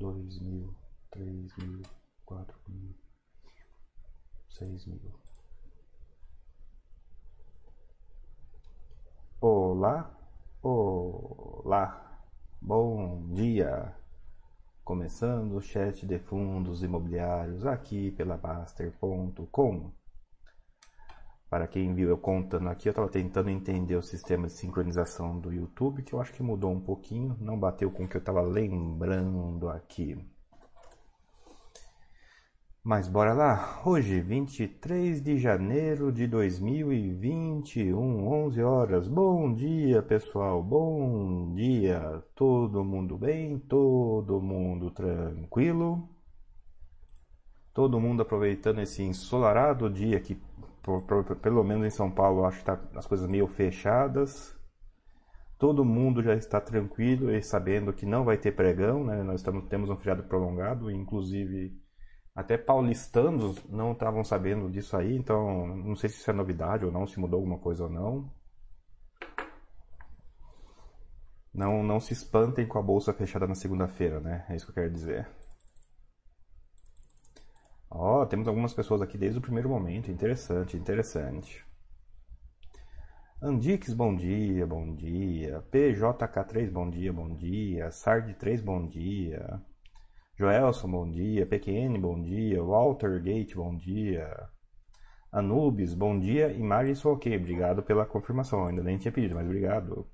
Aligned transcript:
dois 0.00 0.40
mil, 0.40 0.74
três 1.10 1.54
mil, 1.58 1.82
quatro 2.24 2.58
mil, 2.68 2.94
seis 4.48 4.86
mil. 4.86 5.12
Olá, 9.42 10.10
olá, 10.62 12.18
bom 12.62 13.26
dia. 13.34 13.94
Começando 14.82 15.56
o 15.56 15.60
chat 15.60 16.06
de 16.06 16.18
fundos 16.18 16.82
imobiliários 16.82 17.66
aqui 17.66 18.10
pela 18.12 18.38
Baster.com. 18.38 19.92
Para 21.50 21.66
quem 21.66 21.92
viu 21.92 22.08
eu 22.08 22.16
contando 22.16 22.68
aqui, 22.68 22.88
eu 22.88 22.92
estava 22.92 23.08
tentando 23.08 23.50
entender 23.50 23.96
o 23.96 24.02
sistema 24.02 24.46
de 24.46 24.52
sincronização 24.52 25.36
do 25.36 25.52
YouTube, 25.52 26.04
que 26.04 26.12
eu 26.12 26.20
acho 26.20 26.32
que 26.32 26.44
mudou 26.44 26.70
um 26.70 26.80
pouquinho, 26.80 27.36
não 27.40 27.58
bateu 27.58 27.90
com 27.90 28.04
o 28.04 28.08
que 28.08 28.16
eu 28.16 28.20
estava 28.20 28.40
lembrando 28.40 29.68
aqui. 29.68 30.16
Mas 32.84 33.08
bora 33.08 33.32
lá. 33.32 33.82
Hoje, 33.84 34.20
23 34.20 35.20
de 35.20 35.38
janeiro 35.38 36.12
de 36.12 36.28
2021, 36.28 38.28
11 38.28 38.62
horas. 38.62 39.08
Bom 39.08 39.52
dia, 39.52 40.00
pessoal. 40.02 40.62
Bom 40.62 41.52
dia. 41.52 42.22
Todo 42.32 42.84
mundo 42.84 43.18
bem? 43.18 43.58
Todo 43.58 44.40
mundo 44.40 44.88
tranquilo? 44.92 46.08
Todo 47.74 48.00
mundo 48.00 48.22
aproveitando 48.22 48.80
esse 48.80 49.02
ensolarado 49.02 49.90
dia 49.90 50.20
que 50.20 50.36
por, 50.82 51.02
por, 51.02 51.36
pelo 51.36 51.62
menos 51.64 51.86
em 51.86 51.90
São 51.90 52.10
Paulo, 52.10 52.44
acho 52.44 52.58
que 52.58 52.64
tá 52.64 52.80
as 52.94 53.06
coisas 53.06 53.28
meio 53.28 53.46
fechadas. 53.46 54.56
Todo 55.58 55.84
mundo 55.84 56.22
já 56.22 56.34
está 56.34 56.60
tranquilo 56.60 57.30
e 57.30 57.42
sabendo 57.42 57.92
que 57.92 58.06
não 58.06 58.24
vai 58.24 58.38
ter 58.38 58.52
pregão, 58.52 59.04
né? 59.04 59.22
Nós 59.22 59.40
estamos, 59.40 59.68
temos 59.68 59.90
um 59.90 59.96
feriado 59.96 60.24
prolongado, 60.24 60.90
inclusive 60.90 61.78
até 62.34 62.56
paulistanos 62.56 63.62
não 63.68 63.92
estavam 63.92 64.24
sabendo 64.24 64.70
disso 64.70 64.96
aí, 64.96 65.16
então 65.16 65.66
não 65.66 65.94
sei 65.96 66.08
se 66.08 66.16
isso 66.16 66.30
é 66.30 66.32
novidade 66.32 66.86
ou 66.86 66.92
não, 66.92 67.06
se 67.06 67.20
mudou 67.20 67.38
alguma 67.38 67.58
coisa 67.58 67.84
ou 67.84 67.90
não. 67.90 68.32
Não, 71.52 71.82
não 71.82 72.00
se 72.00 72.12
espantem 72.12 72.66
com 72.66 72.78
a 72.78 72.82
bolsa 72.82 73.12
fechada 73.12 73.46
na 73.46 73.54
segunda-feira, 73.54 74.20
né? 74.20 74.46
É 74.48 74.56
isso 74.56 74.66
que 74.66 74.70
eu 74.70 74.74
quero 74.76 74.90
dizer. 74.90 75.28
Ó, 77.90 78.22
oh, 78.22 78.26
temos 78.26 78.46
algumas 78.46 78.72
pessoas 78.72 79.02
aqui 79.02 79.18
desde 79.18 79.38
o 79.38 79.42
primeiro 79.42 79.68
momento. 79.68 80.10
Interessante, 80.10 80.76
interessante. 80.76 81.64
Andix, 83.42 83.92
bom 83.92 84.14
dia, 84.14 84.66
bom 84.66 84.94
dia. 84.94 85.62
PJK3, 85.72 86.70
bom 86.70 86.88
dia, 86.88 87.12
bom 87.12 87.34
dia. 87.34 87.88
Sard3, 87.88 88.62
bom 88.62 88.86
dia. 88.86 89.60
Joelson, 90.38 90.90
bom 90.90 91.10
dia. 91.10 91.46
PQN, 91.46 91.98
bom 91.98 92.20
dia. 92.22 92.62
Walter 92.62 93.20
Gate, 93.20 93.54
bom 93.54 93.74
dia. 93.76 94.48
Anubis, 95.32 95.94
bom 95.94 96.18
dia. 96.18 96.52
Imagens 96.52 97.04
ok, 97.04 97.36
obrigado 97.36 97.82
pela 97.82 98.06
confirmação. 98.06 98.66
Ainda 98.66 98.82
nem 98.82 98.98
tinha 98.98 99.12
pedido, 99.12 99.34
mas 99.34 99.46
obrigado. 99.46 100.06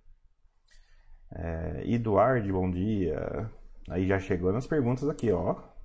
É, 1.35 1.83
Eduardo, 1.85 2.53
bom 2.53 2.71
dia. 2.71 3.51
Aí 3.91 4.07
já 4.07 4.19
chegou 4.19 4.53
nas 4.53 4.67
perguntas 4.67 5.09
aqui, 5.09 5.31
ó. 5.31 5.76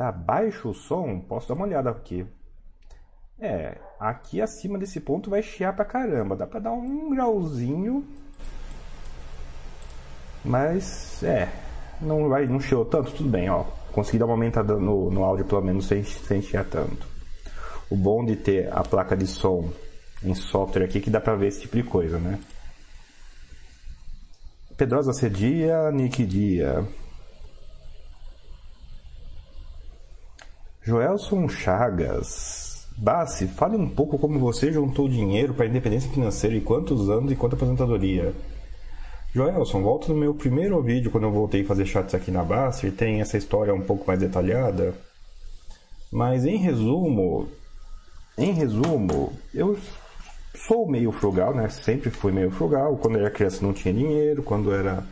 Tá 0.00 0.10
baixo 0.10 0.70
o 0.70 0.74
som? 0.74 1.20
Posso 1.20 1.46
dar 1.46 1.52
uma 1.52 1.66
olhada 1.66 1.90
aqui. 1.90 2.26
É, 3.38 3.76
aqui 3.98 4.40
acima 4.40 4.78
desse 4.78 4.98
ponto 4.98 5.28
vai 5.28 5.42
chiar 5.42 5.76
pra 5.76 5.84
caramba. 5.84 6.34
Dá 6.34 6.46
pra 6.46 6.58
dar 6.58 6.72
um 6.72 7.10
grauzinho. 7.10 8.02
Mas, 10.42 11.22
é, 11.22 11.50
não 12.00 12.30
vai, 12.30 12.46
não 12.46 12.58
chiou 12.58 12.82
tanto, 12.86 13.12
tudo 13.12 13.28
bem, 13.28 13.50
ó. 13.50 13.64
Consegui 13.92 14.16
dar 14.16 14.24
uma 14.24 14.32
aumentada 14.32 14.74
no, 14.78 15.10
no 15.10 15.22
áudio 15.22 15.44
pelo 15.44 15.60
menos 15.60 15.84
sem, 15.84 16.02
sem 16.02 16.40
chiar 16.40 16.64
tanto. 16.64 17.06
O 17.90 17.94
bom 17.94 18.24
de 18.24 18.36
ter 18.36 18.72
a 18.72 18.82
placa 18.82 19.14
de 19.14 19.26
som 19.26 19.70
em 20.24 20.34
software 20.34 20.84
aqui 20.84 20.96
é 20.96 21.00
que 21.02 21.10
dá 21.10 21.20
pra 21.20 21.36
ver 21.36 21.48
esse 21.48 21.60
tipo 21.60 21.76
de 21.76 21.82
coisa, 21.82 22.18
né? 22.18 22.40
Pedrosa 24.78 25.12
Cedia, 25.12 25.90
Nick 25.92 26.24
Dia. 26.24 26.88
Joelson 30.82 31.46
Chagas. 31.46 32.86
Bassi, 32.96 33.46
fale 33.46 33.76
um 33.76 33.88
pouco 33.88 34.18
como 34.18 34.38
você 34.38 34.72
juntou 34.72 35.08
dinheiro 35.08 35.52
para 35.52 35.66
a 35.66 35.68
independência 35.68 36.10
financeira 36.10 36.56
e 36.56 36.60
quantos 36.60 37.10
anos 37.10 37.30
e 37.30 37.36
quanta 37.36 37.54
aposentadoria. 37.54 38.34
Joelson, 39.34 39.82
volta 39.82 40.08
no 40.08 40.18
meu 40.18 40.34
primeiro 40.34 40.82
vídeo 40.82 41.10
quando 41.10 41.24
eu 41.24 41.32
voltei 41.32 41.62
a 41.62 41.66
fazer 41.66 41.84
chats 41.84 42.14
aqui 42.14 42.30
na 42.30 42.42
Bassi, 42.42 42.90
tem 42.90 43.20
essa 43.20 43.36
história 43.36 43.74
um 43.74 43.82
pouco 43.82 44.06
mais 44.06 44.18
detalhada. 44.18 44.94
Mas 46.10 46.46
em 46.46 46.56
resumo, 46.56 47.46
em 48.38 48.52
resumo, 48.52 49.34
eu 49.54 49.78
sou 50.54 50.88
meio 50.88 51.12
frugal, 51.12 51.54
né? 51.54 51.68
Sempre 51.68 52.08
fui 52.08 52.32
meio 52.32 52.50
frugal. 52.50 52.96
Quando 52.96 53.18
era 53.18 53.30
criança 53.30 53.64
não 53.64 53.74
tinha 53.74 53.92
dinheiro, 53.92 54.42
quando 54.42 54.72
era 54.72 55.04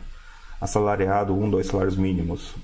assalariado, 0.59 1.33
um, 1.33 1.47
dois 1.47 1.67
salários 1.67 1.95
mínimos, 1.95 2.55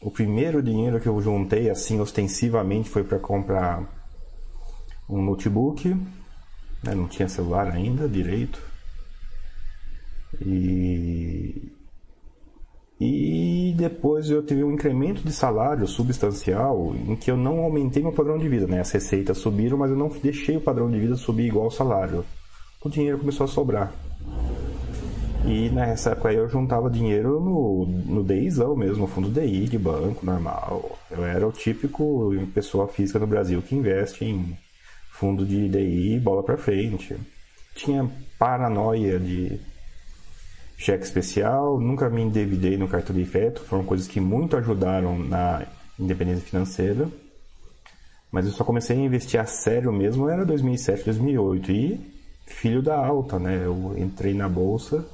o 0.00 0.10
primeiro 0.10 0.62
dinheiro 0.62 1.00
que 1.00 1.08
eu 1.08 1.20
juntei 1.20 1.70
assim 1.70 2.00
ostensivamente 2.00 2.88
foi 2.88 3.04
para 3.04 3.18
comprar 3.18 3.82
um 5.08 5.22
notebook, 5.22 5.88
né? 6.82 6.94
não 6.94 7.08
tinha 7.08 7.28
celular 7.28 7.68
ainda 7.68 8.08
direito. 8.08 8.60
E 10.40 11.72
e 12.98 13.74
depois 13.76 14.30
eu 14.30 14.42
tive 14.42 14.64
um 14.64 14.72
incremento 14.72 15.22
de 15.22 15.30
salário 15.30 15.86
substancial 15.86 16.94
em 17.06 17.14
que 17.14 17.30
eu 17.30 17.36
não 17.36 17.60
aumentei 17.60 18.02
meu 18.02 18.12
padrão 18.12 18.38
de 18.38 18.48
vida, 18.48 18.66
né? 18.66 18.80
As 18.80 18.90
receitas 18.90 19.36
subiram, 19.36 19.76
mas 19.76 19.90
eu 19.90 19.96
não 19.96 20.08
deixei 20.08 20.56
o 20.56 20.62
padrão 20.62 20.90
de 20.90 20.98
vida 20.98 21.14
subir 21.14 21.46
igual 21.46 21.66
ao 21.66 21.70
salário. 21.70 22.24
O 22.82 22.88
dinheiro 22.88 23.18
começou 23.18 23.44
a 23.44 23.48
sobrar. 23.48 23.92
E 25.44 25.70
nessa 25.70 26.10
época 26.10 26.28
aí 26.30 26.36
eu 26.36 26.48
juntava 26.48 26.90
dinheiro 26.90 27.40
no, 27.40 27.86
no 27.86 28.24
DIzão 28.24 28.76
mesmo, 28.76 29.06
fundo 29.06 29.28
DI 29.28 29.68
de 29.68 29.78
banco 29.78 30.24
normal. 30.24 30.98
Eu 31.10 31.24
era 31.24 31.46
o 31.46 31.52
típico 31.52 32.32
pessoa 32.52 32.88
física 32.88 33.18
no 33.18 33.26
Brasil 33.26 33.62
que 33.62 33.76
investe 33.76 34.24
em 34.24 34.56
fundo 35.12 35.46
de 35.46 35.68
DI 35.68 36.18
bola 36.18 36.42
para 36.42 36.56
frente. 36.56 37.16
Tinha 37.74 38.10
paranoia 38.38 39.18
de 39.18 39.60
cheque 40.76 41.04
especial, 41.04 41.80
nunca 41.80 42.10
me 42.10 42.22
endividei 42.22 42.76
no 42.76 42.88
cartão 42.88 43.14
de 43.14 43.24
crédito, 43.24 43.62
foram 43.62 43.84
coisas 43.84 44.08
que 44.08 44.20
muito 44.20 44.56
ajudaram 44.56 45.18
na 45.18 45.66
independência 45.98 46.44
financeira. 46.44 47.08
Mas 48.30 48.46
eu 48.46 48.52
só 48.52 48.64
comecei 48.64 48.96
a 48.96 49.00
investir 49.00 49.40
a 49.40 49.46
sério 49.46 49.92
mesmo 49.92 50.28
era 50.28 50.44
2007, 50.44 51.04
2008 51.04 51.72
e 51.72 52.00
filho 52.46 52.82
da 52.82 52.96
alta, 52.96 53.38
né? 53.38 53.62
Eu 53.64 53.94
entrei 53.96 54.34
na 54.34 54.48
bolsa 54.48 55.04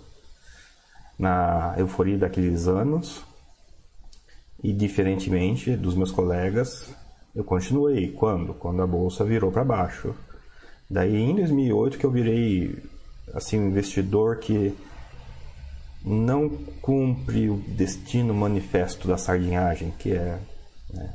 na 1.22 1.77
euforia 1.78 2.19
daqueles 2.19 2.66
anos 2.66 3.22
e 4.60 4.72
diferentemente 4.72 5.77
dos 5.77 5.94
meus 5.94 6.10
colegas, 6.10 6.93
eu 7.33 7.44
continuei. 7.44 8.10
Quando? 8.10 8.53
Quando 8.55 8.83
a 8.83 8.87
bolsa 8.88 9.25
virou 9.25 9.53
para 9.53 9.62
baixo. 9.62 10.12
Daí 10.91 11.15
em 11.15 11.37
2008 11.37 11.97
que 11.97 12.05
eu 12.05 12.10
virei 12.10 12.77
assim 13.33 13.60
um 13.60 13.69
investidor 13.69 14.38
que 14.38 14.77
não 16.05 16.49
cumpre 16.81 17.49
o 17.49 17.59
destino 17.69 18.34
manifesto 18.34 19.06
da 19.06 19.16
sardinhagem, 19.16 19.93
que 19.97 20.10
é 20.10 20.41
né, 20.93 21.15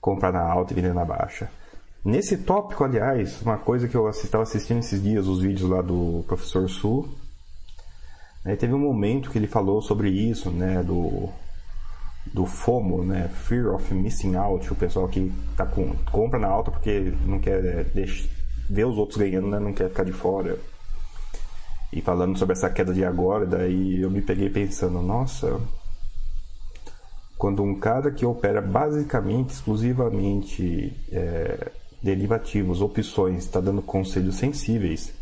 comprar 0.00 0.32
na 0.32 0.40
alta 0.40 0.72
e 0.72 0.76
vender 0.76 0.94
na 0.94 1.04
baixa. 1.04 1.50
Nesse 2.04 2.38
tópico, 2.38 2.84
aliás, 2.84 3.42
uma 3.42 3.58
coisa 3.58 3.88
que 3.88 3.96
eu 3.96 4.08
estava 4.08 4.44
assistindo 4.44 4.78
esses 4.78 5.02
dias, 5.02 5.26
os 5.26 5.42
vídeos 5.42 5.68
lá 5.68 5.82
do 5.82 6.24
professor 6.28 6.70
Su, 6.70 7.08
Aí 8.48 8.56
teve 8.56 8.72
um 8.72 8.78
momento 8.78 9.30
que 9.30 9.36
ele 9.36 9.46
falou 9.46 9.82
sobre 9.82 10.08
isso, 10.08 10.50
né, 10.50 10.82
do, 10.82 11.28
do 12.32 12.46
FOMO, 12.46 13.04
né, 13.04 13.28
Fear 13.28 13.74
of 13.74 13.92
Missing 13.92 14.36
Out, 14.36 14.72
o 14.72 14.74
pessoal 14.74 15.06
que 15.06 15.30
tá 15.54 15.66
com, 15.66 15.94
compra 16.10 16.38
na 16.38 16.48
alta 16.48 16.70
porque 16.70 17.12
não 17.26 17.38
quer 17.38 17.62
é, 17.62 17.84
deixar, 17.84 18.26
ver 18.70 18.86
os 18.86 18.96
outros 18.96 19.18
ganhando, 19.18 19.48
né, 19.48 19.58
não 19.58 19.74
quer 19.74 19.90
ficar 19.90 20.04
de 20.04 20.12
fora. 20.12 20.58
E 21.92 22.00
falando 22.00 22.38
sobre 22.38 22.54
essa 22.54 22.70
queda 22.70 22.94
de 22.94 23.04
agora, 23.04 23.44
daí 23.44 24.00
eu 24.00 24.10
me 24.10 24.22
peguei 24.22 24.48
pensando, 24.48 25.02
nossa, 25.02 25.60
quando 27.36 27.62
um 27.62 27.78
cara 27.78 28.10
que 28.10 28.24
opera 28.24 28.62
basicamente, 28.62 29.50
exclusivamente 29.50 30.96
é, 31.12 31.70
derivativos, 32.02 32.80
opções, 32.80 33.44
está 33.44 33.60
dando 33.60 33.82
conselhos 33.82 34.36
sensíveis 34.36 35.17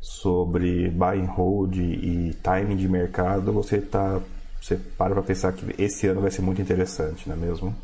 sobre 0.00 0.88
buy 0.88 1.20
and 1.20 1.26
hold 1.26 1.76
e 1.76 2.34
timing 2.42 2.76
de 2.76 2.88
mercado, 2.88 3.52
você 3.52 3.80
tá 3.80 4.20
você 4.60 4.76
para 4.76 5.14
para 5.14 5.22
pensar 5.22 5.52
que 5.52 5.74
esse 5.82 6.06
ano 6.06 6.20
vai 6.20 6.30
ser 6.30 6.42
muito 6.42 6.60
interessante, 6.60 7.28
não 7.28 7.34
é 7.34 7.38
mesmo? 7.38 7.74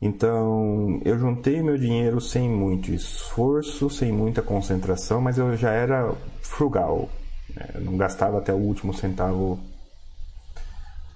Então, 0.00 1.00
eu 1.04 1.18
juntei 1.18 1.62
meu 1.62 1.76
dinheiro 1.76 2.20
sem 2.20 2.48
muito 2.48 2.92
esforço, 2.92 3.88
sem 3.88 4.12
muita 4.12 4.42
concentração, 4.42 5.20
mas 5.20 5.38
eu 5.38 5.56
já 5.56 5.70
era 5.70 6.14
frugal. 6.42 7.08
Eu 7.74 7.80
não 7.80 7.96
gastava 7.96 8.38
até 8.38 8.52
o 8.52 8.58
último 8.58 8.92
centavo. 8.92 9.58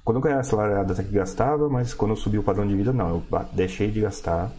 Quando 0.03 0.17
eu 0.17 0.23
ganhava 0.23 0.41
assalariado 0.41 0.93
até 0.93 1.03
que 1.03 1.13
gastava, 1.13 1.69
mas 1.69 1.93
quando 1.93 2.13
eu 2.13 2.17
subi 2.17 2.39
o 2.39 2.43
padrão 2.43 2.67
de 2.67 2.75
vida, 2.75 2.93
não. 2.93 3.23
Eu 3.31 3.47
deixei 3.53 3.91
de 3.91 4.01
gastar. 4.01 4.51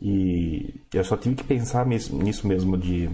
E 0.00 0.82
eu 0.92 1.04
só 1.04 1.16
tive 1.16 1.34
que 1.34 1.44
pensar 1.44 1.86
nisso 1.86 2.46
mesmo 2.46 2.76
de 2.76 3.10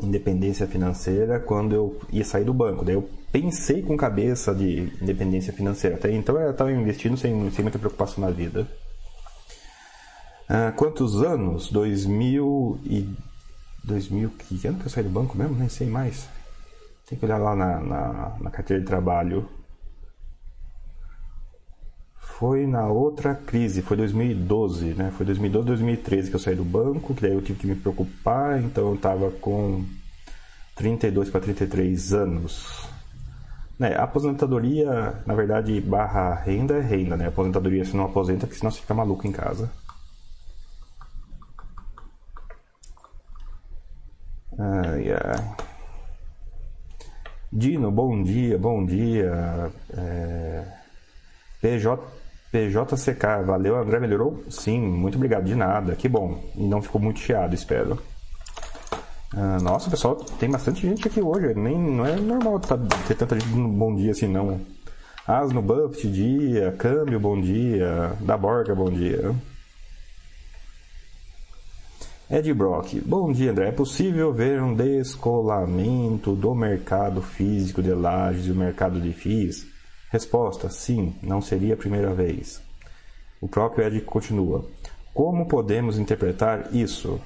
independência 0.00 0.66
financeira 0.66 1.40
quando 1.40 1.74
eu 1.74 1.98
ia 2.12 2.24
sair 2.24 2.44
do 2.44 2.52
banco. 2.52 2.84
Daí 2.84 2.94
eu 2.94 3.08
pensei 3.32 3.82
com 3.82 3.96
cabeça 3.96 4.54
de 4.54 4.92
independência 5.00 5.52
financeira. 5.52 5.96
Até 5.96 6.12
então 6.12 6.38
eu 6.38 6.50
estava 6.50 6.70
investindo 6.72 7.16
sem, 7.16 7.50
sem 7.50 7.62
muita 7.62 7.78
preocupação 7.78 8.22
na 8.22 8.30
vida. 8.30 8.68
Ah, 10.48 10.72
quantos 10.76 11.22
anos? 11.22 11.70
2000 11.70 12.80
e... 12.84 13.08
2000... 13.84 14.30
Que 14.30 14.58
que 14.58 14.66
eu 14.66 14.90
saí 14.90 15.04
do 15.04 15.10
banco 15.10 15.36
mesmo? 15.36 15.56
Nem 15.56 15.68
sei 15.68 15.88
mais. 15.88 16.28
Tem 17.08 17.18
que 17.18 17.24
olhar 17.24 17.38
lá 17.38 17.54
na, 17.54 17.80
na, 17.80 18.36
na 18.40 18.50
carteira 18.50 18.80
de 18.82 18.86
trabalho. 18.86 19.48
Foi 22.38 22.66
na 22.66 22.86
outra 22.86 23.34
crise, 23.34 23.80
foi 23.80 23.96
2012, 23.96 24.92
né? 24.92 25.10
Foi 25.16 25.24
2012, 25.24 25.68
2013 25.68 26.28
que 26.28 26.36
eu 26.36 26.40
saí 26.40 26.54
do 26.54 26.66
banco, 26.66 27.14
que 27.14 27.22
daí 27.22 27.32
eu 27.32 27.40
tive 27.40 27.58
que 27.58 27.66
me 27.66 27.74
preocupar, 27.74 28.60
então 28.62 28.88
eu 28.88 28.94
estava 28.94 29.30
com 29.30 29.86
32 30.74 31.30
para 31.30 31.40
33 31.40 32.12
anos. 32.12 32.86
Né, 33.78 33.96
aposentadoria, 33.96 35.22
na 35.26 35.34
verdade, 35.34 35.80
barra 35.80 36.34
renda 36.34 36.74
é 36.74 36.80
renda, 36.82 37.16
né? 37.16 37.28
Aposentadoria 37.28 37.84
se 37.86 37.96
não 37.96 38.04
aposenta, 38.04 38.46
porque 38.46 38.58
senão 38.58 38.70
você 38.70 38.82
fica 38.82 38.92
maluco 38.92 39.26
em 39.26 39.32
casa. 39.32 39.70
Ai, 44.58 45.10
ai. 45.10 45.56
Dino, 47.50 47.90
bom 47.90 48.22
dia, 48.22 48.58
bom 48.58 48.84
dia. 48.84 49.72
É... 49.96 50.64
PJ, 51.62 52.15
PJCK, 52.56 53.44
valeu, 53.44 53.76
André, 53.76 54.00
melhorou? 54.00 54.42
Sim, 54.48 54.80
muito 54.80 55.16
obrigado, 55.16 55.44
de 55.44 55.54
nada, 55.54 55.94
que 55.94 56.08
bom. 56.08 56.42
Não 56.54 56.80
ficou 56.80 56.98
muito 56.98 57.20
chiado, 57.20 57.54
espero. 57.54 57.98
Ah, 59.36 59.58
nossa, 59.60 59.90
pessoal, 59.90 60.16
tem 60.16 60.50
bastante 60.50 60.80
gente 60.80 61.06
aqui 61.06 61.20
hoje. 61.20 61.52
Nem, 61.54 61.78
não 61.78 62.06
é 62.06 62.16
normal 62.16 62.58
tá, 62.58 62.78
ter 63.06 63.14
tanta 63.14 63.38
gente 63.38 63.52
no 63.54 63.68
bom 63.68 63.94
dia 63.94 64.12
assim, 64.12 64.26
não. 64.26 64.58
Asno 65.26 65.60
Buffett, 65.60 66.10
dia. 66.10 66.74
Câmbio, 66.78 67.20
bom 67.20 67.38
dia. 67.38 68.14
Da 68.20 68.38
Borga, 68.38 68.74
bom 68.74 68.88
dia. 68.88 69.34
Ed 72.30 72.54
Brock, 72.54 72.94
bom 73.04 73.30
dia 73.32 73.50
André. 73.50 73.68
É 73.68 73.72
possível 73.72 74.32
ver 74.32 74.62
um 74.62 74.74
descolamento 74.74 76.34
do 76.34 76.54
mercado 76.54 77.20
físico 77.20 77.82
de 77.82 77.92
lajes 77.92 78.46
e 78.46 78.50
o 78.50 78.56
mercado 78.56 78.98
de 78.98 79.12
FIIs? 79.12 79.75
Resposta: 80.10 80.68
sim, 80.68 81.14
não 81.22 81.40
seria 81.40 81.74
a 81.74 81.76
primeira 81.76 82.14
vez. 82.14 82.62
O 83.40 83.48
próprio 83.48 83.86
Ed 83.86 84.00
continua: 84.02 84.64
Como 85.12 85.46
podemos 85.46 85.98
interpretar 85.98 86.74
isso? 86.74 87.20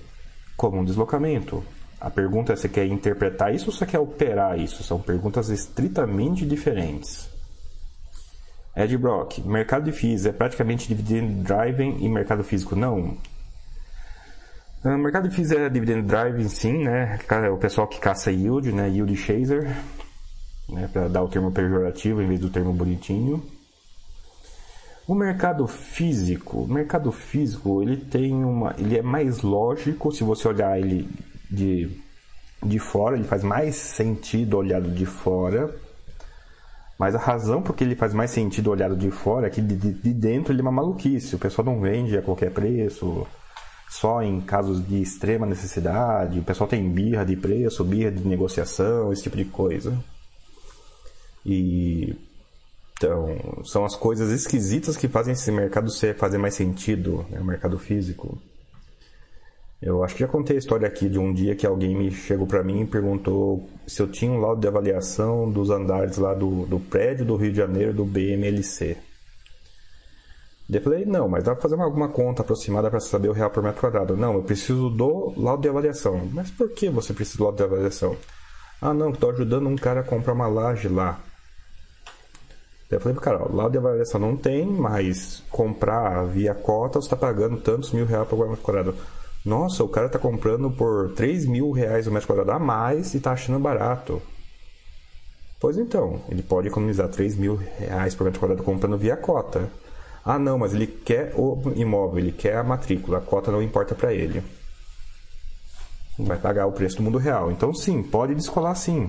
Como 0.56 0.78
um 0.78 0.84
deslocamento. 0.84 1.64
A 2.00 2.10
pergunta 2.10 2.54
é 2.54 2.56
se 2.56 2.68
quer 2.68 2.86
interpretar 2.86 3.54
isso 3.54 3.66
ou 3.66 3.72
se 3.72 3.84
quer 3.84 3.98
operar 3.98 4.58
isso. 4.58 4.82
São 4.82 5.00
perguntas 5.00 5.50
estritamente 5.50 6.46
diferentes. 6.46 7.28
Ed 8.74 8.96
Brock, 8.96 9.40
mercado 9.40 9.84
de 9.84 9.92
FIIs 9.92 10.26
é 10.26 10.32
praticamente 10.32 10.88
dividend 10.88 11.42
driving 11.42 11.98
e 12.00 12.08
mercado 12.08 12.42
físico 12.42 12.76
não? 12.76 13.18
O 14.82 14.88
ah, 14.88 14.96
mercado 14.96 15.28
de 15.28 15.34
FIIs 15.34 15.50
é 15.50 15.68
dividend 15.68 16.06
driving 16.06 16.48
sim, 16.48 16.84
né? 16.84 17.18
O 17.52 17.58
pessoal 17.58 17.86
que 17.86 18.00
caça 18.00 18.30
yield, 18.30 18.72
né? 18.72 18.88
Yield 18.88 19.14
chaser, 19.16 19.76
né? 20.72 20.88
Para 20.92 21.08
dar 21.08 21.22
o 21.22 21.28
termo 21.28 21.50
pejorativo 21.50 22.22
em 22.22 22.26
vez 22.26 22.40
do 22.40 22.50
termo 22.50 22.72
bonitinho. 22.72 23.42
O 25.06 25.14
mercado 25.14 25.66
físico, 25.66 26.62
o 26.62 26.68
mercado 26.68 27.10
físico, 27.10 27.82
ele 27.82 27.96
tem 27.96 28.44
uma, 28.44 28.74
ele 28.78 28.96
é 28.96 29.02
mais 29.02 29.42
lógico 29.42 30.12
se 30.12 30.22
você 30.22 30.46
olhar 30.46 30.78
ele 30.78 31.08
de, 31.50 31.90
de 32.62 32.78
fora, 32.78 33.16
ele 33.16 33.24
faz 33.24 33.42
mais 33.42 33.74
sentido 33.74 34.56
olhado 34.56 34.90
de 34.90 35.06
fora. 35.06 35.74
Mas 36.98 37.14
a 37.14 37.18
razão 37.18 37.62
por 37.62 37.74
que 37.74 37.82
ele 37.82 37.96
faz 37.96 38.12
mais 38.12 38.30
sentido 38.30 38.70
olhado 38.70 38.94
de 38.94 39.10
fora 39.10 39.46
é 39.46 39.50
que 39.50 39.60
de, 39.60 39.74
de 39.74 40.12
dentro 40.12 40.52
ele 40.52 40.60
é 40.60 40.62
uma 40.62 40.70
maluquice. 40.70 41.34
O 41.34 41.38
pessoal 41.38 41.64
não 41.64 41.80
vende 41.80 42.16
a 42.16 42.22
qualquer 42.22 42.52
preço 42.52 43.26
só 43.90 44.22
em 44.22 44.40
casos 44.40 44.86
de 44.86 45.02
extrema 45.02 45.44
necessidade, 45.44 46.38
o 46.38 46.44
pessoal 46.44 46.68
tem 46.68 46.88
birra 46.88 47.24
de 47.24 47.34
preço, 47.34 47.84
birra 47.84 48.12
de 48.12 48.26
negociação, 48.26 49.12
esse 49.12 49.24
tipo 49.24 49.36
de 49.36 49.44
coisa. 49.44 49.92
E 51.44 52.16
então, 53.00 53.34
são 53.64 53.82
as 53.86 53.96
coisas 53.96 54.30
esquisitas 54.30 54.94
que 54.94 55.08
fazem 55.08 55.32
esse 55.32 55.50
mercado 55.50 55.90
ser, 55.90 56.14
fazer 56.16 56.36
mais 56.36 56.54
sentido, 56.54 57.24
né, 57.30 57.40
o 57.40 57.44
mercado 57.44 57.78
físico. 57.78 58.38
Eu 59.80 60.04
acho 60.04 60.14
que 60.14 60.20
já 60.20 60.28
contei 60.28 60.56
a 60.56 60.58
história 60.58 60.86
aqui 60.86 61.08
de 61.08 61.18
um 61.18 61.32
dia 61.32 61.56
que 61.56 61.66
alguém 61.66 61.96
me 61.96 62.10
chegou 62.10 62.46
para 62.46 62.62
mim 62.62 62.82
e 62.82 62.86
perguntou 62.86 63.66
se 63.86 64.02
eu 64.02 64.06
tinha 64.06 64.30
um 64.30 64.38
laudo 64.38 64.60
de 64.60 64.68
avaliação 64.68 65.50
dos 65.50 65.70
andares 65.70 66.18
lá 66.18 66.34
do, 66.34 66.66
do 66.66 66.78
prédio 66.78 67.24
do 67.24 67.36
Rio 67.36 67.50
de 67.50 67.56
Janeiro 67.56 67.94
do 67.94 68.04
BMLC. 68.04 68.98
Eu 70.70 70.82
falei, 70.82 71.06
não, 71.06 71.26
mas 71.26 71.42
dá 71.42 71.52
para 71.52 71.62
fazer 71.62 71.76
uma, 71.76 71.86
alguma 71.86 72.10
conta 72.10 72.42
aproximada 72.42 72.90
para 72.90 73.00
saber 73.00 73.30
o 73.30 73.32
real 73.32 73.48
por 73.48 73.62
metro 73.62 73.80
quadrado. 73.80 74.14
Não, 74.14 74.34
eu 74.34 74.42
preciso 74.42 74.90
do 74.90 75.32
laudo 75.38 75.62
de 75.62 75.70
avaliação. 75.70 76.28
Mas 76.34 76.50
por 76.50 76.68
que 76.72 76.90
você 76.90 77.14
precisa 77.14 77.38
do 77.38 77.44
laudo 77.44 77.56
de 77.56 77.64
avaliação? 77.64 78.14
Ah, 78.82 78.92
não, 78.92 79.08
estou 79.08 79.30
ajudando 79.30 79.66
um 79.66 79.76
cara 79.76 80.00
a 80.00 80.04
comprar 80.04 80.34
uma 80.34 80.46
laje 80.46 80.86
lá. 80.86 81.18
Eu 82.90 83.00
falei, 83.00 83.16
cara, 83.18 83.48
o 83.48 83.54
laudo 83.54 83.72
de 83.72 83.78
avaliação 83.78 84.20
não 84.20 84.36
tem, 84.36 84.66
mas 84.66 85.44
comprar 85.48 86.24
via 86.24 86.52
cota 86.54 87.00
você 87.00 87.06
está 87.06 87.16
pagando 87.16 87.58
tantos 87.58 87.92
mil 87.92 88.04
reais 88.04 88.26
por 88.26 88.48
metro 88.48 88.64
quadrado. 88.64 88.94
Nossa, 89.44 89.84
o 89.84 89.88
cara 89.88 90.06
está 90.06 90.18
comprando 90.18 90.70
por 90.70 91.12
3 91.14 91.46
mil 91.46 91.70
reais 91.70 92.06
o 92.06 92.10
metro 92.10 92.26
quadrado 92.26 92.50
a 92.50 92.58
mais 92.58 93.14
e 93.14 93.18
está 93.18 93.32
achando 93.32 93.60
barato. 93.60 94.20
Pois 95.60 95.78
então, 95.78 96.20
ele 96.28 96.42
pode 96.42 96.68
economizar 96.68 97.08
3 97.08 97.36
mil 97.36 97.54
reais 97.54 98.14
por 98.14 98.24
metro 98.24 98.40
quadrado 98.40 98.62
comprando 98.62 98.98
via 98.98 99.16
cota. 99.16 99.70
Ah, 100.24 100.38
não, 100.38 100.58
mas 100.58 100.74
ele 100.74 100.86
quer 100.86 101.32
o 101.36 101.72
imóvel, 101.76 102.18
ele 102.18 102.32
quer 102.32 102.56
a 102.56 102.64
matrícula, 102.64 103.18
a 103.18 103.20
cota 103.20 103.52
não 103.52 103.62
importa 103.62 103.94
para 103.94 104.12
ele. 104.12 104.42
Vai 106.18 106.36
pagar 106.36 106.66
o 106.66 106.72
preço 106.72 106.96
do 106.96 107.02
mundo 107.02 107.18
real. 107.18 107.50
Então, 107.50 107.72
sim, 107.72 108.02
pode 108.02 108.34
descolar 108.34 108.74
sim. 108.74 109.08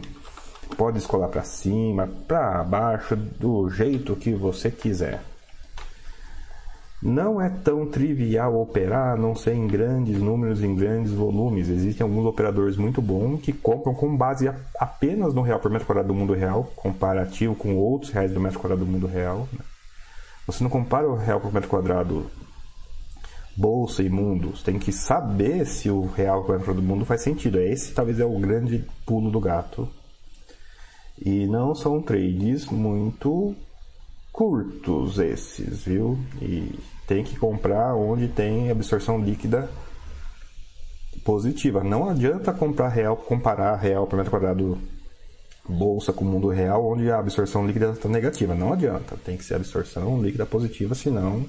Pode 0.78 0.98
descolar 0.98 1.28
para 1.28 1.44
cima, 1.44 2.10
para 2.28 2.64
baixo, 2.64 3.16
do 3.16 3.70
jeito 3.70 4.16
que 4.16 4.34
você 4.34 4.72
quiser. 4.72 5.22
Não 7.02 7.42
é 7.42 7.50
tão 7.50 7.88
trivial 7.88 8.62
operar, 8.62 9.18
não 9.18 9.36
ser 9.36 9.54
em 9.54 9.66
grandes 9.66 10.20
números, 10.20 10.64
em 10.64 10.76
grandes 10.76 11.12
volumes. 11.12 11.68
Existem 11.68 12.04
alguns 12.04 12.28
operadores 12.28 12.78
muito 12.78 13.02
bons 13.02 13.42
que 13.42 13.52
compram 13.52 13.96
com 13.96 14.16
base 14.16 14.48
apenas 14.80 15.34
no 15.34 15.42
real 15.42 15.60
por 15.60 15.72
metro 15.72 15.88
quadrado 15.88 16.10
do 16.10 16.14
mundo 16.14 16.34
real, 16.34 16.72
comparativo 16.76 17.56
com 17.56 17.76
outros 17.76 18.12
reais 18.12 18.32
do 18.32 18.40
metro 18.40 18.60
quadrado 18.60 18.86
do 18.86 18.92
mundo 18.92 19.08
real. 19.08 19.48
Né? 19.52 19.66
Você 20.46 20.64
não 20.64 20.70
compara 20.70 21.08
o 21.08 21.16
real 21.16 21.42
por 21.42 21.52
metro 21.52 21.70
quadrado 21.70 22.28
bolsa 23.58 24.04
e 24.04 24.10
mundo. 24.10 24.56
Você 24.56 24.66
tem 24.66 24.78
que 24.78 24.92
saber 24.92 25.66
se 25.66 25.90
o 25.90 26.06
real 26.06 26.44
por 26.44 26.52
metro 26.52 26.66
quadrado 26.66 26.82
do 26.82 26.88
mundo 26.88 27.06
faz 27.06 27.22
sentido. 27.22 27.60
Esse 27.60 27.94
talvez 27.94 28.20
é 28.20 28.26
o 28.26 28.38
grande 28.38 28.86
pulo 29.08 29.32
do 29.32 29.40
gato. 29.40 29.90
E 31.24 31.46
não 31.46 31.76
são 31.76 32.02
trades 32.02 32.66
muito 32.66 33.56
curtos 34.32 35.20
esses, 35.20 35.84
viu? 35.84 36.18
E 36.42 36.80
tem 37.06 37.24
que 37.24 37.38
comprar 37.38 37.96
onde 37.96 38.28
tem 38.28 38.72
absorção 38.72 39.20
líquida 39.20 39.70
positiva. 41.24 41.84
Não 41.84 42.10
adianta 42.10 42.52
comprar 42.54 42.90
real, 42.90 43.16
comparar 43.16 43.76
real 43.76 44.08
por 44.08 44.16
metro 44.16 44.32
quadrado 44.32 44.78
bolsa 45.68 46.12
com 46.12 46.26
o 46.26 46.28
mundo 46.28 46.48
real, 46.50 46.86
onde 46.86 47.12
a 47.12 47.20
absorção 47.20 47.66
líquida 47.68 47.92
está 47.92 48.10
negativa. 48.10 48.56
Não 48.56 48.74
adianta, 48.74 49.16
tem 49.24 49.38
que 49.38 49.46
ser 49.46 49.56
absorção 49.56 50.22
líquida 50.22 50.46
positiva, 50.46 50.96
senão 50.96 51.46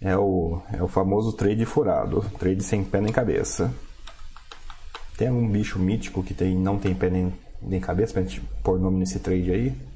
é 0.00 0.16
o, 0.16 0.60
é 0.72 0.82
o 0.82 0.88
famoso 0.88 1.32
trade 1.32 1.64
furado, 1.64 2.24
trade 2.38 2.62
sem 2.64 2.82
pé 2.82 3.00
nem 3.00 3.12
cabeça. 3.12 3.72
Tem 5.16 5.28
algum 5.28 5.48
bicho 5.48 5.78
mítico 5.78 6.22
que 6.22 6.34
tem, 6.34 6.56
não 6.56 6.78
tem 6.78 6.94
pé 6.94 7.08
nem, 7.08 7.32
nem 7.62 7.80
cabeça 7.80 8.12
pra 8.12 8.22
gente 8.22 8.40
pôr 8.62 8.78
nome 8.78 8.98
nesse 8.98 9.18
trade 9.18 9.50
aí? 9.50 9.92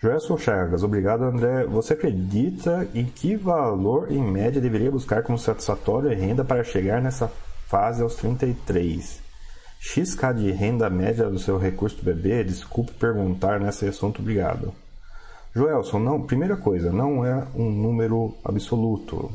Joelson 0.00 0.38
Chagas, 0.38 0.84
obrigado 0.84 1.24
André. 1.24 1.64
Você 1.66 1.92
acredita 1.92 2.88
em 2.94 3.04
que 3.04 3.34
valor 3.34 4.12
em 4.12 4.22
média 4.22 4.60
deveria 4.60 4.92
buscar 4.92 5.24
como 5.24 5.36
satisfatório 5.36 6.16
renda 6.16 6.44
para 6.44 6.62
chegar 6.62 7.02
nessa 7.02 7.26
fase 7.66 8.00
aos 8.00 8.14
33? 8.14 9.20
XK 9.80 10.34
de 10.36 10.52
renda 10.52 10.88
média 10.88 11.28
do 11.28 11.38
seu 11.38 11.58
recurso 11.58 11.96
do 11.96 12.04
bebê? 12.04 12.44
Desculpe 12.44 12.92
perguntar 12.92 13.58
nesse 13.58 13.86
assunto, 13.86 14.20
obrigado. 14.20 14.72
Joelson, 15.54 15.98
não, 15.98 16.22
primeira 16.22 16.56
coisa, 16.56 16.92
não 16.92 17.24
é 17.24 17.46
um 17.54 17.70
número 17.70 18.34
absoluto. 18.44 19.30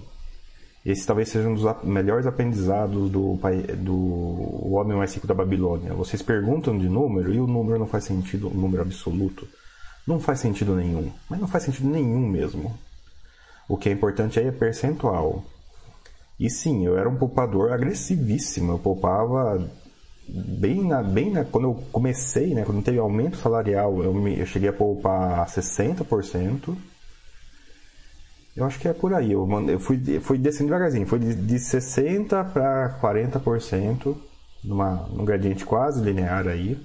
Esse 0.85 1.07
talvez 1.07 1.29
seja 1.29 1.47
um 1.47 1.55
dos 1.55 1.83
melhores 1.83 2.27
aprendizados 2.27 3.09
do, 3.09 3.39
do 3.77 4.73
Homem 4.73 4.97
Mais 4.97 5.13
Rico 5.13 5.25
da 5.25 5.33
Babilônia. 5.33 5.93
Vocês 5.93 6.21
perguntam 6.21 6.77
de 6.77 6.89
número 6.89 7.33
e 7.33 7.39
o 7.39 7.47
número 7.47 7.79
não 7.79 7.87
faz 7.87 8.03
sentido, 8.03 8.49
o 8.49 8.53
número 8.53 8.81
absoluto. 8.81 9.47
Não 10.05 10.19
faz 10.19 10.39
sentido 10.39 10.75
nenhum. 10.75 11.09
Mas 11.29 11.39
não 11.39 11.47
faz 11.47 11.63
sentido 11.63 11.87
nenhum 11.87 12.27
mesmo. 12.27 12.77
O 13.67 13.77
que 13.77 13.87
é 13.87 13.93
importante 13.93 14.39
aí 14.39 14.47
é 14.47 14.51
percentual. 14.51 15.45
E 16.37 16.49
sim, 16.49 16.85
eu 16.85 16.97
era 16.97 17.07
um 17.07 17.15
poupador 17.15 17.71
agressivíssimo. 17.71 18.73
Eu 18.73 18.79
poupava 18.79 19.65
bem 20.27 20.85
na, 20.85 21.03
bem 21.03 21.31
na, 21.31 21.43
quando 21.43 21.65
eu 21.65 21.83
comecei, 21.91 22.53
né, 22.53 22.63
quando 22.65 22.83
teve 22.83 22.97
aumento 22.97 23.37
salarial, 23.37 24.03
eu, 24.03 24.13
me, 24.13 24.39
eu 24.39 24.45
cheguei 24.45 24.69
a 24.69 24.73
poupar 24.73 25.45
60%. 25.45 26.75
Eu 28.55 28.65
acho 28.65 28.79
que 28.79 28.87
é 28.87 28.93
por 28.93 29.13
aí. 29.13 29.31
Eu, 29.31 29.47
eu 29.67 29.79
fui, 29.79 29.97
fui 30.19 30.37
descendo 30.37 30.69
devagarzinho. 30.69 31.07
Foi 31.07 31.19
de, 31.19 31.33
de 31.33 31.55
60% 31.55 32.51
para 32.51 32.99
40%, 33.01 34.15
numa, 34.63 35.07
num 35.11 35.25
gradiente 35.25 35.65
quase 35.65 36.01
linear 36.03 36.47
aí. 36.47 36.79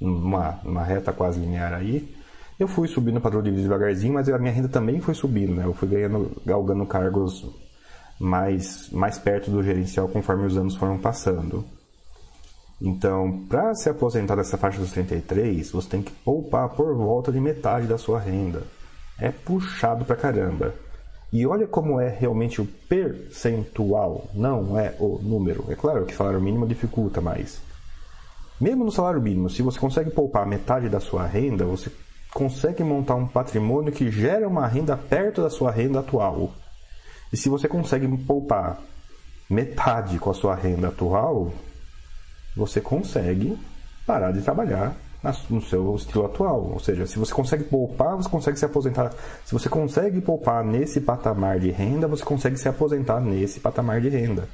Numa, 0.00 0.58
numa 0.64 0.82
reta 0.82 1.12
quase 1.12 1.38
linear 1.38 1.74
aí. 1.74 2.14
Eu 2.58 2.66
fui 2.66 2.88
subindo 2.88 3.18
o 3.18 3.20
padrão 3.20 3.42
de 3.42 3.50
vida 3.50 3.62
devagarzinho, 3.62 4.14
mas 4.14 4.28
a 4.28 4.38
minha 4.38 4.52
renda 4.52 4.68
também 4.68 5.00
foi 5.00 5.14
subindo, 5.14 5.54
né? 5.54 5.64
Eu 5.64 5.74
fui 5.74 5.88
ganhando, 5.88 6.30
galgando 6.44 6.86
cargos 6.86 7.44
mais, 8.18 8.88
mais 8.90 9.18
perto 9.18 9.50
do 9.50 9.62
gerencial 9.62 10.08
conforme 10.08 10.46
os 10.46 10.56
anos 10.56 10.76
foram 10.76 10.98
passando. 10.98 11.64
Então, 12.84 13.44
para 13.48 13.72
se 13.76 13.88
aposentar 13.88 14.34
dessa 14.34 14.58
faixa 14.58 14.80
dos 14.80 14.90
33, 14.90 15.70
você 15.70 15.88
tem 15.88 16.02
que 16.02 16.10
poupar 16.10 16.68
por 16.70 16.96
volta 16.96 17.30
de 17.30 17.40
metade 17.40 17.86
da 17.86 17.96
sua 17.96 18.18
renda. 18.18 18.64
É 19.20 19.30
puxado 19.30 20.04
pra 20.04 20.16
caramba. 20.16 20.74
E 21.32 21.46
olha 21.46 21.64
como 21.64 22.00
é 22.00 22.08
realmente 22.08 22.60
o 22.60 22.66
percentual, 22.66 24.26
não 24.34 24.76
é 24.76 24.96
o 24.98 25.18
número. 25.22 25.64
É 25.68 25.76
claro 25.76 26.04
que 26.04 26.14
salário 26.14 26.40
mínimo 26.40 26.66
dificulta, 26.66 27.20
mas 27.20 27.62
mesmo 28.60 28.84
no 28.84 28.90
salário 28.90 29.20
mínimo, 29.20 29.48
se 29.48 29.62
você 29.62 29.78
consegue 29.78 30.10
poupar 30.10 30.44
metade 30.44 30.88
da 30.88 30.98
sua 30.98 31.24
renda, 31.24 31.64
você 31.64 31.90
consegue 32.34 32.82
montar 32.82 33.14
um 33.14 33.28
patrimônio 33.28 33.92
que 33.92 34.10
gera 34.10 34.48
uma 34.48 34.66
renda 34.66 34.96
perto 34.96 35.40
da 35.40 35.50
sua 35.50 35.70
renda 35.70 36.00
atual. 36.00 36.52
E 37.32 37.36
se 37.36 37.48
você 37.48 37.68
consegue 37.68 38.08
poupar 38.24 38.80
metade 39.48 40.18
com 40.18 40.30
a 40.30 40.34
sua 40.34 40.54
renda 40.54 40.88
atual, 40.88 41.52
você 42.56 42.80
consegue 42.80 43.58
parar 44.06 44.32
de 44.32 44.42
trabalhar 44.42 44.96
no 45.48 45.62
seu 45.62 45.94
estilo 45.94 46.26
atual. 46.26 46.70
Ou 46.72 46.80
seja, 46.80 47.06
se 47.06 47.18
você 47.18 47.32
consegue 47.32 47.64
poupar, 47.64 48.16
você 48.16 48.28
consegue 48.28 48.58
se 48.58 48.64
aposentar. 48.64 49.12
Se 49.44 49.52
você 49.52 49.68
consegue 49.68 50.20
poupar 50.20 50.64
nesse 50.64 51.00
patamar 51.00 51.60
de 51.60 51.70
renda, 51.70 52.08
você 52.08 52.24
consegue 52.24 52.56
se 52.56 52.68
aposentar 52.68 53.20
nesse 53.20 53.60
patamar 53.60 54.00
de 54.00 54.08
renda. 54.08 54.48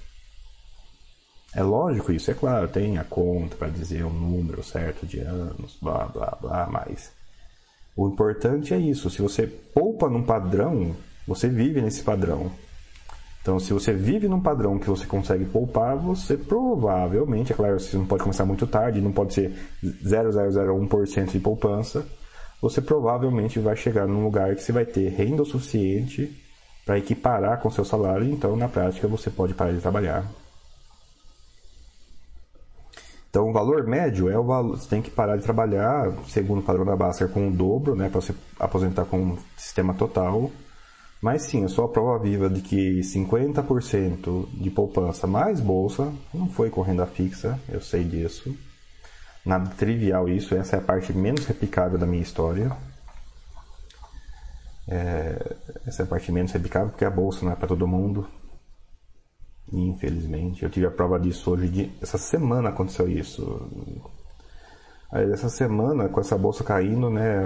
É 1.55 1.63
lógico 1.63 2.13
isso, 2.13 2.31
é 2.31 2.35
claro, 2.35 2.69
tem 2.69 2.99
a 2.99 3.05
conta 3.05 3.57
para 3.57 3.69
dizer 3.69 4.05
um 4.05 4.13
número 4.13 4.63
certo 4.63 5.07
de 5.07 5.19
anos, 5.21 5.79
blá 5.81 6.05
blá 6.05 6.37
blá, 6.41 6.69
mas 6.71 7.11
o 7.97 8.07
importante 8.07 8.75
é 8.75 8.79
isso. 8.79 9.09
Se 9.09 9.23
você 9.23 9.47
poupa 9.47 10.11
num 10.11 10.23
padrão, 10.23 10.95
você 11.27 11.49
vive 11.49 11.81
nesse 11.81 12.03
padrão. 12.03 12.53
Então, 13.49 13.59
se 13.59 13.73
você 13.73 13.95
vive 13.95 14.29
num 14.29 14.43
padrão 14.43 14.79
que 14.79 14.91
você 14.91 15.07
consegue 15.07 15.47
poupar, 15.47 15.97
você 15.97 16.37
provavelmente, 16.37 17.51
é 17.51 17.57
claro, 17.57 17.81
você 17.81 17.97
não 17.97 18.05
pode 18.05 18.23
começar 18.23 18.45
muito 18.45 18.67
tarde, 18.67 19.01
não 19.01 19.11
pode 19.11 19.33
ser 19.33 19.55
0,001% 19.83 21.31
de 21.31 21.41
poupança, 21.41 22.05
você 22.61 22.83
provavelmente 22.83 23.59
vai 23.59 23.75
chegar 23.75 24.07
num 24.07 24.23
lugar 24.23 24.55
que 24.55 24.63
você 24.63 24.71
vai 24.71 24.85
ter 24.85 25.09
renda 25.09 25.41
o 25.41 25.47
suficiente 25.47 26.31
para 26.85 26.99
equiparar 26.99 27.63
com 27.63 27.71
seu 27.71 27.87
salário, 27.87 28.31
então 28.31 28.55
na 28.55 28.69
prática 28.69 29.09
você 29.09 29.31
pode 29.31 29.55
parar 29.55 29.73
de 29.73 29.81
trabalhar. 29.81 30.27
Então 33.31 33.49
o 33.49 33.53
valor 33.55 33.87
médio 33.87 34.29
é 34.29 34.39
o 34.39 34.45
valor, 34.45 34.77
você 34.77 34.91
tem 34.91 35.01
que 35.01 35.11
parar 35.11 35.39
de 35.39 35.43
trabalhar, 35.43 36.13
segundo 36.29 36.59
o 36.59 36.63
padrão 36.63 36.85
da 36.85 36.95
Baster, 36.95 37.31
com 37.31 37.49
o 37.49 37.51
dobro, 37.51 37.97
né, 37.97 38.11
para 38.11 38.21
você 38.21 38.35
aposentar 38.61 39.07
com 39.07 39.19
um 39.19 39.39
sistema 39.57 39.95
total 39.95 40.51
mas 41.21 41.43
sim, 41.43 41.63
eu 41.63 41.69
sou 41.69 41.85
a 41.85 41.89
prova 41.89 42.23
viva 42.23 42.49
de 42.49 42.61
que 42.61 43.01
50% 43.01 44.49
de 44.53 44.71
poupança 44.71 45.27
mais 45.27 45.61
bolsa 45.61 46.13
não 46.33 46.49
foi 46.49 46.71
com 46.71 46.81
renda 46.81 47.07
fixa, 47.07 47.59
eu 47.69 47.81
sei 47.81 48.05
disso. 48.05 48.57
Nada 49.45 49.71
trivial 49.71 50.29
isso, 50.29 50.55
essa 50.55 50.77
é 50.77 50.79
a 50.79 50.83
parte 50.83 51.13
menos 51.13 51.45
replicável 51.47 51.99
da 51.99 52.07
minha 52.07 52.23
história. 52.23 52.71
É, 54.87 55.57
essa 55.87 56.03
é 56.03 56.05
a 56.05 56.09
parte 56.09 56.31
menos 56.31 56.53
replicável 56.53 56.91
porque 56.91 57.05
a 57.05 57.11
bolsa 57.11 57.45
não 57.45 57.53
é 57.53 57.57
para 57.57 57.69
todo 57.69 57.87
mundo. 57.87 58.29
Infelizmente, 59.73 60.63
eu 60.63 60.71
tive 60.71 60.87
a 60.87 60.91
prova 60.91 61.19
disso 61.19 61.51
hoje. 61.51 61.69
De, 61.69 61.93
essa 62.01 62.17
semana 62.17 62.69
aconteceu 62.71 63.09
isso. 63.09 63.69
Aí, 65.11 65.31
essa 65.33 65.49
semana, 65.49 66.09
com 66.09 66.21
essa 66.21 66.39
bolsa 66.39 66.63
caindo, 66.63 67.11
né, 67.11 67.45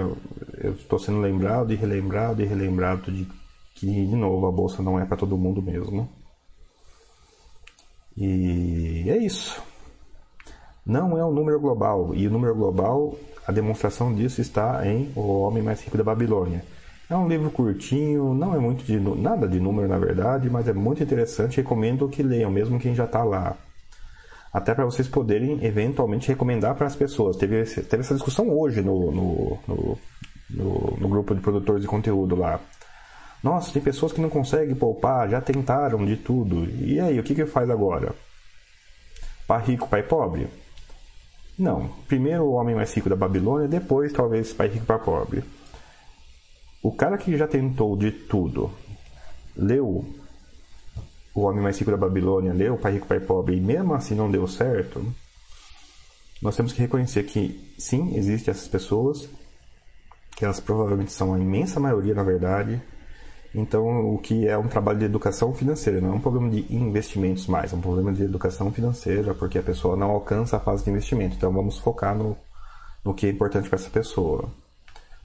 eu 0.57 0.73
estou 0.73 0.99
sendo 0.99 1.19
lembrado 1.19 1.73
e 1.73 1.75
relembrado 1.75 2.41
e 2.41 2.45
relembrado 2.45 3.11
de 3.11 3.27
que, 3.73 3.87
de 3.87 4.15
novo, 4.15 4.47
a 4.47 4.51
bolsa 4.51 4.81
não 4.81 4.99
é 4.99 5.05
para 5.05 5.17
todo 5.17 5.37
mundo 5.37 5.61
mesmo. 5.61 6.07
E 8.15 9.05
é 9.07 9.17
isso. 9.17 9.61
Não 10.85 11.17
é 11.17 11.25
um 11.25 11.31
número 11.31 11.59
global. 11.59 12.13
E 12.13 12.27
o 12.27 12.31
número 12.31 12.53
global, 12.55 13.15
a 13.47 13.51
demonstração 13.51 14.13
disso 14.13 14.41
está 14.41 14.85
em 14.85 15.11
O 15.15 15.41
Homem 15.41 15.63
Mais 15.63 15.81
Rico 15.81 15.97
da 15.97 16.03
Babilônia. 16.03 16.63
É 17.09 17.15
um 17.15 17.27
livro 17.27 17.51
curtinho, 17.51 18.33
não 18.33 18.55
é 18.55 18.59
muito 18.59 18.83
de 18.83 18.99
nada 18.99 19.47
de 19.47 19.59
número 19.59 19.87
na 19.87 19.97
verdade, 19.97 20.49
mas 20.49 20.67
é 20.67 20.73
muito 20.73 21.03
interessante. 21.03 21.57
Recomendo 21.57 22.07
que 22.07 22.23
leiam, 22.23 22.51
mesmo 22.51 22.79
quem 22.79 22.95
já 22.95 23.05
está 23.05 23.23
lá. 23.23 23.55
Até 24.51 24.73
para 24.73 24.85
vocês 24.85 25.07
poderem 25.07 25.63
eventualmente 25.65 26.27
recomendar 26.27 26.75
para 26.75 26.87
as 26.87 26.95
pessoas. 26.95 27.35
Teve, 27.37 27.63
teve 27.63 28.01
essa 28.01 28.13
discussão 28.13 28.49
hoje 28.49 28.81
no, 28.81 29.11
no, 29.11 29.59
no, 29.67 29.97
no, 30.49 30.97
no 30.99 31.09
grupo 31.09 31.33
de 31.33 31.41
produtores 31.41 31.81
de 31.81 31.87
conteúdo 31.87 32.35
lá. 32.35 32.59
Nossa, 33.43 33.73
tem 33.73 33.81
pessoas 33.81 34.13
que 34.13 34.21
não 34.21 34.29
conseguem 34.29 34.73
poupar, 34.73 35.29
já 35.29 35.41
tentaram 35.41 36.05
de 36.05 36.15
tudo. 36.15 36.65
E 36.81 36.97
aí, 36.97 37.19
o 37.19 37.23
que 37.23 37.35
que 37.35 37.45
faz 37.45 37.69
agora? 37.69 38.15
Pai 39.45 39.61
rico, 39.65 39.89
pai 39.89 40.01
pobre? 40.01 40.47
Não. 41.59 41.89
Primeiro 42.07 42.45
o 42.45 42.53
homem 42.53 42.73
mais 42.73 42.93
rico 42.93 43.09
da 43.09 43.17
Babilônia, 43.17 43.67
depois 43.67 44.13
talvez 44.13 44.53
pai 44.53 44.69
rico, 44.69 44.85
pai 44.85 44.97
pobre. 44.97 45.43
O 46.81 46.91
cara 46.93 47.17
que 47.17 47.37
já 47.37 47.45
tentou 47.45 47.97
de 47.97 48.11
tudo, 48.11 48.71
leu 49.57 50.05
o 51.35 51.41
homem 51.41 51.61
mais 51.61 51.77
rico 51.77 51.91
da 51.91 51.97
Babilônia, 51.97 52.53
leu 52.53 52.77
pai 52.77 52.93
rico, 52.93 53.07
pai 53.07 53.19
pobre, 53.19 53.57
e 53.57 53.61
mesmo 53.61 53.93
assim 53.93 54.15
não 54.15 54.31
deu 54.31 54.47
certo, 54.47 55.05
nós 56.41 56.55
temos 56.55 56.71
que 56.71 56.81
reconhecer 56.81 57.23
que 57.23 57.73
sim, 57.77 58.15
existem 58.15 58.51
essas 58.51 58.67
pessoas, 58.67 59.27
que 60.35 60.45
elas 60.45 60.59
provavelmente 60.59 61.11
são 61.11 61.33
a 61.33 61.39
imensa 61.39 61.79
maioria, 61.79 62.15
na 62.15 62.23
verdade, 62.23 62.81
então, 63.55 64.13
o 64.13 64.17
que 64.17 64.47
é 64.47 64.57
um 64.57 64.67
trabalho 64.67 64.97
de 64.97 65.05
educação 65.05 65.53
financeira, 65.53 66.01
não 66.01 66.13
é 66.13 66.15
um 66.15 66.19
problema 66.19 66.49
de 66.49 66.65
investimentos 66.73 67.45
mais, 67.45 67.71
é 67.71 67.75
um 67.75 67.81
problema 67.81 68.11
de 68.11 68.23
educação 68.23 68.71
financeira, 68.71 69.35
porque 69.35 69.59
a 69.59 69.63
pessoa 69.63 69.95
não 69.95 70.09
alcança 70.09 70.57
a 70.57 70.59
fase 70.59 70.83
de 70.83 70.89
investimento. 70.89 71.35
Então, 71.35 71.53
vamos 71.53 71.77
focar 71.77 72.17
no, 72.17 72.35
no 73.05 73.13
que 73.13 73.27
é 73.27 73.29
importante 73.29 73.69
para 73.69 73.77
essa 73.77 73.91
pessoa. 73.91 74.45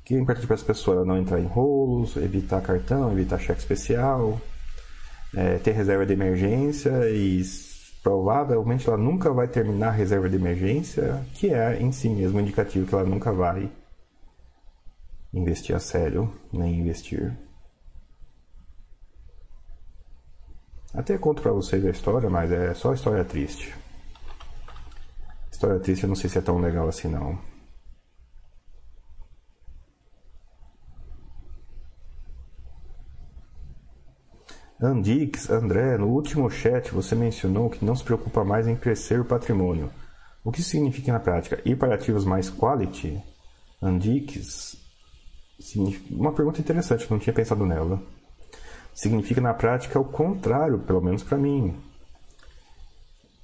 O 0.00 0.04
que 0.04 0.14
é 0.14 0.18
importante 0.18 0.46
para 0.46 0.54
essa 0.54 0.64
pessoa? 0.64 0.98
Ela 0.98 1.06
não 1.06 1.16
entrar 1.16 1.40
em 1.40 1.46
rolos, 1.46 2.16
evitar 2.16 2.60
cartão, 2.60 3.12
evitar 3.12 3.38
cheque 3.38 3.60
especial, 3.60 4.38
é, 5.34 5.56
ter 5.56 5.72
reserva 5.72 6.04
de 6.04 6.12
emergência 6.12 7.08
e 7.10 7.42
provavelmente 8.02 8.88
ela 8.88 8.98
nunca 8.98 9.32
vai 9.32 9.48
terminar 9.48 9.88
a 9.88 9.92
reserva 9.92 10.28
de 10.28 10.36
emergência, 10.36 11.24
que 11.34 11.52
é 11.52 11.80
em 11.80 11.92
si 11.92 12.08
mesmo 12.10 12.40
indicativo 12.40 12.86
que 12.86 12.94
ela 12.94 13.04
nunca 13.04 13.32
vai 13.32 13.70
investir 15.32 15.74
a 15.74 15.80
sério, 15.80 16.30
nem 16.52 16.78
investir. 16.78 17.47
Até 20.94 21.18
conto 21.18 21.42
para 21.42 21.52
vocês 21.52 21.84
a 21.84 21.90
história, 21.90 22.30
mas 22.30 22.50
é 22.50 22.72
só 22.74 22.94
história 22.94 23.24
triste. 23.24 23.74
História 25.50 25.78
triste 25.78 26.04
eu 26.04 26.08
não 26.08 26.16
sei 26.16 26.30
se 26.30 26.38
é 26.38 26.40
tão 26.40 26.58
legal 26.58 26.88
assim 26.88 27.08
não. 27.08 27.38
Andix, 34.80 35.50
André, 35.50 35.98
no 35.98 36.06
último 36.06 36.48
chat 36.48 36.92
você 36.92 37.14
mencionou 37.14 37.68
que 37.68 37.84
não 37.84 37.96
se 37.96 38.04
preocupa 38.04 38.44
mais 38.44 38.66
em 38.68 38.76
crescer 38.76 39.20
o 39.20 39.24
patrimônio. 39.24 39.90
O 40.44 40.52
que 40.52 40.62
significa 40.62 41.12
na 41.12 41.18
prática? 41.18 41.60
Ir 41.64 41.76
para 41.76 41.96
ativos 41.96 42.24
mais 42.24 42.48
quality? 42.48 43.20
Andix, 43.82 44.76
uma 46.10 46.32
pergunta 46.32 46.60
interessante, 46.60 47.10
não 47.10 47.18
tinha 47.18 47.34
pensado 47.34 47.66
nela 47.66 48.00
significa 48.98 49.40
na 49.40 49.54
prática 49.54 50.00
o 50.00 50.04
contrário, 50.04 50.80
pelo 50.80 51.00
menos 51.00 51.22
para 51.22 51.38
mim. 51.38 51.76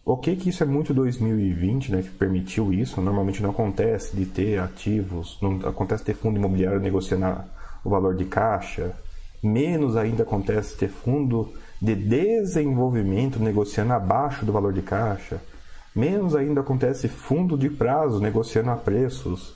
Ok 0.05 0.35
que 0.35 0.51
isso 0.51 0.65
é 0.65 0.67
muito 0.67 0.93
2020, 0.93 1.93
né, 1.93 2.03
que 2.03 2.11
permitiu 2.11 2.73
isso, 2.73 3.01
normalmente 3.01 3.41
não 3.41 3.51
acontece 3.51 4.17
de 4.17 4.27
ter 4.27 4.59
ativos, 4.59 5.39
não 5.41 5.61
acontece 5.69 6.03
ter 6.03 6.15
fundo 6.15 6.39
imobiliário 6.39 6.81
negociando 6.81 7.45
o 7.85 7.89
valor 7.89 8.17
de 8.17 8.25
caixa, 8.25 8.97
menos 9.43 9.97
ainda 9.97 10.25
acontece 10.25 10.77
ter 10.77 10.89
fundo 10.89 11.53
de 11.81 11.95
desenvolvimento 11.95 13.39
negociando 13.39 13.93
abaixo 13.93 14.45
do 14.45 14.53
valor 14.53 14.73
de 14.73 14.83
caixa, 14.83 15.41
menos 15.95 16.35
ainda 16.35 16.63
acontece 16.63 17.07
fundo 17.07 17.57
de 17.57 17.71
prazo 17.71 18.21
negociando 18.21 18.73
a 18.73 18.77
preços 18.77 19.55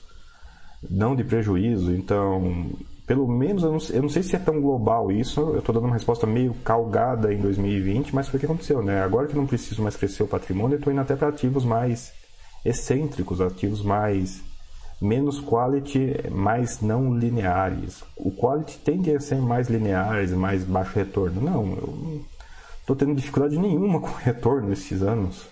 não 0.89 1.15
de 1.15 1.23
prejuízo. 1.23 1.93
Então, 1.93 2.69
pelo 3.09 3.27
menos, 3.27 3.63
eu 3.63 3.71
não, 3.71 3.79
eu 3.89 4.01
não 4.03 4.09
sei 4.09 4.21
se 4.21 4.35
é 4.35 4.39
tão 4.39 4.61
global 4.61 5.11
isso, 5.11 5.41
eu 5.41 5.57
estou 5.57 5.73
dando 5.73 5.85
uma 5.85 5.95
resposta 5.95 6.27
meio 6.27 6.53
calgada 6.63 7.33
em 7.33 7.39
2020, 7.39 8.13
mas 8.13 8.27
foi 8.27 8.37
o 8.37 8.39
que 8.39 8.45
aconteceu, 8.45 8.83
né? 8.83 9.01
Agora 9.01 9.25
que 9.25 9.33
eu 9.33 9.41
não 9.41 9.47
preciso 9.47 9.81
mais 9.81 9.95
crescer 9.95 10.21
o 10.21 10.27
patrimônio, 10.27 10.75
eu 10.75 10.77
estou 10.77 10.93
indo 10.93 11.01
até 11.01 11.15
para 11.15 11.29
ativos 11.29 11.65
mais 11.65 12.13
excêntricos, 12.63 13.41
ativos 13.41 13.81
mais 13.81 14.41
menos 15.01 15.39
quality, 15.39 16.29
mais 16.29 16.81
não 16.81 17.17
lineares. 17.17 18.03
O 18.15 18.29
quality 18.29 18.77
tende 18.77 19.09
a 19.09 19.19
ser 19.19 19.41
mais 19.41 19.69
lineares, 19.69 20.29
mais 20.29 20.63
baixo 20.63 20.93
retorno. 20.93 21.41
Não, 21.41 21.63
eu 21.63 21.97
não 22.03 22.21
estou 22.81 22.95
tendo 22.95 23.15
dificuldade 23.15 23.57
nenhuma 23.57 24.01
com 24.05 24.11
retorno 24.19 24.71
esses 24.71 25.01
anos. 25.01 25.47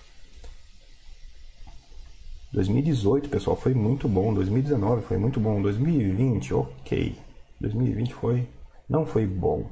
2018, 2.54 3.30
pessoal, 3.30 3.58
foi 3.58 3.74
muito 3.74 4.08
bom. 4.08 4.32
2019 4.32 5.02
foi 5.08 5.18
muito 5.18 5.40
bom. 5.40 5.60
2020, 5.60 6.54
ok. 6.54 7.26
2020 7.60 8.14
foi 8.14 8.48
não 8.90 9.06
foi 9.06 9.26
bom. 9.26 9.70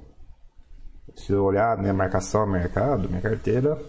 Se 1.15 1.32
eu 1.32 1.44
olhar 1.44 1.77
minha 1.77 1.94
marcação 1.94 2.42
a 2.42 2.48
mercado, 2.48 3.08
minha 3.08 3.22
carteira 3.22 3.80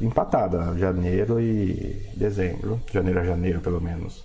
empatada, 0.00 0.76
janeiro 0.78 1.40
e 1.40 2.10
dezembro, 2.16 2.80
janeiro 2.92 3.20
a 3.20 3.24
janeiro 3.24 3.60
pelo 3.60 3.80
menos. 3.80 4.24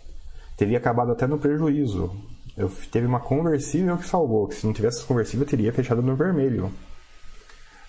Teria 0.58 0.78
acabado 0.78 1.12
até 1.12 1.28
no 1.28 1.40
prejuízo. 1.40 2.12
Eu 2.56 2.70
teve 2.92 3.08
uma 3.08 3.20
conversível 3.20 3.98
que 3.98 4.06
salvou, 4.06 4.48
que 4.48 4.56
se 4.56 4.66
não 4.66 4.74
tivesse 4.74 5.04
conversível 5.06 5.46
teria 5.46 5.74
fechado 5.74 6.02
no 6.02 6.16
vermelho. 6.16 6.72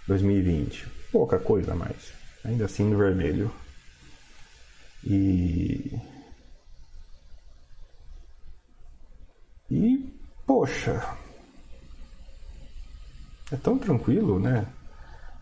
2020. 0.09 0.87
Pouca 1.13 1.39
coisa 1.39 1.75
mais. 1.75 2.13
Ainda 2.45 2.65
assim 2.65 2.85
no 2.85 2.97
vermelho. 2.97 3.51
E 5.05 6.01
E 9.73 10.12
poxa, 10.53 11.17
é 13.51 13.57
tão 13.57 13.79
tranquilo, 13.79 14.39
né? 14.39 14.67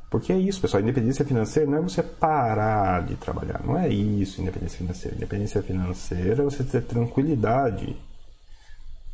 Porque 0.08 0.32
é 0.32 0.38
isso, 0.38 0.60
pessoal. 0.60 0.82
Independência 0.82 1.24
financeira 1.24 1.68
não 1.68 1.78
é 1.78 1.80
você 1.80 2.00
parar 2.00 3.04
de 3.04 3.16
trabalhar. 3.16 3.60
Não 3.64 3.76
é 3.76 3.88
isso, 3.88 4.40
independência 4.40 4.78
financeira. 4.78 5.16
Independência 5.16 5.62
financeira 5.62 6.42
é 6.42 6.44
você 6.44 6.62
ter 6.62 6.82
tranquilidade. 6.82 7.96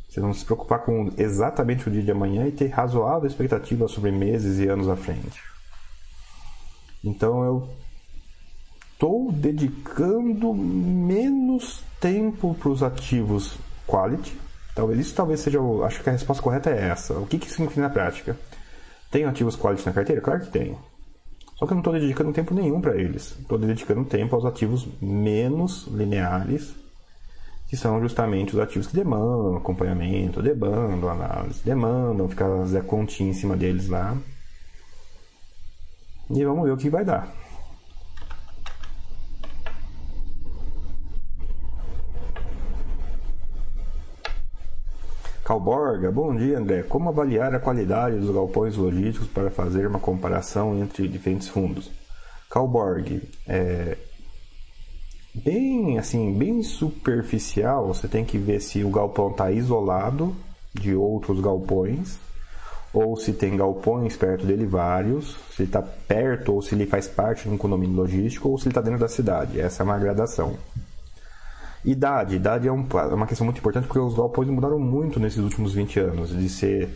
Você 0.07 0.19
não 0.19 0.33
se 0.33 0.45
preocupar 0.45 0.85
com 0.85 1.11
exatamente 1.17 1.87
o 1.87 1.91
dia 1.91 2.03
de 2.03 2.11
amanhã 2.11 2.47
e 2.47 2.51
ter 2.51 2.67
razoável 2.67 3.27
expectativa 3.27 3.87
sobre 3.87 4.11
meses 4.11 4.59
e 4.59 4.67
anos 4.67 4.87
à 4.87 4.95
frente. 4.95 5.41
Então 7.03 7.43
eu 7.43 7.69
estou 8.93 9.31
dedicando 9.31 10.53
menos 10.53 11.83
tempo 11.99 12.55
para 12.55 12.69
os 12.69 12.83
ativos 12.83 13.57
quality. 13.87 14.46
Talvez 14.77 14.99
isso 14.99 15.15
talvez 15.15 15.39
seja 15.39 15.59
o, 15.59 15.83
acho 15.83 16.03
que 16.03 16.07
a 16.07 16.11
resposta 16.11 16.43
correta 16.43 16.69
é 16.69 16.89
essa. 16.89 17.15
O 17.15 17.25
que 17.25 17.39
que 17.39 17.49
significa 17.49 17.81
na 17.81 17.89
prática? 17.89 18.37
Tenho 19.09 19.27
ativos 19.27 19.55
quality 19.55 19.83
na 19.87 19.91
carteira? 19.91 20.21
Claro 20.21 20.41
que 20.41 20.51
tenho. 20.51 20.77
Só 21.55 21.65
que 21.65 21.71
eu 21.71 21.75
não 21.75 21.79
estou 21.79 21.93
dedicando 21.93 22.31
tempo 22.31 22.53
nenhum 22.53 22.79
para 22.79 22.95
eles. 22.95 23.35
Estou 23.39 23.57
dedicando 23.57 24.05
tempo 24.05 24.35
aos 24.35 24.45
ativos 24.45 24.87
menos 25.01 25.87
lineares, 25.87 26.75
que 27.67 27.75
são 27.75 27.99
justamente 27.99 28.53
os 28.53 28.59
ativos 28.59 28.85
que 28.85 28.95
demandam 28.95 29.57
acompanhamento, 29.57 30.43
demandam 30.43 31.09
análise, 31.09 31.59
demandam 31.65 32.29
ficar 32.29 32.45
fazer 32.45 32.77
a 32.77 32.83
continha 32.83 33.31
em 33.31 33.33
cima 33.33 33.57
deles 33.57 33.87
lá. 33.87 34.15
E 36.29 36.45
vamos 36.45 36.65
ver 36.65 36.71
o 36.73 36.77
que 36.77 36.87
vai 36.87 37.03
dar. 37.03 37.33
Calborga, 45.47 46.11
bom 46.11 46.35
dia 46.35 46.59
André. 46.59 46.83
Como 46.83 47.07
avaliar 47.07 47.55
a 47.55 47.59
qualidade 47.61 48.17
dos 48.17 48.35
galpões 48.35 48.75
logísticos 48.75 49.29
para 49.29 49.49
fazer 49.49 49.87
uma 49.87 49.97
comparação 49.97 50.77
entre 50.77 51.07
diferentes 51.07 51.47
fundos? 51.47 51.89
Calborg, 52.49 53.21
é 53.47 53.97
bem 55.33 55.97
assim, 55.97 56.33
bem 56.37 56.61
superficial. 56.61 57.87
Você 57.87 58.09
tem 58.09 58.25
que 58.25 58.37
ver 58.37 58.59
se 58.59 58.83
o 58.83 58.89
galpão 58.89 59.31
está 59.31 59.49
isolado 59.49 60.35
de 60.73 60.93
outros 60.93 61.39
galpões 61.39 62.19
ou 62.93 63.15
se 63.15 63.31
tem 63.31 63.55
galpões 63.55 64.17
perto 64.17 64.45
dele 64.45 64.65
vários, 64.65 65.37
se 65.55 65.61
ele 65.61 65.69
está 65.69 65.81
perto 65.81 66.55
ou 66.55 66.61
se 66.61 66.75
ele 66.75 66.85
faz 66.85 67.07
parte 67.07 67.47
de 67.47 67.55
um 67.55 67.57
condomínio 67.57 67.95
logístico 67.95 68.49
ou 68.49 68.57
se 68.57 68.65
ele 68.65 68.71
está 68.71 68.81
dentro 68.81 68.99
da 68.99 69.07
cidade. 69.07 69.61
Essa 69.61 69.81
é 69.81 69.85
uma 69.85 69.97
gradação. 69.97 70.57
Idade. 71.87 72.35
Idade 72.35 72.67
é, 72.67 72.71
um, 72.71 72.85
é 72.93 73.13
uma 73.13 73.25
questão 73.25 73.45
muito 73.45 73.59
importante 73.59 73.87
porque 73.87 73.99
os 73.99 74.13
galpões 74.13 74.49
mudaram 74.49 74.77
muito 74.77 75.21
nesses 75.21 75.39
últimos 75.39 75.73
20 75.73 75.99
anos. 76.01 76.29
De 76.31 76.49
ser 76.49 76.89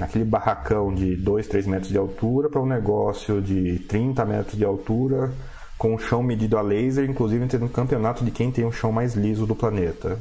aquele 0.00 0.24
barracão 0.24 0.94
de 0.94 1.16
2, 1.16 1.48
3 1.48 1.66
metros 1.66 1.90
de 1.90 1.98
altura 1.98 2.48
para 2.48 2.62
um 2.62 2.66
negócio 2.66 3.42
de 3.42 3.80
30 3.80 4.24
metros 4.24 4.56
de 4.56 4.64
altura 4.64 5.32
com 5.76 5.96
o 5.96 5.98
chão 5.98 6.22
medido 6.22 6.56
a 6.56 6.62
laser, 6.62 7.10
inclusive 7.10 7.44
tendo 7.48 7.64
um 7.64 7.68
campeonato 7.68 8.24
de 8.24 8.30
quem 8.30 8.52
tem 8.52 8.64
o 8.64 8.70
chão 8.70 8.92
mais 8.92 9.14
liso 9.14 9.44
do 9.44 9.56
planeta. 9.56 10.16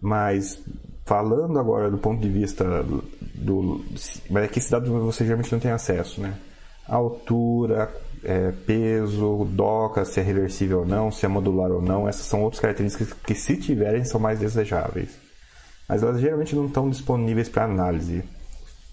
Mas 0.00 0.62
falando 1.04 1.58
agora 1.58 1.90
do 1.90 1.98
ponto 1.98 2.22
de 2.22 2.28
vista 2.28 2.84
do, 3.34 3.84
mas 4.30 4.44
é 4.44 4.46
que 4.46 4.60
dado 4.70 4.92
você 5.00 5.24
geralmente 5.24 5.50
não 5.50 5.58
tem 5.58 5.72
acesso, 5.72 6.20
né? 6.20 6.34
Altura, 6.86 7.92
é, 8.24 8.52
peso, 8.66 9.44
doca, 9.50 10.04
se 10.04 10.20
é 10.20 10.22
reversível 10.22 10.80
ou 10.80 10.86
não, 10.86 11.10
se 11.10 11.24
é 11.24 11.28
modular 11.28 11.70
ou 11.70 11.82
não. 11.82 12.08
Essas 12.08 12.26
são 12.26 12.42
outras 12.42 12.60
características 12.60 13.12
que, 13.12 13.34
se 13.34 13.56
tiverem, 13.56 14.04
são 14.04 14.20
mais 14.20 14.38
desejáveis. 14.38 15.10
Mas 15.88 16.02
elas 16.02 16.20
geralmente 16.20 16.54
não 16.54 16.66
estão 16.66 16.90
disponíveis 16.90 17.48
para 17.48 17.64
análise. 17.64 18.22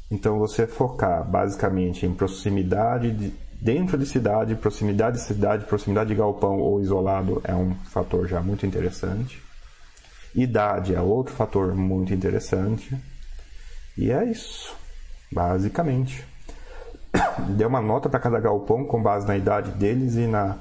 Então, 0.10 0.38
você 0.38 0.68
focar 0.68 1.24
basicamente 1.30 2.06
em 2.06 2.14
proximidade 2.14 3.12
de, 3.12 3.34
dentro 3.60 3.98
de 3.98 4.06
cidade, 4.06 4.56
proximidade 4.56 5.18
de 5.18 5.24
cidade, 5.24 5.66
proximidade 5.66 6.10
de 6.10 6.16
galpão 6.16 6.60
ou 6.60 6.82
isolado 6.82 7.42
é 7.44 7.54
um 7.54 7.74
fator 7.86 8.28
já 8.28 8.42
muito 8.42 8.66
interessante. 8.66 9.42
Idade 10.34 10.94
é 10.94 11.02
outro 11.02 11.34
fator 11.34 11.74
muito 11.74 12.14
interessante. 12.14 12.96
E 13.98 14.12
é 14.12 14.24
isso, 14.26 14.76
basicamente 15.32 16.26
deu 17.56 17.68
uma 17.68 17.82
nota 17.82 18.10
para 18.10 18.20
cada 18.20 18.40
galpão 18.40 18.86
com 18.86 19.02
base 19.02 19.28
na 19.28 19.38
idade 19.38 19.72
deles 19.72 20.16
e 20.16 20.28
na 20.28 20.58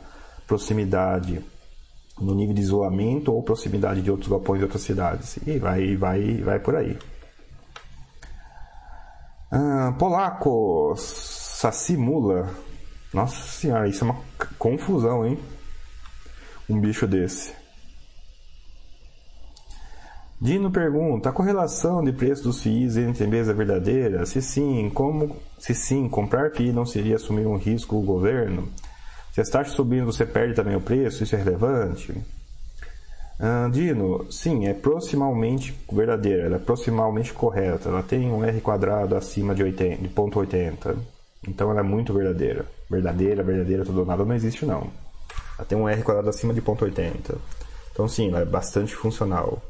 proximidade, 0.46 1.44
no 2.20 2.34
nível 2.34 2.54
de 2.54 2.60
isolamento 2.60 3.32
ou 3.32 3.42
proximidade 3.42 4.02
de 4.02 4.10
outros 4.10 4.28
galpões 4.28 4.58
de 4.58 4.64
outras 4.64 4.82
cidades. 4.82 5.38
E 5.46 5.58
vai, 5.58 5.96
vai, 5.96 6.36
vai 6.38 6.58
por 6.58 6.76
aí. 6.76 6.98
Polaco, 9.98 10.94
Sassimula. 10.96 12.50
Nossa 13.12 13.36
senhora, 13.36 13.88
isso 13.88 14.04
é 14.04 14.10
uma 14.10 14.20
confusão, 14.58 15.24
hein? 15.24 15.38
Um 16.68 16.80
bicho 16.80 17.06
desse. 17.06 17.54
Dino 20.44 20.70
pergunta: 20.70 21.30
a 21.30 21.32
correlação 21.32 22.04
de 22.04 22.12
preço 22.12 22.42
dos 22.42 22.60
FIIs 22.62 22.98
entre 22.98 23.24
empresa 23.24 23.54
verdadeira? 23.54 24.26
Se 24.26 24.42
sim, 24.42 24.90
como 24.92 25.34
se 25.58 25.74
sim, 25.74 26.06
comprar 26.06 26.50
FII 26.50 26.70
não 26.70 26.84
seria 26.84 27.16
assumir 27.16 27.46
um 27.46 27.56
risco 27.56 27.96
o 27.96 28.02
governo? 28.02 28.68
Se 29.32 29.40
as 29.40 29.48
taxas 29.48 29.74
subindo, 29.74 30.04
você 30.04 30.26
perde 30.26 30.52
também 30.52 30.76
o 30.76 30.82
preço? 30.82 31.22
Isso 31.22 31.34
é 31.34 31.38
relevante? 31.38 32.12
Uh, 32.12 33.70
Dino, 33.70 34.30
sim, 34.30 34.66
é 34.66 34.74
proximalmente 34.74 35.74
verdadeira, 35.90 36.42
ela 36.42 36.56
é 36.56 36.58
proximalmente 36.58 37.32
correta. 37.32 37.88
Ela 37.88 38.02
tem 38.02 38.30
um 38.30 38.44
R 38.44 38.60
quadrado 38.60 39.16
acima 39.16 39.54
de, 39.54 39.62
80, 39.62 40.02
de 40.02 40.10
0.80. 40.10 40.94
Então 41.48 41.70
ela 41.70 41.80
é 41.80 41.82
muito 41.82 42.12
verdadeira. 42.12 42.66
Verdadeira, 42.90 43.42
verdadeira, 43.42 43.82
tudo 43.82 44.00
ou 44.00 44.06
nada 44.06 44.26
não 44.26 44.34
existe 44.34 44.66
não. 44.66 44.90
Ela 45.56 45.66
tem 45.66 45.78
um 45.78 45.88
R 45.88 46.02
quadrado 46.02 46.28
acima 46.28 46.52
de 46.52 46.60
0.80. 46.60 47.34
Então 47.92 48.06
sim, 48.06 48.28
ela 48.28 48.40
é 48.40 48.44
bastante 48.44 48.94
funcional. 48.94 49.62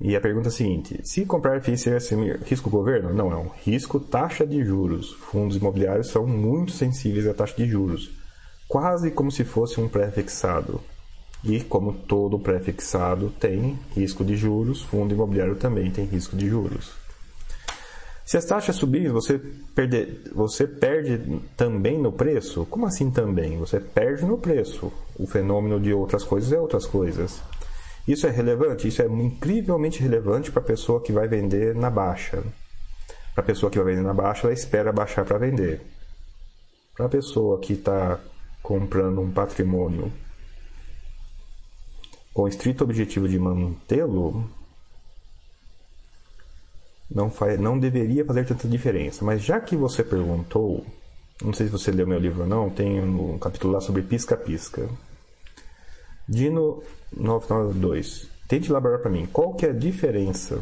E 0.00 0.14
a 0.14 0.20
pergunta 0.20 0.48
é 0.48 0.50
a 0.50 0.52
seguinte: 0.52 1.00
se 1.02 1.24
comprar 1.24 1.60
FII 1.60 1.76
seria 1.76 1.98
assumir 1.98 2.40
risco 2.44 2.70
governo? 2.70 3.12
Não, 3.12 3.32
é 3.32 3.36
um 3.36 3.48
risco 3.48 3.98
taxa 3.98 4.46
de 4.46 4.64
juros. 4.64 5.12
Fundos 5.14 5.56
imobiliários 5.56 6.08
são 6.08 6.26
muito 6.26 6.72
sensíveis 6.72 7.26
à 7.26 7.34
taxa 7.34 7.56
de 7.56 7.66
juros, 7.66 8.10
quase 8.68 9.10
como 9.10 9.30
se 9.30 9.44
fosse 9.44 9.80
um 9.80 9.88
pré-fixado. 9.88 10.80
E 11.44 11.60
como 11.60 11.92
todo 11.92 12.38
pré-fixado 12.38 13.30
tem 13.38 13.78
risco 13.94 14.24
de 14.24 14.36
juros, 14.36 14.82
fundo 14.82 15.14
imobiliário 15.14 15.56
também 15.56 15.90
tem 15.90 16.04
risco 16.04 16.36
de 16.36 16.48
juros. 16.48 16.92
Se 18.24 18.36
as 18.36 18.44
taxas 18.44 18.76
subirem, 18.76 19.08
você, 19.08 19.40
perde, 19.74 20.20
você 20.34 20.66
perde 20.66 21.40
também 21.56 21.98
no 21.98 22.12
preço? 22.12 22.66
Como 22.66 22.84
assim 22.84 23.10
também? 23.10 23.56
Você 23.56 23.80
perde 23.80 24.26
no 24.26 24.36
preço. 24.36 24.92
O 25.18 25.26
fenômeno 25.26 25.80
de 25.80 25.94
outras 25.94 26.24
coisas 26.24 26.52
é 26.52 26.60
outras 26.60 26.84
coisas. 26.84 27.40
Isso 28.08 28.26
é 28.26 28.30
relevante? 28.30 28.88
Isso 28.88 29.02
é 29.02 29.06
incrivelmente 29.06 30.00
relevante 30.00 30.50
para 30.50 30.62
a 30.62 30.64
pessoa 30.64 31.02
que 31.02 31.12
vai 31.12 31.28
vender 31.28 31.74
na 31.74 31.90
baixa. 31.90 32.42
Para 33.34 33.44
a 33.44 33.46
pessoa 33.46 33.70
que 33.70 33.78
vai 33.78 33.94
vender 33.94 34.02
na 34.02 34.14
baixa, 34.14 34.46
ela 34.46 34.54
espera 34.54 34.90
baixar 34.90 35.26
para 35.26 35.36
vender. 35.36 35.82
Para 36.96 37.04
a 37.04 37.08
pessoa 37.10 37.60
que 37.60 37.74
está 37.74 38.18
comprando 38.62 39.20
um 39.20 39.30
patrimônio 39.30 40.10
com 42.32 42.44
o 42.44 42.48
estrito 42.48 42.82
objetivo 42.82 43.28
de 43.28 43.38
mantê-lo, 43.38 44.48
não, 47.10 47.30
faz, 47.30 47.60
não 47.60 47.78
deveria 47.78 48.24
fazer 48.24 48.46
tanta 48.46 48.66
diferença. 48.66 49.22
Mas 49.22 49.42
já 49.42 49.60
que 49.60 49.76
você 49.76 50.02
perguntou, 50.02 50.86
não 51.42 51.52
sei 51.52 51.66
se 51.66 51.72
você 51.72 51.90
leu 51.90 52.06
meu 52.06 52.18
livro 52.18 52.42
ou 52.42 52.48
não, 52.48 52.70
tem 52.70 53.00
um 53.00 53.38
capítulo 53.38 53.74
lá 53.74 53.80
sobre 53.82 54.02
pisca-pisca. 54.02 54.88
Dino 56.28 56.82
992. 57.16 58.28
Tente 58.46 58.70
elaborar 58.70 58.98
para 58.98 59.10
mim 59.10 59.26
qual 59.32 59.54
que 59.54 59.64
é 59.64 59.70
a 59.70 59.72
diferença 59.72 60.60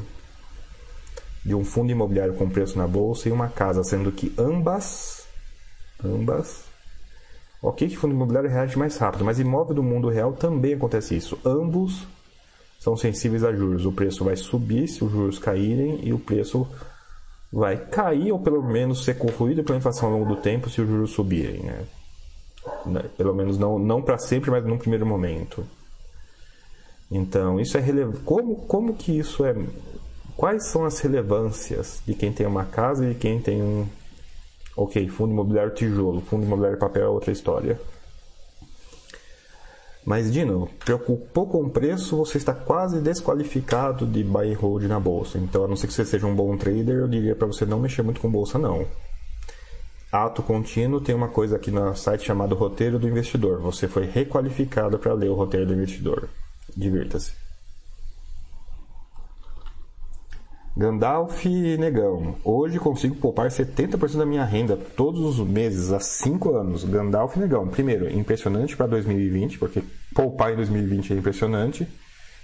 de 1.44 1.55
um 1.55 1.64
fundo 1.64 1.90
imobiliário 1.90 2.35
com 2.35 2.48
preço 2.48 2.79
na 2.79 2.87
bolsa 2.87 3.29
e 3.29 3.33
uma 3.33 3.48
casa, 3.48 3.83
sendo 3.85 4.11
que 4.12 4.33
ambas, 4.38 5.26
ambas, 6.05 6.64
ok 7.62 7.88
que 7.88 7.96
fundo 7.96 8.14
imobiliário 8.14 8.50
reage 8.50 8.79
mais 8.79 8.96
rápido, 8.96 9.24
mas 9.24 9.38
imóvel 9.38 9.74
do 9.74 9.83
mundo 9.83 10.09
real 10.09 10.33
também 10.33 10.74
acontece 10.74 11.16
isso. 11.16 11.38
Ambos 11.44 12.07
são 12.79 12.96
sensíveis 12.96 13.42
a 13.42 13.52
juros. 13.52 13.87
O 13.87 13.92
preço 13.92 14.24
vai 14.24 14.37
subir 14.37 14.88
se 14.88 15.05
os 15.05 15.11
juros 15.11 15.38
caírem 15.38 16.00
e 16.02 16.12
o 16.12 16.18
preço 16.18 16.66
vai 17.52 17.76
cair 17.76 18.33
ou 18.33 18.38
pelo 18.38 18.62
menos 18.62 19.05
ser 19.05 19.14
corroído 19.14 19.64
pela 19.64 19.79
inflação 19.79 20.09
ao 20.09 20.18
longo 20.18 20.35
do 20.35 20.40
tempo 20.40 20.68
se 20.68 20.81
os 20.81 20.88
juros 20.88 21.11
subirem, 21.11 21.62
né? 21.62 21.85
Né? 22.85 23.05
Pelo 23.16 23.35
menos 23.35 23.59
não, 23.59 23.79
não 23.79 24.02
para 24.02 24.18
sempre, 24.18 24.50
mas 24.50 24.64
num 24.64 24.79
primeiro 24.79 25.07
momento. 25.07 25.64
Então, 27.11 27.61
isso 27.61 27.76
é 27.76 27.81
relevante. 27.81 28.18
Como, 28.24 28.57
como 28.66 28.94
que 28.94 29.18
isso 29.18 29.44
é. 29.44 29.55
Quais 30.37 30.66
são 30.66 30.85
as 30.85 30.98
relevâncias 31.00 32.02
de 32.07 32.14
quem 32.14 32.33
tem 32.33 32.46
uma 32.46 32.64
casa 32.64 33.05
e 33.05 33.14
de 33.14 33.18
quem 33.18 33.40
tem 33.40 33.62
um. 33.62 33.87
Ok, 34.76 35.09
fundo 35.09 35.33
imobiliário 35.33 35.74
tijolo, 35.74 36.20
fundo 36.20 36.44
imobiliário 36.44 36.79
papel 36.79 37.05
é 37.05 37.09
outra 37.09 37.33
história. 37.33 37.81
Mas, 40.05 40.31
Dino, 40.31 40.68
preocupou 40.79 41.46
com 41.46 41.62
o 41.62 41.70
preço, 41.70 42.16
você 42.16 42.38
está 42.38 42.55
quase 42.55 43.00
desqualificado 43.00 44.07
de 44.07 44.22
buy 44.22 44.52
and 44.52 44.57
hold 44.57 44.85
na 44.85 45.00
bolsa. 45.00 45.38
Então, 45.38 45.64
a 45.64 45.68
não 45.68 45.74
ser 45.74 45.88
que 45.88 45.94
você 45.94 46.05
seja 46.05 46.26
um 46.26 46.35
bom 46.35 46.57
trader, 46.57 46.98
eu 46.98 47.09
diria 47.09 47.35
para 47.35 47.46
você 47.46 47.64
não 47.66 47.81
mexer 47.81 48.02
muito 48.02 48.20
com 48.20 48.31
bolsa, 48.31 48.59
não 48.59 48.87
ato 50.11 50.42
contínuo, 50.42 51.01
tem 51.01 51.14
uma 51.14 51.29
coisa 51.29 51.57
aqui 51.57 51.71
no 51.71 51.95
site 51.95 52.25
chamado 52.25 52.55
Roteiro 52.55 52.99
do 52.99 53.09
Investidor. 53.09 53.61
Você 53.61 53.88
foi 53.88 54.07
requalificado 54.07 54.99
para 54.99 55.12
ler 55.12 55.31
o 55.31 55.35
Roteiro 55.35 55.66
do 55.66 55.75
Investidor. 55.75 56.29
Divirta-se. 56.77 57.33
Gandalf 60.77 61.47
Negão. 61.79 62.37
Hoje 62.45 62.79
consigo 62.79 63.16
poupar 63.16 63.49
70% 63.49 64.19
da 64.19 64.27
minha 64.27 64.45
renda 64.45 64.77
todos 64.77 65.38
os 65.38 65.38
meses 65.49 65.90
há 65.90 65.99
5 65.99 66.55
anos. 66.55 66.85
Gandalf 66.85 67.37
Negão. 67.37 67.66
Primeiro, 67.69 68.12
impressionante 68.12 68.77
para 68.77 68.87
2020, 68.87 69.59
porque 69.59 69.83
poupar 70.14 70.53
em 70.53 70.57
2020 70.57 71.14
é 71.14 71.16
impressionante. 71.16 71.88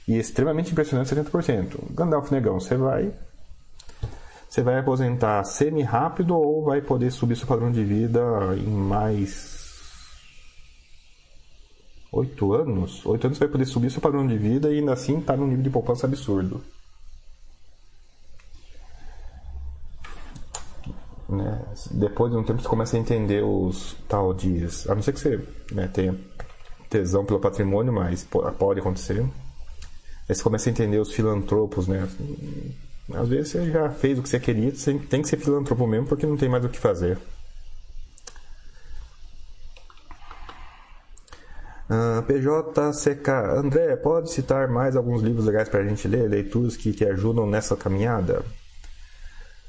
E 0.08 0.16
extremamente 0.16 0.72
impressionante 0.72 1.14
70%. 1.14 1.76
Gandalf 1.94 2.30
Negão, 2.30 2.58
você 2.58 2.74
vai 2.74 3.12
você 4.52 4.60
vai 4.60 4.78
aposentar 4.78 5.42
semi-rápido 5.44 6.36
ou 6.36 6.62
vai 6.62 6.82
poder 6.82 7.10
subir 7.10 7.36
seu 7.36 7.46
padrão 7.46 7.72
de 7.72 7.82
vida 7.82 8.20
em 8.54 8.68
mais 8.68 9.80
oito 12.12 12.52
anos? 12.52 13.06
Oito 13.06 13.26
anos 13.26 13.38
você 13.38 13.44
vai 13.46 13.52
poder 13.52 13.64
subir 13.64 13.90
seu 13.90 14.02
padrão 14.02 14.26
de 14.26 14.36
vida 14.36 14.70
e 14.70 14.80
ainda 14.80 14.92
assim 14.92 15.22
tá 15.22 15.34
num 15.34 15.46
nível 15.46 15.62
de 15.62 15.70
poupança 15.70 16.06
absurdo. 16.06 16.62
Né? 21.30 21.64
Depois 21.90 22.30
de 22.30 22.36
um 22.36 22.44
tempo 22.44 22.60
você 22.60 22.68
começa 22.68 22.98
a 22.98 23.00
entender 23.00 23.42
os 23.42 23.96
tal 24.06 24.34
de. 24.34 24.66
A 24.86 24.94
não 24.94 25.00
ser 25.00 25.14
que 25.14 25.20
você 25.20 25.48
né, 25.72 25.88
tenha 25.88 26.14
tesão 26.90 27.24
pelo 27.24 27.40
patrimônio, 27.40 27.90
mas 27.90 28.22
pode 28.58 28.80
acontecer. 28.80 29.22
Aí 30.28 30.34
você 30.34 30.42
começa 30.42 30.68
a 30.68 30.72
entender 30.72 30.98
os 30.98 31.10
filantropos, 31.10 31.88
né? 31.88 32.06
Às 33.10 33.28
vezes 33.28 33.48
você 33.48 33.70
já 33.70 33.90
fez 33.90 34.18
o 34.18 34.22
que 34.22 34.28
você 34.28 34.38
queria, 34.38 34.74
você 34.74 34.94
tem 34.94 35.22
que 35.22 35.28
ser 35.28 35.36
filantropo 35.36 35.86
mesmo 35.86 36.06
porque 36.06 36.26
não 36.26 36.36
tem 36.36 36.48
mais 36.48 36.64
o 36.64 36.68
que 36.68 36.78
fazer. 36.78 37.18
Uh, 41.90 42.20
ah, 42.20 42.24
PJCK, 42.26 43.28
André, 43.56 43.96
pode 43.96 44.30
citar 44.30 44.68
mais 44.68 44.96
alguns 44.96 45.20
livros 45.20 45.44
legais 45.44 45.68
para 45.68 45.80
a 45.80 45.84
gente 45.84 46.08
ler, 46.08 46.28
leituras 46.28 46.76
que 46.76 46.92
te 46.92 47.04
ajudam 47.04 47.46
nessa 47.46 47.76
caminhada? 47.76 48.42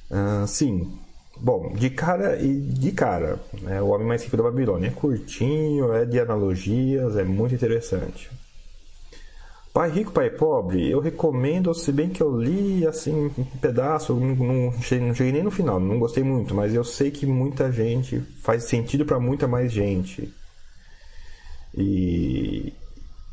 Uh, 0.10 0.48
sim. 0.48 0.98
Bom, 1.36 1.74
de 1.74 1.90
cara 1.90 2.40
e 2.40 2.62
de 2.62 2.92
cara, 2.92 3.40
né, 3.62 3.82
O 3.82 3.88
Homem 3.88 4.08
Mais 4.08 4.24
Rico 4.24 4.38
da 4.38 4.44
Babilônia 4.44 4.88
é 4.88 4.92
curtinho, 4.92 5.92
é 5.92 6.06
de 6.06 6.20
analogias, 6.20 7.18
é 7.18 7.24
muito 7.24 7.56
interessante. 7.56 8.30
Pai 9.74 9.90
Rico, 9.90 10.12
Pai 10.12 10.30
Pobre, 10.30 10.88
eu 10.88 11.00
recomendo, 11.00 11.74
se 11.74 11.92
bem 11.92 12.08
que 12.08 12.22
eu 12.22 12.40
li 12.40 12.86
assim 12.86 13.32
um 13.36 13.44
pedaço, 13.60 14.14
não, 14.14 14.36
não, 14.36 14.82
cheguei, 14.84 15.32
nem 15.32 15.42
no 15.42 15.50
final, 15.50 15.80
não 15.80 15.98
gostei 15.98 16.24
muito, 16.24 16.54
mas 16.54 16.76
eu 16.76 16.84
sei 16.84 17.10
que 17.10 17.26
muita 17.26 17.72
gente 17.72 18.20
faz 18.44 18.66
sentido 18.66 19.04
para 19.04 19.20
muita 19.20 19.48
mais 19.48 19.72
gente. 19.72 20.32
E, 21.74 22.72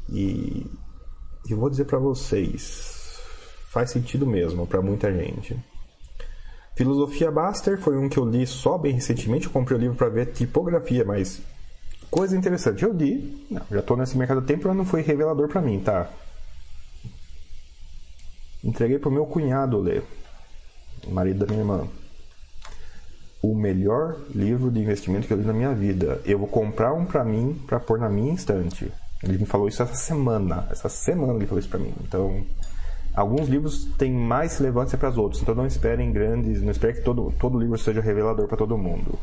e 0.09 0.66
eu 1.46 1.59
vou 1.59 1.68
dizer 1.68 1.85
para 1.85 1.98
vocês, 1.98 3.18
faz 3.68 3.90
sentido 3.90 4.26
mesmo 4.26 4.66
para 4.66 4.81
muita 4.81 5.12
gente. 5.12 5.55
Filosofia 6.74 7.31
Baster 7.31 7.79
foi 7.79 7.98
um 7.98 8.09
que 8.09 8.18
eu 8.18 8.24
li 8.24 8.46
só 8.46 8.79
bem 8.79 8.94
recentemente, 8.94 9.44
eu 9.44 9.53
comprei 9.53 9.76
o 9.76 9.81
livro 9.81 9.96
para 9.96 10.09
ver 10.09 10.33
tipografia, 10.33 11.05
mas 11.05 11.42
coisa 12.11 12.35
interessante, 12.35 12.83
eu 12.83 12.94
li, 12.94 13.46
não, 13.50 13.61
já 13.70 13.81
estou 13.81 13.94
nesse 13.94 14.16
mercado 14.16 14.38
há 14.40 14.42
tempo, 14.42 14.68
mas 14.68 14.76
não 14.79 14.87
foi 14.87 15.03
revelador 15.03 15.46
para 15.46 15.61
mim, 15.61 15.79
tá? 15.81 16.11
Entreguei 18.62 18.99
pro 18.99 19.11
meu 19.11 19.25
cunhado 19.25 19.79
ler, 19.79 20.03
marido 21.09 21.40
da 21.40 21.46
minha 21.46 21.61
irmã. 21.61 21.88
O 23.42 23.55
melhor 23.55 24.16
livro 24.35 24.70
de 24.70 24.81
investimento 24.81 25.27
que 25.27 25.33
eu 25.33 25.38
li 25.38 25.46
na 25.46 25.53
minha 25.53 25.73
vida. 25.73 26.20
Eu 26.27 26.38
vou 26.38 26.49
comprar 26.49 26.92
um 26.92 27.07
para 27.07 27.25
mim 27.25 27.59
para 27.66 27.81
pôr 27.81 27.99
na 27.99 28.09
minha 28.09 28.35
estante. 28.35 28.92
Ele 29.23 29.38
me 29.38 29.46
falou 29.46 29.66
isso 29.66 29.83
essa 29.83 29.94
semana. 29.94 30.68
Essa 30.70 30.90
semana 30.90 31.35
ele 31.35 31.46
falou 31.46 31.59
isso 31.59 31.68
para 31.68 31.79
mim. 31.79 31.94
Então, 32.03 32.44
alguns 33.14 33.49
livros 33.49 33.87
têm 33.96 34.12
mais 34.12 34.59
relevância 34.59 34.99
para 34.99 35.09
os 35.09 35.16
outros. 35.16 35.40
Então, 35.40 35.55
não 35.55 35.66
esperem 35.66 36.12
grandes, 36.12 36.61
não 36.61 36.70
espere 36.70 36.94
que 36.94 37.03
todo, 37.03 37.33
todo 37.38 37.59
livro 37.59 37.79
seja 37.79 38.03
revelador 38.03 38.46
para 38.46 38.59
todo 38.59 38.77
mundo. 38.77 39.18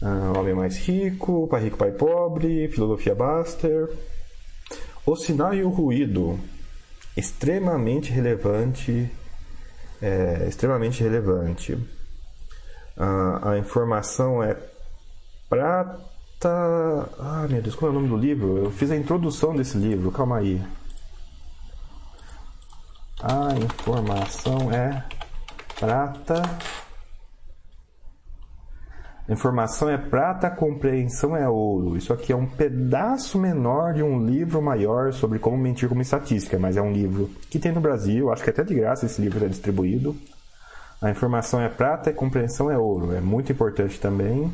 Ah, 0.00 0.32
Homem 0.36 0.54
Mais 0.54 0.76
Rico, 0.76 1.48
Pai 1.48 1.64
Rico, 1.64 1.76
Pai 1.78 1.90
Pobre, 1.90 2.68
Filosofia 2.68 3.14
Baster. 3.14 3.88
O 5.04 5.16
Sinal 5.16 5.54
e 5.54 5.62
o 5.62 5.70
Ruído, 5.70 6.38
extremamente 7.16 8.10
relevante, 8.10 9.10
é, 10.02 10.44
extremamente 10.48 11.02
relevante. 11.02 11.78
A, 12.96 13.52
a, 13.52 13.58
informação 13.58 14.42
é 14.42 14.56
prata. 15.48 16.00
Ah, 17.18 17.46
meu 17.48 17.62
Deus, 17.62 17.74
qual 17.74 17.90
é 17.90 17.94
o 17.94 17.98
nome 17.98 18.08
do 18.08 18.16
livro? 18.16 18.58
Eu 18.58 18.70
fiz 18.70 18.90
a 18.90 18.96
introdução 18.96 19.54
desse 19.56 19.78
livro, 19.78 20.12
calma 20.12 20.38
aí. 20.38 20.62
A 23.22 23.54
informação 23.58 24.70
é 24.70 25.02
prata. 25.78 26.42
Informação 29.28 29.88
é 29.88 29.98
prata, 29.98 30.48
compreensão 30.48 31.36
é 31.36 31.48
ouro. 31.48 31.96
Isso 31.96 32.12
aqui 32.12 32.32
é 32.32 32.36
um 32.36 32.46
pedaço 32.46 33.38
menor 33.38 33.92
de 33.92 34.02
um 34.02 34.24
livro 34.24 34.62
maior 34.62 35.12
sobre 35.12 35.40
como 35.40 35.58
mentir 35.58 35.88
como 35.88 36.00
estatística, 36.00 36.58
mas 36.58 36.76
é 36.76 36.82
um 36.82 36.92
livro 36.92 37.28
que 37.50 37.58
tem 37.58 37.72
no 37.72 37.80
Brasil, 37.80 38.30
acho 38.30 38.44
que 38.44 38.50
até 38.50 38.62
de 38.62 38.74
graça 38.74 39.06
esse 39.06 39.20
livro 39.20 39.44
é 39.44 39.48
distribuído. 39.48 40.16
A 41.02 41.10
informação 41.10 41.60
é 41.60 41.68
prata 41.68 42.10
e 42.10 42.14
compreensão 42.14 42.70
é 42.70 42.78
ouro. 42.78 43.12
É 43.12 43.20
muito 43.20 43.50
importante 43.50 43.98
também. 44.00 44.52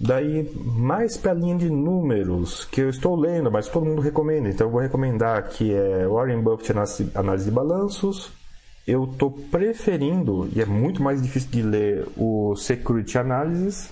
Daí, 0.00 0.50
mais 0.56 1.16
para 1.16 1.32
a 1.32 1.34
linha 1.34 1.56
de 1.56 1.70
números, 1.70 2.64
que 2.64 2.80
eu 2.80 2.88
estou 2.88 3.14
lendo, 3.14 3.50
mas 3.52 3.68
todo 3.68 3.84
mundo 3.84 4.00
recomenda, 4.00 4.48
então 4.48 4.66
eu 4.66 4.70
vou 4.70 4.80
recomendar 4.80 5.46
que 5.50 5.74
é 5.74 6.06
Warren 6.06 6.40
Buffett 6.40 6.72
Análise 7.14 7.44
de 7.44 7.50
Balanços, 7.50 8.32
eu 8.90 9.04
estou 9.04 9.30
preferindo, 9.30 10.48
e 10.54 10.60
é 10.60 10.66
muito 10.66 11.02
mais 11.02 11.22
difícil 11.22 11.50
de 11.50 11.62
ler, 11.62 12.08
o 12.16 12.56
Security 12.56 13.18
Analysis. 13.18 13.90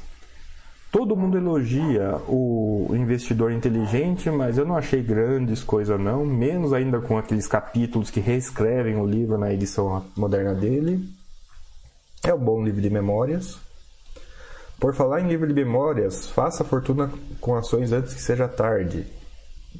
Todo 0.91 1.15
mundo 1.15 1.37
elogia 1.37 2.17
o 2.27 2.89
investidor 2.93 3.53
inteligente, 3.53 4.31
mas 4.31 4.59
eu 4.59 4.65
não 4.65 4.77
achei 4.77 5.03
grandes 5.03 5.63
coisas 5.63 6.01
não, 6.01 6.25
menos 6.25 6.73
ainda 6.73 6.99
com 7.01 7.17
aqueles 7.17 7.47
capítulos 7.47 8.11
que 8.11 8.21
reescrevem 8.21 8.97
o 8.97 9.07
livro 9.07 9.39
na 9.39 9.53
edição 9.53 10.05
moderna 10.17 10.55
dele. 10.55 11.07
É 12.25 12.35
um 12.35 12.39
bom 12.39 12.65
livro 12.65 12.81
de 12.81 12.91
memórias. 12.91 13.59
Por 14.81 14.95
falar 14.95 15.21
em 15.21 15.29
livro 15.29 15.47
de 15.47 15.55
memórias, 15.55 16.29
faça 16.31 16.65
fortuna 16.65 17.11
com 17.41 17.55
ações 17.55 17.93
antes 17.93 18.15
que 18.15 18.21
seja 18.21 18.49
tarde. 18.49 19.07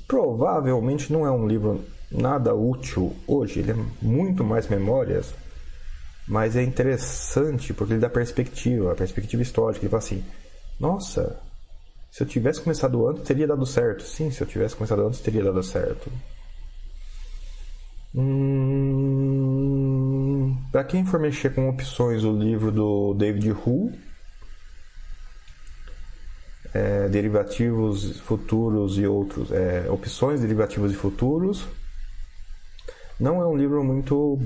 provavelmente 0.07 1.13
não 1.13 1.27
é 1.27 1.31
um 1.31 1.47
livro 1.47 1.85
nada 2.11 2.55
útil 2.55 3.15
hoje, 3.27 3.61
ele 3.61 3.73
é 3.73 3.77
muito 4.01 4.43
mais 4.45 4.69
memórias, 4.69 5.33
mas 6.27 6.57
é 6.57 6.63
interessante 6.63 7.73
porque 7.73 7.95
ele 7.95 8.01
dá 8.01 8.11
perspectiva, 8.11 8.93
a 8.93 8.95
perspectiva 8.95 9.43
histórica. 9.43 9.81
Ele 9.85 9.91
fala 9.91 10.03
assim: 10.03 10.25
nossa, 10.79 11.41
se 12.11 12.23
eu 12.23 12.27
tivesse 12.27 12.61
começado 12.61 13.07
antes, 13.09 13.23
teria 13.25 13.47
dado 13.47 13.65
certo. 13.67 14.03
Sim, 14.05 14.31
se 14.31 14.41
eu 14.41 14.47
tivesse 14.47 14.75
começado 14.77 15.07
antes, 15.07 15.21
teria 15.21 15.43
dado 15.45 15.63
certo. 15.63 16.11
Hum, 18.15 19.59
Para 20.73 20.85
quem 20.85 21.05
for 21.05 21.21
mexer 21.21 21.55
com 21.55 21.69
opções, 21.69 22.25
o 22.25 22.33
livro 22.33 22.73
do 22.73 23.13
David 23.15 23.51
Hull, 23.53 23.93
é, 26.75 27.09
derivativos 27.09 28.21
futuros 28.21 28.99
e 28.99 29.07
outros, 29.07 29.51
é, 29.53 29.91
opções, 29.91 30.41
derivativos 30.41 30.93
e 30.93 30.95
futuros. 30.95 31.67
Não 33.19 33.43
é 33.43 33.47
um 33.47 33.57
livro 33.57 33.83
muito 33.83 34.39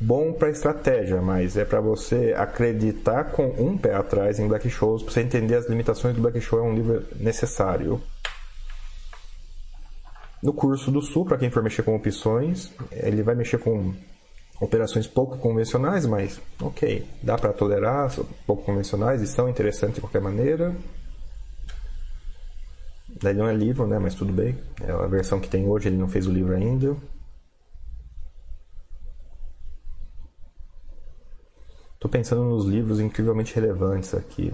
bom 0.00 0.32
para 0.32 0.50
estratégia, 0.50 1.20
mas 1.20 1.56
é 1.56 1.64
para 1.64 1.80
você 1.80 2.34
acreditar 2.36 3.24
com 3.24 3.46
um 3.58 3.76
pé 3.76 3.94
atrás 3.94 4.38
em 4.38 4.46
Black 4.46 4.68
Shows, 4.70 5.02
para 5.02 5.12
você 5.12 5.22
entender 5.22 5.56
as 5.56 5.68
limitações 5.68 6.14
do 6.14 6.22
Black 6.22 6.40
Show, 6.40 6.60
é 6.60 6.62
um 6.62 6.74
livro 6.74 7.04
necessário. 7.18 8.00
No 10.42 10.52
curso 10.52 10.90
do 10.90 11.02
Sul, 11.02 11.24
para 11.24 11.38
quem 11.38 11.50
for 11.50 11.62
mexer 11.62 11.82
com 11.82 11.94
opções, 11.94 12.70
ele 12.92 13.22
vai 13.22 13.34
mexer 13.34 13.58
com 13.58 13.94
operações 14.60 15.06
pouco 15.06 15.38
convencionais, 15.38 16.06
mas 16.06 16.40
ok, 16.60 17.04
dá 17.22 17.36
para 17.36 17.52
tolerar, 17.52 18.12
pouco 18.46 18.62
convencionais 18.62 19.20
e 19.20 19.26
são 19.26 19.48
interessantes 19.48 19.96
de 19.96 20.00
qualquer 20.00 20.20
maneira. 20.20 20.74
Daí 23.20 23.34
não 23.34 23.48
é 23.48 23.54
livro, 23.54 23.86
né? 23.86 23.98
Mas 23.98 24.14
tudo 24.14 24.32
bem. 24.32 24.56
É 24.80 24.90
a 24.90 25.06
versão 25.06 25.38
que 25.38 25.48
tem 25.48 25.68
hoje, 25.68 25.88
ele 25.88 25.96
não 25.96 26.08
fez 26.08 26.26
o 26.26 26.32
livro 26.32 26.54
ainda. 26.54 26.96
Tô 32.02 32.08
pensando 32.08 32.42
nos 32.42 32.64
livros 32.64 32.98
incrivelmente 32.98 33.54
relevantes 33.54 34.12
aqui. 34.12 34.52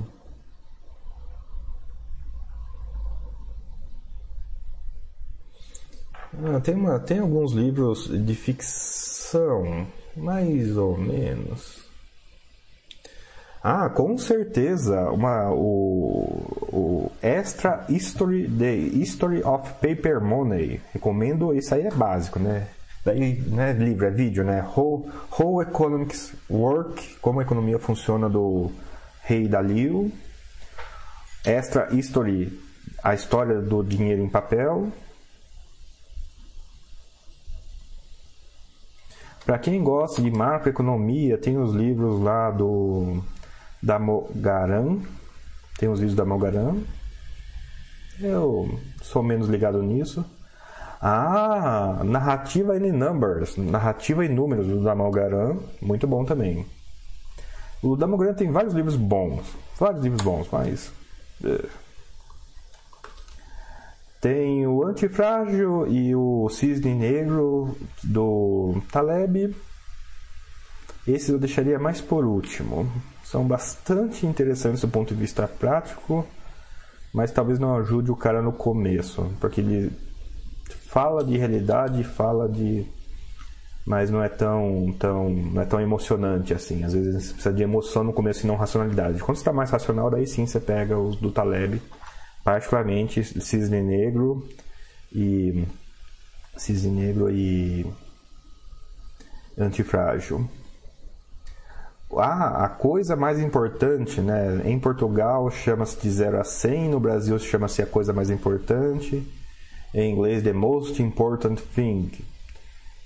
Ah, 6.45 6.61
tem, 6.61 6.75
uma, 6.75 7.01
tem 7.01 7.21
alguns 7.21 7.53
livros 7.53 8.07
de 8.07 8.35
ficção, 8.35 9.87
mais 10.15 10.77
ou 10.77 10.99
menos. 10.99 11.89
Ah, 13.63 13.89
com 13.89 14.19
certeza, 14.19 15.11
uma, 15.11 15.51
o, 15.51 16.69
o 16.71 17.13
Extra 17.23 17.87
History, 17.89 18.47
The 18.47 18.75
History 18.75 19.43
of 19.43 19.73
Paper 19.81 20.21
Money. 20.21 20.83
Recomendo, 20.93 21.55
isso 21.55 21.75
aí 21.75 21.87
é 21.87 21.91
básico, 21.91 22.39
né? 22.39 22.69
Daí, 23.09 23.41
não 23.47 23.63
é 23.63 23.73
livro, 23.73 24.05
é 24.05 24.11
vídeo, 24.11 24.45
né? 24.45 24.63
How, 24.77 25.09
How 25.31 25.63
Economics 25.63 26.35
Work, 26.51 27.17
como 27.23 27.41
a 27.41 27.43
economia 27.43 27.79
funciona 27.79 28.29
do 28.29 28.71
Rei 29.23 29.49
Dalio. 29.49 30.13
Extra 31.43 31.89
History, 31.91 32.61
a 33.03 33.15
história 33.15 33.63
do 33.63 33.83
dinheiro 33.83 34.23
em 34.23 34.29
papel. 34.29 34.93
Para 39.47 39.59
quem 39.59 39.83
gosta 39.83 40.21
de 40.21 40.31
macroeconomia, 40.31 41.39
tem 41.39 41.57
os 41.57 41.73
livros 41.73 42.21
lá 42.21 42.51
do 42.51 43.25
da 43.83 43.99
Mogaran. 43.99 45.01
Tem 45.79 45.89
os 45.89 45.99
livros 45.99 46.15
da 46.15 46.27
Mogaran. 46.27 46.83
Eu 48.21 48.79
sou 49.01 49.23
menos 49.23 49.49
ligado 49.49 49.83
nisso. 49.83 50.23
Ah, 51.01 52.01
Narrativa 52.05 52.77
in 52.77 52.93
Numbers. 52.93 53.57
Narrativa 53.57 54.25
em 54.25 54.29
Números, 54.29 54.67
do 54.67 54.83
Damogaran. 54.83 55.57
Muito 55.81 56.07
bom 56.07 56.25
também. 56.25 56.67
O 57.83 57.97
Damogaran 57.97 58.35
tem 58.35 58.51
vários 58.51 58.75
livros 58.75 58.97
bons. 58.97 59.47
Vários 59.79 60.03
livros 60.03 60.23
bons, 60.23 60.49
mas... 60.51 60.93
Uh, 61.43 61.69
tem 64.21 64.67
o 64.67 64.83
Antifrágil 64.83 65.87
e 65.87 66.15
o 66.15 66.49
Cisne 66.49 66.93
Negro 66.93 67.77
do 68.03 68.83
Taleb. 68.91 69.55
Esses 71.07 71.29
eu 71.29 71.39
deixaria 71.39 71.79
mais 71.79 72.01
por 72.01 72.25
último. 72.25 72.91
São 73.23 73.47
bastante 73.47 74.27
interessantes 74.27 74.81
do 74.81 74.89
ponto 74.89 75.15
de 75.15 75.21
vista 75.21 75.47
prático, 75.47 76.27
mas 77.15 77.31
talvez 77.31 77.61
não 77.61 77.77
ajude 77.77 78.11
o 78.11 78.17
cara 78.17 78.43
no 78.43 78.53
começo, 78.53 79.31
porque 79.41 79.61
ele 79.61 79.93
fala 80.89 81.23
de 81.23 81.37
realidade, 81.37 82.03
fala 82.03 82.49
de 82.49 82.87
mas 83.87 84.11
não 84.11 84.23
é 84.23 84.29
tão 84.29 84.95
tão 84.99 85.31
não 85.31 85.63
é 85.63 85.65
tão 85.65 85.81
emocionante 85.81 86.53
assim. 86.53 86.85
Às 86.85 86.93
vezes 86.93 87.15
você 87.15 87.33
precisa 87.33 87.55
de 87.55 87.63
emoção 87.63 88.05
no 88.05 88.13
começo 88.13 88.45
e 88.45 88.47
não 88.47 88.57
racionalidade. 88.57 89.21
Quando 89.21 89.37
você 89.37 89.43
está 89.43 89.53
mais 89.53 89.71
racional, 89.71 90.11
daí 90.11 90.27
sim 90.27 90.47
você 90.47 90.61
pega 90.61 90.99
os 90.99 91.17
do 91.17 91.31
Taleb 91.31 91.81
particularmente 92.45 93.23
Cisne 93.43 93.83
Negro 93.83 94.47
e 95.13 95.67
Cisne 96.57 96.91
Negro 96.91 97.31
e 97.31 97.87
Antifrágil. 99.59 100.49
Ah, 102.17 102.65
a 102.65 102.69
coisa 102.71 103.15
mais 103.15 103.39
importante, 103.39 104.23
né? 104.23 104.63
Em 104.65 104.79
Portugal 104.81 105.51
chama-se 105.51 106.01
de 106.01 106.11
0 106.11 106.41
a 106.41 106.45
100, 106.45 106.89
no 106.89 106.99
Brasil 106.99 107.39
chama-se 107.39 107.83
a 107.83 107.87
coisa 107.87 108.15
mais 108.15 108.31
importante. 108.31 109.27
Em 109.95 110.13
inglês, 110.13 110.43
the 110.43 110.53
most 110.53 111.03
important 111.03 111.61
thing. 111.75 112.11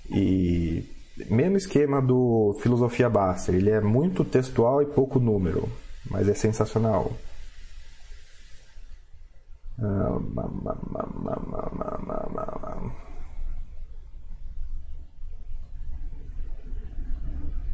E 0.09 0.83
mesmo 1.29 1.57
esquema 1.57 2.01
do 2.01 2.57
Filosofia 2.61 3.09
Basser, 3.09 3.55
ele 3.55 3.69
é 3.69 3.79
muito 3.79 4.23
textual 4.25 4.81
e 4.81 4.85
pouco 4.85 5.19
número, 5.19 5.69
mas 6.09 6.27
é 6.27 6.33
sensacional. 6.33 7.11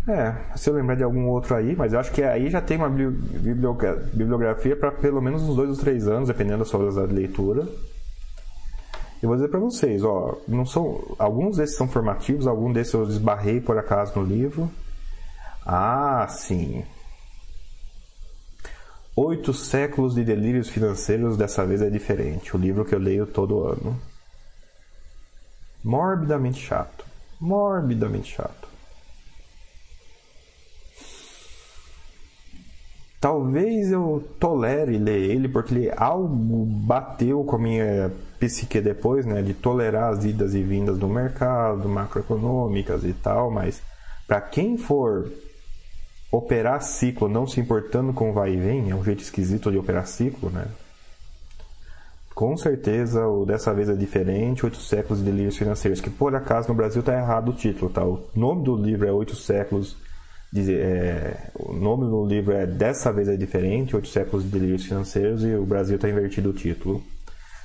É, 0.07 0.57
se 0.57 0.69
eu 0.69 0.73
lembrar 0.73 0.95
de 0.95 1.03
algum 1.03 1.27
outro 1.27 1.55
aí, 1.55 1.75
mas 1.75 1.93
eu 1.93 1.99
acho 1.99 2.11
que 2.11 2.23
aí 2.23 2.49
já 2.49 2.59
tem 2.59 2.77
uma 2.77 2.89
bibliografia 2.89 4.75
para 4.75 4.91
pelo 4.91 5.21
menos 5.21 5.43
uns 5.43 5.55
dois 5.55 5.69
ou 5.69 5.75
três 5.75 6.07
anos, 6.07 6.27
dependendo 6.27 6.59
da 6.59 6.65
sua 6.65 6.79
velocidade 6.79 7.09
de 7.09 7.15
leitura. 7.15 7.67
Eu 9.21 9.27
vou 9.27 9.35
dizer 9.35 9.49
para 9.49 9.59
vocês, 9.59 10.01
ó, 10.03 10.37
não 10.47 10.65
são, 10.65 11.15
alguns 11.19 11.57
desses 11.57 11.75
são 11.75 11.87
formativos, 11.89 12.47
alguns 12.47 12.73
desses 12.73 12.93
eu 12.93 13.03
esbarrei 13.03 13.59
por 13.59 13.77
acaso 13.77 14.17
no 14.17 14.25
livro. 14.25 14.71
Ah, 15.65 16.25
sim. 16.29 16.85
Oito 19.15 19.53
séculos 19.53 20.15
de 20.15 20.23
delírios 20.23 20.69
financeiros, 20.69 21.35
dessa 21.35 21.65
vez 21.65 21.81
é 21.81 21.89
diferente. 21.89 22.55
O 22.55 22.59
livro 22.59 22.85
que 22.85 22.95
eu 22.95 22.99
leio 22.99 23.27
todo 23.27 23.67
ano. 23.67 23.99
Morbidamente 25.83 26.65
chato. 26.65 27.05
Morbidamente 27.39 28.35
chato. 28.35 28.69
Talvez 33.19 33.91
eu 33.91 34.25
tolere 34.39 34.97
ler 34.97 35.29
ele, 35.29 35.49
porque 35.49 35.73
ele 35.73 35.91
algo 35.97 36.65
bateu 36.65 37.43
com 37.43 37.57
a 37.57 37.59
minha 37.59 38.11
psique 38.39 38.79
depois, 38.79 39.25
né? 39.25 39.41
De 39.41 39.53
tolerar 39.53 40.13
as 40.13 40.23
idas 40.23 40.55
e 40.55 40.63
vindas 40.63 40.97
do 40.97 41.07
mercado, 41.07 41.87
macroeconômicas 41.89 43.03
e 43.03 43.13
tal, 43.13 43.51
mas 43.51 43.81
para 44.27 44.39
quem 44.41 44.77
for 44.77 45.31
operar 46.31 46.81
ciclo 46.81 47.27
não 47.27 47.47
se 47.47 47.59
importando 47.59 48.13
com 48.13 48.31
vai 48.31 48.53
e 48.53 48.57
vem, 48.57 48.91
é 48.91 48.95
um 48.95 49.03
jeito 49.03 49.21
esquisito 49.21 49.71
de 49.71 49.77
operar 49.77 50.07
ciclo, 50.07 50.49
né? 50.49 50.65
Com 52.33 52.55
certeza, 52.55 53.27
o 53.27 53.45
dessa 53.45 53.73
vez 53.73 53.89
é 53.89 53.95
diferente, 53.95 54.63
Oito 54.63 54.77
Séculos 54.77 55.19
de 55.19 55.25
Delírios 55.25 55.57
Financeiros, 55.57 55.99
que 55.99 56.09
por 56.09 56.33
acaso 56.35 56.69
no 56.69 56.73
Brasil 56.73 57.01
está 57.01 57.13
errado 57.13 57.49
o 57.49 57.53
título, 57.53 57.91
tá? 57.91 58.05
O 58.05 58.29
nome 58.33 58.63
do 58.63 58.77
livro 58.77 59.05
é 59.05 59.11
Oito 59.11 59.35
Séculos, 59.35 59.97
é, 60.55 61.49
o 61.53 61.73
nome 61.73 62.05
do 62.05 62.25
livro 62.25 62.53
é 62.53 62.65
Dessa 62.65 63.11
vez 63.11 63.27
é 63.27 63.35
diferente, 63.35 63.95
Oito 63.95 64.07
Séculos 64.07 64.45
de 64.45 64.51
Delírios 64.51 64.85
Financeiros, 64.85 65.43
e 65.43 65.53
o 65.53 65.65
Brasil 65.65 65.97
está 65.97 66.07
invertido 66.07 66.51
o 66.51 66.53
título. 66.53 67.03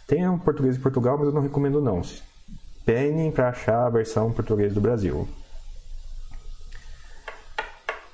Tem 0.07 0.29
um 0.29 0.39
português 0.39 0.77
de 0.77 0.83
Portugal, 0.83 1.17
mas 1.17 1.29
eu 1.29 1.33
não 1.33 1.43
recomendo 1.43 1.81
não. 1.81 2.03
Penem 2.85 3.31
para 3.31 3.49
achar 3.49 3.87
a 3.87 3.91
versão 3.91 4.31
português 4.33 4.75
do 4.75 4.81
Brasil. 4.81 5.27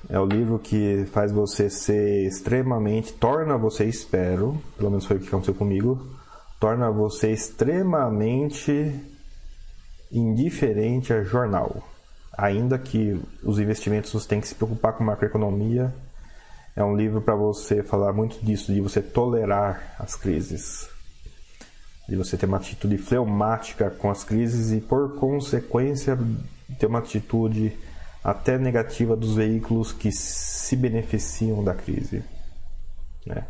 É 0.09 0.19
o 0.19 0.25
livro 0.25 0.59
que 0.59 1.05
faz 1.13 1.31
você 1.31 1.69
ser 1.71 2.27
extremamente, 2.27 3.13
torna 3.13 3.57
você, 3.57 3.85
espero, 3.85 4.61
pelo 4.77 4.91
menos 4.91 5.07
foi 5.07 5.17
o 5.17 5.21
que 5.21 5.29
aconteceu 5.29 5.55
comigo, 5.55 6.05
torna 6.59 6.91
você 6.91 7.31
extremamente 7.31 8.93
indiferente 10.11 11.13
a 11.13 11.23
jornal. 11.23 11.83
Ainda 12.37 12.79
que 12.79 13.21
os 13.43 13.59
investimentos 13.59 14.27
têm 14.27 14.41
que 14.41 14.49
se 14.49 14.55
preocupar 14.55 14.95
com 14.95 15.05
macroeconomia, 15.05 15.95
é 16.75 16.83
um 16.83 16.97
livro 16.97 17.21
para 17.21 17.35
você 17.35 17.83
falar 17.83 18.13
muito 18.13 18.45
disso, 18.45 18.73
de 18.73 18.81
você 18.81 19.01
tolerar 19.01 19.95
as 19.99 20.17
crises. 20.17 20.89
De 22.11 22.17
você 22.17 22.37
ter 22.37 22.47
uma 22.47 22.57
atitude 22.57 22.99
fleumática 22.99 23.89
com 23.89 24.11
as 24.11 24.25
crises 24.25 24.73
e, 24.73 24.81
por 24.81 25.15
consequência, 25.15 26.19
ter 26.77 26.87
uma 26.87 26.99
atitude 26.99 27.73
até 28.23 28.59
negativa 28.59 29.15
dos 29.15 29.37
veículos 29.37 29.93
que 29.93 30.11
se 30.11 30.75
beneficiam 30.75 31.63
da 31.63 31.73
crise. 31.73 32.25
Né? 33.25 33.47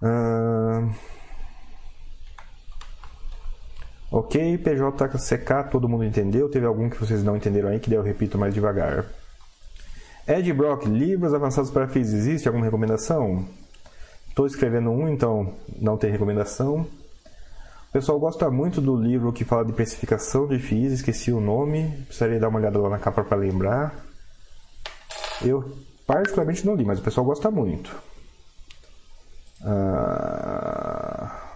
Uh... 0.00 0.90
Ok, 4.10 4.58
PJCK, 4.58 5.70
todo 5.70 5.88
mundo 5.88 6.04
entendeu? 6.04 6.48
Teve 6.50 6.64
algum 6.64 6.88
que 6.88 6.98
vocês 6.98 7.22
não 7.22 7.36
entenderam 7.36 7.68
aí, 7.68 7.78
que 7.78 7.90
daí 7.90 7.98
eu 7.98 8.02
repito 8.02 8.38
mais 8.38 8.54
devagar. 8.54 9.04
Ed 10.26 10.50
Brock, 10.54 10.86
livros 10.86 11.34
avançados 11.34 11.70
para 11.70 11.88
física, 11.88 12.16
existe 12.16 12.48
alguma 12.48 12.64
recomendação? 12.64 13.46
Estou 14.32 14.46
escrevendo 14.46 14.88
um, 14.88 15.10
então 15.10 15.52
não 15.78 15.98
tem 15.98 16.10
recomendação. 16.10 16.86
O 17.90 17.92
pessoal 17.92 18.18
gosta 18.18 18.50
muito 18.50 18.80
do 18.80 18.96
livro 18.96 19.30
que 19.30 19.44
fala 19.44 19.62
de 19.62 19.74
precificação 19.74 20.48
de 20.48 20.58
FIIs, 20.58 20.94
esqueci 20.94 21.30
o 21.30 21.38
nome, 21.38 21.90
precisaria 22.06 22.40
dar 22.40 22.48
uma 22.48 22.58
olhada 22.58 22.78
lá 22.78 22.88
na 22.88 22.98
capa 22.98 23.22
para 23.22 23.36
lembrar. 23.36 23.94
Eu 25.42 25.76
particularmente 26.06 26.64
não 26.64 26.74
li, 26.74 26.82
mas 26.82 26.98
o 26.98 27.02
pessoal 27.02 27.26
gosta 27.26 27.50
muito. 27.50 27.94
Ah, 29.62 31.50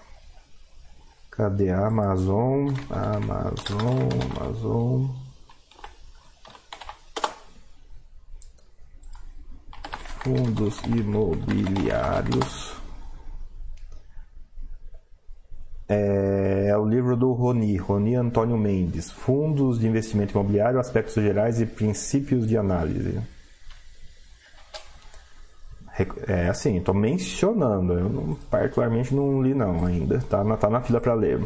cadê 1.30 1.70
a 1.70 1.86
Amazon? 1.86 2.74
Amazon, 2.90 4.10
Amazon. 4.36 5.25
Fundos 10.26 10.80
imobiliários. 10.86 12.74
É, 15.88 16.66
é, 16.70 16.76
o 16.76 16.84
livro 16.84 17.16
do 17.16 17.32
Roni, 17.32 17.76
Roni 17.76 18.16
Antônio 18.16 18.58
Mendes, 18.58 19.08
Fundos 19.08 19.78
de 19.78 19.86
Investimento 19.86 20.32
Imobiliário, 20.32 20.80
Aspectos 20.80 21.14
Gerais 21.14 21.60
e 21.60 21.66
Princípios 21.66 22.44
de 22.44 22.58
Análise. 22.58 23.20
É 26.26 26.48
assim, 26.48 26.78
estou 26.78 26.92
mencionando, 26.92 27.92
eu 27.92 28.08
não, 28.08 28.34
particularmente 28.50 29.14
não 29.14 29.40
li 29.40 29.54
não 29.54 29.86
ainda, 29.86 30.18
tá 30.28 30.44
tá 30.56 30.68
na 30.68 30.80
fila 30.80 31.00
para 31.00 31.14
ler. 31.14 31.40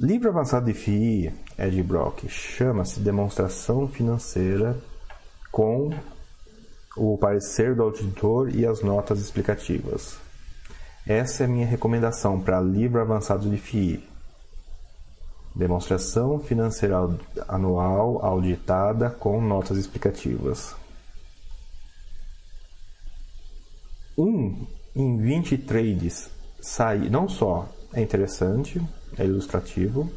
Livro 0.00 0.28
avançado 0.28 0.66
de 0.66 0.74
FII, 0.74 1.32
Ed 1.56 1.82
Brock, 1.84 2.28
chama-se 2.28 2.98
Demonstração 2.98 3.86
Financeira 3.86 4.76
com 5.54 5.90
o 6.96 7.16
parecer 7.16 7.76
do 7.76 7.84
auditor 7.84 8.52
e 8.52 8.66
as 8.66 8.82
notas 8.82 9.20
explicativas. 9.20 10.16
Essa 11.06 11.44
é 11.44 11.46
a 11.46 11.48
minha 11.48 11.64
recomendação 11.64 12.40
para 12.40 12.60
livro 12.60 13.00
avançado 13.00 13.48
de 13.48 13.56
FII. 13.56 14.02
Demonstração 15.54 16.40
financeira 16.40 16.96
anual 17.46 18.18
auditada 18.24 19.10
com 19.10 19.40
notas 19.40 19.78
explicativas. 19.78 20.74
1 24.18 24.24
um 24.24 24.66
em 24.96 25.16
20 25.18 25.58
trades 25.58 26.28
sai, 26.60 27.08
não 27.08 27.28
só 27.28 27.68
é 27.92 28.02
interessante, 28.02 28.82
é 29.16 29.24
ilustrativo. 29.24 30.10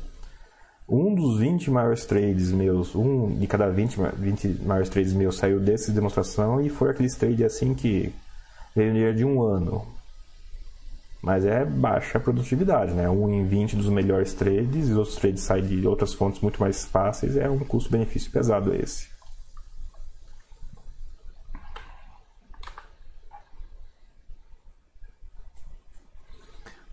Um 0.90 1.14
dos 1.14 1.40
20 1.40 1.70
maiores 1.70 2.06
trades 2.06 2.52
meus, 2.54 2.96
um 2.96 3.36
de 3.38 3.46
cada 3.46 3.70
20, 3.70 3.98
20 4.18 4.48
maiores 4.64 4.88
trades 4.88 5.12
meus 5.12 5.36
saiu 5.36 5.60
dessa 5.60 5.92
demonstração 5.92 6.62
e 6.62 6.70
foi 6.70 6.92
aqueles 6.92 7.14
trades 7.16 7.46
assim 7.46 7.74
que 7.74 8.14
veio 8.74 8.94
dia 8.94 9.14
de 9.14 9.26
um 9.26 9.42
ano. 9.42 9.86
Mas 11.22 11.44
é 11.44 11.66
baixa 11.66 12.20
produtividade, 12.22 12.94
né? 12.94 13.10
Um 13.10 13.30
em 13.30 13.46
20 13.46 13.76
dos 13.76 13.90
melhores 13.90 14.34
trades 14.34 14.88
e 14.88 14.92
os 14.92 14.98
outros 14.98 15.18
trades 15.18 15.44
saem 15.44 15.66
de 15.66 15.86
outras 15.86 16.14
fontes 16.14 16.40
muito 16.40 16.62
mais 16.62 16.86
fáceis. 16.86 17.36
É 17.36 17.50
um 17.50 17.60
custo-benefício 17.60 18.32
pesado 18.32 18.74
esse. 18.74 19.10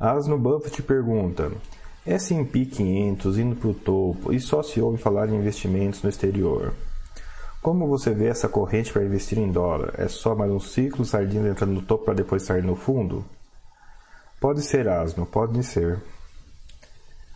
Asno 0.01 0.37
Buffett 0.37 0.83
pergunta: 0.83 1.53
S&P 2.07 2.67
500 2.67 3.39
indo 3.39 3.57
para 3.57 3.69
o 3.71 3.75
topo 3.75 4.33
e 4.33 4.39
só 4.39 4.63
se 4.63 4.79
ouve 4.79 4.99
falar 4.99 5.29
em 5.31 5.37
investimentos 5.37 6.03
no 6.03 6.11
exterior. 6.11 6.75
Como 7.63 7.87
você 7.87 8.13
vê 8.13 8.27
essa 8.27 8.47
corrente 8.47 8.93
para 8.93 9.05
investir 9.05 9.39
em 9.39 9.51
dólar? 9.51 9.95
É 9.97 10.07
só 10.07 10.35
mais 10.35 10.51
um 10.51 10.61
ciclo, 10.61 11.03
sardinha 11.03 11.49
entrando 11.49 11.73
no 11.73 11.81
topo 11.81 12.05
para 12.05 12.15
depois 12.15 12.43
sair 12.43 12.63
no 12.63 12.77
fundo? 12.77 13.25
Pode 14.39 14.61
ser, 14.61 14.87
Asno, 14.87 15.25
pode 15.25 15.63
ser. 15.65 15.99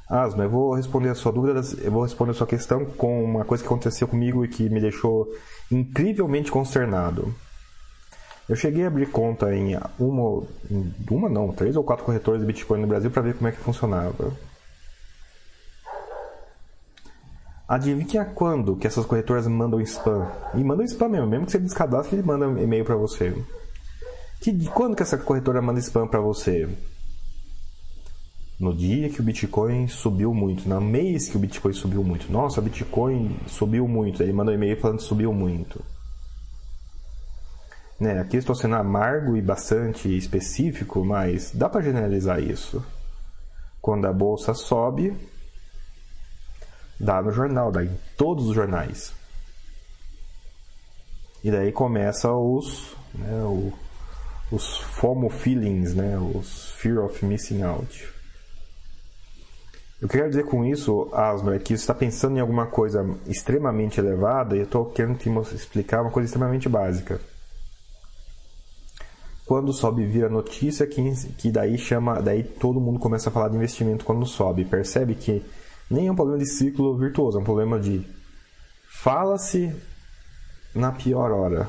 Asno, 0.07 0.43
eu 0.43 0.51
vou 0.51 0.75
responder 0.75 1.09
a 1.09 1.15
sua 1.15 1.33
dúvida, 1.33 1.63
eu 1.83 1.91
vou 1.91 2.03
responder 2.03 2.33
a 2.33 2.35
sua 2.35 2.47
questão 2.47 2.85
com 2.85 3.25
uma 3.25 3.47
coisa 3.47 3.63
que 3.63 3.69
aconteceu 3.69 4.07
comigo 4.07 4.45
e 4.45 4.49
que 4.49 4.69
me 4.69 4.83
deixou 4.83 5.27
incrivelmente 5.73 6.51
consternado. 6.51 7.35
Eu 8.47 8.57
cheguei 8.57 8.85
a 8.85 8.89
abrir 8.89 9.11
conta 9.11 9.55
em 9.55 9.79
uma, 9.99 10.43
uma 11.11 11.29
não, 11.31 11.53
três 11.53 11.75
ou 11.75 11.85
quatro 11.85 12.05
corretores 12.05 12.43
de 12.43 12.47
Bitcoin 12.47 12.83
no 12.83 12.87
Brasil 12.87 13.11
para 13.11 13.23
ver 13.23 13.35
como 13.35 13.49
é 13.49 13.53
que 13.53 13.61
funcionava. 13.61 14.33
Adivinha 17.69 18.25
quando 18.25 18.77
que 18.77 18.87
essas 18.87 19.05
corretoras 19.05 19.47
mandam 19.47 19.81
spam? 19.83 20.27
E 20.55 20.65
mandam 20.65 20.87
spam 20.87 21.09
mesmo, 21.11 21.27
mesmo 21.27 21.47
que 21.47 21.53
você 21.53 21.59
descadastre, 21.59 22.17
ele 22.17 22.27
manda 22.27 22.47
e-mail 22.61 22.85
para 22.85 22.97
você. 22.97 23.35
Que, 24.41 24.67
quando 24.71 24.97
que 24.97 25.03
essa 25.03 25.19
corretora 25.19 25.61
manda 25.61 25.79
spam 25.81 26.07
para 26.07 26.21
você? 26.21 26.69
no 28.59 28.75
dia 28.75 29.09
que 29.09 29.21
o 29.21 29.23
Bitcoin 29.23 29.87
subiu 29.87 30.35
muito, 30.35 30.69
no 30.69 30.81
mês 30.81 31.29
que 31.29 31.37
o 31.37 31.41
Bitcoin 31.41 31.73
subiu 31.73 32.03
muito. 32.03 32.31
Nossa, 32.31 32.61
o 32.61 32.65
Bitcoin 32.65 33.39
subiu 33.47 33.87
muito. 33.87 34.23
Aí 34.23 34.33
manda 34.33 34.51
um 34.51 34.55
e-mail 34.55 34.81
falando 34.81 34.99
que 34.99 35.05
subiu 35.05 35.33
muito. 35.33 35.81
Né, 38.01 38.19
aqui 38.21 38.37
estou 38.37 38.55
sendo 38.55 38.77
amargo 38.77 39.37
e 39.37 39.43
bastante 39.43 40.17
específico, 40.17 41.05
mas 41.05 41.53
dá 41.53 41.69
para 41.69 41.83
generalizar 41.83 42.41
isso. 42.41 42.85
Quando 43.81 44.07
a 44.07 44.13
bolsa 44.13 44.55
sobe, 44.55 45.17
dá 46.99 47.23
no 47.23 47.33
jornal, 47.33 47.71
dá 47.71 47.85
em 47.85 47.97
todos 48.17 48.47
os 48.49 48.55
jornais. 48.55 49.13
E 51.43 51.51
daí 51.51 51.71
começa 51.71 52.33
os, 52.33 52.97
né, 53.15 53.43
o, 53.45 53.73
os 54.51 54.79
FOMO 54.79 55.31
feelings, 55.31 55.95
né, 55.95 56.19
os 56.19 56.71
fear 56.73 57.05
of 57.05 57.25
missing 57.25 57.63
out. 57.63 58.09
Eu 60.01 60.09
quero 60.09 60.29
dizer 60.29 60.45
com 60.45 60.65
isso, 60.65 61.09
Asno, 61.13 61.53
é 61.53 61.59
que 61.59 61.77
você 61.77 61.83
está 61.83 61.95
pensando 61.95 62.37
em 62.37 62.41
alguma 62.41 62.67
coisa 62.67 63.05
extremamente 63.27 63.99
elevada 63.99 64.55
e 64.55 64.61
eu 64.61 64.65
estou 64.65 64.87
querendo 64.87 65.19
te 65.19 65.29
explicar 65.55 66.03
uma 66.03 66.11
coisa 66.11 66.27
extremamente 66.27 66.69
básica. 66.69 67.21
Quando 69.45 69.73
sobe 69.73 70.07
vira 70.07 70.29
notícia 70.29 70.87
que, 70.87 71.03
que 71.37 71.51
daí 71.51 71.77
chama, 71.79 72.21
daí 72.21 72.45
todo 72.45 72.81
mundo 72.81 73.01
começa 73.01 73.29
a 73.29 73.33
falar 73.33 73.49
de 73.49 73.57
investimento 73.57 74.05
quando 74.05 74.25
sobe. 74.27 74.65
Percebe 74.65 75.15
que 75.15 75.43
nem 75.91 76.07
é 76.07 76.13
um 76.13 76.17
problema 76.17 76.39
de 76.39 76.51
ciclo 76.51 76.97
virtuoso, 76.97 77.39
é 77.39 77.41
um 77.41 77.45
problema 77.45 77.81
de 77.81 78.07
fala-se 78.89 79.75
na 80.75 80.93
pior 80.93 81.31
hora. 81.33 81.69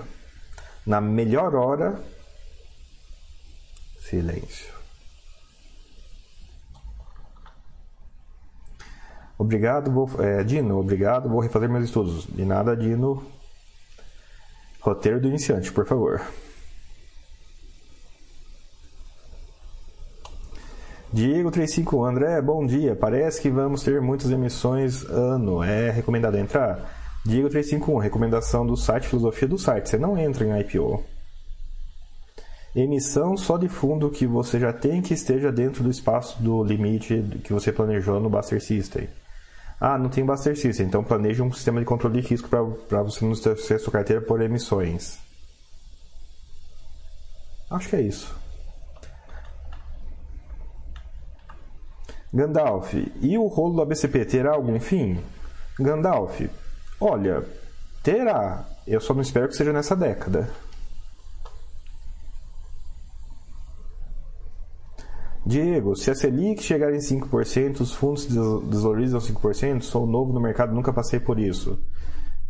Na 0.85 0.99
melhor 0.99 1.55
hora, 1.55 2.01
silêncio. 3.99 4.73
Obrigado, 9.37 9.89
vou, 9.89 10.09
é, 10.21 10.43
Dino, 10.43 10.77
obrigado, 10.77 11.29
vou 11.29 11.39
refazer 11.39 11.69
meus 11.69 11.85
estudos. 11.85 12.25
De 12.25 12.43
nada, 12.43 12.75
Dino. 12.75 13.23
Roteiro 14.81 15.21
do 15.21 15.29
iniciante, 15.29 15.71
por 15.71 15.85
favor. 15.85 16.21
Diego 21.11 21.49
35 21.49 22.05
André, 22.05 22.39
bom 22.39 22.63
dia. 22.63 22.95
Parece 22.95 23.41
que 23.41 23.49
vamos 23.49 23.81
ter 23.81 23.99
muitas 23.99 24.29
emissões 24.29 25.03
ano. 25.05 25.63
É 25.63 25.89
recomendado 25.89 26.37
entrar? 26.37 26.97
Diego 27.25 27.49
351, 27.49 27.97
recomendação 27.97 28.65
do 28.65 28.77
site 28.77 29.07
Filosofia 29.07 29.47
do 29.47 29.57
site. 29.57 29.89
Você 29.89 29.97
não 29.97 30.15
entra 30.15 30.45
em 30.45 30.59
IPO. 30.61 31.03
Emissão 32.75 33.35
só 33.35 33.57
de 33.57 33.67
fundo 33.67 34.11
que 34.11 34.27
você 34.27 34.59
já 34.59 34.71
tem 34.71 35.01
que 35.01 35.15
esteja 35.15 35.51
dentro 35.51 35.83
do 35.83 35.89
espaço 35.89 36.41
do 36.43 36.63
limite 36.63 37.23
que 37.43 37.51
você 37.51 37.71
planejou 37.71 38.19
no 38.19 38.29
Buster 38.29 38.61
System. 38.61 39.09
Ah, 39.81 39.97
não 39.97 40.09
tem 40.09 40.23
Buster 40.23 40.55
System, 40.55 40.85
então 40.85 41.03
planeje 41.03 41.41
um 41.41 41.51
sistema 41.51 41.79
de 41.79 41.87
controle 41.87 42.21
de 42.21 42.27
risco 42.27 42.47
para 42.47 43.01
você 43.01 43.25
não 43.25 43.33
ter 43.33 43.79
sua 43.79 43.91
carteira 43.91 44.21
por 44.21 44.41
emissões. 44.41 45.17
Acho 47.71 47.89
que 47.89 47.95
é 47.95 48.01
isso. 48.01 48.38
Gandalf, 52.33 52.93
e 53.21 53.37
o 53.37 53.47
rolo 53.47 53.75
do 53.75 53.81
ABCP 53.81 54.25
terá 54.25 54.53
algum 54.53 54.79
fim? 54.79 55.19
Gandalf, 55.79 56.41
olha, 56.99 57.43
terá. 58.03 58.65
Eu 58.85 59.01
só 59.01 59.13
não 59.13 59.21
espero 59.21 59.47
que 59.47 59.55
seja 59.55 59.73
nessa 59.73 59.95
década. 59.95 60.49
Diego, 65.45 65.95
se 65.95 66.11
a 66.11 66.15
Selic 66.15 66.61
chegar 66.61 66.93
em 66.93 66.99
5%, 66.99 67.79
os 67.79 67.93
fundos 67.93 68.27
desvalorizam 68.27 69.19
5%, 69.19 69.81
sou 69.81 70.05
novo 70.05 70.31
no 70.31 70.39
mercado, 70.39 70.75
nunca 70.75 70.93
passei 70.93 71.19
por 71.19 71.39
isso. 71.39 71.79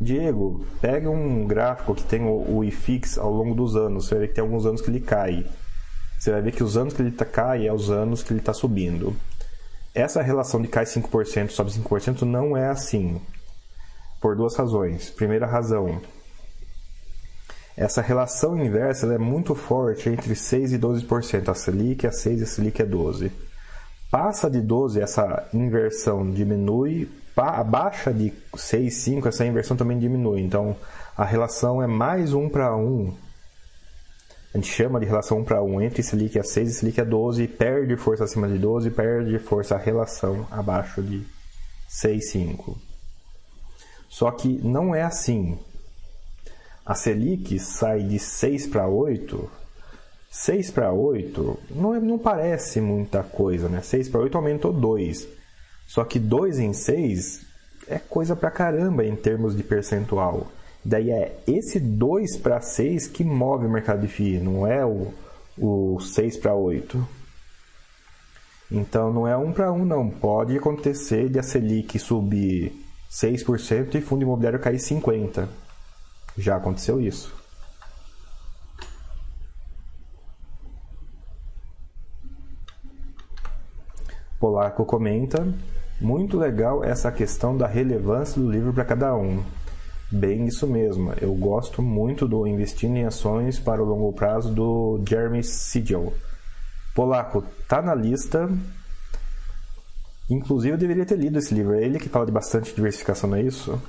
Diego, 0.01 0.65
pega 0.81 1.09
um 1.09 1.45
gráfico 1.45 1.93
que 1.93 2.03
tem 2.03 2.25
o, 2.25 2.63
IFIX 2.63 3.17
ao 3.17 3.31
longo 3.31 3.53
dos 3.53 3.75
anos, 3.75 4.05
você 4.05 4.15
vai 4.15 4.21
ver 4.21 4.27
que 4.29 4.35
tem 4.35 4.43
alguns 4.43 4.65
anos 4.65 4.81
que 4.81 4.89
ele 4.89 4.99
cai. 4.99 5.45
Você 6.17 6.31
vai 6.31 6.41
ver 6.41 6.51
que 6.51 6.63
os 6.63 6.75
anos 6.75 6.93
que 6.93 7.01
ele 7.01 7.11
tá, 7.11 7.25
cai 7.25 7.67
é 7.67 7.73
os 7.73 7.89
anos 7.89 8.23
que 8.23 8.33
ele 8.33 8.39
está 8.39 8.53
subindo. 8.53 9.15
Essa 9.93 10.21
relação 10.21 10.61
de 10.61 10.67
cai 10.67 10.85
5%, 10.85 11.49
sobe 11.49 11.71
5% 11.71 12.21
não 12.21 12.55
é 12.55 12.69
assim. 12.69 13.21
Por 14.21 14.35
duas 14.35 14.55
razões. 14.55 15.09
Primeira 15.09 15.45
razão, 15.45 16.01
essa 17.79 18.01
relação 18.01 18.57
inversa 18.57 19.07
é 19.13 19.17
muito 19.17 19.55
forte 19.55 20.09
entre 20.09 20.33
6% 20.33 20.73
e 20.73 20.77
12%. 20.77 21.47
A 21.47 21.53
Selic 21.53 22.05
é 22.05 22.09
6% 22.09 22.39
e 22.39 22.43
a 22.43 22.45
Selic 22.45 22.81
é 22.81 22.85
12%. 22.85 23.31
Passa 24.11 24.49
de 24.49 24.59
12%, 24.59 25.01
essa 25.01 25.47
inversão 25.53 26.29
diminui. 26.29 27.09
Abaixo 27.37 28.13
de 28.13 28.33
6, 28.53 28.93
5, 28.93 29.27
essa 29.29 29.45
inversão 29.45 29.77
também 29.77 29.97
diminui. 29.97 30.41
Então, 30.41 30.75
a 31.15 31.23
relação 31.23 31.81
é 31.81 31.87
mais 31.87 32.33
1 32.33 32.49
para 32.49 32.75
1. 32.75 33.13
Gente 34.53 34.67
chama 34.67 34.99
de 34.99 35.05
relação 35.05 35.39
1 35.39 35.43
para 35.43 35.61
1 35.61 35.81
entre 35.81 36.01
Selic 36.01 36.39
a 36.39 36.43
6 36.43 36.69
e 36.69 36.73
Selic 36.73 36.99
a 36.99 37.03
12. 37.03 37.47
Perde 37.47 37.95
força 37.95 38.23
acima 38.23 38.47
de 38.47 38.57
12, 38.57 38.89
perde 38.91 39.37
força 39.39 39.75
a 39.75 39.77
relação 39.77 40.47
abaixo 40.49 41.01
de 41.01 41.23
6, 41.87 42.31
5. 42.31 42.77
Só 44.09 44.31
que 44.31 44.59
não 44.63 44.95
é 44.95 45.03
assim 45.03 45.57
a 46.89 46.95
Selic 46.95 47.59
sai 47.59 48.01
de 48.01 48.17
6 48.17 48.65
para 48.65 48.87
8, 48.87 49.47
6 50.31 50.71
para 50.71 50.91
8 50.91 51.59
não, 51.69 51.93
é, 51.93 51.99
não 51.99 52.17
parece 52.17 52.81
muita 52.81 53.21
coisa, 53.21 53.69
né? 53.69 53.79
6 53.79 54.09
para 54.09 54.21
8 54.21 54.35
aumentou 54.35 54.73
2. 54.73 55.27
Só 55.85 56.03
que 56.03 56.17
2 56.17 56.57
em 56.57 56.73
6 56.73 57.41
é 57.87 57.99
coisa 57.99 58.35
pra 58.35 58.49
caramba 58.49 59.05
em 59.05 59.15
termos 59.15 59.55
de 59.55 59.61
percentual. 59.61 60.47
Daí 60.83 61.11
é 61.11 61.37
esse 61.47 61.79
2 61.79 62.37
para 62.37 62.61
6 62.61 63.07
que 63.07 63.23
move 63.23 63.65
o 63.65 63.69
mercado 63.69 64.01
de 64.01 64.07
FII, 64.07 64.39
não 64.39 64.65
é 64.65 64.85
o, 64.85 65.13
o 65.57 65.99
6 65.99 66.37
para 66.37 66.55
8. 66.55 67.07
Então 68.71 69.11
não 69.11 69.27
é 69.27 69.35
1 69.35 69.51
para 69.51 69.71
1 69.71 69.85
não. 69.85 70.09
Pode 70.09 70.57
acontecer 70.57 71.29
de 71.29 71.39
a 71.39 71.43
Selic 71.43 71.97
subir 71.97 72.71
6% 73.11 73.95
e 73.95 74.01
fundo 74.01 74.21
imobiliário 74.21 74.59
cair 74.59 74.77
50%. 74.77 75.47
Já 76.37 76.55
aconteceu 76.55 77.01
isso. 77.01 77.35
Polaco 84.39 84.85
comenta: 84.85 85.45
muito 85.99 86.37
legal 86.37 86.83
essa 86.83 87.11
questão 87.11 87.57
da 87.57 87.67
relevância 87.67 88.41
do 88.41 88.49
livro 88.49 88.71
para 88.71 88.85
cada 88.85 89.15
um. 89.15 89.43
Bem, 90.11 90.47
isso 90.47 90.65
mesmo. 90.65 91.13
Eu 91.21 91.35
gosto 91.35 91.83
muito 91.83 92.27
do 92.27 92.47
Investindo 92.47 92.97
em 92.97 93.05
Ações 93.05 93.59
para 93.59 93.81
o 93.81 93.85
Longo 93.85 94.11
Prazo 94.11 94.51
do 94.51 94.99
Jeremy 95.07 95.43
Siegel. 95.43 96.11
Polaco, 96.95 97.43
tá 97.67 97.79
na 97.79 97.93
lista. 97.93 98.49
Inclusive, 100.27 100.73
eu 100.73 100.77
deveria 100.77 101.05
ter 101.05 101.17
lido 101.17 101.37
esse 101.37 101.53
livro. 101.53 101.75
É 101.75 101.83
ele 101.83 101.99
que 101.99 102.09
fala 102.09 102.25
de 102.25 102.31
bastante 102.31 102.73
diversificação, 102.73 103.29
não 103.29 103.37
é 103.37 103.43
isso? 103.43 103.79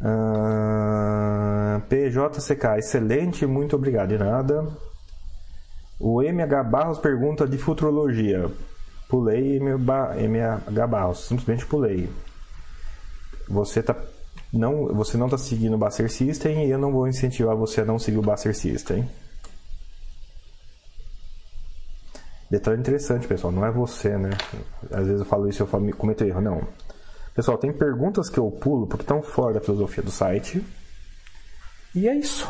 Uh, 0.00 1.80
PJCK, 1.88 2.78
excelente, 2.78 3.44
muito 3.44 3.74
obrigado. 3.74 4.10
De 4.10 4.18
nada. 4.18 4.66
O 5.98 6.22
MH 6.22 6.62
Barros 6.64 6.98
pergunta 6.98 7.46
de 7.46 7.58
futurologia. 7.58 8.50
Pulei 9.10 9.58
MH 9.58 10.86
Barros, 10.88 11.26
simplesmente 11.26 11.66
pulei. 11.66 12.08
Você 13.48 13.82
tá 13.82 13.96
não, 14.52 14.86
você 14.86 15.16
não 15.16 15.26
está 15.26 15.38
seguindo 15.38 15.74
o 15.74 15.78
Basser 15.78 16.10
System 16.10 16.66
e 16.66 16.70
eu 16.70 16.78
não 16.78 16.90
vou 16.92 17.06
incentivar 17.06 17.54
você 17.56 17.82
a 17.82 17.84
não 17.84 17.98
seguir 17.98 18.18
o 18.18 18.22
Basser 18.22 18.54
System. 18.54 19.08
Detalhe 22.50 22.80
interessante, 22.80 23.28
pessoal, 23.28 23.52
não 23.52 23.64
é 23.64 23.70
você, 23.70 24.16
né? 24.16 24.30
Às 24.90 25.06
vezes 25.06 25.20
eu 25.20 25.24
falo 25.26 25.48
isso 25.48 25.62
e 25.62 25.64
eu 25.64 25.94
cometo 25.94 26.24
erro, 26.24 26.40
não. 26.40 26.66
Pessoal, 27.32 27.56
tem 27.56 27.72
perguntas 27.72 28.28
que 28.28 28.38
eu 28.38 28.50
pulo 28.50 28.88
porque 28.88 29.04
estão 29.04 29.22
fora 29.22 29.54
da 29.54 29.60
filosofia 29.60 30.02
do 30.02 30.10
site. 30.10 30.64
E 31.94 32.08
é 32.08 32.14
isso. 32.16 32.48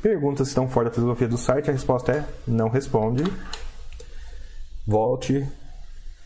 Perguntas 0.00 0.46
que 0.46 0.50
estão 0.50 0.68
fora 0.68 0.88
da 0.88 0.94
filosofia 0.94 1.26
do 1.26 1.36
site, 1.36 1.70
a 1.70 1.72
resposta 1.72 2.12
é 2.12 2.24
não 2.46 2.68
responde. 2.68 3.24
Volte 4.88 5.46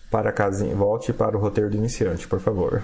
para 0.08 0.30
a 0.30 0.32
casinha, 0.32 0.72
volte 0.72 1.12
para 1.12 1.36
o 1.36 1.40
roteiro 1.40 1.68
do 1.68 1.76
iniciante, 1.76 2.28
por 2.28 2.38
favor. 2.38 2.80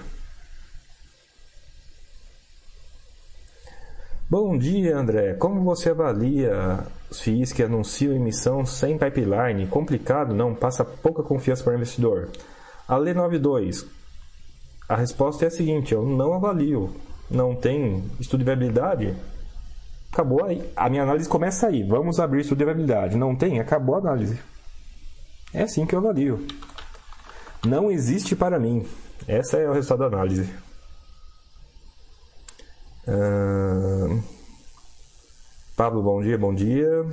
Bom 4.29 4.57
dia, 4.57 4.97
André. 4.97 5.35
Como 5.35 5.63
você 5.63 5.91
avalia 5.91 6.85
os 7.09 7.21
FIIs 7.21 7.53
que 7.53 7.63
anunciam 7.63 8.13
emissão 8.13 8.65
sem 8.65 8.97
pipeline? 8.97 9.67
Complicado, 9.67 10.35
não? 10.35 10.53
Passa 10.53 10.83
pouca 10.83 11.23
confiança 11.23 11.63
para 11.63 11.71
o 11.71 11.75
investidor. 11.77 12.27
A 12.85 12.97
Lei 12.97 13.13
92, 13.13 13.87
a 14.89 14.97
resposta 14.97 15.45
é 15.45 15.47
a 15.47 15.51
seguinte: 15.51 15.93
eu 15.93 16.05
não 16.05 16.33
avalio, 16.33 16.93
não 17.31 17.55
tem 17.55 18.03
estudo 18.19 18.39
de 18.39 18.45
viabilidade. 18.47 19.15
Acabou 20.11 20.43
aí. 20.43 20.69
A 20.75 20.89
minha 20.89 21.03
análise 21.03 21.29
começa 21.29 21.67
aí. 21.67 21.83
Vamos 21.83 22.19
abrir 22.19 22.41
estudo 22.41 22.57
de 22.57 22.65
viabilidade. 22.65 23.15
Não 23.15 23.33
tem? 23.33 23.61
Acabou 23.61 23.95
a 23.95 23.99
análise. 23.99 24.37
É 25.53 25.63
assim 25.63 25.85
que 25.85 25.95
eu 25.95 25.99
avalio. 25.99 26.45
Não 27.65 27.89
existe 27.91 28.35
para 28.35 28.59
mim. 28.59 28.87
Essa 29.27 29.57
é 29.57 29.69
o 29.69 29.73
resultado 29.73 30.09
da 30.09 30.17
análise. 30.17 30.49
Uh... 33.07 34.21
Pablo, 35.75 36.03
bom 36.03 36.21
dia, 36.21 36.37
bom 36.37 36.53
dia. 36.53 37.05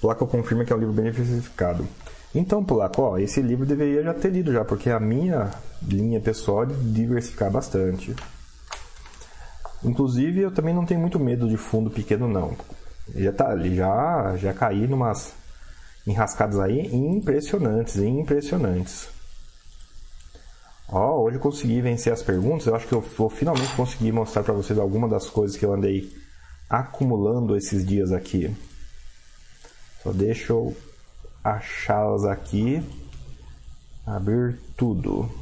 Placa 0.00 0.26
confirma 0.26 0.64
que 0.64 0.72
é 0.72 0.76
um 0.76 0.78
livro 0.78 0.94
bem 0.94 1.10
diversificado. 1.10 1.86
Então, 2.34 2.64
Polaco, 2.64 3.02
ó, 3.02 3.18
esse 3.18 3.40
livro 3.40 3.66
deveria 3.66 4.02
já 4.02 4.14
ter 4.14 4.30
lido 4.30 4.52
já, 4.52 4.64
porque 4.64 4.90
a 4.90 4.98
minha 4.98 5.50
linha 5.82 6.20
pessoal 6.20 6.64
é 6.64 6.66
de 6.66 6.92
diversificar 6.92 7.50
bastante. 7.50 8.16
Inclusive, 9.84 10.40
eu 10.40 10.50
também 10.50 10.74
não 10.74 10.86
tenho 10.86 11.00
muito 11.00 11.20
medo 11.20 11.48
de 11.48 11.56
fundo 11.56 11.90
pequeno, 11.90 12.26
não. 12.26 12.56
Já, 13.14 13.32
tá, 13.32 13.56
já, 13.58 14.36
já 14.36 14.54
caí 14.54 14.86
numas 14.88 15.34
enrascadas 16.06 16.58
aí 16.58 16.94
impressionantes, 16.94 17.96
impressionantes. 17.96 19.08
Ó, 20.88 21.22
hoje 21.22 21.36
eu 21.36 21.40
consegui 21.40 21.80
vencer 21.80 22.12
as 22.12 22.22
perguntas. 22.22 22.66
Eu 22.66 22.76
acho 22.76 22.86
que 22.86 22.94
eu 22.94 23.00
vou 23.00 23.30
finalmente 23.30 23.74
conseguir 23.74 24.12
mostrar 24.12 24.42
para 24.42 24.52
vocês 24.52 24.78
alguma 24.78 25.08
das 25.08 25.28
coisas 25.28 25.56
que 25.56 25.64
eu 25.64 25.72
andei 25.72 26.12
acumulando 26.68 27.56
esses 27.56 27.86
dias 27.86 28.12
aqui. 28.12 28.54
Só 30.02 30.12
deixa 30.12 30.52
eu 30.52 30.76
achá-las 31.42 32.24
aqui. 32.24 32.82
Abrir 34.04 34.58
tudo. 34.76 35.41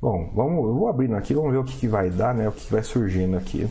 Bom, 0.00 0.32
vamos, 0.34 0.64
eu 0.64 0.74
vou 0.74 0.88
abrindo 0.88 1.14
aqui, 1.14 1.34
vamos 1.34 1.52
ver 1.52 1.58
o 1.58 1.64
que, 1.64 1.76
que 1.76 1.86
vai 1.86 2.08
dar, 2.08 2.34
né? 2.34 2.48
O 2.48 2.52
que, 2.52 2.64
que 2.64 2.72
vai 2.72 2.82
surgindo 2.82 3.36
aqui. 3.36 3.68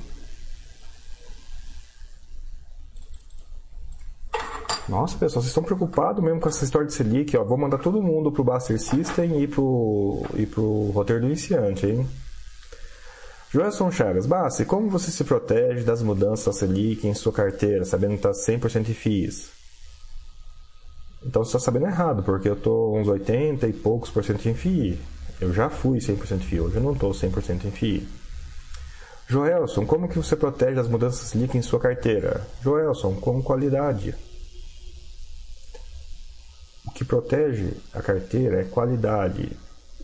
Nossa, 4.87 5.17
pessoal, 5.17 5.41
vocês 5.41 5.47
estão 5.47 5.63
preocupados 5.63 6.23
mesmo 6.23 6.39
com 6.39 6.49
essa 6.49 6.63
história 6.63 6.87
de 6.87 6.93
Selic, 6.93 7.35
ó. 7.35 7.43
Vou 7.43 7.57
mandar 7.57 7.77
todo 7.79 8.01
mundo 8.01 8.31
pro 8.31 8.43
Buster 8.43 8.79
System 8.79 9.41
e 9.41 9.47
pro, 9.47 10.23
e 10.35 10.45
pro 10.45 10.91
roteiro 10.91 11.21
do 11.21 11.27
iniciante, 11.27 11.87
hein? 11.87 12.07
Joelson 13.51 13.91
Chagas, 13.91 14.27
Bassi, 14.27 14.65
como 14.65 14.89
você 14.89 15.09
se 15.09 15.23
protege 15.23 15.83
das 15.83 16.03
mudanças 16.03 16.45
da 16.45 16.53
Selic 16.53 17.07
em 17.07 17.15
sua 17.15 17.33
carteira, 17.33 17.83
sabendo 17.85 18.11
que 18.11 18.27
está 18.27 18.31
100% 18.31 18.89
em 18.89 18.93
FIIs? 18.93 19.49
Então 21.25 21.43
você 21.43 21.57
está 21.57 21.59
sabendo 21.59 21.87
errado, 21.87 22.21
porque 22.21 22.47
eu 22.47 22.53
estou 22.53 22.95
uns 22.95 23.07
80 23.07 23.67
e 23.67 23.73
poucos 23.73 24.11
por 24.11 24.23
cento 24.23 24.47
em 24.47 24.53
FII. 24.53 25.18
Eu 25.39 25.53
já 25.53 25.69
fui 25.69 25.99
100% 25.99 26.41
FII, 26.41 26.59
hoje 26.59 26.75
eu 26.75 26.83
não 26.83 26.93
estou 26.93 27.11
100% 27.11 27.65
em 27.65 27.71
FII. 27.71 28.07
Joelson, 29.27 29.85
como 29.85 30.09
que 30.09 30.17
você 30.17 30.35
protege 30.35 30.75
das 30.75 30.87
mudanças 30.87 31.29
Selic 31.29 31.55
em 31.55 31.61
sua 31.61 31.79
carteira? 31.79 32.45
Joelson, 32.63 33.13
com 33.15 33.41
qualidade. 33.43 34.15
O 36.87 36.91
que 36.91 37.05
protege 37.05 37.73
a 37.93 38.01
carteira 38.01 38.61
é 38.61 38.63
qualidade. 38.63 39.51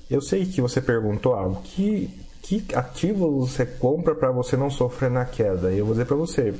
Eu 0.09 0.21
sei 0.21 0.45
que 0.45 0.61
você 0.61 0.79
perguntou, 0.79 1.33
ah, 1.33 1.47
o 1.47 1.55
que 1.55 2.09
que 2.43 2.63
ativos 2.75 3.49
você 3.49 3.65
compra 3.65 4.13
para 4.13 4.31
você 4.31 4.55
não 4.55 4.69
sofrer 4.69 5.09
na 5.09 5.25
queda? 5.25 5.71
Eu 5.71 5.83
vou 5.83 5.95
dizer 5.95 6.05
para 6.05 6.15
você, 6.15 6.53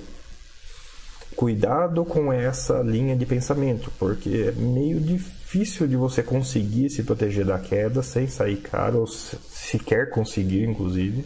cuidado 1.36 2.06
com 2.06 2.32
essa 2.32 2.82
linha 2.82 3.16
de 3.16 3.26
pensamento, 3.26 3.92
porque 4.00 4.50
é 4.50 4.52
meio 4.52 5.00
difícil 5.00 5.88
de 5.88 5.96
você 5.96 6.24
conseguir 6.24 6.90
se 6.90 7.04
proteger 7.04 7.46
da 7.46 7.60
queda 7.60 8.02
sem 8.02 8.28
sair 8.28 8.58
caro, 8.58 9.00
ou 9.00 9.08
sequer 9.08 10.10
conseguir, 10.10 10.64
inclusive. 10.64 11.26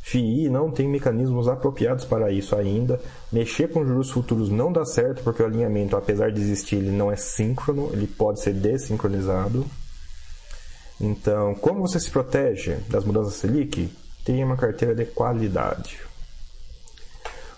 FII 0.00 0.48
não 0.48 0.70
tem 0.70 0.88
mecanismos 0.88 1.48
apropriados 1.48 2.04
para 2.04 2.30
isso 2.30 2.54
ainda. 2.54 3.00
Mexer 3.32 3.68
com 3.68 3.84
juros 3.84 4.10
futuros 4.10 4.48
não 4.48 4.72
dá 4.72 4.84
certo, 4.84 5.22
porque 5.24 5.42
o 5.42 5.46
alinhamento, 5.46 5.96
apesar 5.96 6.30
de 6.30 6.40
existir, 6.40 6.76
ele 6.76 6.92
não 6.92 7.10
é 7.10 7.16
síncrono, 7.16 7.90
ele 7.92 8.06
pode 8.06 8.40
ser 8.40 8.52
desincronizado. 8.54 9.66
Então, 11.00 11.56
como 11.56 11.80
você 11.80 11.98
se 11.98 12.10
protege 12.10 12.76
das 12.88 13.04
mudanças 13.04 13.34
Selic? 13.34 13.90
Tenha 14.24 14.46
uma 14.46 14.56
carteira 14.56 14.94
de 14.94 15.04
qualidade. 15.06 16.05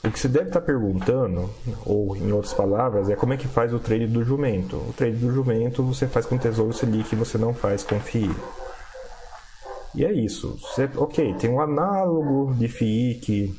O 0.05 0.11
que 0.11 0.19
você 0.19 0.29
deve 0.29 0.47
estar 0.47 0.61
perguntando, 0.61 1.51
ou 1.85 2.17
em 2.17 2.31
outras 2.31 2.55
palavras, 2.55 3.11
é 3.11 3.17
como 3.17 3.33
é 3.33 3.37
que 3.37 3.49
faz 3.49 3.75
o 3.75 3.81
trade 3.81 4.07
do 4.07 4.23
jumento. 4.23 4.77
O 4.77 4.95
trade 4.97 5.17
do 5.17 5.33
jumento 5.33 5.83
você 5.83 6.07
faz 6.07 6.25
com 6.25 6.39
Tesouro 6.39 6.73
Selic 6.73 7.15
você 7.17 7.37
não 7.37 7.53
faz 7.53 7.83
com 7.83 7.99
FII. 7.99 8.31
E 9.95 10.05
é 10.05 10.13
isso. 10.13 10.57
Você, 10.61 10.89
ok, 10.97 11.35
tem 11.35 11.51
um 11.51 11.61
análogo 11.61 12.55
de 12.55 12.69
FII 12.69 13.15
que 13.17 13.59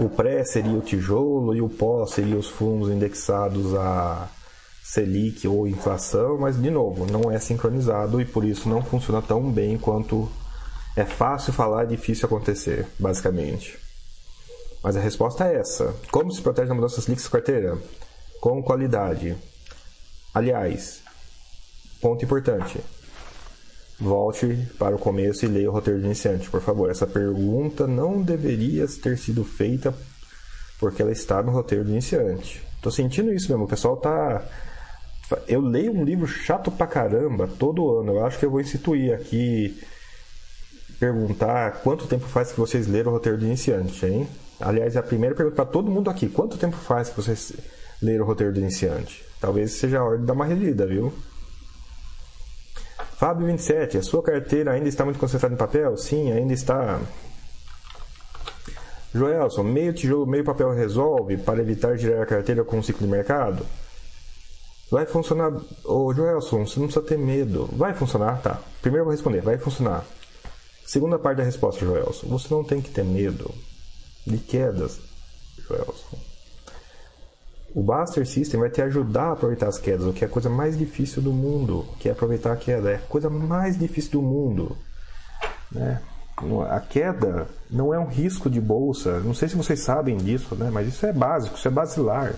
o 0.00 0.08
pré 0.08 0.44
seria 0.44 0.72
o 0.72 0.80
tijolo 0.80 1.54
e 1.54 1.60
o 1.60 1.68
pós 1.68 2.12
seria 2.12 2.36
os 2.36 2.48
fundos 2.48 2.88
indexados 2.88 3.74
a 3.74 4.28
Selic 4.82 5.46
ou 5.46 5.68
inflação, 5.68 6.38
mas 6.38 6.60
de 6.60 6.70
novo, 6.70 7.04
não 7.04 7.30
é 7.30 7.38
sincronizado 7.38 8.20
e 8.20 8.24
por 8.24 8.44
isso 8.44 8.68
não 8.68 8.82
funciona 8.82 9.20
tão 9.20 9.42
bem 9.50 9.76
quanto 9.76 10.26
é 10.96 11.04
fácil 11.04 11.52
falar 11.52 11.84
difícil 11.84 12.24
acontecer, 12.24 12.86
basicamente. 12.98 13.87
Mas 14.82 14.96
a 14.96 15.00
resposta 15.00 15.44
é 15.44 15.56
essa. 15.56 15.94
Como 16.10 16.30
se 16.30 16.40
protege 16.40 16.68
da 16.68 16.74
mudança 16.74 17.00
sua 17.00 17.30
carteira? 17.30 17.78
Com 18.40 18.62
qualidade. 18.62 19.36
Aliás, 20.32 21.00
ponto 22.00 22.24
importante. 22.24 22.80
Volte 24.00 24.68
para 24.78 24.94
o 24.94 24.98
começo 24.98 25.44
e 25.44 25.48
leia 25.48 25.68
o 25.68 25.72
roteiro 25.72 25.98
de 25.98 26.06
iniciante, 26.06 26.48
por 26.48 26.60
favor. 26.60 26.88
Essa 26.90 27.06
pergunta 27.06 27.86
não 27.86 28.22
deveria 28.22 28.86
ter 28.86 29.18
sido 29.18 29.44
feita 29.44 29.92
porque 30.78 31.02
ela 31.02 31.10
está 31.10 31.42
no 31.42 31.50
roteiro 31.50 31.84
de 31.84 31.90
iniciante. 31.90 32.62
Tô 32.80 32.90
sentindo 32.90 33.32
isso 33.32 33.48
mesmo. 33.50 33.64
O 33.64 33.68
pessoal 33.68 33.96
tá. 33.96 34.46
Eu 35.48 35.60
leio 35.60 35.92
um 35.92 36.04
livro 36.04 36.26
chato 36.26 36.70
pra 36.70 36.86
caramba 36.86 37.48
todo 37.58 37.98
ano. 37.98 38.12
Eu 38.12 38.24
acho 38.24 38.38
que 38.38 38.46
eu 38.46 38.50
vou 38.50 38.60
instituir 38.60 39.12
aqui 39.12 39.78
perguntar 40.98 41.80
quanto 41.82 42.06
tempo 42.06 42.26
faz 42.26 42.52
que 42.52 42.58
vocês 42.58 42.86
leram 42.86 43.10
o 43.10 43.14
roteiro 43.14 43.38
de 43.38 43.46
iniciante, 43.46 44.06
hein? 44.06 44.28
Aliás, 44.60 44.96
é 44.96 44.98
a 44.98 45.02
primeira 45.02 45.34
pergunta 45.34 45.56
para 45.56 45.64
todo 45.70 45.90
mundo 45.90 46.10
aqui: 46.10 46.28
quanto 46.28 46.58
tempo 46.58 46.76
faz 46.76 47.08
que 47.08 47.16
vocês 47.16 47.52
leram 48.02 48.24
o 48.24 48.26
roteiro 48.26 48.52
de 48.52 48.60
iniciante? 48.60 49.24
Talvez 49.40 49.72
seja 49.72 50.00
a 50.00 50.04
hora 50.04 50.18
de 50.18 50.24
dar 50.24 50.32
uma 50.32 50.44
relida, 50.44 50.86
viu? 50.86 51.12
Fábio 53.16 53.46
27, 53.46 53.98
a 53.98 54.02
sua 54.02 54.22
carteira 54.22 54.72
ainda 54.72 54.88
está 54.88 55.04
muito 55.04 55.18
concentrada 55.18 55.54
em 55.54 55.58
papel? 55.58 55.96
Sim, 55.96 56.32
ainda 56.32 56.52
está. 56.52 57.00
Joelson, 59.14 59.62
meio 59.62 59.92
tijolo, 59.92 60.26
meio 60.26 60.44
papel 60.44 60.70
resolve 60.72 61.36
para 61.38 61.60
evitar 61.60 61.96
girar 61.96 62.22
a 62.22 62.26
carteira 62.26 62.62
com 62.62 62.78
o 62.78 62.82
ciclo 62.82 63.06
de 63.06 63.10
mercado? 63.10 63.64
Vai 64.90 65.06
funcionar. 65.06 65.52
Ô 65.84 66.12
Joelson, 66.12 66.66
você 66.66 66.80
não 66.80 66.86
precisa 66.86 67.04
ter 67.04 67.18
medo. 67.18 67.68
Vai 67.72 67.94
funcionar? 67.94 68.40
Tá. 68.40 68.58
Primeiro 68.80 69.02
eu 69.02 69.06
vou 69.06 69.12
responder, 69.12 69.40
vai 69.40 69.58
funcionar. 69.58 70.04
Segunda 70.84 71.18
parte 71.18 71.38
da 71.38 71.44
resposta, 71.44 71.84
Joelson. 71.84 72.26
Você 72.28 72.52
não 72.52 72.64
tem 72.64 72.80
que 72.80 72.90
ter 72.90 73.04
medo 73.04 73.52
de 74.28 74.38
quedas, 74.38 75.00
Joelson. 75.66 76.18
O 77.74 77.82
Buster 77.82 78.26
System 78.26 78.60
vai 78.60 78.70
te 78.70 78.80
ajudar 78.82 79.24
a 79.24 79.32
aproveitar 79.32 79.68
as 79.68 79.78
quedas, 79.78 80.06
o 80.06 80.12
que 80.12 80.24
é 80.24 80.26
a 80.26 80.30
coisa 80.30 80.48
mais 80.48 80.78
difícil 80.78 81.20
do 81.20 81.32
mundo, 81.32 81.86
que 81.98 82.08
é 82.08 82.12
aproveitar 82.12 82.52
a 82.52 82.56
queda. 82.56 82.90
É 82.90 82.94
a 82.96 82.98
coisa 82.98 83.28
mais 83.28 83.78
difícil 83.78 84.12
do 84.12 84.22
mundo. 84.22 84.76
Né? 85.70 86.00
A 86.70 86.80
queda 86.80 87.46
não 87.70 87.92
é 87.92 87.98
um 87.98 88.06
risco 88.06 88.48
de 88.48 88.60
bolsa. 88.60 89.20
Não 89.20 89.34
sei 89.34 89.48
se 89.48 89.56
vocês 89.56 89.80
sabem 89.80 90.16
disso, 90.16 90.54
né? 90.54 90.70
mas 90.72 90.88
isso 90.88 91.04
é 91.04 91.12
básico, 91.12 91.56
isso 91.56 91.68
é 91.68 91.70
basilar. 91.70 92.34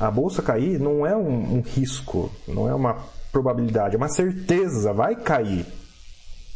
A 0.00 0.10
bolsa 0.10 0.42
cair 0.42 0.78
não 0.78 1.06
é 1.06 1.16
um, 1.16 1.56
um 1.56 1.60
risco, 1.60 2.30
não 2.46 2.68
é 2.68 2.74
uma 2.74 2.96
probabilidade, 3.30 3.94
é 3.94 3.98
uma 3.98 4.08
certeza. 4.08 4.92
Vai 4.92 5.16
cair. 5.16 5.66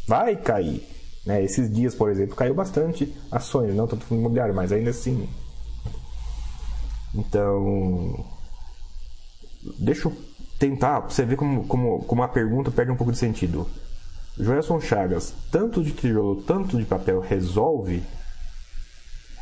Vai 0.08 0.36
cair. 0.36 0.86
Né? 1.25 1.43
Esses 1.43 1.73
dias, 1.73 1.95
por 1.95 2.11
exemplo, 2.11 2.35
caiu 2.35 2.55
bastante 2.55 3.14
ações, 3.31 3.75
não 3.75 3.87
tanto 3.87 4.05
fundo 4.05 4.20
imobiliário, 4.20 4.55
mas 4.55 4.73
ainda 4.73 4.91
assim 4.91 5.29
então, 7.14 8.25
deixa 9.79 10.09
eu 10.09 10.16
tentar, 10.59 11.01
você 11.01 11.25
ver 11.25 11.37
como, 11.37 11.66
como, 11.66 12.03
como 12.05 12.23
a 12.23 12.29
pergunta 12.29 12.70
perde 12.70 12.91
um 12.91 12.97
pouco 12.97 13.12
de 13.12 13.18
sentido. 13.18 13.68
Joelson 14.39 14.81
Chagas, 14.81 15.35
tanto 15.51 15.83
de 15.83 15.93
tijolo, 15.93 16.43
tanto 16.43 16.79
de 16.79 16.85
papel 16.85 17.20
resolve 17.20 18.03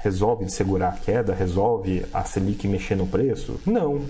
resolve 0.03 0.47
de 0.47 0.53
segurar 0.53 0.89
a 0.89 0.97
queda, 0.97 1.35
resolve 1.35 2.07
a 2.12 2.24
Selic 2.24 2.66
mexer 2.66 2.97
no 2.97 3.07
preço? 3.07 3.61
Não. 3.66 4.01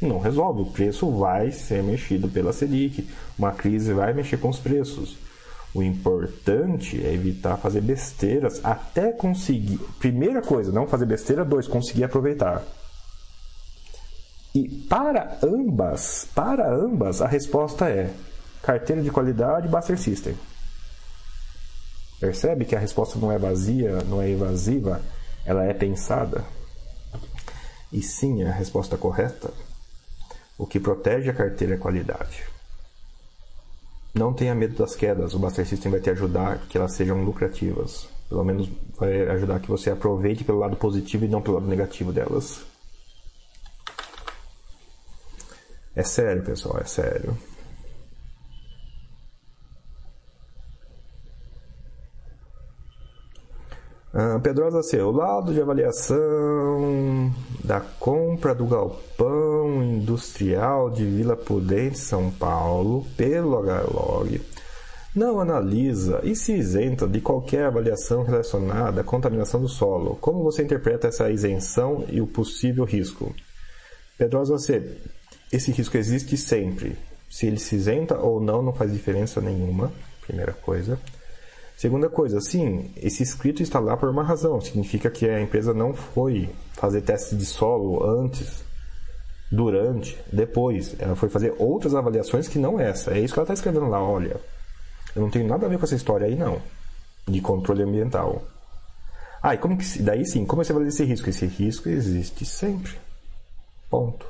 Não 0.00 0.18
resolve. 0.18 0.60
O 0.60 0.66
preço 0.66 1.10
vai 1.10 1.50
ser 1.50 1.82
mexido 1.82 2.28
pela 2.28 2.52
Selic. 2.52 3.08
Uma 3.38 3.50
crise 3.50 3.94
vai 3.94 4.12
mexer 4.12 4.36
com 4.36 4.50
os 4.50 4.58
preços. 4.58 5.16
O 5.74 5.82
importante 5.82 7.04
é 7.04 7.12
evitar 7.12 7.56
fazer 7.56 7.80
besteiras 7.80 8.60
até 8.64 9.12
conseguir. 9.12 9.78
Primeira 9.98 10.42
coisa, 10.42 10.72
não 10.72 10.86
fazer 10.86 11.06
besteira. 11.06 11.44
Dois, 11.44 11.68
conseguir 11.68 12.04
aproveitar. 12.04 12.62
E 14.52 14.68
para 14.68 15.38
ambas, 15.44 16.26
para 16.34 16.68
ambas, 16.74 17.22
a 17.22 17.26
resposta 17.28 17.88
é 17.88 18.12
carteira 18.62 19.00
de 19.00 19.10
qualidade 19.10 19.68
Buster 19.68 19.98
System. 19.98 20.36
Percebe 22.18 22.64
que 22.64 22.74
a 22.74 22.78
resposta 22.78 23.18
não 23.18 23.30
é 23.30 23.38
vazia, 23.38 24.02
não 24.02 24.20
é 24.20 24.28
evasiva, 24.28 25.00
ela 25.46 25.64
é 25.64 25.72
pensada. 25.72 26.44
E 27.92 28.02
sim, 28.02 28.42
é 28.42 28.48
a 28.48 28.52
resposta 28.52 28.96
correta. 28.96 29.52
O 30.58 30.66
que 30.66 30.78
protege 30.78 31.30
a 31.30 31.34
carteira 31.34 31.74
é 31.74 31.78
qualidade. 31.78 32.44
Não 34.14 34.32
tenha 34.32 34.54
medo 34.54 34.76
das 34.76 34.96
quedas, 34.96 35.34
o 35.34 35.38
Buster 35.38 35.66
System 35.66 35.92
vai 35.92 36.00
te 36.00 36.10
ajudar 36.10 36.58
que 36.68 36.76
elas 36.76 36.94
sejam 36.94 37.22
lucrativas. 37.22 38.08
Pelo 38.28 38.44
menos 38.44 38.68
vai 38.96 39.28
ajudar 39.30 39.60
que 39.60 39.68
você 39.68 39.90
aproveite 39.90 40.44
pelo 40.44 40.58
lado 40.58 40.76
positivo 40.76 41.24
e 41.24 41.28
não 41.28 41.40
pelo 41.40 41.56
lado 41.56 41.68
negativo 41.68 42.12
delas. 42.12 42.60
É 45.94 46.02
sério, 46.02 46.42
pessoal, 46.42 46.78
é 46.80 46.84
sério. 46.84 47.36
Ah, 54.12 54.40
Pedrosa 54.42 54.82
C. 54.82 55.00
O 55.00 55.12
laudo 55.12 55.52
de 55.54 55.60
avaliação 55.60 57.32
da 57.64 57.80
compra 57.80 58.54
do 58.54 58.66
galpão 58.66 59.82
industrial 59.82 60.90
de 60.90 61.04
Vila 61.04 61.36
Prudente, 61.36 61.98
São 61.98 62.30
Paulo, 62.30 63.06
pelo 63.16 63.56
HLog, 63.56 64.40
não 65.14 65.40
analisa 65.40 66.20
e 66.22 66.36
se 66.36 66.52
isenta 66.52 67.06
de 67.06 67.20
qualquer 67.20 67.64
avaliação 67.64 68.22
relacionada 68.22 69.00
à 69.00 69.04
contaminação 69.04 69.60
do 69.60 69.68
solo. 69.68 70.16
Como 70.20 70.42
você 70.42 70.62
interpreta 70.62 71.08
essa 71.08 71.30
isenção 71.30 72.04
e 72.08 72.20
o 72.20 72.26
possível 72.26 72.84
risco? 72.84 73.34
Pedrosa 74.16 74.56
C. 74.58 74.98
Esse 75.52 75.72
risco 75.72 75.96
existe 75.96 76.36
sempre. 76.36 76.96
Se 77.28 77.46
ele 77.46 77.58
se 77.58 77.74
isenta 77.74 78.18
ou 78.18 78.40
não, 78.40 78.62
não 78.62 78.72
faz 78.72 78.92
diferença 78.92 79.40
nenhuma. 79.40 79.92
Primeira 80.26 80.52
coisa. 80.52 80.98
Segunda 81.80 82.10
coisa, 82.10 82.42
sim, 82.42 82.90
esse 82.94 83.22
escrito 83.22 83.62
está 83.62 83.80
lá 83.80 83.96
por 83.96 84.10
uma 84.10 84.22
razão. 84.22 84.60
Significa 84.60 85.10
que 85.10 85.26
a 85.26 85.40
empresa 85.40 85.72
não 85.72 85.94
foi 85.94 86.50
fazer 86.74 87.00
teste 87.00 87.34
de 87.34 87.46
solo 87.46 88.04
antes, 88.04 88.62
durante, 89.50 90.14
depois. 90.30 90.94
Ela 90.98 91.16
foi 91.16 91.30
fazer 91.30 91.54
outras 91.58 91.94
avaliações 91.94 92.48
que 92.48 92.58
não 92.58 92.78
essa. 92.78 93.12
É 93.12 93.20
isso 93.20 93.32
que 93.32 93.40
ela 93.40 93.44
está 93.44 93.54
escrevendo 93.54 93.88
lá. 93.88 93.98
Olha, 93.98 94.38
eu 95.16 95.22
não 95.22 95.30
tenho 95.30 95.48
nada 95.48 95.64
a 95.64 95.70
ver 95.70 95.78
com 95.78 95.86
essa 95.86 95.94
história 95.94 96.26
aí, 96.26 96.36
não. 96.36 96.60
De 97.26 97.40
controle 97.40 97.82
ambiental. 97.82 98.42
Ah, 99.42 99.54
e 99.54 99.56
como 99.56 99.78
que, 99.78 100.02
daí 100.02 100.26
sim, 100.26 100.44
como 100.44 100.62
você 100.62 100.72
avalia 100.72 100.90
esse 100.90 101.04
risco? 101.06 101.30
Esse 101.30 101.46
risco 101.46 101.88
existe 101.88 102.44
sempre. 102.44 102.92
Ponto. 103.88 104.26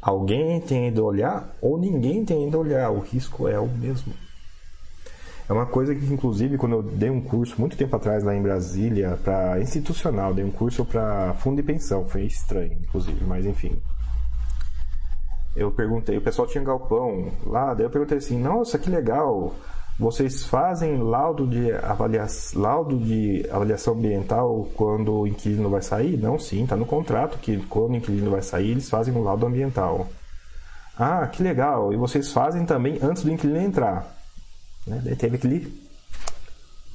Alguém 0.00 0.62
tem 0.62 0.88
ido 0.88 1.04
olhar 1.04 1.54
ou 1.60 1.78
ninguém 1.78 2.24
tem 2.24 2.48
ido 2.48 2.58
olhar. 2.58 2.90
O 2.90 3.00
risco 3.00 3.46
é 3.46 3.60
o 3.60 3.68
mesmo. 3.68 4.14
É 5.50 5.52
uma 5.52 5.66
coisa 5.66 5.92
que, 5.96 6.06
inclusive, 6.06 6.56
quando 6.56 6.76
eu 6.76 6.82
dei 6.84 7.10
um 7.10 7.20
curso 7.20 7.56
muito 7.58 7.76
tempo 7.76 7.96
atrás 7.96 8.22
lá 8.22 8.32
em 8.36 8.40
Brasília, 8.40 9.18
para 9.24 9.60
institucional, 9.60 10.32
dei 10.32 10.44
um 10.44 10.50
curso 10.52 10.84
para 10.84 11.34
fundo 11.34 11.56
de 11.56 11.64
pensão. 11.64 12.06
Foi 12.06 12.22
estranho, 12.22 12.78
inclusive, 12.80 13.24
mas 13.24 13.44
enfim. 13.44 13.76
Eu 15.56 15.72
perguntei, 15.72 16.16
o 16.16 16.20
pessoal 16.20 16.46
tinha 16.46 16.62
galpão 16.62 17.32
lá, 17.44 17.74
daí 17.74 17.84
eu 17.84 17.90
perguntei 17.90 18.18
assim: 18.18 18.40
nossa, 18.40 18.78
que 18.78 18.88
legal, 18.88 19.52
Vocês 19.98 20.46
fazem 20.46 20.98
laudo 20.98 21.48
de, 21.48 21.72
avaliação, 21.72 22.62
laudo 22.62 22.96
de 22.96 23.44
avaliação 23.50 23.94
ambiental 23.94 24.68
quando 24.76 25.12
o 25.12 25.26
inquilino 25.26 25.68
vai 25.68 25.82
sair? 25.82 26.16
Não, 26.16 26.38
sim, 26.38 26.62
está 26.62 26.76
no 26.76 26.86
contrato 26.86 27.38
que 27.38 27.56
quando 27.66 27.90
o 27.90 27.96
inquilino 27.96 28.30
vai 28.30 28.40
sair, 28.40 28.70
eles 28.70 28.88
fazem 28.88 29.12
um 29.12 29.24
laudo 29.24 29.46
ambiental. 29.46 30.06
Ah, 30.96 31.26
que 31.26 31.42
legal! 31.42 31.92
E 31.92 31.96
vocês 31.96 32.32
fazem 32.32 32.64
também 32.64 33.00
antes 33.02 33.24
do 33.24 33.32
inquilino 33.32 33.60
entrar. 33.60 34.19
Né? 34.86 35.00
Daí 35.04 35.16
teve 35.16 35.36
aquele 35.36 35.80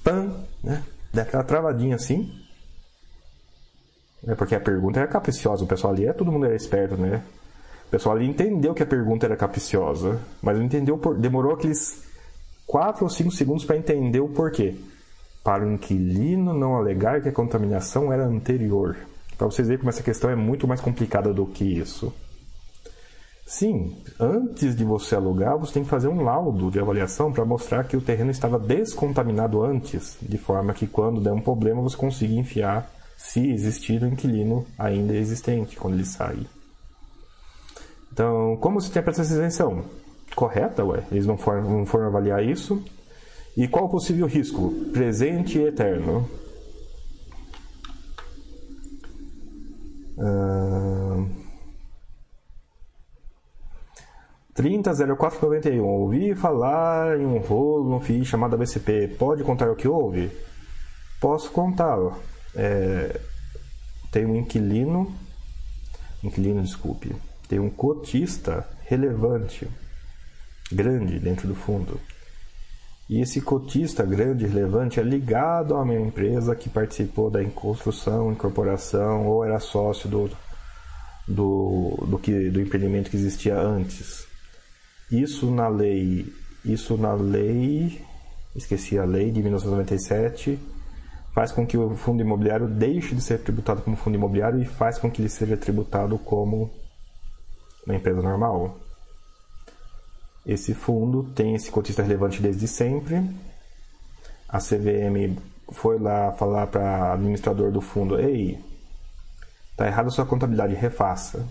pan, 0.04 0.34
né? 0.64 0.84
Daquela 1.14 1.44
travadinha 1.44 1.96
assim. 1.96 2.32
É 4.28 4.36
porque 4.36 4.56
a 4.56 4.60
pergunta 4.60 5.00
era 5.00 5.08
capiciosa. 5.08 5.64
O 5.64 5.68
pessoal 5.68 5.94
ali 5.94 6.06
é 6.06 6.14
todo 6.14 6.32
mundo 6.32 6.46
era 6.46 6.56
esperto, 6.56 6.98
né? 6.98 7.24
O 7.88 7.90
pessoal 7.90 8.16
ali 8.16 8.28
entendeu 8.28 8.74
que 8.74 8.84
a 8.84 8.86
pergunta 8.86 9.26
era 9.26 9.38
capiciosa, 9.38 10.20
mas 10.42 10.60
entendeu 10.60 10.98
por... 10.98 11.16
demorou 11.16 11.54
aqueles 11.54 12.04
4 12.66 13.04
ou 13.04 13.10
5 13.10 13.32
segundos 13.32 13.64
para 13.64 13.78
entender 13.78 14.20
o 14.20 14.30
porquê. 14.30 14.76
Para 15.44 15.64
o 15.64 15.72
inquilino 15.72 16.54
não 16.54 16.76
alegar 16.76 17.22
que 17.22 17.30
a 17.30 17.32
contaminação 17.32 18.12
era 18.12 18.26
anterior. 18.26 18.98
Para 19.38 19.48
vocês 19.48 19.68
verem 19.68 19.80
como 19.80 19.90
essa 19.90 20.02
questão 20.02 20.30
é 20.30 20.36
muito 20.36 20.68
mais 20.68 20.82
complicada 20.82 21.32
do 21.32 21.46
que 21.46 21.64
isso. 21.64 22.12
Sim, 23.46 23.96
antes 24.20 24.76
de 24.76 24.84
você 24.84 25.16
alugar, 25.16 25.58
você 25.58 25.74
tem 25.74 25.84
que 25.84 25.90
fazer 25.90 26.08
um 26.08 26.24
laudo 26.24 26.72
de 26.72 26.80
avaliação 26.80 27.32
para 27.32 27.46
mostrar 27.46 27.84
que 27.84 27.96
o 27.96 28.02
terreno 28.02 28.32
estava 28.32 28.58
descontaminado 28.58 29.64
antes, 29.64 30.18
de 30.20 30.38
forma 30.38 30.74
que 30.74 30.88
quando 30.88 31.22
der 31.22 31.32
um 31.32 31.42
problema 31.42 31.82
você 31.82 31.96
consiga 31.96 32.34
enfiar, 32.34 32.92
se 33.16 33.52
existir 33.52 34.02
o 34.02 34.06
um 34.06 34.10
inquilino 34.10 34.66
ainda 34.80 35.16
existente 35.16 35.78
quando 35.78 35.94
ele 35.94 36.06
sair. 36.06 36.48
Então, 38.12 38.58
como 38.58 38.82
você 38.82 38.92
tem 38.92 39.04
essa 39.06 39.22
isenção? 39.22 39.86
correta, 40.36 40.84
ué. 40.84 41.04
Eles 41.12 41.26
não 41.26 41.38
foram, 41.38 41.64
não 41.64 41.86
foram 41.86 42.08
avaliar 42.08 42.44
isso. 42.44 42.84
E 43.56 43.68
qual 43.68 43.86
o 43.86 43.90
possível 43.90 44.28
risco? 44.28 44.72
Presente 44.92 45.58
e 45.58 45.64
eterno. 45.64 46.30
Uh... 50.18 51.45
300491. 54.56 55.84
Ouvi 55.84 56.34
falar 56.34 57.20
em 57.20 57.26
um 57.26 57.40
rolo 57.40 57.90
no 57.90 58.00
FII 58.00 58.24
chamado 58.24 58.56
ABCP. 58.56 59.10
Pode 59.20 59.44
contar 59.44 59.70
o 59.70 59.76
que 59.76 59.88
houve? 59.88 60.32
Posso 61.20 61.52
contar. 61.52 61.98
É... 62.56 63.20
Tem 64.12 64.26
um 64.26 64.36
inquilino. 64.36 65.14
Inquilino, 66.24 66.64
desculpe. 66.64 67.14
Tem 67.50 67.60
um 67.60 67.70
cotista 67.70 68.66
relevante 68.86 69.68
grande 70.72 71.20
dentro 71.20 71.48
do 71.48 71.56
fundo. 71.56 72.00
E 73.10 73.22
esse 73.22 73.40
cotista 73.42 74.04
grande 74.04 74.48
relevante 74.48 75.00
é 75.00 75.04
ligado 75.04 75.76
a 75.76 75.82
uma 75.84 75.94
empresa 75.94 76.56
que 76.56 76.70
participou 76.70 77.30
da 77.30 77.44
construção, 77.46 78.32
incorporação 78.32 79.28
ou 79.28 79.46
era 79.46 79.60
sócio 79.60 80.10
do, 80.10 80.32
do, 81.28 82.04
do, 82.08 82.18
que, 82.18 82.50
do 82.50 82.62
empreendimento 82.62 83.12
que 83.12 83.18
existia 83.18 83.60
antes. 83.60 84.26
Isso 85.12 85.52
na 85.52 85.68
lei, 85.68 86.34
isso 86.64 86.98
na 86.98 87.14
lei, 87.14 88.02
esqueci 88.56 88.98
a 88.98 89.06
lei 89.06 89.32
de 89.32 89.42
1997, 89.42 90.60
faz 91.34 91.52
com 91.52 91.66
que 91.66 91.78
o 91.78 91.96
fundo 91.96 92.22
imobiliário 92.22 92.68
deixe 92.68 93.14
de 93.14 93.22
ser 93.22 93.40
tributado 93.40 93.82
como 93.82 93.96
fundo 93.96 94.16
imobiliário 94.16 94.62
e 94.62 94.66
faz 94.66 94.98
com 94.98 95.12
que 95.12 95.22
ele 95.22 95.30
seja 95.30 95.56
tributado 95.56 96.18
como 96.18 96.72
uma 97.86 97.96
empresa 97.96 98.22
normal. 98.22 98.80
Esse 100.46 100.74
fundo 100.74 101.24
tem 101.36 101.56
esse 101.56 101.70
cotista 101.70 102.02
relevante 102.02 102.42
desde 102.42 102.68
sempre. 102.68 103.30
A 104.48 104.60
CVM 104.60 105.38
foi 105.72 106.00
lá 106.00 106.32
falar 106.34 106.68
para 106.68 107.14
administrador 107.14 107.72
do 107.72 107.82
fundo: 107.82 108.20
Ei, 108.20 108.60
tá 109.76 109.88
errada 109.88 110.08
a 110.08 110.12
sua 110.12 110.26
contabilidade, 110.26 110.74
refaça. 110.74 111.46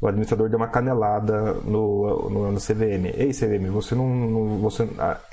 O 0.00 0.06
administrador 0.06 0.48
deu 0.50 0.58
uma 0.58 0.68
canelada 0.68 1.54
no, 1.64 2.28
no, 2.28 2.52
no 2.52 2.60
CVM. 2.60 3.06
Ei, 3.14 3.32
CVM, 3.32 3.70
você 3.70 3.94
não. 3.94 4.06
não 4.08 4.58
você, 4.58 4.88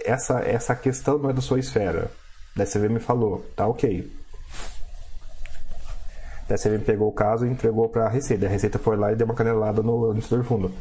essa, 0.05 0.39
essa 0.39 0.75
questão 0.75 1.17
não 1.17 1.29
é 1.29 1.33
da 1.33 1.41
sua 1.41 1.59
esfera. 1.59 2.09
Da 2.55 2.65
CVM 2.65 2.99
falou: 2.99 3.45
Tá 3.55 3.67
ok. 3.67 4.09
Da 6.47 6.55
CVM 6.55 6.83
pegou 6.85 7.09
o 7.09 7.13
caso 7.13 7.45
e 7.45 7.49
entregou 7.49 7.89
para 7.89 8.05
a 8.05 8.09
Receita. 8.09 8.45
A 8.45 8.49
Receita 8.49 8.79
foi 8.79 8.95
lá 8.95 9.11
e 9.11 9.15
deu 9.15 9.25
uma 9.25 9.35
canelada 9.35 9.81
no 9.81 10.05
administrador 10.05 10.43
do 10.43 10.47
fundo. 10.47 10.71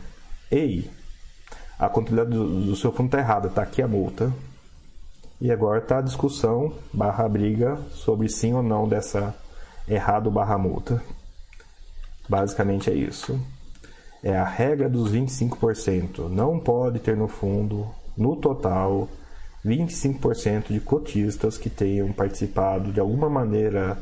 Ei, 0.51 0.89
a 1.79 1.89
contabilidade 1.89 2.31
do, 2.31 2.67
do 2.67 2.77
seu 2.77 2.93
fundo 2.93 3.07
está 3.07 3.19
errada, 3.19 3.49
está 3.49 3.63
aqui 3.63 3.83
a 3.83 3.89
multa. 3.89 4.33
E 5.41 5.51
agora 5.51 5.81
está 5.81 5.99
a 5.99 6.03
discussão 6.03 6.73
barra 6.93 7.29
briga 7.29 7.77
sobre 7.91 8.29
sim 8.29 8.55
ou 8.55 8.63
não 8.63 8.87
dessa 8.87 9.35
errado 9.89 10.31
barra 10.31 10.57
multa. 10.57 11.03
Basicamente 12.29 12.89
é 12.89 12.95
isso. 12.95 13.41
É 14.23 14.37
a 14.37 14.45
regra 14.45 14.89
dos 14.89 15.13
25%. 15.13 16.29
Não 16.29 16.59
pode 16.61 17.01
ter 17.01 17.17
no 17.17 17.27
fundo, 17.27 17.91
no 18.17 18.37
total, 18.37 19.09
25% 19.65 20.69
de 20.69 20.81
cotistas 20.81 21.59
que 21.59 21.69
tenham 21.71 22.13
participado 22.13 22.93
de 22.93 23.01
alguma 23.01 23.29
maneira 23.29 23.99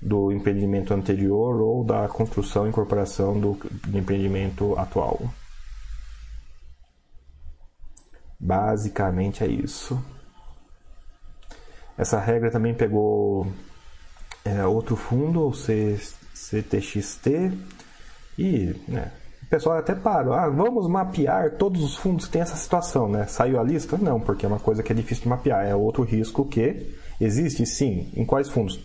do 0.00 0.30
empreendimento 0.32 0.92
anterior 0.92 1.60
ou 1.60 1.84
da 1.84 2.06
construção 2.08 2.66
e 2.66 2.68
incorporação 2.68 3.38
do, 3.40 3.54
do 3.86 3.98
empreendimento 3.98 4.78
atual. 4.78 5.20
Basicamente 8.38 9.42
é 9.42 9.46
isso. 9.46 9.98
Essa 11.96 12.18
regra 12.18 12.50
também 12.50 12.74
pegou 12.74 13.46
é, 14.44 14.66
outro 14.66 14.96
fundo, 14.96 15.46
o 15.46 15.54
CTXT, 16.34 17.52
e 18.36 18.74
né, 18.86 19.10
o 19.46 19.50
pessoal 19.50 19.78
até 19.78 19.94
parou. 19.94 20.32
Ah, 20.32 20.48
vamos 20.48 20.88
mapear 20.88 21.52
todos 21.52 21.82
os 21.82 21.96
fundos 21.96 22.26
que 22.26 22.32
tem 22.32 22.42
essa 22.42 22.56
situação, 22.56 23.08
né? 23.08 23.26
Saiu 23.26 23.60
a 23.60 23.62
lista? 23.62 23.96
Não, 23.96 24.18
porque 24.18 24.44
é 24.44 24.48
uma 24.48 24.58
coisa 24.58 24.82
que 24.82 24.92
é 24.92 24.94
difícil 24.94 25.24
de 25.24 25.28
mapear. 25.28 25.66
É 25.66 25.74
outro 25.74 26.02
risco 26.02 26.44
que 26.44 26.94
existe 27.20 27.64
sim. 27.66 28.10
Em 28.16 28.24
quais 28.24 28.48
fundos? 28.48 28.80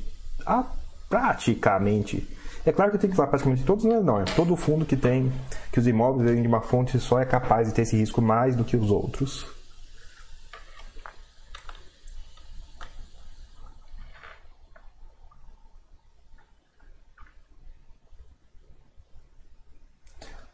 Ah, 0.46 0.66
praticamente 1.10 2.28
é 2.66 2.72
claro 2.72 2.92
que 2.92 2.98
tem 2.98 3.10
que 3.10 3.16
falar 3.16 3.30
praticamente 3.30 3.64
todos, 3.64 3.86
mas 3.86 4.04
não, 4.04 4.20
é 4.20 4.26
todo 4.26 4.56
fundo 4.56 4.86
que 4.86 4.98
tem, 4.98 5.32
que 5.72 5.80
os 5.80 5.88
imóveis 5.88 6.30
vêm 6.30 6.42
de 6.42 6.48
uma 6.48 6.62
fonte 6.62 7.00
só 7.00 7.20
é 7.20 7.26
capaz 7.26 7.68
de 7.68 7.74
ter 7.74 7.84
esse 7.84 7.96
risco 7.96 8.22
mais 8.22 8.56
do 8.56 8.64
que 8.64 8.76
os 8.76 8.92
outros. 8.92 9.46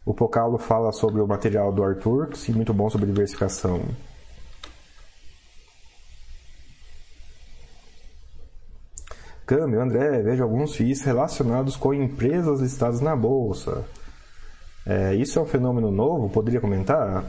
O 0.06 0.14
Pocalo 0.14 0.58
fala 0.60 0.92
sobre 0.92 1.20
o 1.20 1.28
material 1.28 1.72
do 1.72 1.84
Arthur, 1.84 2.36
sim, 2.36 2.54
muito 2.54 2.74
bom 2.74 2.90
sobre 2.90 3.08
diversificação. 3.08 3.82
Câmbio, 9.46 9.82
André, 9.82 10.22
vejo 10.22 10.44
alguns 10.44 10.76
FIIs 10.76 11.04
relacionados 11.04 11.76
com 11.76 11.94
empresas 11.94 12.62
listadas 12.62 13.02
na 13.02 13.16
bolsa. 13.16 13.84
É, 14.86 15.16
isso 15.16 15.40
é 15.40 15.42
um 15.42 15.46
fenômeno 15.46 15.90
novo? 15.90 16.30
Poderia 16.30 16.62
comentar? 16.62 17.24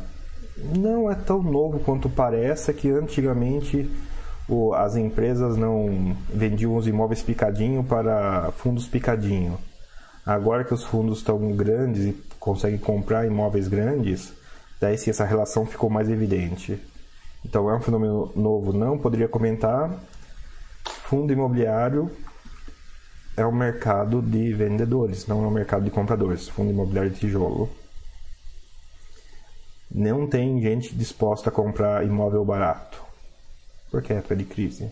Não 0.79 1.11
é 1.11 1.15
tão 1.15 1.43
novo 1.43 1.79
quanto 1.81 2.09
parece, 2.09 2.71
é 2.71 2.75
que 2.75 2.91
antigamente 2.91 3.91
o, 4.49 4.75
as 4.75 4.97
empresas 4.97 5.57
não 5.57 6.17
vendiam 6.29 6.77
os 6.77 6.87
imóveis 6.87 7.23
picadinho 7.23 7.85
para 7.85 8.51
fundos 8.53 8.87
picadinho. 8.87 9.59
Agora 10.25 10.65
que 10.65 10.75
os 10.75 10.85
fundos 10.85 11.19
estão 11.19 11.53
grandes 11.53 12.05
e 12.05 12.13
conseguem 12.47 12.79
comprar 12.79 13.27
imóveis 13.27 13.67
grandes, 13.67 14.33
daí 14.81 14.97
sim 14.97 15.11
essa 15.11 15.25
relação 15.25 15.67
ficou 15.67 15.91
mais 15.91 16.09
evidente. 16.09 16.81
Então 17.45 17.69
é 17.69 17.77
um 17.77 17.81
fenômeno 17.81 18.33
novo, 18.37 18.73
não 18.73 18.97
poderia 18.97 19.29
comentar, 19.29 19.91
Fundo 21.09 21.33
imobiliário 21.33 22.11
é 23.37 23.47
um 23.47 23.53
mercado 23.53 24.23
de 24.23 24.53
vendedores, 24.53 25.27
não 25.27 25.45
é 25.45 25.47
um 25.47 25.51
mercado 25.51 25.85
de 25.85 25.91
compradores. 25.91 26.49
Fundo 26.49 26.71
imobiliário 26.71 27.11
de 27.11 27.21
tijolo. 27.21 27.69
Não 29.89 30.27
tem 30.27 30.61
gente 30.61 30.95
disposta 30.97 31.49
a 31.49 31.53
comprar 31.53 32.05
imóvel 32.05 32.45
barato, 32.45 33.01
porque 33.91 34.13
é 34.13 34.17
época 34.17 34.35
de 34.35 34.45
crise. 34.45 34.91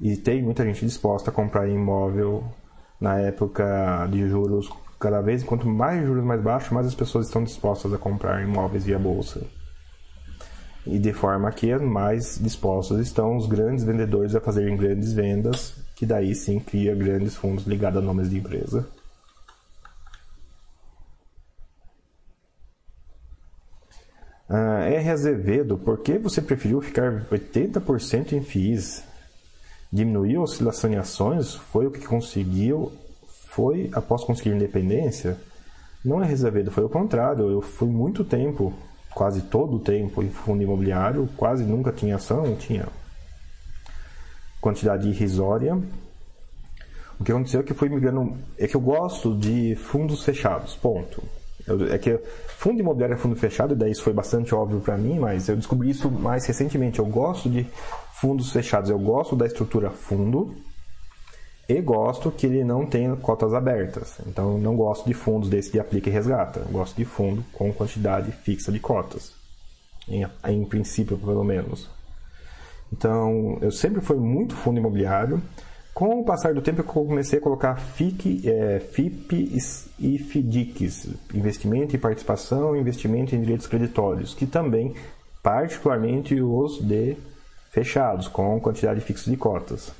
E 0.00 0.16
tem 0.16 0.42
muita 0.42 0.64
gente 0.64 0.84
disposta 0.84 1.30
a 1.30 1.34
comprar 1.34 1.68
imóvel 1.68 2.44
na 3.00 3.18
época 3.18 4.06
de 4.12 4.28
juros 4.28 4.70
cada 4.98 5.20
vez, 5.20 5.42
quanto 5.44 5.66
mais 5.66 6.06
juros 6.06 6.24
mais 6.24 6.40
baixos, 6.40 6.70
mais 6.70 6.86
as 6.86 6.94
pessoas 6.94 7.26
estão 7.26 7.44
dispostas 7.44 7.92
a 7.92 7.98
comprar 7.98 8.42
imóveis 8.42 8.84
via 8.84 8.98
bolsa 8.98 9.40
e 10.88 10.98
de 10.98 11.12
forma 11.12 11.52
que 11.52 11.76
mais 11.76 12.38
dispostos 12.40 12.98
estão 12.98 13.36
os 13.36 13.46
grandes 13.46 13.84
vendedores 13.84 14.34
a 14.34 14.40
fazerem 14.40 14.74
grandes 14.74 15.12
vendas, 15.12 15.74
que 15.94 16.06
daí 16.06 16.34
sim 16.34 16.58
cria 16.58 16.94
grandes 16.94 17.36
fundos 17.36 17.66
ligados 17.66 17.98
a 17.98 18.02
nomes 18.02 18.30
de 18.30 18.38
empresa. 18.38 18.88
Uh, 24.48 24.80
R. 24.88 25.10
Azevedo, 25.10 25.76
por 25.76 25.98
que 25.98 26.16
você 26.16 26.40
preferiu 26.40 26.80
ficar 26.80 27.26
80% 27.30 28.32
em 28.32 28.40
FIIs? 28.40 29.04
Diminuiu 29.92 30.40
a 30.40 30.44
oscilação 30.44 30.90
em 30.90 30.96
ações? 30.96 31.54
Foi 31.54 31.86
o 31.86 31.90
que 31.90 32.06
conseguiu? 32.06 32.90
Foi 33.58 33.90
após 33.92 34.22
conseguir 34.22 34.50
independência? 34.50 35.36
Não 36.04 36.22
é 36.22 36.30
Azevedo, 36.30 36.70
foi 36.70 36.84
o 36.84 36.88
contrário. 36.88 37.50
Eu 37.50 37.60
fui 37.60 37.88
muito 37.88 38.22
tempo, 38.22 38.72
quase 39.12 39.42
todo 39.42 39.78
o 39.78 39.80
tempo, 39.80 40.22
em 40.22 40.30
fundo 40.30 40.62
imobiliário, 40.62 41.28
quase 41.36 41.64
nunca 41.64 41.90
tinha 41.90 42.14
ação, 42.14 42.54
tinha 42.54 42.86
quantidade 44.60 45.08
irrisória. 45.08 45.76
O 47.18 47.24
que 47.24 47.32
aconteceu 47.32 47.58
é 47.58 47.62
que 47.64 47.72
eu 47.72 47.76
fui 47.76 47.88
migrando. 47.88 48.36
É 48.56 48.68
que 48.68 48.76
eu 48.76 48.80
gosto 48.80 49.36
de 49.36 49.74
fundos 49.74 50.22
fechados, 50.22 50.76
ponto. 50.76 51.20
Eu, 51.66 51.92
é 51.92 51.98
que 51.98 52.16
fundo 52.46 52.78
imobiliário 52.78 53.14
é 53.14 53.18
fundo 53.18 53.34
fechado, 53.34 53.74
e 53.74 53.76
daí 53.76 53.90
isso 53.90 54.04
foi 54.04 54.12
bastante 54.12 54.54
óbvio 54.54 54.78
para 54.78 54.96
mim, 54.96 55.18
mas 55.18 55.48
eu 55.48 55.56
descobri 55.56 55.90
isso 55.90 56.08
mais 56.08 56.46
recentemente. 56.46 57.00
Eu 57.00 57.06
gosto 57.06 57.50
de 57.50 57.66
fundos 58.20 58.52
fechados, 58.52 58.88
eu 58.88 59.00
gosto 59.00 59.34
da 59.34 59.46
estrutura 59.46 59.90
fundo 59.90 60.54
e 61.68 61.82
gosto 61.82 62.30
que 62.30 62.46
ele 62.46 62.64
não 62.64 62.86
tenha 62.86 63.14
cotas 63.16 63.52
abertas. 63.52 64.18
Então, 64.26 64.56
não 64.56 64.74
gosto 64.74 65.06
de 65.06 65.12
fundos 65.12 65.50
desse 65.50 65.70
de 65.70 65.78
aplica 65.78 66.08
e 66.08 66.12
resgata. 66.12 66.60
Gosto 66.70 66.96
de 66.96 67.04
fundo 67.04 67.44
com 67.52 67.70
quantidade 67.72 68.32
fixa 68.32 68.72
de 68.72 68.80
cotas, 68.80 69.32
em, 70.08 70.26
em 70.46 70.64
princípio, 70.64 71.18
pelo 71.18 71.44
menos. 71.44 71.90
Então, 72.90 73.58
eu 73.60 73.70
sempre 73.70 74.00
fui 74.00 74.16
muito 74.16 74.56
fundo 74.56 74.78
imobiliário. 74.78 75.42
Com 75.92 76.20
o 76.20 76.24
passar 76.24 76.54
do 76.54 76.62
tempo, 76.62 76.80
eu 76.80 76.84
comecei 76.84 77.38
a 77.38 77.42
colocar 77.42 77.76
FIC, 77.76 78.48
é, 78.48 78.80
FIP 78.80 79.52
e 79.98 80.18
FDICs, 80.18 81.08
investimento 81.34 81.94
e 81.94 81.98
participação, 81.98 82.76
investimento 82.76 83.34
em 83.34 83.40
direitos 83.40 83.66
creditórios, 83.66 84.32
que 84.32 84.46
também, 84.46 84.94
particularmente 85.42 86.40
os 86.40 86.80
de 86.80 87.16
fechados, 87.70 88.28
com 88.28 88.58
quantidade 88.60 89.00
fixa 89.00 89.28
de 89.28 89.36
cotas, 89.36 89.92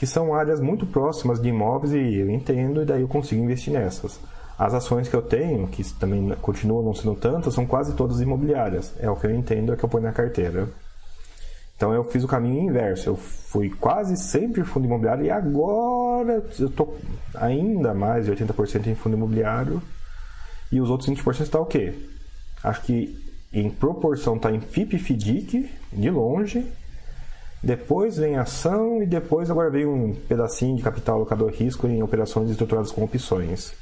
que 0.00 0.06
são 0.06 0.34
áreas 0.34 0.62
muito 0.62 0.86
próximas 0.86 1.38
de 1.38 1.50
imóveis 1.50 1.92
e 1.92 2.16
eu 2.16 2.30
entendo, 2.30 2.80
e 2.80 2.86
daí 2.86 3.02
eu 3.02 3.06
consigo 3.06 3.42
investir 3.42 3.70
nessas. 3.70 4.18
As 4.58 4.72
ações 4.72 5.10
que 5.10 5.14
eu 5.14 5.20
tenho, 5.20 5.68
que 5.68 5.84
também 5.92 6.26
continuam 6.40 6.82
não 6.82 6.94
sendo 6.94 7.14
tantas, 7.14 7.52
são 7.52 7.66
quase 7.66 7.92
todas 7.92 8.18
imobiliárias. 8.18 8.94
É 8.98 9.10
o 9.10 9.16
que 9.16 9.26
eu 9.26 9.30
entendo, 9.30 9.72
é 9.72 9.74
o 9.74 9.76
que 9.76 9.84
eu 9.84 9.90
ponho 9.90 10.04
na 10.04 10.12
carteira. 10.12 10.70
Então 11.76 11.92
eu 11.92 12.02
fiz 12.02 12.24
o 12.24 12.26
caminho 12.26 12.70
inverso. 12.70 13.10
Eu 13.10 13.16
fui 13.16 13.68
quase 13.68 14.16
sempre 14.16 14.64
fundo 14.64 14.86
imobiliário 14.86 15.26
e 15.26 15.30
agora 15.30 16.42
eu 16.58 16.68
estou 16.68 16.96
ainda 17.34 17.92
mais 17.92 18.24
de 18.24 18.32
80% 18.32 18.86
em 18.86 18.94
fundo 18.94 19.18
imobiliário. 19.18 19.82
E 20.72 20.80
os 20.80 20.88
outros 20.88 21.10
20% 21.10 21.42
está 21.42 21.60
o 21.60 21.66
quê? 21.66 21.92
Acho 22.64 22.80
que 22.84 23.22
em 23.52 23.68
proporção 23.68 24.36
está 24.36 24.50
em 24.50 24.62
FIP 24.62 24.96
e 24.96 24.98
FDIC, 24.98 25.70
de 25.92 26.10
longe. 26.10 26.79
Depois 27.62 28.16
vem 28.16 28.36
ação 28.36 29.02
e 29.02 29.06
depois 29.06 29.50
agora 29.50 29.70
vem 29.70 29.86
um 29.86 30.14
pedacinho 30.14 30.76
de 30.76 30.82
capital 30.82 31.16
alocador 31.16 31.50
risco 31.50 31.86
em 31.86 32.02
operações 32.02 32.50
estruturadas 32.50 32.90
com 32.90 33.04
opções. 33.04 33.74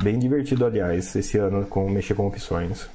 Bem 0.00 0.18
divertido, 0.18 0.64
aliás, 0.64 1.14
esse 1.16 1.36
ano 1.38 1.66
com 1.66 1.88
mexer 1.90 2.14
com 2.14 2.26
opções. 2.28 2.88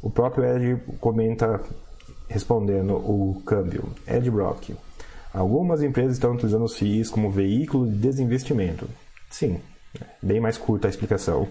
O 0.00 0.10
próprio 0.10 0.44
Ed 0.44 0.82
comenta 1.00 1.60
respondendo 2.28 2.94
o 2.94 3.42
câmbio. 3.44 3.88
Ed 4.06 4.30
Brock. 4.30 4.70
Algumas 5.34 5.82
empresas 5.82 6.14
estão 6.14 6.32
utilizando 6.32 6.64
os 6.64 6.76
FIIs 6.76 7.10
como 7.10 7.30
veículo 7.30 7.86
de 7.86 7.96
desinvestimento. 7.96 8.88
Sim, 9.30 9.60
bem 10.20 10.40
mais 10.40 10.56
curta 10.56 10.88
a 10.88 10.90
explicação. 10.90 11.46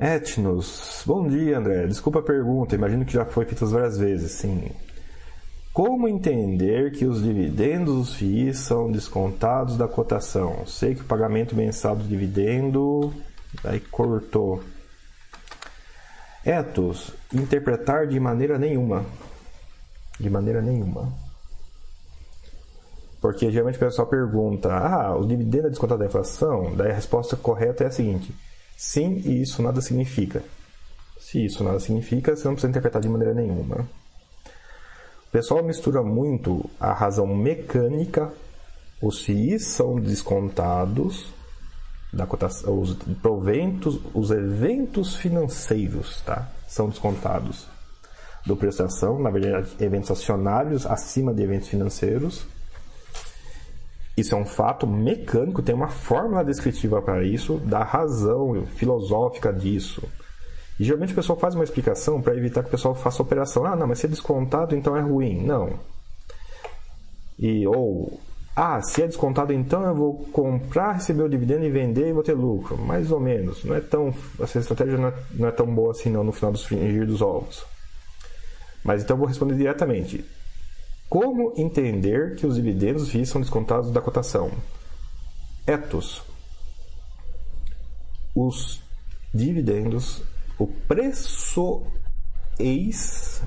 Etnos. 0.00 1.02
Bom 1.04 1.28
dia, 1.28 1.58
André. 1.58 1.86
Desculpa 1.86 2.20
a 2.20 2.22
pergunta, 2.22 2.74
imagino 2.74 3.04
que 3.04 3.12
já 3.12 3.26
foi 3.26 3.44
feita 3.44 3.66
várias 3.66 3.98
vezes. 3.98 4.32
Sim, 4.32 4.70
como 5.74 6.08
entender 6.08 6.92
que 6.92 7.04
os 7.04 7.22
dividendos 7.22 7.94
dos 7.94 8.14
FIIs 8.14 8.60
são 8.60 8.90
descontados 8.90 9.76
da 9.76 9.86
cotação? 9.86 10.66
Sei 10.66 10.94
que 10.94 11.02
o 11.02 11.04
pagamento 11.04 11.54
mensal 11.54 11.94
do 11.94 12.02
dividendo. 12.02 13.12
Aí 13.62 13.78
cortou. 13.78 14.62
Etos, 16.46 17.12
interpretar 17.30 18.06
de 18.06 18.18
maneira 18.18 18.58
nenhuma. 18.58 19.04
De 20.18 20.30
maneira 20.30 20.62
nenhuma. 20.62 21.12
Porque 23.20 23.50
geralmente 23.50 23.76
o 23.76 23.80
pessoal 23.80 24.08
pergunta: 24.08 24.72
ah, 24.72 25.14
o 25.14 25.26
dividendo 25.26 25.66
é 25.66 25.70
descontado 25.70 26.00
da 26.00 26.06
inflação? 26.06 26.74
Daí 26.74 26.90
a 26.90 26.94
resposta 26.94 27.36
correta 27.36 27.84
é 27.84 27.88
a 27.88 27.90
seguinte: 27.90 28.34
sim, 28.80 29.20
e 29.26 29.42
isso 29.42 29.62
nada 29.62 29.82
significa. 29.82 30.42
Se 31.18 31.44
isso 31.44 31.62
nada 31.62 31.78
significa, 31.78 32.34
você 32.34 32.44
não 32.44 32.54
precisa 32.54 32.70
interpretar 32.70 33.02
de 33.02 33.08
maneira 33.08 33.34
nenhuma. 33.34 33.86
O 35.28 35.30
pessoal 35.30 35.62
mistura 35.62 36.02
muito 36.02 36.68
a 36.80 36.92
razão 36.92 37.26
mecânica, 37.26 38.32
os 39.02 39.22
FIIs 39.22 39.66
são 39.66 40.00
descontados 40.00 41.32
da 42.12 42.26
cotação, 42.26 42.80
os 42.80 42.94
proventos, 43.22 44.00
os 44.14 44.30
eventos 44.30 45.14
financeiros, 45.14 46.20
tá? 46.22 46.48
São 46.66 46.88
descontados 46.88 47.66
do 48.46 48.56
preço 48.56 48.78
da 48.78 48.86
ação, 48.86 49.20
na 49.20 49.30
verdade, 49.30 49.70
eventos 49.78 50.10
acionários 50.10 50.86
acima 50.86 51.32
de 51.34 51.42
eventos 51.42 51.68
financeiros. 51.68 52.46
Isso 54.20 54.34
é 54.34 54.38
um 54.38 54.44
fato 54.44 54.86
mecânico, 54.86 55.62
tem 55.62 55.74
uma 55.74 55.88
fórmula 55.88 56.44
descritiva 56.44 57.00
para 57.00 57.24
isso, 57.24 57.56
da 57.58 57.82
razão 57.82 58.66
filosófica 58.76 59.52
disso. 59.52 60.02
E 60.78 60.84
geralmente 60.84 61.12
o 61.12 61.16
pessoal 61.16 61.38
faz 61.38 61.54
uma 61.54 61.64
explicação 61.64 62.20
para 62.20 62.36
evitar 62.36 62.62
que 62.62 62.68
o 62.68 62.70
pessoal 62.70 62.94
faça 62.94 63.22
operação. 63.22 63.64
Ah, 63.64 63.76
não, 63.76 63.86
mas 63.86 63.98
se 63.98 64.06
é 64.06 64.08
descontado, 64.08 64.76
então 64.76 64.96
é 64.96 65.00
ruim. 65.00 65.42
Não. 65.44 65.78
E, 67.38 67.66
ou, 67.66 68.20
ah, 68.54 68.82
se 68.82 69.02
é 69.02 69.06
descontado, 69.06 69.52
então 69.52 69.82
eu 69.84 69.94
vou 69.94 70.14
comprar, 70.32 70.92
receber 70.92 71.22
o 71.22 71.28
dividendo 71.28 71.64
e 71.64 71.70
vender 71.70 72.08
e 72.08 72.12
vou 72.12 72.22
ter 72.22 72.34
lucro. 72.34 72.76
Mais 72.76 73.10
ou 73.10 73.20
menos. 73.20 73.64
Não 73.64 73.74
é 73.74 73.80
tão, 73.80 74.12
essa 74.38 74.58
estratégia 74.58 74.98
não 74.98 75.08
é, 75.08 75.14
não 75.32 75.48
é 75.48 75.50
tão 75.50 75.66
boa 75.66 75.92
assim 75.92 76.10
não 76.10 76.24
no 76.24 76.32
final 76.32 76.52
dos 76.52 76.64
fringir 76.64 77.06
dos 77.06 77.22
ovos. 77.22 77.64
Mas 78.84 79.02
então 79.02 79.14
eu 79.14 79.18
vou 79.18 79.28
responder 79.28 79.54
diretamente. 79.54 80.24
Como 81.10 81.52
entender 81.56 82.36
que 82.36 82.46
os 82.46 82.54
dividendos 82.54 83.10
FIIs 83.10 83.28
são 83.28 83.40
descontados 83.42 83.90
da 83.90 84.00
cotação? 84.00 84.50
Etos. 85.66 86.22
Os 88.34 88.80
dividendos 89.34 90.22
o 90.60 90.66
preço 90.66 91.82
ex 92.58 93.42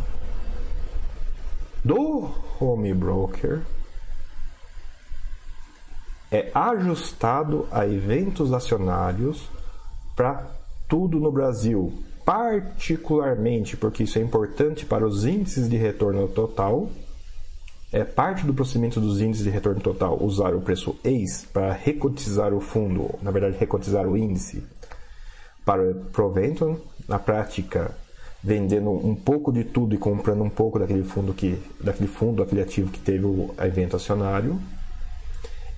do 1.86 2.32
home 2.60 2.92
broker 2.92 3.62
é 6.32 6.50
ajustado 6.56 7.68
a 7.72 7.86
eventos 7.86 8.52
acionários 8.52 9.48
para 10.16 10.50
tudo 10.88 11.20
no 11.20 11.32
Brasil, 11.32 11.94
particularmente 12.26 13.78
porque 13.78 14.04
isso 14.04 14.18
é 14.18 14.22
importante 14.24 14.88
para 14.88 15.06
os 15.06 15.24
índices 15.24 15.70
de 15.70 15.78
retorno 15.78 16.28
total. 16.28 16.90
É 17.94 18.04
parte 18.04 18.44
do 18.44 18.56
procedimento 18.56 19.00
dos 19.00 19.22
índices 19.22 19.44
de 19.44 19.52
retorno 19.52 19.80
total 19.80 20.18
usar 20.20 20.56
o 20.56 20.62
preço 20.62 20.96
ex 21.04 21.46
para 21.54 21.72
recotizar 21.72 22.52
o 22.52 22.60
fundo, 22.60 23.14
na 23.22 23.30
verdade, 23.30 23.56
recotizar 23.56 24.08
o 24.08 24.18
índice 24.18 24.64
para 25.64 25.94
provento 26.12 26.82
na 27.08 27.20
prática 27.20 27.96
vendendo 28.44 28.90
um 28.90 29.14
pouco 29.14 29.54
de 29.54 29.64
tudo 29.64 29.94
e 29.94 30.00
comprando 30.00 30.44
um 30.44 30.50
pouco 30.50 30.80
daquele 30.80 31.04
fundo 31.04 31.36
que 31.36 31.56
daquele 31.80 32.08
fundo 32.08 32.42
aquele 32.42 32.64
ativo 32.64 32.90
que 32.90 33.00
teve 33.00 33.26
o 33.26 33.54
evento 33.60 33.96
acionário. 33.96 34.60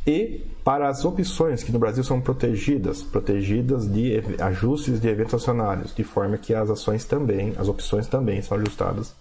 E 0.07 0.41
para 0.63 0.87
as 0.87 1.03
opções 1.03 1.63
que 1.63 1.71
no 1.73 1.79
Brasil 1.79 2.03
são 2.03 2.21
protegidas 2.21 3.03
protegidas 3.03 3.91
de 3.91 4.21
ajustes 4.39 5.01
de 5.01 5.09
eventos 5.09 5.33
acionários 5.33 5.93
de 5.93 6.05
forma 6.05 6.37
que 6.37 6.53
as 6.53 6.69
ações 6.69 7.03
também 7.03 7.53
as 7.57 7.67
opções 7.67 8.07
também 8.07 8.41
são 8.41 8.57
ajustadas 8.57 9.13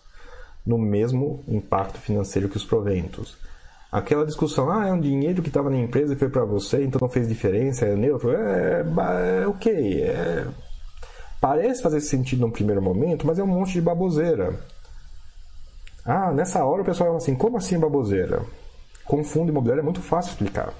no 0.66 0.78
mesmo 0.78 1.44
impacto 1.48 1.98
financeiro 1.98 2.48
que 2.48 2.56
os 2.56 2.64
proventos 2.64 3.36
aquela 3.92 4.26
discussão 4.26 4.70
ah 4.70 4.88
é 4.88 4.92
um 4.92 5.00
dinheiro 5.00 5.42
que 5.42 5.48
estava 5.48 5.70
na 5.70 5.78
empresa 5.78 6.14
e 6.14 6.16
foi 6.16 6.28
para 6.28 6.44
você 6.44 6.84
então 6.84 6.98
não 7.00 7.08
fez 7.08 7.28
diferença 7.28 7.84
é 7.84 7.94
neutro 7.94 8.30
é, 8.32 8.84
é, 9.42 9.46
ok 9.46 10.02
é 10.02 10.46
Parece 11.44 11.82
fazer 11.82 12.00
sentido 12.00 12.40
num 12.40 12.50
primeiro 12.50 12.80
momento, 12.80 13.26
mas 13.26 13.38
é 13.38 13.44
um 13.44 13.46
monte 13.46 13.74
de 13.74 13.82
baboseira. 13.82 14.58
Ah, 16.02 16.32
nessa 16.32 16.64
hora 16.64 16.80
o 16.80 16.84
pessoal 16.86 17.08
fala 17.08 17.18
assim: 17.18 17.34
como 17.34 17.58
assim 17.58 17.78
baboseira? 17.78 18.42
Com 19.04 19.22
fundo 19.22 19.50
imobiliário 19.50 19.82
é 19.82 19.84
muito 19.84 20.00
fácil 20.00 20.30
explicar. 20.30 20.72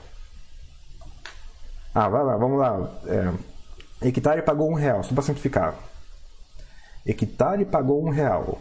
Ah, 1.94 2.08
vai 2.08 2.24
lá, 2.24 2.38
vamos 2.38 2.58
lá. 2.58 2.90
É, 3.06 4.08
hectare 4.08 4.40
pagou 4.40 4.70
um 4.70 4.74
real, 4.74 5.02
só 5.02 5.12
para 5.12 5.22
simplificar. 5.22 5.74
Hectare 7.04 7.66
pagou 7.66 8.02
um 8.02 8.08
real. 8.08 8.58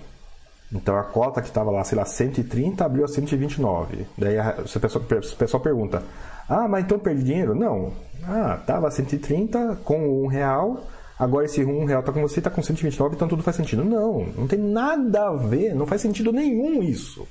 Então 0.74 0.98
a 0.98 1.04
cota 1.04 1.42
que 1.42 1.50
estava 1.50 1.70
lá, 1.70 1.84
sei 1.84 1.98
lá, 1.98 2.04
130 2.04 2.84
abriu 2.84 3.06
a 3.06 3.08
129. 3.08 4.08
Daí 4.18 4.40
a, 4.40 4.58
o 4.60 4.80
pessoal, 4.80 5.62
pergunta: 5.62 6.02
Ah, 6.50 6.68
mas 6.68 6.84
então 6.84 6.98
perdi 6.98 7.24
dinheiro? 7.24 7.54
Não. 7.54 7.94
Ah, 8.24 8.60
tava 8.66 8.90
130 8.90 9.78
com 9.84 10.24
um 10.24 10.28
real, 10.28 10.88
agora 11.20 11.46
esse 11.46 11.64
um 11.64 11.86
real 11.86 12.02
tá 12.02 12.12
com 12.12 12.22
você, 12.22 12.42
tá 12.42 12.50
com 12.50 12.64
129, 12.64 13.16
então 13.16 13.28
tudo 13.28 13.44
faz 13.44 13.56
sentido. 13.56 13.84
Não, 13.84 14.26
não 14.36 14.48
tem 14.48 14.58
nada 14.58 15.28
a 15.28 15.34
ver, 15.36 15.76
não 15.76 15.86
faz 15.86 16.02
sentido 16.02 16.32
nenhum 16.32 16.82
isso. 16.82 17.28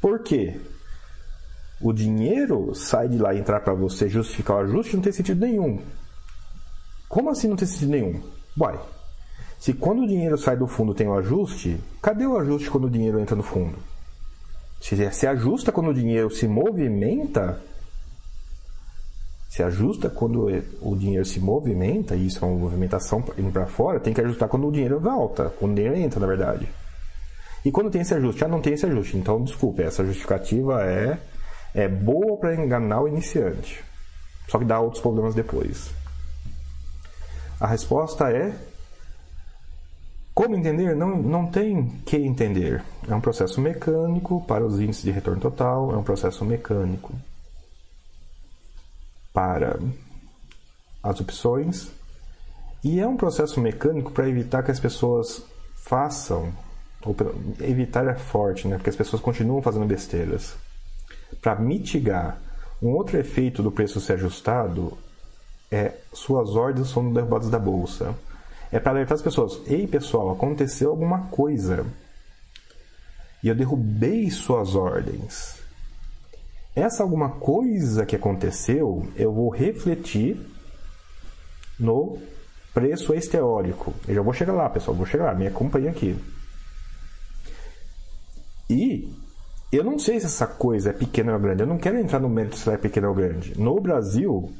Por 0.00 0.20
quê? 0.20 0.60
O 1.80 1.92
dinheiro 1.92 2.74
sai 2.74 3.08
de 3.08 3.18
lá 3.18 3.32
e 3.32 3.38
entrar 3.38 3.60
para 3.60 3.72
você 3.72 4.08
justificar 4.08 4.56
o 4.56 4.60
ajuste 4.60 4.96
não 4.96 5.02
tem 5.02 5.12
sentido 5.12 5.40
nenhum. 5.40 5.80
Como 7.08 7.30
assim 7.30 7.48
não 7.48 7.56
tem 7.56 7.66
sentido 7.66 7.90
nenhum? 7.90 8.20
Uai, 8.58 8.78
se 9.58 9.72
quando 9.72 10.02
o 10.02 10.06
dinheiro 10.06 10.38
sai 10.38 10.56
do 10.56 10.66
fundo 10.66 10.94
tem 10.94 11.08
o 11.08 11.10
um 11.10 11.18
ajuste, 11.18 11.80
cadê 12.00 12.24
o 12.26 12.38
ajuste 12.38 12.70
quando 12.70 12.84
o 12.84 12.90
dinheiro 12.90 13.18
entra 13.18 13.34
no 13.34 13.42
fundo? 13.42 13.76
Se 14.80 15.10
se 15.12 15.26
ajusta 15.26 15.72
quando 15.72 15.88
o 15.90 15.94
dinheiro 15.94 16.30
se 16.30 16.46
movimenta, 16.46 17.60
se 19.48 19.62
ajusta 19.62 20.08
quando 20.08 20.46
o 20.80 20.96
dinheiro 20.96 21.24
se 21.24 21.40
movimenta, 21.40 22.14
e 22.14 22.26
isso 22.26 22.44
é 22.44 22.46
uma 22.46 22.56
movimentação 22.56 23.24
indo 23.36 23.50
para 23.50 23.66
fora, 23.66 23.98
tem 23.98 24.14
que 24.14 24.20
ajustar 24.20 24.48
quando 24.48 24.68
o 24.68 24.72
dinheiro 24.72 25.00
volta, 25.00 25.52
quando 25.58 25.72
o 25.72 25.74
dinheiro 25.74 25.96
entra, 25.96 26.20
na 26.20 26.26
verdade. 26.26 26.68
E 27.64 27.72
quando 27.72 27.90
tem 27.90 28.02
esse 28.02 28.14
ajuste? 28.14 28.44
Ah, 28.44 28.48
não 28.48 28.60
tem 28.60 28.74
esse 28.74 28.86
ajuste. 28.86 29.16
Então, 29.16 29.42
desculpe, 29.42 29.82
essa 29.82 30.04
justificativa 30.04 30.84
é, 30.84 31.18
é 31.74 31.88
boa 31.88 32.36
para 32.36 32.54
enganar 32.54 33.02
o 33.02 33.08
iniciante. 33.08 33.82
Só 34.46 34.58
que 34.58 34.64
dá 34.64 34.78
outros 34.78 35.02
problemas 35.02 35.34
depois. 35.34 35.90
A 37.60 37.66
resposta 37.66 38.30
é 38.30 38.54
como 40.38 40.54
entender? 40.54 40.94
Não, 40.94 41.20
não 41.20 41.48
tem 41.48 41.88
que 42.06 42.16
entender. 42.16 42.80
É 43.08 43.12
um 43.12 43.20
processo 43.20 43.60
mecânico 43.60 44.40
para 44.46 44.64
os 44.64 44.78
índices 44.78 45.02
de 45.02 45.10
retorno 45.10 45.40
total, 45.40 45.92
é 45.92 45.96
um 45.96 46.02
processo 46.04 46.44
mecânico 46.44 47.12
para 49.34 49.80
as 51.02 51.20
opções 51.20 51.90
e 52.84 53.00
é 53.00 53.08
um 53.08 53.16
processo 53.16 53.60
mecânico 53.60 54.12
para 54.12 54.28
evitar 54.28 54.62
que 54.62 54.70
as 54.70 54.78
pessoas 54.78 55.42
façam, 55.74 56.52
ou 57.04 57.16
evitar 57.60 58.06
é 58.06 58.14
forte, 58.14 58.68
né? 58.68 58.76
porque 58.76 58.90
as 58.90 58.96
pessoas 58.96 59.20
continuam 59.20 59.60
fazendo 59.60 59.86
besteiras. 59.86 60.54
Para 61.42 61.56
mitigar 61.56 62.38
um 62.80 62.90
outro 62.90 63.18
efeito 63.18 63.60
do 63.60 63.72
preço 63.72 64.00
ser 64.00 64.12
ajustado 64.12 64.96
é 65.68 65.96
suas 66.12 66.54
ordens 66.54 66.90
são 66.90 67.12
derrubadas 67.12 67.50
da 67.50 67.58
bolsa 67.58 68.14
é 68.70 68.78
para 68.78 68.92
alertar 68.92 69.14
as 69.14 69.22
pessoas: 69.22 69.60
ei 69.66 69.86
pessoal, 69.86 70.30
aconteceu 70.30 70.90
alguma 70.90 71.26
coisa. 71.28 71.86
E 73.42 73.48
eu 73.48 73.54
derrubei 73.54 74.30
suas 74.30 74.74
ordens. 74.74 75.56
Essa 76.74 77.02
alguma 77.02 77.30
coisa 77.30 78.06
que 78.06 78.16
aconteceu, 78.16 79.06
eu 79.16 79.32
vou 79.32 79.48
refletir 79.48 80.38
no 81.78 82.18
preço 82.74 83.12
ex-teórico. 83.14 83.94
Eu 84.06 84.14
já 84.14 84.22
vou 84.22 84.32
chegar 84.32 84.52
lá, 84.52 84.68
pessoal, 84.68 84.96
vou 84.96 85.06
chegar 85.06 85.26
lá, 85.26 85.34
me 85.34 85.46
acompanha 85.46 85.90
aqui. 85.90 86.16
E 88.70 89.12
eu 89.72 89.82
não 89.82 89.98
sei 89.98 90.20
se 90.20 90.26
essa 90.26 90.46
coisa 90.46 90.90
é 90.90 90.92
pequena 90.92 91.32
ou 91.32 91.40
grande. 91.40 91.62
Eu 91.62 91.66
não 91.66 91.78
quero 91.78 91.98
entrar 91.98 92.20
no 92.20 92.28
mérito 92.28 92.56
se 92.56 92.68
ela 92.68 92.76
é 92.76 92.80
pequena 92.80 93.08
ou 93.08 93.14
grande. 93.14 93.58
No 93.58 93.80
Brasil, 93.80 94.52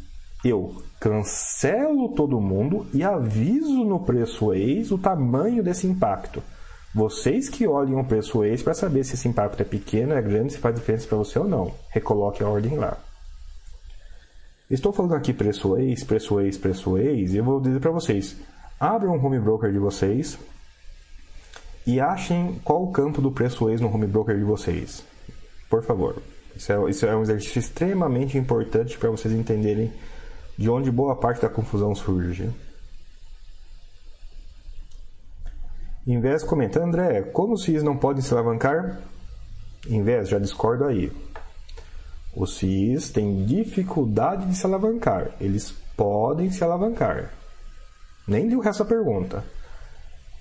eu 0.44 0.82
cancelo 1.00 2.10
todo 2.10 2.40
mundo 2.40 2.86
e 2.92 3.02
aviso 3.02 3.84
no 3.84 4.00
preço 4.00 4.52
ex 4.52 4.90
o 4.90 4.98
tamanho 4.98 5.62
desse 5.62 5.86
impacto. 5.86 6.42
Vocês 6.94 7.48
que 7.48 7.66
olhem 7.66 7.98
o 7.98 8.04
preço 8.04 8.44
ex 8.44 8.62
para 8.62 8.74
saber 8.74 9.04
se 9.04 9.14
esse 9.14 9.28
impacto 9.28 9.60
é 9.60 9.64
pequeno, 9.64 10.14
é 10.14 10.22
grande, 10.22 10.54
se 10.54 10.58
faz 10.58 10.74
diferença 10.74 11.06
para 11.06 11.18
você 11.18 11.38
ou 11.38 11.46
não. 11.46 11.72
Recoloque 11.90 12.42
a 12.42 12.48
ordem 12.48 12.76
lá. 12.76 12.96
Estou 14.70 14.92
falando 14.92 15.14
aqui 15.14 15.32
preço 15.32 15.76
ex, 15.78 16.04
preço 16.04 16.40
ex, 16.40 16.58
preço 16.58 16.98
ex, 16.98 17.32
e 17.32 17.38
eu 17.38 17.44
vou 17.44 17.60
dizer 17.60 17.80
para 17.80 17.90
vocês: 17.90 18.36
abram 18.78 19.14
um 19.14 19.24
home 19.24 19.38
broker 19.38 19.72
de 19.72 19.78
vocês 19.78 20.38
e 21.86 22.00
achem 22.00 22.60
qual 22.64 22.82
o 22.82 22.92
campo 22.92 23.22
do 23.22 23.32
preço 23.32 23.70
ex 23.70 23.80
no 23.80 23.92
home 23.92 24.06
broker 24.06 24.36
de 24.36 24.44
vocês. 24.44 25.02
Por 25.70 25.82
favor. 25.82 26.22
Isso 26.54 26.72
é, 26.72 26.90
isso 26.90 27.06
é 27.06 27.16
um 27.16 27.22
exercício 27.22 27.60
extremamente 27.60 28.36
importante 28.36 28.98
para 28.98 29.10
vocês 29.10 29.32
entenderem 29.32 29.92
de 30.58 30.68
onde 30.68 30.90
boa 30.90 31.14
parte 31.14 31.40
da 31.40 31.48
confusão 31.48 31.94
surge. 31.94 32.50
Invés 36.04 36.42
comenta, 36.42 36.82
André, 36.82 37.22
como 37.22 37.54
os 37.54 37.64
FIIs 37.64 37.84
não 37.84 37.96
podem 37.96 38.20
se 38.20 38.32
alavancar? 38.34 39.00
Invés, 39.88 40.28
já 40.28 40.38
discordo 40.38 40.84
aí. 40.84 41.12
Os 42.34 42.58
FIIs 42.58 43.10
têm 43.10 43.44
dificuldade 43.44 44.46
de 44.46 44.56
se 44.56 44.66
alavancar. 44.66 45.30
Eles 45.40 45.70
podem 45.96 46.50
se 46.50 46.64
alavancar. 46.64 47.32
Nem 48.26 48.48
li 48.48 48.56
o 48.56 48.60
resto 48.60 48.82
da 48.82 48.88
pergunta. 48.88 49.44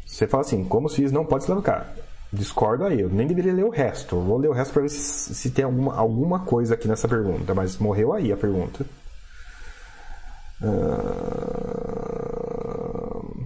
Você 0.05 0.25
fala 0.25 0.41
assim, 0.41 0.63
como 0.63 0.87
os 0.87 0.95
FIIs 0.95 1.11
não 1.11 1.25
podem 1.25 1.45
se 1.45 1.51
alavancar? 1.51 1.93
Discordo 2.33 2.85
aí, 2.85 3.01
eu 3.01 3.09
nem 3.09 3.27
deveria 3.27 3.53
ler 3.53 3.65
o 3.65 3.69
resto. 3.69 4.19
vou 4.19 4.37
ler 4.37 4.49
o 4.49 4.53
resto 4.53 4.73
para 4.73 4.81
ver 4.81 4.89
se, 4.89 5.35
se 5.35 5.51
tem 5.51 5.65
alguma, 5.65 5.95
alguma 5.95 6.39
coisa 6.39 6.73
aqui 6.73 6.87
nessa 6.87 7.07
pergunta, 7.07 7.53
mas 7.53 7.77
morreu 7.77 8.13
aí 8.13 8.31
a 8.31 8.37
pergunta. 8.37 8.85
Uh, 10.61 12.37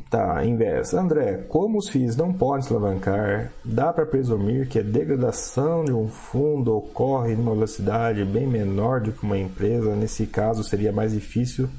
tá, 0.10 0.44
invés. 0.46 0.94
André, 0.94 1.46
como 1.50 1.78
os 1.78 1.90
FIIs 1.90 2.16
não 2.16 2.32
podem 2.34 2.62
se 2.62 2.74
alavancar, 2.74 3.52
dá 3.64 3.92
para 3.92 4.06
presumir 4.06 4.68
que 4.68 4.80
a 4.80 4.84
degradação 4.84 5.84
de 5.84 5.92
um 5.92 6.08
fundo 6.08 6.76
ocorre 6.76 7.36
numa 7.36 7.54
velocidade 7.54 8.24
bem 8.26 8.48
menor 8.48 9.02
do 9.02 9.12
que 9.12 9.24
uma 9.24 9.38
empresa. 9.38 9.96
Nesse 9.96 10.26
caso, 10.26 10.64
seria 10.64 10.92
mais 10.92 11.12
difícil 11.12 11.70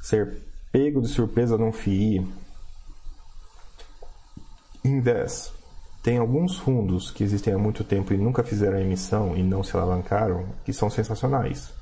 ser 0.00 0.38
pego 0.70 1.00
de 1.00 1.08
surpresa 1.08 1.58
num 1.58 1.72
FII. 1.72 2.26
Invés. 4.84 5.52
Tem 6.02 6.18
alguns 6.18 6.56
fundos 6.56 7.10
que 7.10 7.24
existem 7.24 7.52
há 7.52 7.58
muito 7.58 7.82
tempo 7.82 8.14
e 8.14 8.16
nunca 8.16 8.44
fizeram 8.44 8.78
emissão 8.78 9.36
e 9.36 9.42
não 9.42 9.64
se 9.64 9.76
alavancaram, 9.76 10.46
que 10.64 10.72
são 10.72 10.88
sensacionais. 10.88 11.75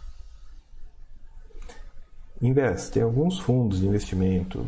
Invest. 2.41 2.93
Tem 2.93 3.03
alguns 3.03 3.39
fundos 3.39 3.81
de 3.81 3.87
investimento 3.87 4.67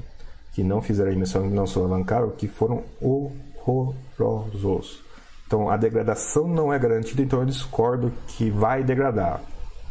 que 0.52 0.64
não 0.64 0.80
fizeram 0.80 1.12
emissão 1.12 1.48
não 1.50 1.66
se 1.66 1.78
alavancaram 1.78 2.30
que 2.30 2.48
foram 2.48 2.82
horrorosos. 3.00 5.04
Então 5.46 5.68
a 5.68 5.76
degradação 5.76 6.48
não 6.48 6.72
é 6.72 6.78
garantida, 6.78 7.22
então 7.22 7.40
eu 7.40 7.46
discordo 7.46 8.12
que 8.28 8.50
vai 8.50 8.82
degradar. 8.82 9.40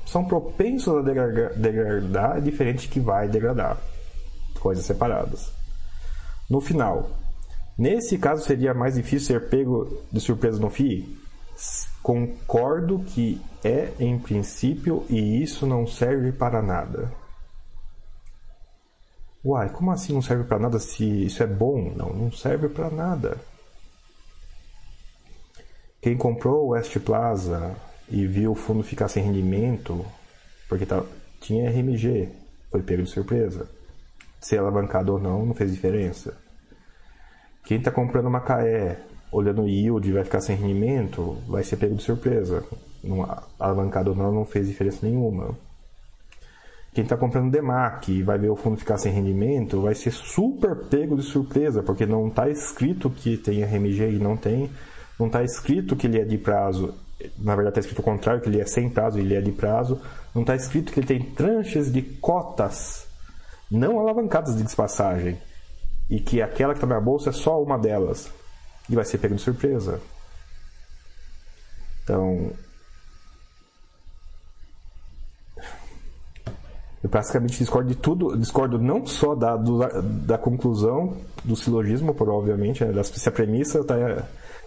São 0.05 0.25
propensos 0.25 0.97
a 0.97 1.01
degradar, 1.55 2.37
é 2.37 2.41
diferente 2.41 2.87
que 2.87 2.99
vai 2.99 3.27
degradar. 3.27 3.77
Coisas 4.59 4.85
separadas. 4.85 5.51
No 6.49 6.59
final, 6.59 7.09
nesse 7.77 8.17
caso 8.17 8.43
seria 8.43 8.73
mais 8.73 8.95
difícil 8.95 9.27
ser 9.27 9.49
pego 9.49 10.01
de 10.11 10.19
surpresa 10.19 10.59
no 10.59 10.69
FII? 10.69 11.17
Concordo 12.01 12.99
que 12.99 13.41
é 13.63 13.91
em 13.99 14.19
princípio 14.19 15.03
e 15.09 15.41
isso 15.41 15.65
não 15.65 15.87
serve 15.87 16.31
para 16.31 16.61
nada. 16.61 17.11
Uai, 19.45 19.69
como 19.69 19.91
assim 19.91 20.11
não 20.11 20.23
serve 20.23 20.43
para 20.43 20.57
nada 20.57 20.79
se 20.79 21.25
isso 21.25 21.43
é 21.43 21.45
bom? 21.45 21.93
Não, 21.95 22.09
não 22.11 22.31
serve 22.31 22.67
para 22.67 22.89
nada. 22.89 23.37
Quem 26.01 26.17
comprou 26.17 26.65
o 26.65 26.67
West 26.69 26.97
Plaza 26.97 27.75
e 28.09 28.25
viu 28.25 28.53
o 28.53 28.55
fundo 28.55 28.81
ficar 28.81 29.07
sem 29.07 29.23
rendimento, 29.23 30.03
porque 30.67 30.83
tá, 30.83 31.03
tinha 31.39 31.69
RMG, 31.69 32.27
foi 32.71 32.81
pego 32.81 33.03
de 33.03 33.09
surpresa. 33.09 33.69
Ser 34.41 34.57
alavancado 34.57 35.13
ou 35.13 35.19
não, 35.19 35.45
não 35.45 35.53
fez 35.53 35.71
diferença. 35.71 36.35
Quem 37.65 37.77
está 37.77 37.91
comprando 37.91 38.31
Macaé, 38.31 38.99
olhando 39.31 39.61
o 39.61 39.69
yield 39.69 40.11
vai 40.11 40.23
ficar 40.23 40.41
sem 40.41 40.55
rendimento, 40.55 41.37
vai 41.47 41.63
ser 41.63 41.77
pego 41.77 41.95
de 41.95 42.01
surpresa. 42.01 42.63
Não, 43.03 43.21
alavancado 43.59 44.09
ou 44.09 44.15
não, 44.15 44.31
não 44.31 44.45
fez 44.45 44.67
diferença 44.67 45.05
nenhuma. 45.05 45.55
Quem 46.95 47.03
está 47.03 47.17
comprando 47.17 47.51
Demac 47.51 48.09
e 48.09 48.23
vai 48.23 48.37
ver 48.37 48.49
o 48.49 48.55
fundo 48.55 48.77
ficar 48.77 48.97
sem 48.97 49.11
rendimento, 49.11 49.81
vai 49.81 49.93
ser 49.93 50.11
super 50.11 50.77
pego 50.87 51.17
de 51.17 51.23
surpresa, 51.23 51.83
porque 51.83 52.05
não 52.05 52.29
está 52.29 52.49
escrito 52.49 53.09
que 53.09 53.35
tem 53.35 53.65
RMG 53.65 54.13
e 54.13 54.17
não 54.17 54.37
tem, 54.37 54.71
não 55.19 55.27
está 55.27 55.43
escrito 55.43 55.93
que 55.97 56.07
ele 56.07 56.21
é 56.21 56.23
de 56.23 56.37
prazo, 56.37 56.95
na 57.37 57.53
verdade 57.53 57.79
está 57.79 57.79
escrito 57.81 57.99
o 57.99 58.03
contrário, 58.03 58.41
que 58.41 58.47
ele 58.47 58.61
é 58.61 58.65
sem 58.65 58.89
prazo 58.89 59.19
e 59.19 59.23
ele 59.23 59.35
é 59.35 59.41
de 59.41 59.51
prazo, 59.51 59.99
não 60.33 60.43
está 60.43 60.55
escrito 60.55 60.93
que 60.93 61.01
ele 61.01 61.07
tem 61.07 61.21
tranches 61.21 61.91
de 61.91 62.01
cotas 62.01 63.05
não 63.69 63.99
alavancadas 63.99 64.55
de 64.55 64.63
despassagem 64.63 65.37
e 66.09 66.21
que 66.21 66.41
aquela 66.41 66.73
que 66.73 66.77
está 66.77 66.87
na 66.87 67.01
bolsa 67.01 67.29
é 67.29 67.33
só 67.33 67.61
uma 67.61 67.77
delas 67.77 68.31
e 68.89 68.95
vai 68.95 69.03
ser 69.03 69.17
pego 69.17 69.35
de 69.35 69.41
surpresa. 69.41 69.99
Então, 72.05 72.53
Eu 77.05 77.09
praticamente 77.09 77.59
discordo 77.59 77.87
de 77.87 77.95
tudo, 77.95 78.35
discordo 78.35 78.79
não 78.79 79.05
só 79.05 79.35
da, 79.35 79.55
do, 79.55 79.77
da 80.25 80.39
conclusão 80.39 81.15
do 81.43 81.55
silogismo, 81.55 82.15
provavelmente, 82.15 82.83
né, 82.83 83.03
se 83.03 83.29
a 83.29 83.31
premissa 83.31 83.81
está 83.81 83.95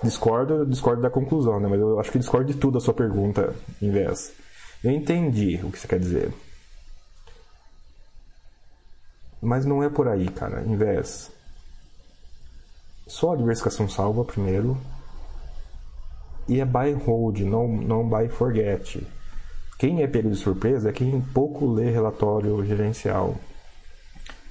discordo, 0.04 0.64
discordo 0.64 1.02
da 1.02 1.10
conclusão, 1.10 1.58
né, 1.58 1.66
mas 1.68 1.80
eu 1.80 1.98
acho 1.98 2.12
que 2.12 2.18
discordo 2.20 2.52
de 2.52 2.56
tudo 2.56 2.78
a 2.78 2.80
sua 2.80 2.94
pergunta, 2.94 3.52
vez. 3.82 4.32
Eu 4.84 4.92
entendi 4.92 5.58
o 5.64 5.72
que 5.72 5.80
você 5.80 5.88
quer 5.88 5.98
dizer. 5.98 6.32
Mas 9.42 9.66
não 9.66 9.82
é 9.82 9.90
por 9.90 10.06
aí, 10.06 10.28
cara, 10.28 10.60
vez. 10.60 11.32
Só 13.08 13.32
a 13.32 13.36
diversificação 13.36 13.88
salva 13.88 14.24
primeiro. 14.24 14.78
E 16.46 16.60
é 16.60 16.64
buy 16.64 16.92
hold, 16.92 17.40
não, 17.40 17.66
não 17.66 18.08
buy 18.08 18.28
forget. 18.28 19.04
Quem 19.78 20.02
é 20.02 20.08
pego 20.08 20.28
de 20.28 20.34
surpresa 20.36 20.88
é 20.88 20.92
quem 20.92 21.20
pouco 21.20 21.64
lê 21.64 21.88
relatório 21.88 22.64
gerencial. 22.66 23.36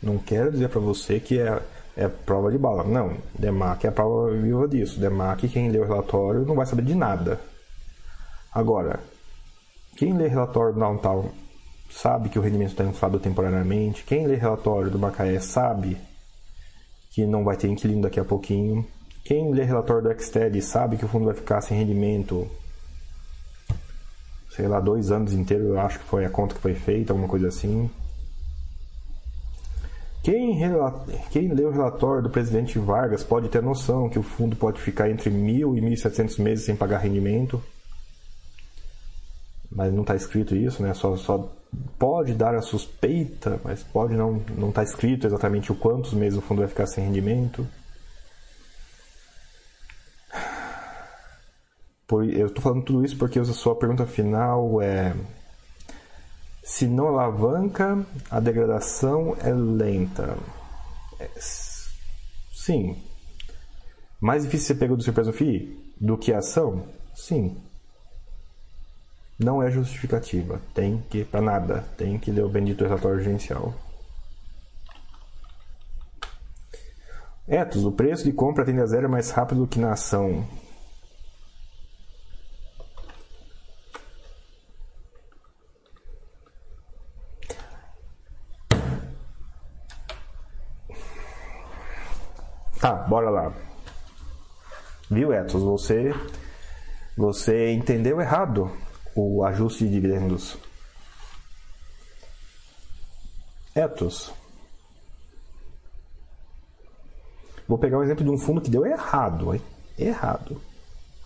Não 0.02 0.18
quero 0.18 0.52
dizer 0.52 0.70
para 0.70 0.80
você 0.80 1.20
que 1.20 1.38
é, 1.38 1.62
é 1.98 2.08
prova 2.08 2.50
de 2.50 2.58
bala. 2.58 2.86
Não, 2.86 3.18
Demac 3.38 3.84
é 3.86 3.90
a 3.90 3.92
prova 3.92 4.32
viva 4.32 4.66
disso. 4.70 5.02
Demac, 5.02 5.46
quem 5.50 5.70
lê 5.70 5.80
o 5.80 5.86
relatório, 5.86 6.46
não 6.46 6.56
vai 6.56 6.66
saber 6.66 6.84
de 6.84 6.96
nada. 6.96 7.42
Agora, 8.54 9.02
quem 9.98 10.16
lê 10.18 10.30
relatório 10.30 10.74
do 10.74 10.80
Downtown 10.80 11.30
sabe 11.90 12.30
que 12.30 12.40
o 12.40 12.42
rendimento 12.42 12.70
está 12.70 12.86
inflado 12.86 13.20
temporariamente. 13.20 14.06
Quem 14.06 14.28
lê 14.28 14.36
relatório 14.36 14.90
do 14.90 14.98
Macaé 14.98 15.40
sabe 15.42 15.98
que 17.12 17.26
não 17.26 17.44
vai 17.44 17.58
ter 17.58 17.68
inquilino 17.68 18.04
daqui 18.04 18.20
a 18.20 18.26
pouquinho. 18.26 18.86
Quem 19.26 19.52
lê 19.52 19.66
relatório 19.66 20.04
do 20.04 20.24
Xtel 20.24 20.62
sabe 20.62 20.96
que 20.96 21.04
o 21.04 21.08
fundo 21.10 21.26
vai 21.26 21.36
ficar 21.36 21.60
sem 21.60 21.78
rendimento 21.78 22.50
sei 24.58 24.68
lá, 24.68 24.80
dois 24.80 25.12
anos 25.12 25.34
inteiros, 25.34 25.68
eu 25.68 25.80
acho 25.80 26.00
que 26.00 26.06
foi 26.06 26.26
a 26.26 26.30
conta 26.32 26.56
que 26.56 26.62
foi 26.62 26.74
feita, 26.74 27.14
alguma 27.14 27.30
coisa 27.30 27.48
assim. 27.48 27.88
Quem, 30.24 30.60
quem 31.30 31.54
lê 31.54 31.64
o 31.64 31.70
relatório 31.70 32.24
do 32.24 32.30
presidente 32.32 32.80
Vargas 32.80 33.24
pode 33.24 33.50
ter 33.50 33.62
noção 33.62 34.10
que 34.10 34.18
o 34.18 34.24
fundo 34.24 34.56
pode 34.56 34.82
ficar 34.82 35.12
entre 35.12 35.30
mil 35.30 35.78
e 35.78 35.80
1.700 35.80 36.42
meses 36.42 36.66
sem 36.66 36.76
pagar 36.76 36.98
rendimento. 36.98 37.62
Mas 39.72 39.94
não 39.94 40.02
está 40.02 40.16
escrito 40.16 40.56
isso, 40.56 40.82
né? 40.82 40.92
Só, 40.96 41.16
só 41.16 41.54
pode 42.00 42.34
dar 42.34 42.56
a 42.56 42.62
suspeita, 42.62 43.62
mas 43.64 43.84
pode 43.84 44.16
não 44.16 44.42
não 44.58 44.70
está 44.70 44.82
escrito 44.82 45.28
exatamente 45.28 45.72
o 45.72 45.76
quantos 45.76 46.14
meses 46.14 46.40
o 46.40 46.42
fundo 46.42 46.60
vai 46.60 46.68
ficar 46.68 46.88
sem 46.88 47.06
rendimento. 47.06 47.66
Eu 52.10 52.48
estou 52.48 52.62
falando 52.62 52.84
tudo 52.84 53.04
isso 53.04 53.18
porque 53.18 53.38
a 53.38 53.46
sua 53.46 53.76
pergunta 53.76 54.06
final 54.06 54.82
é 54.82 55.14
se 56.68 56.86
não 56.86 57.08
alavanca, 57.08 58.06
a 58.30 58.42
degradação 58.42 59.38
é 59.40 59.54
lenta. 59.54 60.38
É, 61.18 61.30
sim. 61.40 63.02
Mais 64.20 64.44
difícil 64.44 64.68
ser 64.68 64.76
pego 64.76 64.98
do 64.98 65.02
surpresa 65.02 65.32
FII 65.32 65.94
do 66.00 66.18
que 66.18 66.34
a 66.34 66.40
ação? 66.40 66.84
Sim. 67.16 67.58
Não 69.40 69.64
é 69.64 69.72
justificativa. 69.72 70.60
Tem 70.74 71.02
que, 71.10 71.24
para 71.24 71.42
nada, 71.42 71.86
tem 71.96 72.20
que 72.20 72.32
ler 72.32 72.44
o 72.44 72.50
bendito 72.50 72.84
relatório 72.84 73.20
urgencial. 73.20 73.74
Etos, 77.48 77.86
o 77.86 77.94
preço 77.94 78.26
de 78.26 78.34
compra 78.34 78.66
tende 78.66 78.82
a 78.82 78.86
zero 78.86 79.10
mais 79.10 79.30
rápido 79.30 79.62
do 79.62 79.68
que 79.68 79.80
na 79.80 79.94
ação. 79.94 80.46
Tá, 92.88 92.94
bora 92.94 93.30
lá. 93.30 93.54
Viu, 95.12 95.34
Etos? 95.34 95.62
Você, 95.62 96.16
você 97.18 97.74
entendeu 97.74 98.22
errado 98.22 98.72
o 99.14 99.44
ajuste 99.44 99.84
de 99.84 99.92
dividendos. 99.92 100.58
Etos. 103.76 104.32
Vou 107.68 107.78
pegar 107.78 107.98
um 107.98 108.04
exemplo 108.04 108.24
de 108.24 108.30
um 108.30 108.38
fundo 108.38 108.62
que 108.62 108.70
deu 108.70 108.86
errado. 108.86 109.54
Hein? 109.54 109.62
Errado. 110.00 110.62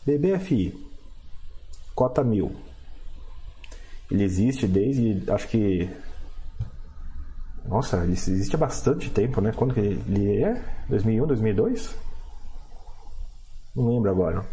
BBFI. 0.04 0.76
Cota 1.94 2.24
mil. 2.24 2.56
Ele 4.10 4.24
existe 4.24 4.66
desde, 4.66 5.32
acho 5.32 5.48
que 5.48 5.88
nossa, 7.66 8.04
ele 8.04 8.14
existe 8.14 8.56
há 8.56 8.60
bastante 8.60 9.10
tempo, 9.10 9.40
né? 9.40 9.54
Quando 9.56 9.74
que 9.74 9.80
ele 9.80 10.44
é? 10.44 10.62
2001, 10.92 11.26
2002? 11.26 11.96
Não 13.76 13.88
lembro 13.88 14.12
agora. 14.12 14.46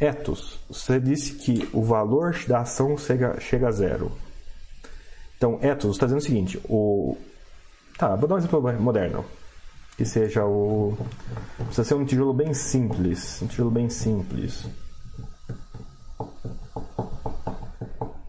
Etos, 0.00 0.58
você 0.68 1.00
disse 1.00 1.34
que 1.34 1.68
o 1.72 1.82
valor 1.82 2.36
da 2.46 2.60
ação 2.60 2.98
chega, 2.98 3.40
chega 3.40 3.68
a 3.68 3.70
zero. 3.70 4.12
Então, 5.36 5.58
Etos, 5.62 5.92
está 5.92 6.06
dizendo 6.06 6.20
o 6.20 6.24
seguinte: 6.24 6.60
o... 6.68 7.16
Tá, 7.96 8.14
vou 8.16 8.28
dar 8.28 8.34
um 8.34 8.38
exemplo 8.38 8.60
moderno. 8.80 9.24
Que 9.96 10.04
seja 10.04 10.44
o. 10.44 10.94
Precisa 11.56 11.84
ser 11.84 11.94
um 11.94 12.04
tijolo 12.04 12.34
bem 12.34 12.52
simples. 12.52 13.40
Um 13.40 13.46
tijolo 13.46 13.70
bem 13.70 13.88
simples. 13.88 14.66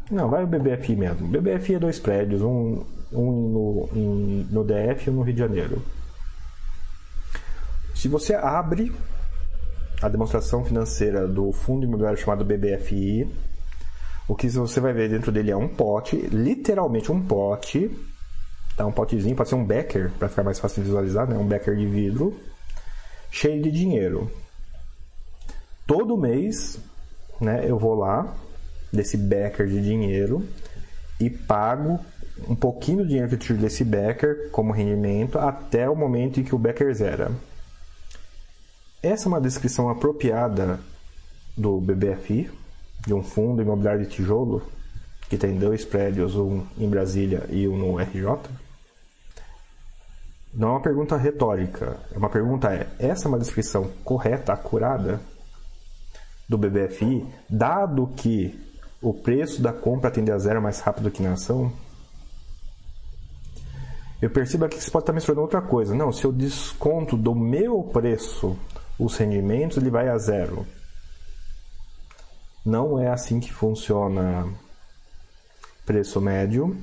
Não, 0.09 0.29
vai 0.29 0.45
o 0.45 0.47
BBFI 0.47 0.95
mesmo. 0.95 1.27
BBFI 1.27 1.75
é 1.75 1.79
dois 1.79 1.99
prédios, 1.99 2.41
um, 2.41 2.85
um 3.11 3.31
no, 3.31 3.89
em, 3.93 4.47
no 4.49 4.63
DF 4.63 5.07
e 5.07 5.09
um 5.09 5.15
no 5.15 5.21
Rio 5.23 5.33
de 5.33 5.39
Janeiro. 5.39 5.81
Se 8.07 8.11
você 8.11 8.35
abre 8.35 8.89
a 10.01 10.07
demonstração 10.07 10.63
financeira 10.63 11.27
do 11.27 11.51
fundo 11.51 11.83
imobiliário 11.83 12.17
chamado 12.17 12.45
BBFI, 12.45 13.29
o 14.29 14.33
que 14.33 14.47
você 14.47 14.79
vai 14.79 14.93
ver 14.93 15.09
dentro 15.09 15.29
dele 15.29 15.51
é 15.51 15.57
um 15.57 15.67
pote, 15.67 16.15
literalmente 16.15 17.11
um 17.11 17.21
pote, 17.21 17.91
tá? 18.77 18.85
um 18.85 18.93
potezinho, 18.93 19.35
pode 19.35 19.49
ser 19.49 19.55
um 19.55 19.65
becker, 19.65 20.09
para 20.17 20.29
ficar 20.29 20.43
mais 20.43 20.57
fácil 20.57 20.81
de 20.81 20.87
visualizar, 20.87 21.27
né? 21.27 21.37
um 21.37 21.45
becker 21.45 21.75
de 21.75 21.85
vidro, 21.85 22.33
cheio 23.29 23.61
de 23.61 23.69
dinheiro. 23.69 24.31
Todo 25.85 26.15
mês 26.15 26.79
né, 27.41 27.69
eu 27.69 27.77
vou 27.77 27.93
lá, 27.93 28.33
desse 28.89 29.17
becker 29.17 29.67
de 29.67 29.81
dinheiro, 29.81 30.47
e 31.19 31.29
pago 31.29 31.99
um 32.47 32.55
pouquinho 32.55 32.99
do 32.99 33.07
dinheiro 33.07 33.27
que 33.27 33.35
eu 33.35 33.39
tiro 33.39 33.59
desse 33.59 33.83
Becker 33.83 34.49
como 34.51 34.71
rendimento 34.71 35.37
até 35.37 35.89
o 35.89 35.95
momento 35.95 36.39
em 36.39 36.43
que 36.43 36.55
o 36.55 36.57
Becker 36.57 36.93
zera. 36.93 37.31
Essa 39.01 39.25
é 39.25 39.27
uma 39.27 39.41
descrição 39.41 39.89
apropriada 39.89 40.79
do 41.55 41.79
BBFI, 41.79 42.49
de 43.05 43.13
um 43.13 43.21
fundo 43.21 43.61
imobiliário 43.61 44.03
de 44.03 44.09
tijolo, 44.09 44.63
que 45.29 45.37
tem 45.37 45.57
dois 45.57 45.85
prédios, 45.85 46.35
um 46.35 46.65
em 46.77 46.89
Brasília 46.89 47.45
e 47.49 47.67
um 47.67 47.77
no 47.77 47.97
RJ? 47.97 48.39
Não 50.51 50.69
é 50.69 50.71
uma 50.71 50.81
pergunta 50.81 51.15
retórica, 51.15 51.99
é 52.11 52.17
uma 52.17 52.29
pergunta 52.29 52.73
é, 52.73 52.87
essa 52.97 53.27
é 53.27 53.29
uma 53.29 53.37
descrição 53.37 53.91
correta, 54.03 54.53
acurada 54.53 55.21
do 56.49 56.57
BBFI, 56.57 57.23
dado 57.47 58.07
que 58.15 58.59
o 58.99 59.13
preço 59.13 59.61
da 59.61 59.71
compra 59.71 60.09
tende 60.09 60.31
a 60.31 60.39
zero 60.39 60.61
mais 60.61 60.79
rápido 60.79 61.11
que 61.11 61.21
na 61.21 61.33
ação? 61.33 61.71
eu 64.21 64.29
percebo 64.29 64.65
aqui 64.65 64.77
que 64.77 64.83
você 64.83 64.89
pode 64.89 65.03
estar 65.03 65.13
mencionando 65.13 65.41
outra 65.41 65.61
coisa. 65.61 65.93
Não, 65.93 66.11
se 66.11 66.25
eu 66.25 66.31
desconto 66.31 67.15
do 67.15 67.35
meu 67.35 67.83
preço 67.83 68.57
os 68.99 69.15
rendimentos, 69.15 69.77
ele 69.77 69.89
vai 69.89 70.09
a 70.09 70.17
zero. 70.17 70.65
Não 72.65 72.99
é 72.99 73.07
assim 73.07 73.39
que 73.39 73.53
funciona 73.53 74.47
preço 75.85 76.19
médio. 76.19 76.75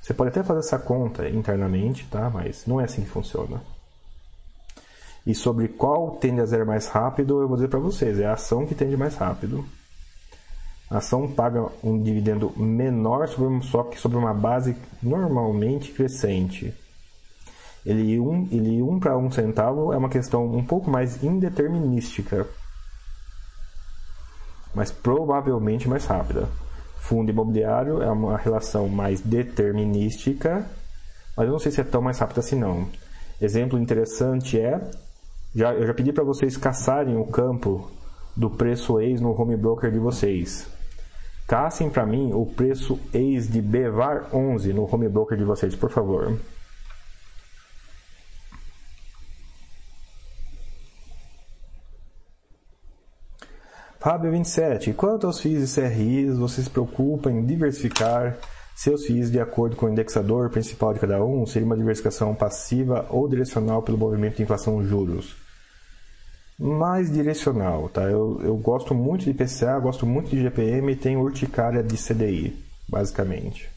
Você 0.00 0.12
pode 0.12 0.30
até 0.30 0.42
fazer 0.42 0.60
essa 0.60 0.78
conta 0.78 1.28
internamente, 1.28 2.06
tá? 2.10 2.28
Mas 2.30 2.66
não 2.66 2.80
é 2.80 2.84
assim 2.84 3.02
que 3.02 3.10
funciona. 3.10 3.62
E 5.26 5.34
sobre 5.34 5.68
qual 5.68 6.16
tende 6.16 6.40
a 6.40 6.46
zero 6.46 6.66
mais 6.66 6.88
rápido, 6.88 7.40
eu 7.40 7.46
vou 7.46 7.56
dizer 7.56 7.68
para 7.68 7.78
vocês, 7.78 8.18
é 8.18 8.26
a 8.26 8.32
ação 8.32 8.66
que 8.66 8.74
tende 8.74 8.96
mais 8.96 9.14
rápido. 9.14 9.64
A 10.90 10.98
ação 10.98 11.30
paga 11.30 11.68
um 11.84 12.02
dividendo 12.02 12.52
menor, 12.56 13.28
sobre, 13.28 13.62
só 13.64 13.84
que 13.84 14.00
sobre 14.00 14.18
uma 14.18 14.34
base 14.34 14.74
normalmente 15.00 15.92
crescente. 15.92 16.74
Ele 17.84 18.18
um, 18.18 18.46
ele 18.50 18.82
um 18.82 18.98
para 18.98 19.16
um 19.16 19.30
centavo 19.30 19.92
é 19.92 19.96
uma 19.96 20.08
questão 20.08 20.44
um 20.46 20.64
pouco 20.64 20.90
mais 20.90 21.22
indeterminística, 21.22 22.46
mas 24.74 24.90
provavelmente 24.90 25.88
mais 25.88 26.04
rápida. 26.04 26.48
Fundo 26.98 27.30
imobiliário 27.30 28.02
é 28.02 28.10
uma 28.10 28.36
relação 28.36 28.88
mais 28.88 29.20
determinística, 29.20 30.66
mas 31.36 31.46
eu 31.46 31.52
não 31.52 31.58
sei 31.58 31.72
se 31.72 31.80
é 31.80 31.84
tão 31.84 32.02
mais 32.02 32.18
rápida 32.18 32.40
assim 32.40 32.56
não. 32.56 32.86
Exemplo 33.40 33.78
interessante 33.78 34.60
é, 34.60 34.78
já, 35.54 35.72
eu 35.72 35.86
já 35.86 35.94
pedi 35.94 36.12
para 36.12 36.22
vocês 36.22 36.56
caçarem 36.58 37.16
o 37.16 37.24
campo 37.24 37.90
do 38.36 38.50
preço 38.50 39.00
ex 39.00 39.20
no 39.20 39.30
home 39.40 39.56
broker 39.56 39.90
de 39.90 39.98
vocês. 39.98 40.68
Cassem 41.48 41.90
para 41.90 42.06
mim 42.06 42.30
o 42.32 42.46
preço 42.46 43.00
ex 43.12 43.48
de 43.50 43.60
Bevar 43.60 44.28
11 44.32 44.72
no 44.72 44.84
home 44.84 45.08
broker 45.08 45.36
de 45.36 45.44
vocês, 45.44 45.74
por 45.74 45.90
favor. 45.90 46.38
Fábio 54.00 54.30
27. 54.30 54.94
Quanto 54.94 55.26
aos 55.26 55.40
FIIs 55.40 55.76
e 55.76 55.80
CRIs, 55.80 56.38
você 56.38 56.62
se 56.62 56.70
preocupa 56.70 57.30
em 57.30 57.44
diversificar 57.44 58.38
seus 58.74 59.04
FIIs 59.04 59.30
de 59.30 59.38
acordo 59.38 59.76
com 59.76 59.84
o 59.84 59.90
indexador 59.90 60.48
principal 60.48 60.94
de 60.94 61.00
cada 61.00 61.22
um? 61.22 61.44
Seria 61.44 61.66
uma 61.66 61.76
diversificação 61.76 62.34
passiva 62.34 63.04
ou 63.10 63.28
direcional 63.28 63.82
pelo 63.82 63.98
movimento 63.98 64.38
de 64.38 64.42
inflação 64.42 64.82
juros? 64.82 65.36
Mais 66.58 67.12
direcional, 67.12 67.90
tá? 67.90 68.04
Eu, 68.04 68.40
eu 68.42 68.56
gosto 68.56 68.94
muito 68.94 69.26
de 69.26 69.34
PCA, 69.34 69.78
gosto 69.78 70.06
muito 70.06 70.30
de 70.30 70.40
GPM 70.40 70.92
e 70.92 70.96
tenho 70.96 71.20
urticária 71.20 71.82
de 71.82 71.96
CDI, 71.98 72.58
basicamente. 72.88 73.68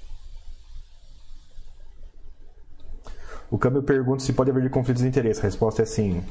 O 3.51 3.57
câmbio 3.57 3.83
pergunta 3.83 4.23
se 4.23 4.31
pode 4.31 4.51
haver 4.51 4.69
conflitos 4.69 5.03
de 5.03 5.09
interesse. 5.09 5.41
A 5.41 5.43
resposta 5.43 5.81
é 5.81 5.85
sim. 5.85 6.23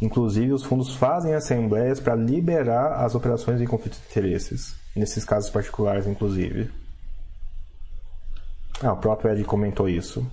Inclusive, 0.00 0.52
os 0.52 0.62
fundos 0.62 0.94
fazem 0.94 1.34
assembleias 1.34 1.98
para 1.98 2.14
liberar 2.14 3.04
as 3.04 3.14
operações 3.14 3.60
em 3.60 3.66
conflito 3.66 3.98
de 3.98 4.06
interesses, 4.10 4.74
nesses 4.94 5.24
casos 5.24 5.48
particulares, 5.48 6.06
inclusive. 6.06 6.70
Ah, 8.82 8.92
o 8.92 8.96
próprio 8.98 9.32
Ed 9.32 9.42
comentou 9.44 9.88
isso. 9.88 10.26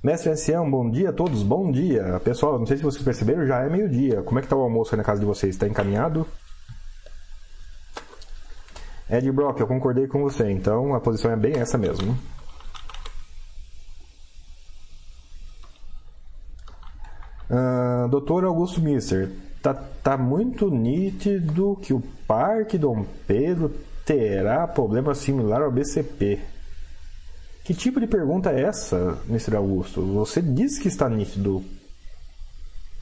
Mestre 0.00 0.30
Ancião, 0.30 0.70
bom 0.70 0.88
dia 0.88 1.10
a 1.10 1.12
todos, 1.12 1.42
bom 1.42 1.72
dia. 1.72 2.20
Pessoal, 2.22 2.56
não 2.56 2.66
sei 2.66 2.76
se 2.76 2.84
vocês 2.84 3.02
perceberam, 3.02 3.44
já 3.44 3.60
é 3.64 3.68
meio-dia. 3.68 4.22
Como 4.22 4.38
é 4.38 4.42
que 4.42 4.46
está 4.46 4.54
o 4.54 4.60
almoço 4.60 4.94
aí 4.94 4.96
na 4.96 5.02
casa 5.02 5.18
de 5.18 5.26
vocês? 5.26 5.56
Está 5.56 5.66
encaminhado? 5.66 6.24
Ed 9.10 9.32
Brock, 9.32 9.58
eu 9.58 9.66
concordei 9.66 10.06
com 10.06 10.22
você, 10.22 10.48
então 10.50 10.94
a 10.94 11.00
posição 11.00 11.32
é 11.32 11.36
bem 11.36 11.54
essa 11.54 11.76
mesmo. 11.76 12.16
Doutor 18.10 18.44
Augusto 18.44 18.80
Mister, 18.80 19.30
tá, 19.62 19.74
tá 19.74 20.16
muito 20.16 20.70
nítido 20.70 21.78
que 21.82 21.94
o 21.94 22.02
Parque 22.26 22.76
Dom 22.76 23.04
Pedro 23.26 23.70
terá 24.04 24.66
problema 24.66 25.14
similar 25.14 25.62
ao 25.62 25.70
BCP. 25.70 26.40
Que 27.64 27.74
tipo 27.74 28.00
de 28.00 28.06
pergunta 28.06 28.50
é 28.50 28.62
essa, 28.62 29.18
Mr. 29.28 29.56
Augusto? 29.56 30.02
Você 30.14 30.40
disse 30.40 30.80
que 30.80 30.88
está 30.88 31.06
nítido. 31.08 31.58
O 31.58 31.64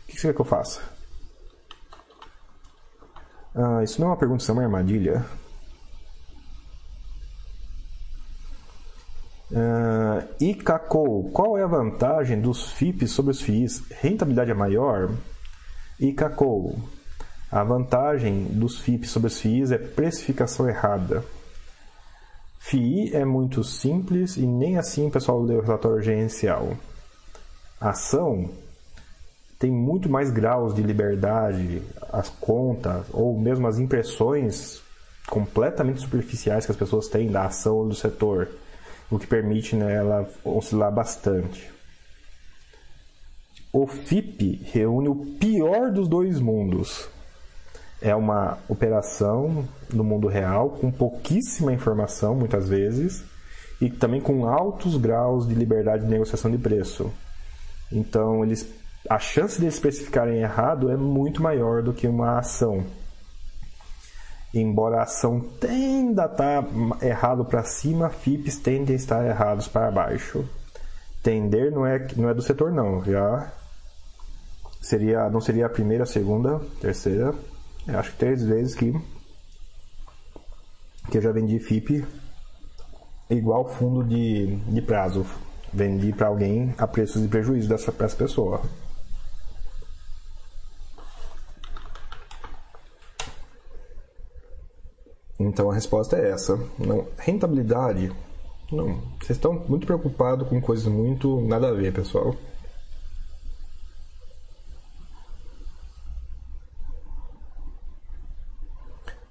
que 0.09 0.21
você 0.21 0.29
quer 0.29 0.35
que 0.35 0.41
eu 0.41 0.45
faça? 0.45 0.81
Ah, 3.55 3.83
isso 3.85 4.01
não 4.01 4.09
é 4.09 4.11
uma 4.11 4.17
pergunta, 4.17 4.43
isso 4.43 4.51
é 4.51 4.55
uma 4.55 4.65
armadilha. 4.65 5.25
Uh, 9.51 10.27
e 10.41 10.55
Cacou, 10.55 11.31
qual 11.31 11.57
é 11.57 11.63
a 11.63 11.69
vantagem 11.69 12.41
dos 12.41 12.73
FIPs 12.73 13.13
sobre 13.13 13.31
os 13.31 13.41
FIIs? 13.41 13.85
Rentabilidade 14.01 14.51
é 14.51 14.55
maior? 14.55 15.11
E 16.01 16.13
Cacou, 16.13 16.77
a 17.51 17.63
vantagem 17.63 18.45
dos 18.47 18.81
FIPs 18.81 19.11
sobre 19.11 19.29
os 19.29 19.41
FIIs 19.41 19.71
é 19.71 19.79
precificação 19.79 20.69
errada. 20.69 21.25
FII 22.59 23.15
é 23.15 23.25
muito 23.25 23.63
simples 23.63 24.37
e 24.37 24.45
nem 24.45 24.77
assim 24.77 25.07
o 25.07 25.11
pessoal 25.11 25.41
lê 25.41 25.55
o 25.55 25.61
relatório 25.61 26.03
gerencial. 26.03 26.77
Ação 27.81 28.51
tem 29.59 29.71
muito 29.71 30.11
mais 30.11 30.31
graus 30.31 30.75
de 30.75 30.83
liberdade, 30.83 31.83
as 32.13 32.29
contas 32.29 33.07
ou 33.13 33.39
mesmo 33.39 33.69
as 33.69 33.79
impressões 33.79 34.83
completamente 35.29 36.01
superficiais 36.01 36.67
que 36.67 36.73
as 36.73 36.79
pessoas 36.79 37.07
têm 37.09 37.31
da 37.31 37.45
ação 37.45 37.77
ou 37.77 37.89
do 37.89 37.95
setor 37.95 38.49
o 39.11 39.19
que 39.19 39.27
permite 39.27 39.77
né, 39.77 39.95
ela 39.95 40.29
oscilar 40.45 40.93
bastante. 40.93 41.71
O 43.73 43.87
FIP 43.87 44.63
reúne 44.73 45.09
o 45.09 45.17
pior 45.39 45.91
dos 45.91 46.09
dois 46.09 46.41
mundos. 46.41 47.09
É 48.01 48.15
uma 48.15 48.59
operação 48.69 49.67
no 49.93 50.05
mundo 50.05 50.29
real 50.29 50.71
com 50.71 50.91
pouquíssima 50.91 51.73
informação, 51.73 52.35
muitas 52.35 52.69
vezes, 52.69 53.25
e 53.81 53.91
também 53.91 54.21
com 54.21 54.47
altos 54.47 54.97
graus 54.97 55.47
de 55.47 55.55
liberdade 55.55 56.05
de 56.05 56.11
negociação 56.11 56.51
de 56.51 56.59
preço. 56.59 57.13
Então, 57.93 58.45
eles, 58.45 58.69
a 59.09 59.19
chance 59.19 59.59
de 59.59 59.65
eles 59.65 59.75
especificarem 59.75 60.41
errado 60.41 60.91
é 60.91 60.97
muito 60.97 61.43
maior 61.43 61.83
do 61.83 61.93
que 61.93 62.07
uma 62.07 62.39
ação 62.39 62.85
embora 64.61 64.99
a 64.99 65.03
ação 65.03 65.41
tenda 65.61 66.25
a 66.25 66.27
estar 66.27 66.65
errado 67.03 67.45
para 67.45 67.63
cima, 67.65 68.09
FIPs 68.09 68.57
tendem 68.57 68.95
a 68.95 68.97
estar 68.97 69.25
errados 69.25 69.69
para 69.69 69.91
baixo. 69.91 70.49
Tender 71.23 71.73
não 71.73 71.85
é, 71.85 72.07
não 72.17 72.29
é 72.29 72.35
do 72.35 72.43
setor 72.43 72.73
não, 72.73 73.05
já 73.05 73.53
seria 74.81 75.29
não 75.29 75.41
seria 75.41 75.67
a 75.67 75.71
primeira, 75.71 76.05
a 76.05 76.07
segunda, 76.07 76.61
terceira, 76.81 77.35
acho 77.89 78.13
que 78.13 78.19
três 78.19 78.45
vezes 78.45 78.75
que 78.75 78.95
que 81.11 81.19
eu 81.19 81.23
já 81.23 81.33
vendi 81.33 81.59
FIP 81.59 82.05
igual 83.31 83.69
fundo 83.69 84.05
de, 84.05 84.57
de 84.57 84.83
prazo. 84.83 85.27
Vendi 85.73 86.13
para 86.13 86.29
alguém 86.29 86.75
a 86.79 86.87
preços 86.87 87.21
de 87.21 87.29
prejuízo 87.29 87.69
dessa, 87.69 87.93
dessa 87.93 88.17
pessoa. 88.17 88.63
Então 95.39 95.71
a 95.71 95.75
resposta 95.75 96.17
é 96.17 96.31
essa. 96.31 96.59
Não, 96.79 97.07
rentabilidade, 97.19 98.13
não. 98.71 99.01
Vocês 99.21 99.37
estão 99.37 99.65
muito 99.69 99.87
preocupados 99.87 100.49
com 100.49 100.61
coisas 100.61 100.87
muito 100.87 101.41
nada 101.43 101.69
a 101.69 101.73
ver, 101.73 101.93
pessoal. 101.93 102.35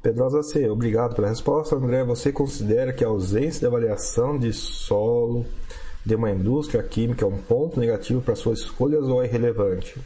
Pedrosa 0.01 0.43
C, 0.43 0.69
obrigado 0.69 1.15
pela 1.15 1.27
resposta. 1.27 1.75
André, 1.75 2.03
você 2.03 2.31
considera 2.31 2.93
que 2.93 3.03
a 3.03 3.07
ausência 3.07 3.61
de 3.61 3.65
avaliação 3.65 4.37
de 4.37 4.53
solo 4.53 5.45
de 6.05 6.13
uma 6.13 6.29
indústria 6.29 6.83
química 6.83 7.25
é 7.25 7.27
um 7.27 7.37
ponto 7.37 7.79
negativo 7.79 8.21
para 8.21 8.35
suas 8.35 8.59
escolhas 8.59 9.05
ou 9.05 9.23
é 9.23 9.25
irrelevante? 9.25 9.99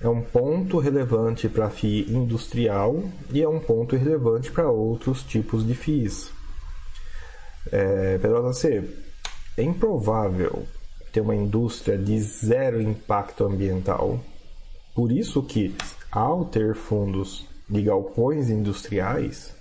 É 0.00 0.08
um 0.08 0.20
ponto 0.20 0.78
relevante 0.78 1.48
para 1.48 1.66
a 1.66 1.70
FII 1.70 2.12
industrial 2.12 3.02
e 3.32 3.42
é 3.42 3.48
um 3.48 3.58
ponto 3.58 3.96
relevante 3.96 4.50
para 4.50 4.70
outros 4.70 5.22
tipos 5.22 5.66
de 5.66 5.74
FIIs. 5.74 6.30
É, 7.72 8.18
Pedrosa 8.18 8.52
C, 8.52 8.84
é 9.56 9.62
improvável 9.62 10.66
ter 11.12 11.20
uma 11.20 11.34
indústria 11.34 11.96
de 11.96 12.20
zero 12.20 12.80
impacto 12.80 13.44
ambiental. 13.44 14.20
Por 14.94 15.10
isso 15.10 15.42
que, 15.42 15.74
ao 16.12 16.44
ter 16.44 16.74
fundos 16.74 17.46
de 17.68 17.82
galpões 17.82 18.50
industriais, 18.50 19.54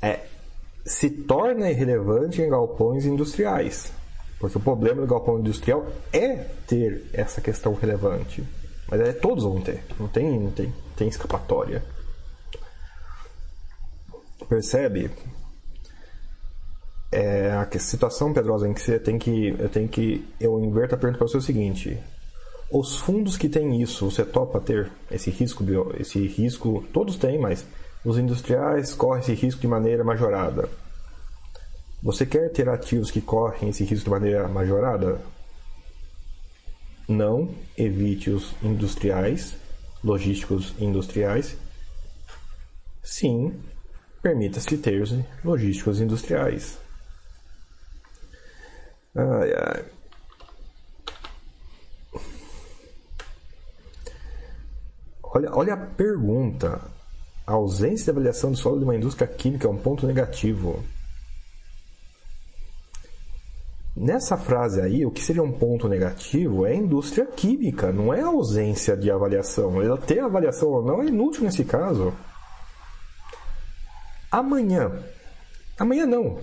é, 0.00 0.20
se 0.84 1.10
torna 1.10 1.70
irrelevante 1.70 2.40
em 2.40 2.48
galpões 2.48 3.04
industriais. 3.04 3.92
Porque 4.38 4.58
o 4.58 4.60
problema 4.60 5.00
do 5.00 5.06
galpão 5.06 5.38
industrial 5.38 5.86
é 6.12 6.36
ter 6.66 7.04
essa 7.12 7.40
questão 7.40 7.74
relevante. 7.74 8.44
Mas 8.88 9.00
é, 9.00 9.12
todos 9.12 9.44
vão 9.44 9.60
ter. 9.60 9.82
Não 9.98 10.08
tem, 10.08 10.38
não 10.38 10.50
tem, 10.50 10.72
tem 10.96 11.08
escapatória. 11.08 11.82
Percebe? 14.48 15.10
É 17.10 17.50
a 17.50 17.78
situação, 17.78 18.32
Pedrosa, 18.32 18.68
em 18.68 18.74
que 18.74 18.80
você 18.80 18.98
tem 18.98 19.18
que. 19.18 19.56
Eu 19.58 19.68
tenho 19.68 19.88
que. 19.88 20.26
Eu 20.38 20.62
inverto 20.62 20.94
a 20.94 20.98
pergunta 20.98 21.18
para 21.18 21.28
você 21.28 21.38
o 21.38 21.42
seguinte. 21.42 21.98
Os 22.70 22.98
fundos 22.98 23.36
que 23.36 23.48
têm 23.48 23.80
isso, 23.80 24.10
você 24.10 24.24
topa 24.24 24.60
ter 24.60 24.90
esse 25.10 25.30
risco, 25.30 25.64
esse 25.98 26.26
risco, 26.26 26.84
todos 26.92 27.16
têm, 27.16 27.38
mas 27.38 27.64
os 28.04 28.18
industriais 28.18 28.92
correm 28.92 29.22
esse 29.22 29.34
risco 29.34 29.60
de 29.60 29.68
maneira 29.68 30.04
majorada. 30.04 30.68
Você 32.02 32.26
quer 32.26 32.50
ter 32.50 32.68
ativos 32.68 33.10
que 33.10 33.20
correm 33.20 33.70
esse 33.70 33.84
risco 33.84 34.04
de 34.04 34.10
maneira 34.10 34.48
majorada? 34.48 35.20
Não 37.08 37.54
evite 37.76 38.30
os 38.30 38.54
industriais, 38.62 39.56
logísticos 40.02 40.74
industriais. 40.78 41.56
Sim, 43.02 43.60
permita-se 44.22 44.76
ter 44.78 45.00
os 45.00 45.14
logísticos 45.44 46.00
industriais. 46.00 46.78
Ai, 49.14 49.52
ai. 49.54 49.84
Olha, 55.22 55.50
olha 55.54 55.74
a 55.74 55.76
pergunta. 55.76 56.80
A 57.46 57.52
ausência 57.52 58.04
de 58.06 58.10
avaliação 58.10 58.50
do 58.50 58.56
solo 58.56 58.78
de 58.78 58.84
uma 58.84 58.96
indústria 58.96 59.26
química 59.26 59.66
é 59.66 59.70
um 59.70 59.76
ponto 59.76 60.06
negativo. 60.06 60.84
Nessa 63.96 64.36
frase 64.36 64.82
aí, 64.82 65.06
o 65.06 65.10
que 65.10 65.22
seria 65.22 65.42
um 65.42 65.50
ponto 65.50 65.88
negativo 65.88 66.66
é 66.66 66.72
a 66.72 66.76
indústria 66.76 67.24
química, 67.24 67.90
não 67.90 68.12
é 68.12 68.20
a 68.20 68.26
ausência 68.26 68.94
de 68.94 69.10
avaliação. 69.10 69.80
Ela 69.80 69.96
ter 69.96 70.20
avaliação 70.20 70.68
ou 70.68 70.84
não 70.84 71.00
é 71.00 71.06
inútil 71.06 71.44
nesse 71.44 71.64
caso. 71.64 72.12
Amanhã, 74.30 75.02
amanhã 75.78 76.04
não, 76.04 76.40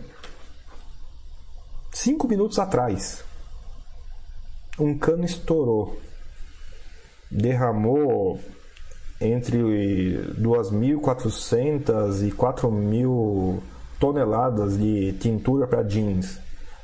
cinco 1.91 2.27
minutos 2.27 2.57
atrás, 2.57 3.23
um 4.79 4.97
cano 4.97 5.23
estourou, 5.23 6.01
derramou 7.29 8.39
entre 9.21 9.59
2.400 10.39 12.27
e 12.27 12.31
4.000 12.31 13.61
toneladas 13.99 14.75
de 14.75 15.13
tintura 15.13 15.67
para 15.67 15.83
jeans 15.83 16.41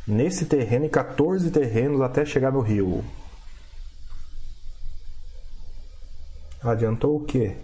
nesse 0.10 0.46
terreno 0.46 0.86
e 0.86 0.90
14 0.90 1.52
terrenos 1.52 2.02
até 2.02 2.26
chegar 2.26 2.52
no 2.52 2.62
rio. 2.62 3.06
Adiantou 6.62 7.16
o 7.16 7.26
quê? 7.26 7.56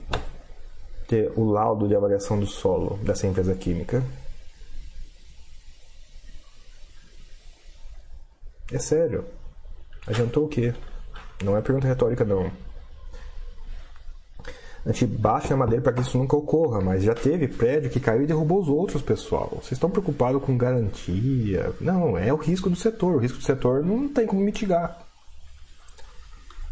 Ter 1.07 1.31
o 1.35 1.43
laudo 1.43 1.87
de 1.87 1.95
avaliação 1.95 2.39
do 2.39 2.45
solo 2.45 2.97
dessa 3.03 3.27
empresa 3.27 3.55
química. 3.55 4.03
É 8.71 8.79
sério. 8.79 9.25
Adiantou 10.07 10.45
o 10.45 10.47
quê? 10.47 10.73
Não 11.43 11.57
é 11.57 11.61
pergunta 11.61 11.87
retórica, 11.87 12.23
não. 12.23 12.51
A 14.85 14.91
gente 14.91 15.07
baixa 15.07 15.55
a 15.55 15.57
madeira 15.57 15.81
para 15.81 15.93
que 15.93 16.01
isso 16.01 16.17
nunca 16.17 16.37
ocorra, 16.37 16.79
mas 16.79 17.01
já 17.01 17.15
teve 17.15 17.47
prédio 17.47 17.89
que 17.89 17.99
caiu 17.99 18.21
e 18.21 18.27
derrubou 18.27 18.61
os 18.61 18.69
outros, 18.69 19.01
pessoal. 19.01 19.49
Vocês 19.53 19.71
estão 19.71 19.89
preocupados 19.89 20.43
com 20.43 20.55
garantia? 20.55 21.73
Não, 21.81 22.15
é 22.15 22.31
o 22.31 22.35
risco 22.35 22.69
do 22.69 22.75
setor. 22.75 23.15
O 23.15 23.17
risco 23.17 23.39
do 23.39 23.43
setor 23.43 23.83
não 23.83 24.07
tem 24.07 24.27
como 24.27 24.41
mitigar. 24.41 24.99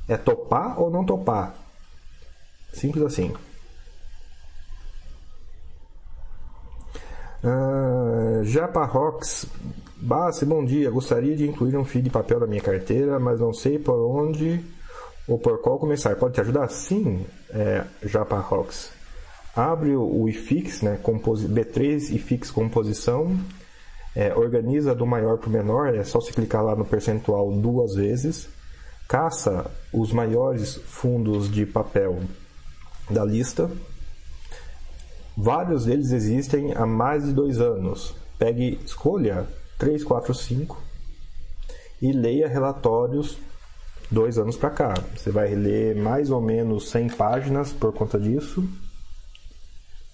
É 0.07 0.15
topar 0.15 0.80
ou 0.80 0.91
não 0.91 1.03
topar? 1.03 1.56
Simples 2.72 3.03
assim. 3.03 3.34
Uh, 7.44 8.44
Japa 8.44 8.85
Rocks 8.85 9.48
Bassi, 9.95 10.45
bom 10.45 10.64
dia. 10.64 10.91
Gostaria 10.91 11.35
de 11.35 11.48
incluir 11.48 11.77
um 11.77 11.85
fio 11.85 12.02
de 12.02 12.11
papel 12.11 12.41
na 12.41 12.45
minha 12.45 12.61
carteira, 12.61 13.19
mas 13.19 13.40
não 13.40 13.53
sei 13.53 13.80
por 13.80 13.95
onde 13.95 14.64
ou 15.27 15.37
por 15.37 15.61
qual 15.61 15.79
começar. 15.79 16.15
Pode 16.15 16.35
te 16.35 16.41
ajudar? 16.41 16.67
Sim, 16.69 17.25
é, 17.49 17.83
Japa 18.03 18.37
Rocks. 18.37 18.91
Abre 19.55 19.95
o 19.95 20.27
iFix, 20.27 20.81
né, 20.81 20.99
B3 21.03 22.15
iFix 22.15 22.49
composição, 22.49 23.39
é, 24.15 24.33
organiza 24.33 24.95
do 24.95 25.05
maior 25.05 25.37
para 25.37 25.47
o 25.47 25.51
menor, 25.51 25.93
é 25.93 26.03
só 26.03 26.19
se 26.19 26.33
clicar 26.33 26.63
lá 26.63 26.75
no 26.75 26.83
percentual 26.83 27.51
duas 27.51 27.93
vezes, 27.93 28.49
caça 29.07 29.69
os 29.91 30.11
maiores 30.11 30.75
fundos 30.75 31.51
de 31.51 31.67
papel 31.67 32.19
da 33.09 33.23
lista. 33.23 33.69
Vários 35.37 35.85
deles 35.85 36.11
existem 36.11 36.73
há 36.75 36.85
mais 36.85 37.23
de 37.23 37.33
dois 37.33 37.59
anos. 37.59 38.15
Pegue, 38.39 38.79
escolha 38.83 39.47
3, 39.77 40.03
4, 40.03 40.33
5 40.33 40.81
e 42.01 42.11
leia 42.11 42.47
relatórios 42.47 43.37
dois 44.14 44.38
anos 44.38 44.56
para 44.56 44.69
cá. 44.69 44.94
Você 45.15 45.31
vai 45.31 45.53
ler 45.56 45.95
mais 45.95 46.30
ou 46.30 46.40
menos 46.40 46.90
100 46.90 47.10
páginas 47.10 47.73
por 47.73 47.91
conta 47.91 48.19
disso. 48.19 48.64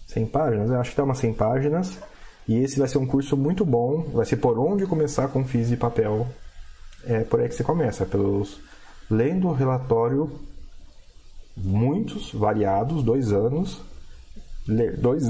100 0.07 0.25
páginas? 0.27 0.69
Eu 0.71 0.79
acho 0.79 0.91
que 0.91 0.97
dá 0.97 1.03
umas 1.03 1.19
100 1.19 1.33
páginas. 1.33 1.99
E 2.47 2.57
esse 2.57 2.79
vai 2.79 2.87
ser 2.87 2.97
um 2.97 3.05
curso 3.05 3.37
muito 3.37 3.63
bom. 3.65 4.03
Vai 4.13 4.25
ser 4.25 4.37
por 4.37 4.57
onde 4.57 4.87
começar 4.87 5.27
com 5.27 5.45
FIS 5.45 5.67
de 5.67 5.77
papel. 5.77 6.27
É 7.05 7.23
por 7.23 7.39
aí 7.39 7.47
que 7.47 7.55
você 7.55 7.63
começa, 7.63 8.05
pelos 8.05 8.59
lendo 9.09 9.47
o 9.47 9.53
relatório, 9.53 10.31
muitos, 11.55 12.31
variados, 12.33 13.03
dois 13.03 13.31
anos, 13.31 13.81
ler 14.67 14.97
dois 14.97 15.23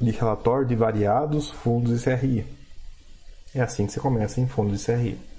de 0.00 0.10
relatório 0.10 0.66
de 0.66 0.74
variados 0.74 1.50
fundos 1.50 1.98
de 1.98 2.04
CRI. 2.04 2.46
É 3.54 3.60
assim 3.60 3.86
que 3.86 3.92
você 3.92 4.00
começa 4.00 4.40
em 4.40 4.46
fundos 4.46 4.80
de 4.80 4.86
CRI. 4.86 5.31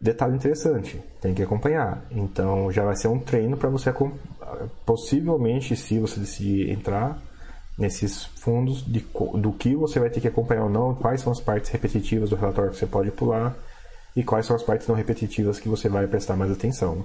Detalhe 0.00 0.36
interessante, 0.36 1.02
tem 1.20 1.34
que 1.34 1.42
acompanhar. 1.42 2.04
Então 2.10 2.70
já 2.70 2.84
vai 2.84 2.96
ser 2.96 3.08
um 3.08 3.18
treino 3.18 3.56
para 3.56 3.68
você 3.68 3.92
possivelmente, 4.86 5.76
se 5.76 5.98
você 5.98 6.20
decidir 6.20 6.70
entrar 6.70 7.20
nesses 7.76 8.24
fundos 8.24 8.84
de, 8.84 9.04
do 9.34 9.52
que 9.52 9.74
você 9.74 10.00
vai 10.00 10.10
ter 10.10 10.20
que 10.20 10.28
acompanhar 10.28 10.64
ou 10.64 10.70
não, 10.70 10.94
quais 10.94 11.20
são 11.20 11.32
as 11.32 11.40
partes 11.40 11.70
repetitivas 11.70 12.30
do 12.30 12.36
relatório 12.36 12.70
que 12.72 12.76
você 12.76 12.86
pode 12.86 13.10
pular 13.10 13.56
e 14.16 14.22
quais 14.22 14.46
são 14.46 14.56
as 14.56 14.62
partes 14.62 14.86
não 14.88 14.96
repetitivas 14.96 15.60
que 15.60 15.68
você 15.68 15.88
vai 15.88 16.06
prestar 16.06 16.36
mais 16.36 16.50
atenção. 16.50 17.04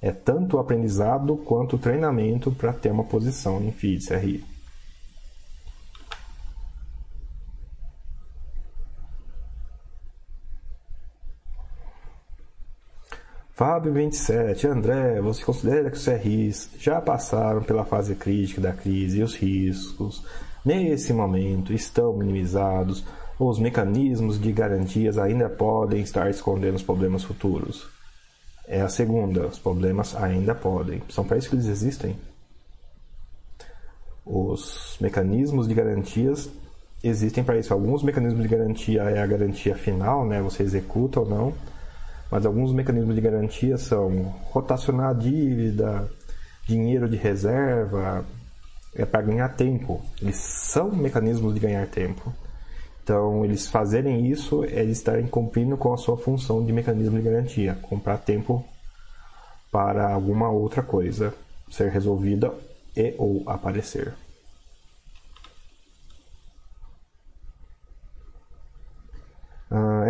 É 0.00 0.10
tanto 0.10 0.58
aprendizado 0.58 1.36
quanto 1.38 1.78
treinamento 1.78 2.50
para 2.50 2.72
ter 2.72 2.90
uma 2.90 3.04
posição 3.04 3.62
em 3.62 3.72
FII 3.72 3.98
CRI. 4.06 4.55
Fábio 13.56 13.90
27, 13.90 14.66
André, 14.66 15.18
você 15.22 15.42
considera 15.42 15.90
que 15.90 15.96
os 15.96 16.04
CRIs 16.04 16.68
já 16.78 17.00
passaram 17.00 17.62
pela 17.62 17.86
fase 17.86 18.14
crítica 18.14 18.60
da 18.60 18.74
crise 18.74 19.20
e 19.20 19.22
os 19.22 19.34
riscos, 19.34 20.22
nesse 20.62 21.10
momento, 21.14 21.72
estão 21.72 22.12
minimizados? 22.12 23.02
Ou 23.38 23.48
os 23.48 23.58
mecanismos 23.58 24.38
de 24.38 24.52
garantias 24.52 25.16
ainda 25.16 25.48
podem 25.48 26.02
estar 26.02 26.28
escondendo 26.28 26.74
os 26.74 26.82
problemas 26.82 27.24
futuros? 27.24 27.88
É 28.68 28.82
a 28.82 28.90
segunda, 28.90 29.46
os 29.46 29.58
problemas 29.58 30.14
ainda 30.14 30.54
podem. 30.54 31.02
São 31.08 31.24
para 31.24 31.38
isso 31.38 31.48
que 31.48 31.54
eles 31.54 31.64
existem. 31.64 32.14
Os 34.26 34.98
mecanismos 35.00 35.66
de 35.66 35.72
garantias 35.72 36.50
existem 37.02 37.42
para 37.42 37.56
isso. 37.56 37.72
Alguns 37.72 38.02
mecanismos 38.02 38.42
de 38.42 38.48
garantia 38.48 39.04
é 39.04 39.22
a 39.22 39.26
garantia 39.26 39.74
final, 39.74 40.26
né? 40.26 40.42
Você 40.42 40.62
executa 40.62 41.20
ou 41.20 41.26
não 41.26 41.54
mas 42.30 42.44
alguns 42.44 42.72
mecanismos 42.72 43.14
de 43.14 43.20
garantia 43.20 43.78
são 43.78 44.34
rotacionar 44.50 45.10
a 45.10 45.12
dívida, 45.12 46.10
dinheiro 46.66 47.08
de 47.08 47.16
reserva, 47.16 48.24
é 48.94 49.04
para 49.04 49.22
ganhar 49.22 49.48
tempo. 49.50 50.02
Eles 50.20 50.36
são 50.36 50.90
mecanismos 50.90 51.54
de 51.54 51.60
ganhar 51.60 51.86
tempo. 51.86 52.32
Então, 53.02 53.44
eles 53.44 53.68
fazerem 53.68 54.26
isso 54.26 54.64
é 54.64 54.80
eles 54.80 54.98
estarem 54.98 55.28
cumprindo 55.28 55.76
com 55.76 55.92
a 55.92 55.96
sua 55.96 56.16
função 56.16 56.64
de 56.64 56.72
mecanismo 56.72 57.16
de 57.16 57.22
garantia, 57.22 57.78
comprar 57.82 58.18
tempo 58.18 58.64
para 59.70 60.12
alguma 60.12 60.50
outra 60.50 60.82
coisa 60.82 61.32
ser 61.70 61.90
resolvida 61.90 62.52
e 62.96 63.14
ou 63.18 63.42
aparecer. 63.46 64.12
Uh, 69.70 70.04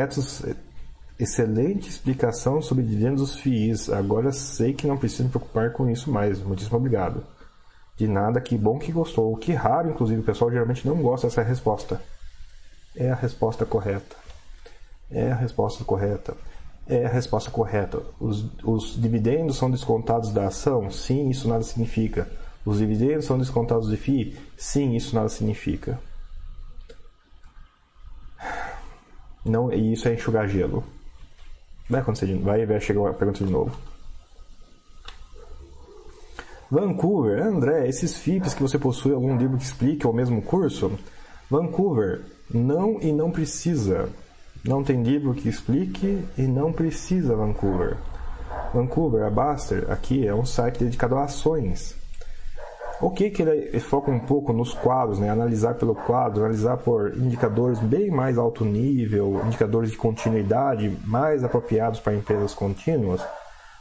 Excelente 1.18 1.88
explicação 1.88 2.60
sobre 2.60 2.84
dividendos 2.84 3.20
dos 3.22 3.40
FIIs. 3.40 3.88
Agora 3.88 4.32
sei 4.32 4.74
que 4.74 4.86
não 4.86 4.98
preciso 4.98 5.24
me 5.24 5.30
preocupar 5.30 5.72
com 5.72 5.88
isso 5.88 6.10
mais. 6.10 6.40
Muitíssimo 6.42 6.76
obrigado. 6.76 7.24
De 7.96 8.06
nada, 8.06 8.40
que 8.40 8.56
bom 8.58 8.78
que 8.78 8.92
gostou. 8.92 9.34
Que 9.36 9.54
raro, 9.54 9.90
inclusive, 9.90 10.20
o 10.20 10.24
pessoal 10.24 10.50
geralmente 10.50 10.86
não 10.86 11.00
gosta 11.00 11.26
dessa 11.26 11.42
resposta. 11.42 12.02
É 12.94 13.10
a 13.10 13.14
resposta 13.14 13.64
correta. 13.64 14.14
É 15.10 15.32
a 15.32 15.34
resposta 15.34 15.84
correta. 15.84 16.36
É 16.86 17.06
a 17.06 17.08
resposta 17.08 17.50
correta. 17.50 18.02
Os, 18.20 18.44
os 18.62 19.00
dividendos 19.00 19.56
são 19.56 19.70
descontados 19.70 20.32
da 20.32 20.48
ação? 20.48 20.90
Sim, 20.90 21.30
isso 21.30 21.48
nada 21.48 21.62
significa. 21.62 22.28
Os 22.64 22.78
dividendos 22.78 23.24
são 23.24 23.38
descontados 23.38 23.88
de 23.88 23.96
FII? 23.96 24.38
Sim, 24.56 24.94
isso 24.94 25.14
nada 25.14 25.30
significa. 25.30 25.98
Não, 29.44 29.72
e 29.72 29.92
isso 29.92 30.08
é 30.08 30.14
enxugar 30.14 30.48
gelo. 30.48 30.84
Vai 31.88 32.00
acontecer 32.00 32.26
de 32.26 32.34
vai, 32.34 32.66
vai 32.66 32.80
chegar 32.80 33.08
a 33.08 33.14
pergunta 33.14 33.44
de 33.44 33.50
novo. 33.50 33.76
Vancouver, 36.70 37.40
André, 37.46 37.88
esses 37.88 38.16
FIPs 38.16 38.54
que 38.54 38.62
você 38.62 38.76
possui 38.76 39.14
algum 39.14 39.36
livro 39.36 39.56
que 39.56 39.64
explique 39.64 40.06
o 40.06 40.12
mesmo 40.12 40.42
curso? 40.42 40.98
Vancouver, 41.48 42.22
não 42.52 43.00
e 43.00 43.12
não 43.12 43.30
precisa. 43.30 44.08
Não 44.64 44.82
tem 44.82 45.00
livro 45.00 45.32
que 45.32 45.48
explique 45.48 46.24
e 46.36 46.42
não 46.42 46.72
precisa 46.72 47.36
Vancouver. 47.36 47.96
Vancouver, 48.74 49.24
a 49.24 49.30
Baster, 49.30 49.88
aqui 49.90 50.26
é 50.26 50.34
um 50.34 50.44
site 50.44 50.80
dedicado 50.80 51.16
a 51.16 51.24
ações. 51.24 51.94
O 53.00 53.10
que 53.10 53.28
que 53.28 53.42
ele 53.42 53.78
foca 53.78 54.10
um 54.10 54.18
pouco 54.18 54.52
nos 54.52 54.72
quadros, 54.72 55.18
né? 55.18 55.28
Analisar 55.28 55.74
pelo 55.74 55.94
quadro, 55.94 56.44
analisar 56.44 56.78
por 56.78 57.14
indicadores 57.16 57.78
bem 57.78 58.10
mais 58.10 58.38
alto 58.38 58.64
nível, 58.64 59.42
indicadores 59.46 59.90
de 59.90 59.98
continuidade 59.98 60.96
mais 61.04 61.44
apropriados 61.44 62.00
para 62.00 62.14
empresas 62.14 62.54
contínuas. 62.54 63.22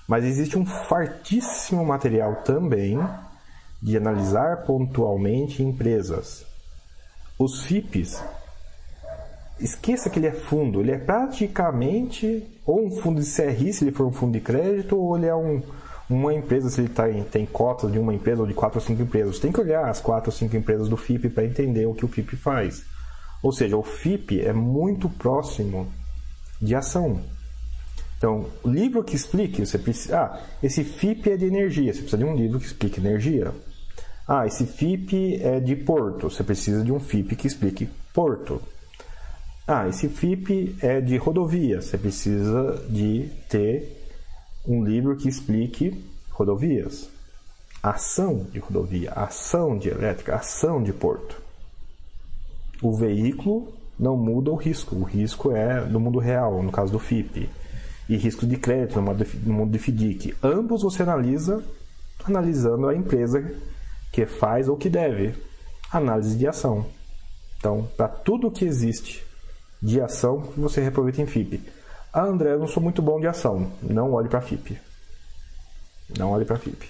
Mas 0.08 0.26
existe 0.26 0.58
um 0.58 0.66
fartíssimo 0.66 1.86
material 1.86 2.36
também 2.44 3.00
de 3.82 3.96
analisar 3.96 4.64
pontualmente 4.64 5.64
empresas. 5.64 6.46
Os 7.40 7.64
FIPs, 7.64 8.22
esqueça 9.60 10.10
que 10.10 10.20
ele 10.20 10.28
é 10.28 10.32
fundo, 10.32 10.82
ele 10.82 10.92
é 10.92 10.98
praticamente 10.98 12.46
ou 12.66 12.86
um 12.86 12.92
fundo 12.92 13.22
de 13.22 13.32
CRI, 13.32 13.72
se 13.72 13.84
ele 13.84 13.92
for 13.92 14.08
um 14.08 14.12
fundo 14.12 14.34
de 14.34 14.42
crédito, 14.42 14.98
ou 14.98 15.16
ele 15.16 15.28
é 15.28 15.36
um, 15.36 15.62
uma 16.10 16.34
empresa, 16.34 16.70
se 16.70 16.82
ele 16.82 16.90
tá 16.90 17.10
em, 17.10 17.24
tem 17.24 17.46
cotas 17.46 17.92
de 17.92 17.98
uma 17.98 18.14
empresa 18.14 18.42
ou 18.42 18.48
de 18.48 18.54
quatro 18.54 18.80
ou 18.80 18.86
cinco 18.86 19.02
empresas, 19.02 19.40
tem 19.40 19.52
que 19.52 19.60
olhar 19.60 19.90
as 19.90 20.00
quatro 20.00 20.30
ou 20.30 20.36
cinco 20.36 20.56
empresas 20.56 20.88
do 20.88 20.96
FIP 20.96 21.30
para 21.30 21.46
entender 21.46 21.86
o 21.88 21.96
que 21.96 22.06
o 22.06 22.08
FIP 22.08 22.36
faz. 22.36 22.84
Ou 23.42 23.52
seja, 23.52 23.76
o 23.76 23.84
FIP 23.84 24.42
é 24.42 24.54
muito 24.54 25.10
próximo 25.10 25.92
de 26.62 26.76
ação. 26.76 27.22
Então, 28.18 28.48
livro 28.64 29.04
que 29.04 29.16
explique, 29.16 29.66
você 29.66 29.78
precisa. 29.78 30.18
Ah, 30.18 30.42
esse 30.64 30.84
FIP 30.84 31.32
é 31.32 31.38
de 31.38 31.46
energia, 31.46 31.94
você 31.94 32.00
precisa 32.00 32.18
de 32.18 32.24
um 32.24 32.36
livro 32.36 32.60
que 32.60 32.66
explique 32.66 33.00
energia. 33.00 33.52
Ah, 34.28 34.48
esse 34.48 34.66
FIP 34.66 35.40
é 35.42 35.60
de 35.60 35.76
porto, 35.76 36.30
você 36.30 36.44
precisa 36.44 36.84
de 36.84 36.92
um 36.92 37.00
FIP 37.00 37.36
que 37.36 37.48
explique 37.48 37.90
porto. 38.14 38.62
Ah, 39.68 39.88
esse 39.88 40.08
FIP 40.08 40.76
é 40.82 41.02
de 41.02 41.18
rodovia, 41.18 41.82
você 41.82 41.98
precisa 41.98 42.84
de 42.90 43.30
ter 43.50 44.05
um 44.68 44.84
livro 44.84 45.16
que 45.16 45.30
explique 45.30 46.04
rodovias, 46.32 47.10
ação 47.82 48.46
de 48.52 48.60
rodovia, 48.60 49.12
ação 49.12 49.78
de 49.78 49.90
elétrica, 49.90 50.36
ação 50.36 50.82
de 50.82 50.92
porto. 50.92 51.42
O 52.82 52.94
veículo 52.96 53.74
não 53.98 54.18
muda 54.18 54.52
o 54.52 54.56
risco, 54.56 54.96
o 54.96 55.04
risco 55.04 55.52
é 55.52 55.86
no 55.86 56.00
mundo 56.00 56.20
real, 56.20 56.62
no 56.62 56.72
caso 56.72 56.92
do 56.92 57.00
FIP, 57.00 57.50
e 58.10 58.18
risco 58.18 58.46
de 58.46 58.58
crédito 58.58 59.00
no 59.02 59.54
mundo 59.54 59.72
de 59.72 59.80
FDIC. 59.80 60.36
Ambos 60.44 60.82
você 60.84 61.04
analisa 61.04 61.64
analisando 62.24 62.88
a 62.88 62.96
empresa 62.96 63.54
que 64.12 64.26
faz 64.26 64.68
ou 64.68 64.78
que 64.78 64.90
deve. 64.90 65.34
Análise 65.92 66.38
de 66.38 66.48
ação. 66.48 66.86
Então, 67.58 67.88
para 67.96 68.08
tudo 68.08 68.52
que 68.52 68.66
existe 68.66 69.26
de 69.82 70.02
ação, 70.02 70.52
você 70.58 70.82
reaproveita 70.82 71.22
em 71.22 71.26
FIP. 71.26 71.62
Ah, 72.18 72.24
André, 72.24 72.54
eu 72.54 72.60
não 72.60 72.68
sou 72.68 72.82
muito 72.82 73.02
bom 73.02 73.20
de 73.20 73.28
ação. 73.28 73.70
Não 73.82 74.14
olhe 74.14 74.30
para 74.30 74.40
FIP. 74.40 74.80
Não 76.18 76.32
olhe 76.32 76.46
para 76.46 76.56
FIP. 76.56 76.90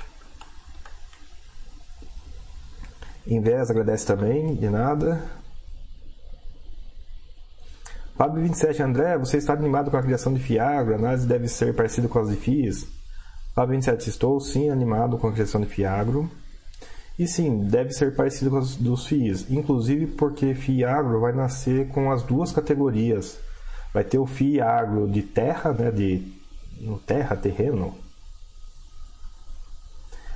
Invés 3.26 3.72
agradece 3.72 4.06
também, 4.06 4.54
de 4.54 4.70
nada. 4.70 5.20
Fábio 8.16 8.44
27, 8.44 8.84
André, 8.84 9.18
você 9.18 9.38
está 9.38 9.54
animado 9.54 9.90
com 9.90 9.98
a 9.98 10.04
criação 10.04 10.32
de 10.32 10.40
Fiagro? 10.40 10.94
A 10.94 10.98
análise 10.98 11.26
deve 11.26 11.48
ser 11.48 11.76
parecida 11.76 12.08
com 12.08 12.20
as 12.20 12.30
de 12.30 12.36
FIIs? 12.36 12.88
Fábio 13.56 13.74
27, 13.74 14.08
estou 14.08 14.40
sim 14.40 14.70
animado 14.70 15.18
com 15.18 15.28
a 15.28 15.34
criação 15.34 15.60
de 15.60 15.66
Fiagro. 15.66 16.30
E 17.18 17.28
sim, 17.28 17.66
deve 17.66 17.94
ser 17.94 18.16
parecido 18.16 18.52
com 18.52 18.58
as 18.58 18.76
dos 18.76 19.08
FIIs. 19.08 19.50
Inclusive 19.50 20.06
porque 20.06 20.54
Fiagro 20.54 21.20
vai 21.20 21.34
nascer 21.34 21.88
com 21.88 22.12
as 22.12 22.22
duas 22.22 22.52
categorias 22.52 23.40
vai 23.96 24.04
ter 24.04 24.20
o 24.20 24.26
FII 24.26 24.60
agro 24.60 25.08
de 25.08 25.22
terra, 25.22 25.72
né, 25.72 25.90
de 25.90 26.22
terra, 27.06 27.34
terreno. 27.38 27.96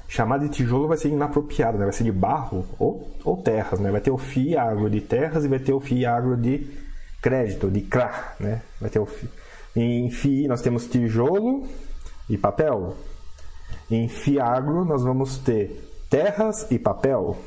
Chamado 0.07 0.48
de 0.48 0.56
tijolo 0.56 0.88
vai 0.88 0.95
ser 0.95 1.10
inapropriado, 1.10 1.77
né? 1.77 1.84
vai 1.84 1.91
ser 1.91 2.06
de 2.06 2.11
barro 2.11 2.65
ou, 2.80 3.11
ou 3.22 3.36
terras. 3.36 3.77
Né? 3.81 3.91
Vai 3.91 3.99
ter 3.99 4.11
o 4.11 4.18
FII 4.18 4.56
agro 4.56 4.90
de 4.90 5.02
terras 5.02 5.44
e 5.44 5.49
vai 5.49 5.60
ter 5.60 5.73
o 5.73 5.80
FII 5.81 6.06
agro 6.06 6.38
de 6.38 6.72
crédito, 7.22 7.69
de 7.69 7.81
CRA. 7.81 8.34
Né? 8.40 8.61
Vai 8.80 8.90
ter 8.90 8.99
o 8.99 9.06
FII. 9.06 9.30
Em 9.76 10.10
FII 10.10 10.48
nós 10.48 10.61
temos 10.61 10.88
tijolo 10.88 11.68
e 12.30 12.38
papel. 12.38 12.95
Em 13.91 14.07
FII 14.07 14.40
agro 14.40 14.86
nós 14.86 15.03
vamos 15.03 15.38
ter 15.38 15.86
terras 16.10 16.65
e 16.72 16.80
papel. 16.80 17.38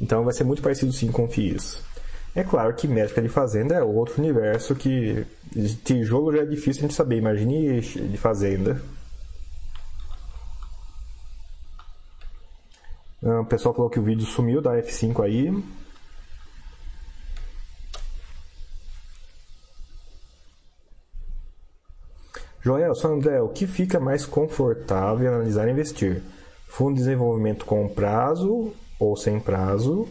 Então 0.00 0.24
vai 0.24 0.34
ser 0.34 0.42
muito 0.42 0.60
parecido 0.60 0.92
sim 0.92 1.12
com 1.12 1.28
FIIs. 1.28 1.87
É 2.38 2.44
claro 2.44 2.72
que 2.72 2.86
médica 2.86 3.20
de 3.20 3.28
fazenda 3.28 3.74
é 3.74 3.82
outro 3.82 4.22
universo 4.22 4.72
que 4.76 5.26
tijolo 5.84 6.30
já 6.30 6.42
é 6.42 6.46
difícil 6.46 6.84
a 6.84 6.86
gente 6.86 6.94
saber, 6.94 7.16
imagine 7.16 7.80
de 7.80 8.16
fazenda. 8.16 8.80
Ah, 13.24 13.40
o 13.40 13.44
pessoal 13.44 13.74
falou 13.74 13.90
que 13.90 13.98
o 13.98 14.04
vídeo 14.04 14.24
sumiu 14.24 14.62
da 14.62 14.76
F5 14.76 15.24
aí. 15.24 15.64
Joel, 22.60 22.92
André, 23.04 23.42
o 23.42 23.48
que 23.48 23.66
fica 23.66 23.98
mais 23.98 24.24
confortável 24.24 25.34
analisar 25.34 25.66
e 25.66 25.72
investir? 25.72 26.22
Fundo 26.68 26.94
de 26.94 27.00
desenvolvimento 27.00 27.64
com 27.64 27.88
prazo 27.88 28.72
ou 28.96 29.16
sem 29.16 29.40
prazo? 29.40 30.08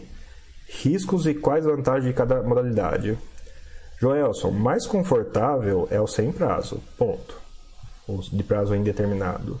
Riscos 0.68 1.26
e 1.26 1.34
quais 1.34 1.64
vantagens 1.64 2.04
de 2.04 2.12
cada 2.12 2.42
modalidade? 2.42 3.18
Joelson, 3.98 4.50
mais 4.50 4.86
confortável 4.86 5.88
é 5.90 6.00
o 6.00 6.06
sem 6.06 6.30
prazo, 6.30 6.80
ponto. 6.96 7.36
De 8.32 8.42
prazo 8.42 8.74
indeterminado. 8.74 9.60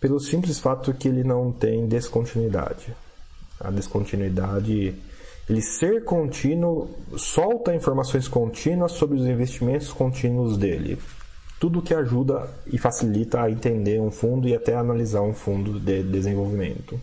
Pelo 0.00 0.18
simples 0.18 0.58
fato 0.58 0.94
que 0.94 1.06
ele 1.06 1.22
não 1.22 1.52
tem 1.52 1.86
descontinuidade. 1.86 2.94
A 3.60 3.70
descontinuidade, 3.70 4.94
ele 5.48 5.60
ser 5.60 6.04
contínuo, 6.04 6.90
solta 7.16 7.74
informações 7.74 8.26
contínuas 8.26 8.92
sobre 8.92 9.18
os 9.18 9.26
investimentos 9.26 9.92
contínuos 9.92 10.56
dele. 10.56 10.98
Tudo 11.60 11.82
que 11.82 11.94
ajuda 11.94 12.48
e 12.66 12.78
facilita 12.78 13.42
a 13.42 13.50
entender 13.50 14.00
um 14.00 14.10
fundo 14.10 14.48
e 14.48 14.56
até 14.56 14.74
analisar 14.74 15.22
um 15.22 15.34
fundo 15.34 15.78
de 15.78 16.02
desenvolvimento. 16.02 16.98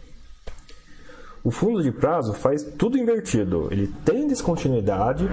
O 1.44 1.52
fundo 1.52 1.82
de 1.82 1.92
prazo 1.92 2.34
faz 2.34 2.64
tudo 2.64 2.98
invertido. 2.98 3.70
Ele 3.72 3.88
tem 4.04 4.28
descontinuidade, 4.28 5.26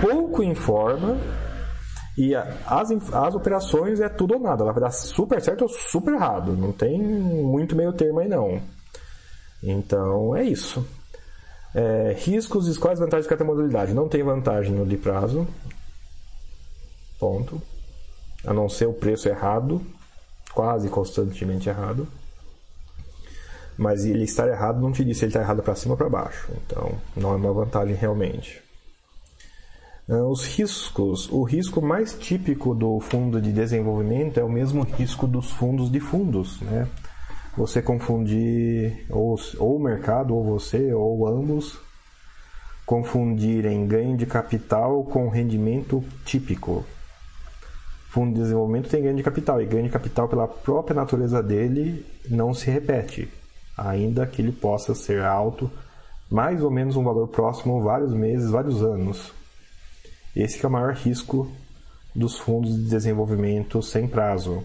pouco 0.00 0.42
informa 0.42 1.16
e 2.16 2.34
as, 2.34 2.90
as 3.12 3.34
operações 3.34 4.00
é 4.00 4.08
tudo 4.08 4.34
ou 4.34 4.40
nada. 4.40 4.62
Ela 4.62 4.72
vai 4.72 4.82
dar 4.82 4.90
super 4.90 5.40
certo 5.40 5.62
ou 5.62 5.68
super 5.68 6.14
errado. 6.14 6.52
Não 6.52 6.72
tem 6.72 7.00
muito 7.00 7.74
meio 7.74 7.92
termo 7.92 8.20
aí 8.20 8.28
não. 8.28 8.60
Então 9.62 10.36
é 10.36 10.44
isso. 10.44 10.86
É, 11.74 12.14
riscos 12.18 12.68
e 12.68 12.78
quais 12.78 12.98
vantagens 12.98 13.24
de 13.24 13.30
cada 13.30 13.44
modalidade? 13.44 13.94
Não 13.94 14.08
tem 14.08 14.22
vantagem 14.22 14.74
no 14.74 14.84
de 14.84 14.96
prazo. 14.96 15.46
Ponto. 17.18 17.60
A 18.46 18.52
não 18.52 18.68
ser 18.68 18.86
o 18.86 18.92
preço 18.92 19.28
errado, 19.28 19.80
quase 20.52 20.88
constantemente 20.88 21.68
errado 21.68 22.06
mas 23.80 24.04
ele 24.04 24.24
estar 24.24 24.46
errado 24.46 24.78
não 24.78 24.92
te 24.92 25.02
diz 25.02 25.16
se 25.16 25.24
ele 25.24 25.30
está 25.30 25.40
errado 25.40 25.62
para 25.62 25.74
cima 25.74 25.94
ou 25.94 25.96
para 25.96 26.10
baixo. 26.10 26.52
Então, 26.66 26.92
não 27.16 27.32
é 27.32 27.36
uma 27.36 27.50
vantagem 27.50 27.94
realmente. 27.94 28.62
Ah, 30.06 30.22
os 30.24 30.44
riscos. 30.44 31.30
O 31.32 31.42
risco 31.44 31.80
mais 31.80 32.12
típico 32.12 32.74
do 32.74 33.00
fundo 33.00 33.40
de 33.40 33.50
desenvolvimento 33.50 34.38
é 34.38 34.44
o 34.44 34.50
mesmo 34.50 34.82
risco 34.82 35.26
dos 35.26 35.50
fundos 35.50 35.90
de 35.90 35.98
fundos, 35.98 36.60
né? 36.60 36.86
Você 37.56 37.80
confundir 37.80 39.06
ou, 39.08 39.34
ou 39.58 39.76
o 39.76 39.82
mercado, 39.82 40.36
ou 40.36 40.44
você, 40.44 40.92
ou 40.92 41.26
ambos, 41.26 41.78
confundirem 42.84 43.86
ganho 43.86 44.14
de 44.14 44.26
capital 44.26 45.04
com 45.04 45.30
rendimento 45.30 46.04
típico. 46.26 46.84
Fundo 48.10 48.34
de 48.34 48.42
desenvolvimento 48.42 48.90
tem 48.90 49.02
ganho 49.02 49.16
de 49.16 49.22
capital, 49.22 49.62
e 49.62 49.64
ganho 49.64 49.84
de 49.84 49.90
capital, 49.90 50.28
pela 50.28 50.46
própria 50.46 50.94
natureza 50.94 51.42
dele, 51.42 52.04
não 52.28 52.52
se 52.52 52.70
repete 52.70 53.39
ainda 53.76 54.26
que 54.26 54.42
ele 54.42 54.52
possa 54.52 54.94
ser 54.94 55.22
alto, 55.22 55.70
mais 56.30 56.62
ou 56.62 56.70
menos 56.70 56.96
um 56.96 57.04
valor 57.04 57.28
próximo 57.28 57.82
vários 57.82 58.12
meses, 58.12 58.50
vários 58.50 58.82
anos. 58.82 59.32
Esse 60.34 60.64
é 60.64 60.68
o 60.68 60.72
maior 60.72 60.94
risco 60.94 61.50
dos 62.14 62.38
fundos 62.38 62.76
de 62.76 62.88
desenvolvimento 62.88 63.82
sem 63.82 64.06
prazo. 64.06 64.64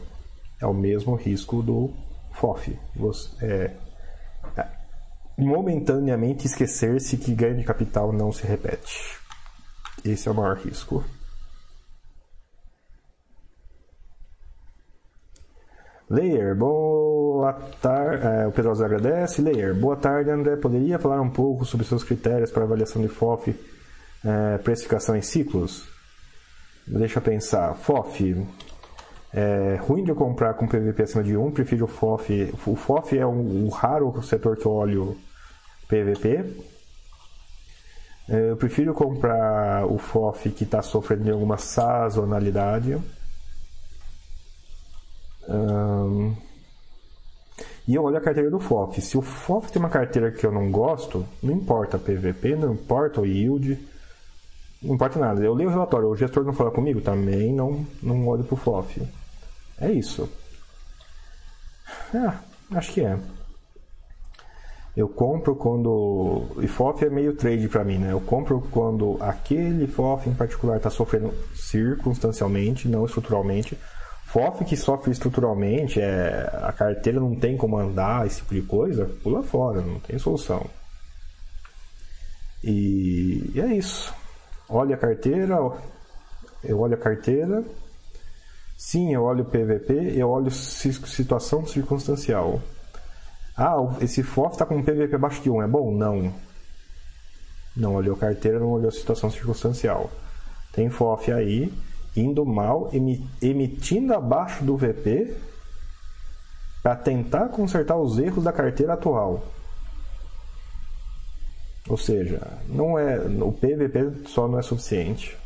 É 0.62 0.66
o 0.66 0.74
mesmo 0.74 1.16
risco 1.16 1.62
do 1.62 1.92
FOF. 2.34 2.78
Você, 2.96 3.46
é, 3.46 3.72
momentaneamente 5.38 6.46
esquecer-se 6.46 7.18
que 7.18 7.34
ganho 7.34 7.58
de 7.58 7.64
capital 7.64 8.14
não 8.14 8.32
se 8.32 8.46
repete. 8.46 9.20
Esse 10.04 10.28
é 10.28 10.32
o 10.32 10.36
maior 10.36 10.58
risco. 10.58 11.04
Layer, 16.10 16.56
boa 17.36 17.54
tarde. 17.82 18.26
É, 18.26 18.48
o 18.48 18.52
Pedro 18.52 18.72
agradece. 18.84 19.42
Layer, 19.42 19.76
boa 19.76 19.98
tarde, 19.98 20.30
André. 20.30 20.56
Poderia 20.56 20.98
falar 20.98 21.20
um 21.20 21.30
pouco 21.30 21.66
sobre 21.66 21.86
seus 21.86 22.04
critérios 22.04 22.50
para 22.50 22.64
avaliação 22.64 23.02
de 23.02 23.10
FOF, 23.10 23.54
é, 24.24 24.58
precificação 24.60 25.16
em 25.18 25.22
ciclos? 25.22 25.86
Deixa 26.88 27.20
eu 27.20 27.22
pensar. 27.22 27.76
FOF, 27.76 28.48
é 29.34 29.76
ruim 29.82 30.04
de 30.04 30.12
eu 30.12 30.16
comprar 30.16 30.54
com 30.54 30.66
PVP 30.66 31.04
acima 31.04 31.24
de 31.24 31.36
1, 31.36 31.52
prefiro 31.52 31.86
o 31.86 31.88
FOF. 31.90 32.54
O 32.66 32.76
FOF 32.76 33.18
é 33.18 33.26
um, 33.26 33.66
um 33.66 33.70
raro 33.70 34.22
setor 34.24 34.56
que 34.56 34.66
eu 34.66 34.72
olho 34.72 35.18
PVP. 35.90 36.46
É, 38.30 38.52
eu 38.52 38.56
prefiro 38.56 38.94
comprar 38.94 39.86
o 39.86 39.98
FOF 39.98 40.50
que 40.52 40.64
está 40.64 40.82
sofrendo 40.82 41.26
de 41.26 41.32
alguma 41.32 41.58
sazonalidade. 41.58 42.98
Um, 45.50 46.45
e 47.88 47.94
eu 47.94 48.04
olho 48.04 48.18
a 48.18 48.22
carteira 48.22 48.50
do 48.50 48.60
FOF. 48.60 49.00
Se 49.02 49.18
o 49.18 49.22
FOF 49.22 49.72
tem 49.72 49.80
uma 49.82 49.90
carteira 49.90 50.32
que 50.32 50.46
eu 50.46 50.52
não 50.52 50.72
gosto, 50.72 51.26
não 51.42 51.54
importa 51.54 52.00
PVP, 52.00 52.56
não 52.56 52.74
importa 52.74 53.22
o 53.22 53.26
yield, 53.26 53.78
não 54.82 54.96
importa 54.96 55.20
nada. 55.20 55.44
Eu 55.44 55.54
leio 55.54 55.70
o 55.70 55.72
relatório, 55.72 56.10
o 56.10 56.16
gestor 56.16 56.44
não 56.44 56.54
fala 56.54 56.72
comigo, 56.72 57.02
também 57.02 57.54
não, 57.54 57.86
não 58.02 58.28
olho 58.28 58.44
pro 58.44 58.56
FOF. 58.56 59.02
É 59.80 59.92
isso. 59.92 60.28
Ah, 62.14 62.40
acho 62.72 62.94
que 62.94 63.02
é. 63.02 63.20
Eu 64.96 65.10
compro 65.10 65.56
quando. 65.56 66.48
IFOF 66.62 67.06
é 67.06 67.10
meio 67.10 67.36
trade 67.36 67.68
para 67.68 67.84
mim, 67.84 67.98
né? 67.98 68.14
Eu 68.14 68.22
compro 68.22 68.62
quando 68.72 69.18
aquele 69.20 69.88
FOF 69.88 70.30
em 70.30 70.34
particular 70.34 70.78
está 70.78 70.90
sofrendo 70.90 71.34
circunstancialmente, 71.54 72.88
não 72.88 73.06
estruturalmente. 73.06 73.78
FOF 74.36 74.66
que 74.66 74.76
sofre 74.76 75.12
estruturalmente, 75.12 76.02
é, 76.02 76.50
a 76.62 76.74
carteira 76.74 77.22
não 77.22 77.34
tem 77.38 77.56
como 77.56 77.78
andar, 77.78 78.28
esse 78.28 78.40
tipo 78.42 78.54
de 78.54 78.64
coisa, 78.64 79.06
pula 79.24 79.42
fora, 79.42 79.80
não 79.80 79.98
tem 80.02 80.20
solução. 80.20 80.70
E, 82.62 83.50
e 83.56 83.62
é 83.62 83.68
isso. 83.68 84.14
Olha 84.68 84.96
a 84.96 84.98
carteira, 84.98 85.58
eu 86.62 86.78
olho 86.82 86.96
a 86.96 86.98
carteira. 86.98 87.64
Sim, 88.78 89.14
eu 89.14 89.24
olho 89.24 89.44
o 89.44 89.46
PVP, 89.46 89.94
eu 90.18 90.30
olho 90.30 90.52
situação 90.52 91.66
circunstancial. 91.66 92.62
Ah, 93.56 93.78
esse 94.02 94.22
FOF 94.22 94.56
está 94.56 94.66
com 94.66 94.76
um 94.76 94.84
PVP 94.84 95.16
abaixo 95.16 95.42
de 95.42 95.50
1, 95.50 95.62
é 95.62 95.68
bom? 95.68 95.96
Não. 95.96 96.34
Não 97.74 97.96
olhou 97.96 98.18
carteira, 98.18 98.60
não 98.60 98.72
olhou 98.72 98.92
situação 98.92 99.32
circunstancial. 99.32 100.12
Tem 100.74 100.90
FOF 100.90 101.32
aí, 101.32 101.72
indo 102.16 102.46
mal, 102.46 102.90
emitindo 103.42 104.14
abaixo 104.14 104.64
do 104.64 104.78
VP 104.78 105.36
para 106.82 106.96
tentar 106.96 107.50
consertar 107.50 107.98
os 107.98 108.18
erros 108.20 108.44
da 108.44 108.54
carteira 108.54 108.94
atual. 108.94 109.44
Ou 111.88 111.98
seja, 111.98 112.42
não 112.68 112.98
é, 112.98 113.18
o 113.18 113.52
PVP 113.52 114.28
só 114.28 114.48
não 114.48 114.58
é 114.58 114.62
suficiente. 114.62 115.38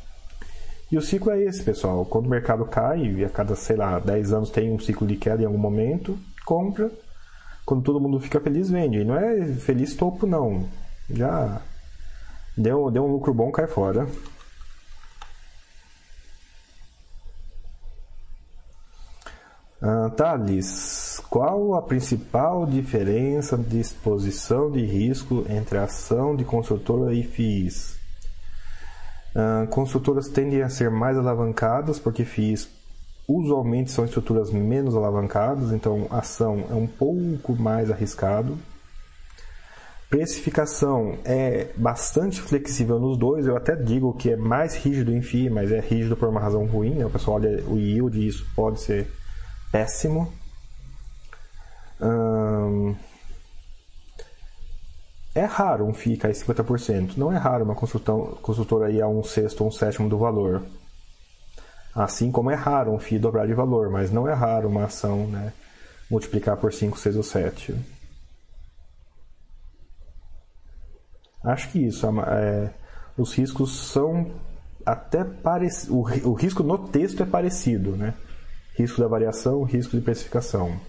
E 0.92 0.98
o 0.98 1.02
ciclo 1.02 1.32
é 1.32 1.42
esse, 1.42 1.62
pessoal. 1.64 2.06
Quando 2.06 2.26
o 2.26 2.30
mercado 2.30 2.66
cai, 2.66 3.04
e 3.04 3.26
a 3.26 3.30
cada, 3.30 3.56
sei 3.56 3.76
lá, 3.76 4.00
10 4.00 4.34
anos 4.34 4.50
tem 4.50 4.72
um 4.72 4.80
ciclo 4.80 5.06
de 5.06 5.16
queda 5.16 5.44
em 5.44 5.46
algum 5.46 5.58
momento, 5.58 6.18
compra, 6.46 6.90
quando 7.66 7.84
todo 7.84 8.00
mundo 8.00 8.20
fica 8.20 8.40
feliz, 8.40 8.72
vende. 8.72 9.00
E 9.00 9.06
não 9.06 9.16
é 9.16 9.46
feliz 9.54 9.96
topo, 9.96 10.26
não. 10.26 10.68
Já 11.10 11.62
deu, 12.58 12.90
deu 12.90 13.06
um 13.06 13.12
lucro 13.12 13.34
bom, 13.34 13.52
cai 13.52 13.68
fora. 13.68 14.08
Ah, 19.82 20.10
Thales, 20.10 21.22
qual 21.30 21.76
a 21.76 21.82
principal 21.82 22.66
diferença 22.66 23.58
de 23.58 23.80
exposição 23.80 24.70
de 24.70 24.86
risco 24.86 25.46
entre 25.50 25.78
a 25.78 25.84
ação 25.84 26.36
de 26.36 26.44
construtora 26.44 27.14
e 27.14 27.24
FIIs? 27.24 27.98
Ah, 29.34 29.68
construtoras 29.70 30.28
tendem 30.28 30.62
a 30.62 30.70
ser 30.70 30.92
mais 30.92 31.18
alavancadas 31.18 31.98
porque 31.98 32.26
FIIs 32.26 32.68
usualmente 33.26 33.92
são 33.92 34.04
estruturas 34.04 34.52
menos 34.52 34.96
alavancadas, 34.96 35.72
então 35.72 36.08
ação 36.10 36.66
é 36.70 36.74
um 36.74 36.88
pouco 36.88 37.56
mais 37.56 37.90
arriscado. 37.90 38.58
Precificação 40.10 41.20
é 41.24 41.68
bastante 41.78 42.42
flexível 42.42 43.00
nos 43.00 43.18
dois, 43.18 43.46
eu 43.46 43.56
até 43.56 43.76
digo 43.76 44.12
que 44.14 44.32
é 44.32 44.36
mais 44.36 44.76
rígido 44.76 45.14
em 45.14 45.22
FII, 45.22 45.50
mas 45.52 45.72
é 45.72 45.80
rígido 45.80 46.18
por 46.18 46.28
uma 46.28 46.42
razão 46.42 46.66
ruim, 46.66 46.96
né? 46.96 47.06
o 47.06 47.10
pessoal 47.10 47.38
olha 47.38 47.64
o 47.66 47.78
yield 47.78 48.20
e 48.20 48.28
isso 48.28 48.46
pode 48.56 48.82
ser 48.82 49.08
péssimo. 49.72 50.34
Hum... 52.02 52.96
É 55.36 55.46
raro 55.46 55.86
um 55.86 55.94
FII 55.94 56.18
cair 56.18 56.34
50%, 56.34 57.16
não 57.16 57.32
é 57.32 57.38
raro 57.38 57.64
uma 57.64 57.76
consultora 57.76 58.92
ir 58.92 59.02
a 59.02 59.08
um 59.08 59.24
sexto 59.24 59.62
ou 59.62 59.68
um 59.68 59.72
sétimo 59.72 60.10
do 60.10 60.18
valor. 60.18 60.64
Assim 61.94 62.32
como 62.32 62.52
é 62.52 62.56
raro 62.56 62.92
um 62.92 63.00
FII 63.00 63.20
dobrar 63.20 63.48
de 63.48 63.54
valor, 63.54 63.90
mas 63.90 64.12
não 64.12 64.28
é 64.28 64.34
raro 64.34 64.68
uma 64.68 64.86
ação 64.86 65.28
né, 65.28 65.54
multiplicar 66.10 66.58
por 66.58 66.74
5, 66.74 66.98
6 66.98 67.16
ou 67.16 67.24
7. 67.24 67.76
Acho 71.44 71.70
que 71.70 71.80
isso. 71.80 72.06
É, 72.28 72.72
os 73.18 73.34
riscos 73.34 73.72
são 73.92 74.32
até 74.86 75.24
parecidos. 75.24 75.96
O 76.26 76.34
risco 76.34 76.64
no 76.64 76.78
texto 76.78 77.24
é 77.24 77.26
parecido, 77.26 77.96
né? 77.96 78.14
Risco 78.80 79.02
da 79.02 79.10
variação, 79.10 79.62
risco 79.64 79.98
de 79.98 80.02
precificação. 80.02 80.80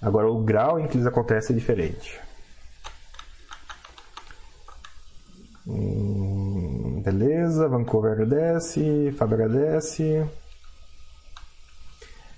Agora, 0.00 0.30
o 0.30 0.40
grau 0.40 0.78
em 0.78 0.86
que 0.86 0.96
eles 0.96 1.04
acontecem 1.04 1.56
é 1.56 1.58
diferente. 1.58 2.20
Hum, 5.66 7.02
beleza, 7.04 7.66
Vancouver 7.66 8.12
agradece, 8.12 9.12
Fábio 9.18 9.34
agradece. 9.34 10.24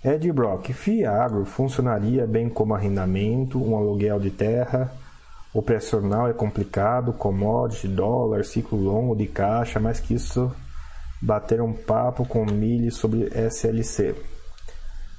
Ed 0.03 0.33
Brock, 0.33 0.73
Fiagro 0.73 1.45
funcionaria 1.45 2.27
bem 2.27 2.49
como 2.49 2.75
arrendamento, 2.75 3.63
um 3.63 3.77
aluguel 3.77 4.19
de 4.19 4.31
terra. 4.31 4.91
Operacional 5.53 6.27
é 6.27 6.33
complicado, 6.33 7.13
commodity, 7.13 7.87
dólar, 7.87 8.47
ciclo 8.47 8.79
longo 8.79 9.15
de 9.15 9.27
caixa, 9.27 9.79
mais 9.79 10.01
que 10.01 10.15
isso, 10.15 10.51
bater 11.21 11.61
um 11.61 11.73
papo 11.73 12.27
com 12.27 12.45
Mili 12.45 12.91
sobre 12.91 13.29
SLC. 13.51 14.15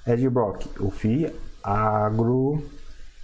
Ed 0.05 0.29
Brock, 0.29 0.65
o 0.79 0.89
FI 0.89 1.33
agro 1.63 2.63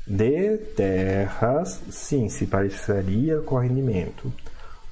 de 0.05 0.57
terras, 0.75 1.81
sim, 1.89 2.27
se 2.27 2.45
pareceria 2.45 3.39
com 3.41 3.57
arrendamento 3.57 4.31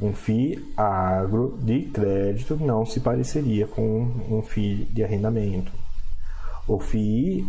um 0.02 0.16
FII 0.16 0.74
agro 0.76 1.60
de 1.62 1.84
crédito 1.84 2.56
não 2.56 2.86
se 2.88 3.00
pareceria 3.00 3.68
com 3.68 4.02
um 4.28 4.42
FII 4.42 4.86
de 4.86 5.04
arrendamento. 5.04 5.72
O 6.68 6.80
FII 6.80 7.48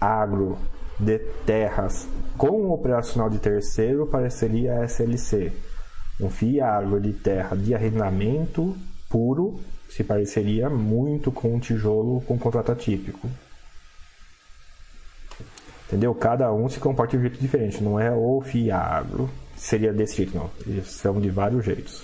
agro 0.00 0.56
de 0.98 1.18
terras 1.44 2.08
com 2.38 2.70
operacional 2.70 3.28
de 3.28 3.38
terceiro 3.38 4.06
pareceria 4.06 4.82
SLC. 4.88 5.52
Um 6.18 6.30
FII 6.30 6.62
agro 6.62 6.98
de 6.98 7.12
terra 7.12 7.54
de 7.54 7.74
arrendamento 7.74 8.74
puro 9.10 9.60
se 9.90 10.02
pareceria 10.04 10.70
muito 10.70 11.30
com 11.30 11.54
um 11.54 11.60
tijolo 11.60 12.20
com 12.22 12.38
contrato 12.38 12.72
atípico. 12.72 13.28
Entendeu? 15.86 16.14
Cada 16.14 16.52
um 16.52 16.68
se 16.68 16.78
comporta 16.78 17.12
de 17.12 17.18
um 17.18 17.20
jeito 17.22 17.40
diferente, 17.40 17.82
não 17.82 17.98
é 17.98 18.10
o 18.12 18.40
FII 18.40 18.70
agro 18.70 19.28
seria 19.60 19.92
desse 19.92 20.16
jeito, 20.16 20.36
não. 20.36 20.50
Eles 20.66 20.86
são 20.88 21.20
de 21.20 21.28
vários 21.30 21.64
jeitos. 21.64 22.02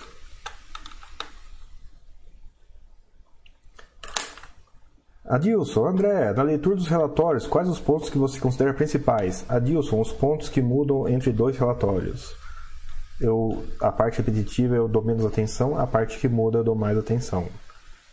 Adilson, 5.24 5.86
André, 5.86 6.32
na 6.32 6.42
leitura 6.44 6.76
dos 6.76 6.86
relatórios, 6.86 7.48
quais 7.48 7.68
os 7.68 7.80
pontos 7.80 8.08
que 8.08 8.18
você 8.18 8.38
considera 8.38 8.72
principais? 8.72 9.44
Adilson, 9.48 10.00
os 10.00 10.12
pontos 10.12 10.48
que 10.48 10.62
mudam 10.62 11.08
entre 11.08 11.32
dois 11.32 11.58
relatórios. 11.58 12.32
Eu, 13.20 13.64
a 13.80 13.90
parte 13.90 14.18
repetitiva 14.18 14.76
eu 14.76 14.86
dou 14.86 15.02
menos 15.02 15.24
atenção, 15.24 15.76
a 15.76 15.86
parte 15.86 16.18
que 16.18 16.28
muda 16.28 16.58
eu 16.58 16.64
dou 16.64 16.76
mais 16.76 16.96
atenção. 16.96 17.48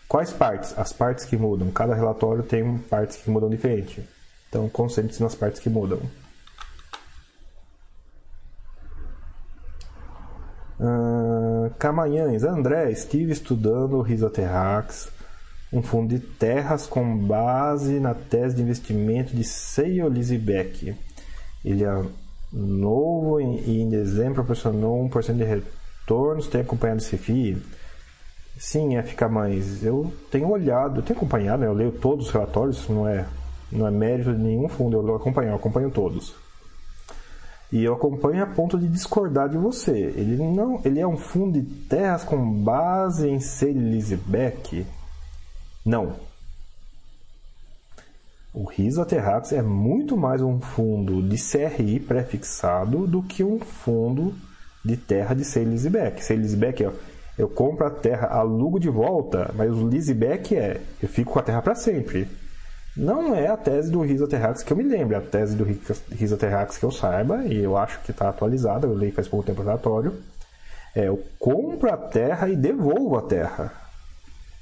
Quais 0.08 0.32
partes? 0.32 0.78
As 0.78 0.94
partes 0.94 1.26
que 1.26 1.38
mudam. 1.38 1.72
Cada 1.72 1.96
relatório 1.96 2.44
tem 2.44 2.78
partes 2.78 3.18
que 3.18 3.30
mudam 3.30 3.50
diferente. 3.50 4.08
Então, 4.50 4.70
concentre-se 4.70 5.22
nas 5.22 5.34
partes 5.34 5.60
que 5.60 5.70
mudam. 5.70 6.00
Uh, 10.80 11.70
Camanhães, 11.80 12.44
André, 12.44 12.92
estive 12.92 13.32
estudando 13.32 13.98
o 13.98 14.02
Risoterrax, 14.02 15.10
um 15.72 15.82
fundo 15.82 16.10
de 16.10 16.20
terras 16.20 16.86
com 16.86 17.18
base 17.18 18.00
na 18.00 18.14
tese 18.14 18.56
de 18.56 18.62
investimento 18.62 19.36
de 19.36 19.44
Seio 19.44 20.08
Lisebeck. 20.08 20.96
Ele 21.64 21.84
é 21.84 22.04
novo 22.52 23.40
e 23.40 23.82
em 23.82 23.90
dezembro 23.90 24.36
proporcionou 24.36 25.04
1% 25.10 25.36
de 25.36 25.44
retornos. 25.44 26.48
Tem 26.48 26.62
acompanhado 26.62 27.02
esse 27.02 27.18
FII? 27.18 27.62
Sim, 28.64 28.96
é 28.96 29.04
ficar 29.04 29.28
mais. 29.28 29.84
Eu 29.84 30.12
tenho 30.32 30.50
olhado, 30.50 31.02
eu 31.02 31.04
tenho 31.04 31.18
acompanhado, 31.18 31.62
né? 31.62 31.68
eu 31.68 31.74
leio 31.74 31.92
todos 31.92 32.28
os 32.28 32.32
relatórios, 32.32 32.88
não 32.88 33.06
é, 33.06 33.26
não 33.70 33.86
é 33.86 33.92
mérito 33.92 34.34
de 34.34 34.42
nenhum 34.42 34.70
fundo, 34.70 35.06
eu 35.06 35.16
acompanho, 35.16 35.50
eu 35.50 35.56
acompanho 35.56 35.92
todos. 35.92 36.34
E 37.70 37.84
eu 37.84 37.94
acompanho 37.94 38.42
a 38.42 38.48
ponto 38.48 38.80
de 38.80 38.88
discordar 38.88 39.50
de 39.50 39.58
você. 39.58 39.92
Ele 39.92 40.38
não, 40.38 40.80
ele 40.86 41.02
é 41.02 41.06
um 41.06 41.18
fundo 41.18 41.60
de 41.60 41.68
terras 41.88 42.24
com 42.24 42.38
base 42.64 43.28
em 43.28 43.42
Selisbeck? 43.42 44.88
Não. 45.86 46.16
O 48.54 48.64
Risa 48.64 49.06
Terrax 49.06 49.52
é 49.52 49.62
muito 49.62 50.16
mais 50.16 50.42
um 50.42 50.62
fundo 50.62 51.22
de 51.22 51.36
CRI 51.36 52.00
prefixado 52.00 53.06
do 53.08 53.22
que 53.22 53.44
um 53.44 53.60
fundo 53.60 54.34
de 54.86 54.96
terra 54.96 55.36
de 55.36 55.44
Selisbeck. 55.44 56.24
Selisbeck 56.24 56.86
é 56.86 56.94
eu 57.38 57.50
compro 57.50 57.86
a 57.86 57.90
terra, 57.90 58.28
alugo 58.28 58.80
de 58.80 58.90
volta, 58.90 59.52
mas 59.56 59.72
o 59.72 59.86
leaseback 59.86 60.56
é 60.56 60.82
eu 61.02 61.10
fico 61.10 61.32
com 61.32 61.40
a 61.40 61.44
terra 61.44 61.62
para 61.62 61.76
sempre. 61.76 62.28
Não 62.96 63.34
é 63.34 63.48
a 63.48 63.58
tese 63.58 63.92
do 63.92 64.02
Risa 64.02 64.28
Terrax 64.28 64.62
que 64.62 64.72
eu 64.72 64.78
me 64.78 64.84
lembro, 64.84 65.16
é 65.16 65.18
a 65.18 65.22
tese 65.22 65.56
do 65.56 65.64
Risa 65.64 66.38
Terrax 66.38 66.78
que 66.78 66.86
eu 66.86 66.92
saiba, 66.92 67.44
e 67.44 67.64
eu 67.64 67.76
acho 67.76 68.00
que 68.02 68.12
está 68.12 68.30
atualizada, 68.30 68.86
eu 68.86 68.96
li 68.96 69.12
faz 69.12 69.28
pouco 69.28 69.46
tempo 69.46 69.64
relatório. 69.64 70.14
É, 70.96 71.08
eu 71.08 71.24
compro 71.40 71.92
a 71.92 71.98
terra 71.98 72.48
e 72.50 72.56
devolvo 72.56 73.18
a 73.18 73.24
terra. 73.24 73.74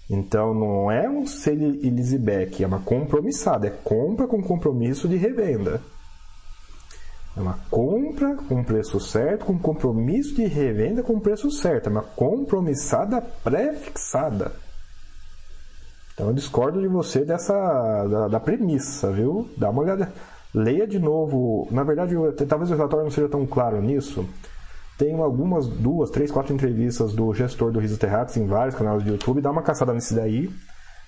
Então 0.10 0.54
não 0.54 0.90
é 0.90 1.10
um 1.10 1.26
sale 1.28 1.80
e 1.84 1.90
leaseback, 1.90 2.64
é 2.64 2.68
uma 2.68 2.80
compromissada, 2.80 3.68
é 3.68 3.70
compra 3.70 4.28
com 4.28 4.42
compromisso 4.42 5.10
de 5.10 5.18
revenda. 5.18 5.82
É 7.36 7.40
uma 7.40 7.58
compra 7.70 8.36
com 8.36 8.64
preço 8.64 9.00
certo, 9.00 9.46
com 9.46 9.58
compromisso 9.58 10.36
de 10.36 10.46
revenda 10.46 11.02
com 11.02 11.20
preço 11.20 11.50
certo. 11.50 11.88
É 11.88 11.90
uma 11.90 12.04
compromissada 12.04 13.22
pré-fixada. 13.22 14.52
Então 16.14 16.28
eu 16.28 16.34
discordo 16.34 16.82
de 16.82 16.88
você 16.88 17.24
dessa 17.24 17.54
da, 18.08 18.28
da, 18.28 18.40
premissa, 18.40 19.12
viu? 19.12 19.50
Dá 19.56 19.70
uma 19.70 19.82
olhada, 19.82 20.12
leia 20.54 20.86
de 20.86 21.00
novo. 21.00 21.68
Na 21.72 21.84
verdade, 21.84 22.14
eu, 22.14 22.34
talvez 22.34 22.70
o 22.70 22.76
relatório 22.76 23.06
não 23.06 23.12
seja 23.12 23.30
tão 23.30 23.46
claro 23.46 23.82
nisso. 23.82 24.28
Tem 24.98 25.18
algumas, 25.20 25.68
duas, 25.68 26.12
três, 26.12 26.30
quatro 26.30 26.54
entrevistas 26.54 27.14
do 27.14 27.34
gestor 27.34 27.72
do 27.72 27.80
Riso 27.80 27.98
Terrax 27.98 28.36
em 28.36 28.46
vários 28.46 28.76
canais 28.76 29.02
do 29.04 29.10
YouTube. 29.10 29.42
Dá 29.42 29.50
uma 29.50 29.64
caçada 29.64 29.94
nesse 29.94 30.14
daí, 30.14 30.52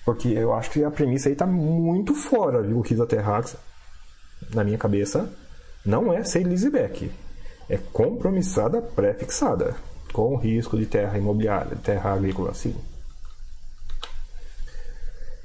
porque 0.06 0.28
eu 0.28 0.54
acho 0.54 0.70
que 0.70 0.82
a 0.82 0.90
premissa 0.90 1.28
aí 1.28 1.36
tá 1.36 1.46
muito 1.46 2.14
fora, 2.14 2.62
viu? 2.62 2.78
O 2.78 2.80
Riso 2.80 3.06
Terrax, 3.06 3.56
na 4.54 4.64
minha 4.64 4.78
cabeça 4.78 5.30
não 5.84 6.12
é 6.12 6.24
ser 6.24 6.44
leaseback, 6.44 7.10
é 7.68 7.76
compromissada 7.76 8.80
pré-fixada, 8.80 9.76
com 10.12 10.36
risco 10.36 10.78
de 10.78 10.86
terra 10.86 11.18
imobiliária, 11.18 11.76
terra 11.76 12.12
agrícola, 12.12 12.50
assim. 12.50 12.74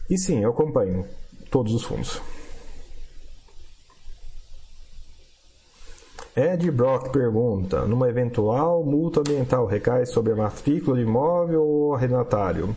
E 0.10 0.18
sim, 0.18 0.44
eu 0.44 0.52
acompanho 0.52 1.06
todos 1.52 1.74
os 1.74 1.84
fundos. 1.84 2.22
Ed 6.36 6.72
Brock 6.72 7.11
pergunta: 7.11 7.86
numa 7.86 8.10
eventual 8.10 8.84
multa 8.84 9.20
ambiental 9.20 9.66
recai 9.66 10.06
sobre 10.06 10.34
a 10.34 10.36
matrícula 10.36 10.98
de 10.98 11.03
imóvel 11.03 11.64
ou 11.64 11.95
arrendatário? 11.95 12.76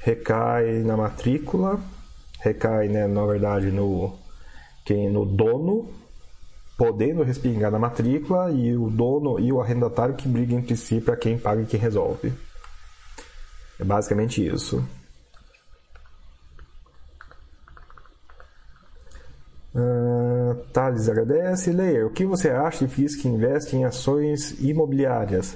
Recai 0.00 0.82
na 0.84 0.96
matrícula, 0.96 1.80
recai, 2.40 2.88
né, 2.88 3.06
na 3.06 3.24
verdade, 3.24 3.72
no, 3.72 4.14
quem, 4.84 5.10
no 5.10 5.24
dono 5.24 5.88
podendo 6.76 7.22
respingar 7.22 7.70
na 7.70 7.78
matrícula 7.78 8.50
e 8.50 8.76
o 8.76 8.90
dono 8.90 9.40
e 9.40 9.50
o 9.50 9.60
arrendatário 9.60 10.14
que 10.14 10.28
brigam 10.28 10.58
entre 10.58 10.76
si 10.76 11.00
para 11.00 11.16
quem 11.16 11.38
paga 11.38 11.62
e 11.62 11.66
quem 11.66 11.80
resolve. 11.80 12.32
É 13.80 13.84
basicamente 13.84 14.46
isso. 14.46 14.84
Uh, 19.74 20.54
Thales 20.72 21.08
agradece. 21.08 21.70
Leia, 21.70 22.06
o 22.06 22.10
que 22.10 22.24
você 22.24 22.48
acha 22.48 22.86
de 22.86 22.94
FIIs 22.94 23.16
que 23.16 23.28
investem 23.28 23.80
em 23.80 23.84
ações 23.84 24.58
imobiliárias? 24.60 25.54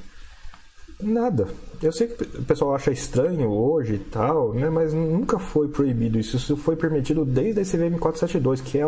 Nada. 1.02 1.48
Eu 1.82 1.92
sei 1.92 2.08
que 2.08 2.24
o 2.38 2.44
pessoal 2.44 2.74
acha 2.74 2.90
estranho 2.90 3.50
hoje 3.50 3.94
e 3.94 3.98
tal, 3.98 4.52
né? 4.52 4.68
mas 4.68 4.92
nunca 4.92 5.38
foi 5.38 5.68
proibido 5.68 6.18
isso. 6.18 6.36
Isso 6.36 6.56
foi 6.56 6.76
permitido 6.76 7.24
desde 7.24 7.60
a 7.60 7.64
CVM 7.64 7.98
472, 7.98 8.60
que 8.60 8.78
é 8.78 8.86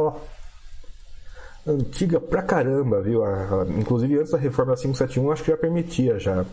antiga 1.66 2.20
pra 2.20 2.42
caramba, 2.42 3.00
viu? 3.00 3.24
A, 3.24 3.62
a, 3.62 3.66
inclusive 3.78 4.18
antes 4.18 4.32
da 4.32 4.38
reforma 4.38 4.74
571 4.74 5.30
acho 5.30 5.44
que 5.44 5.50
já 5.50 5.56
permitia 5.56 6.18
já. 6.18 6.44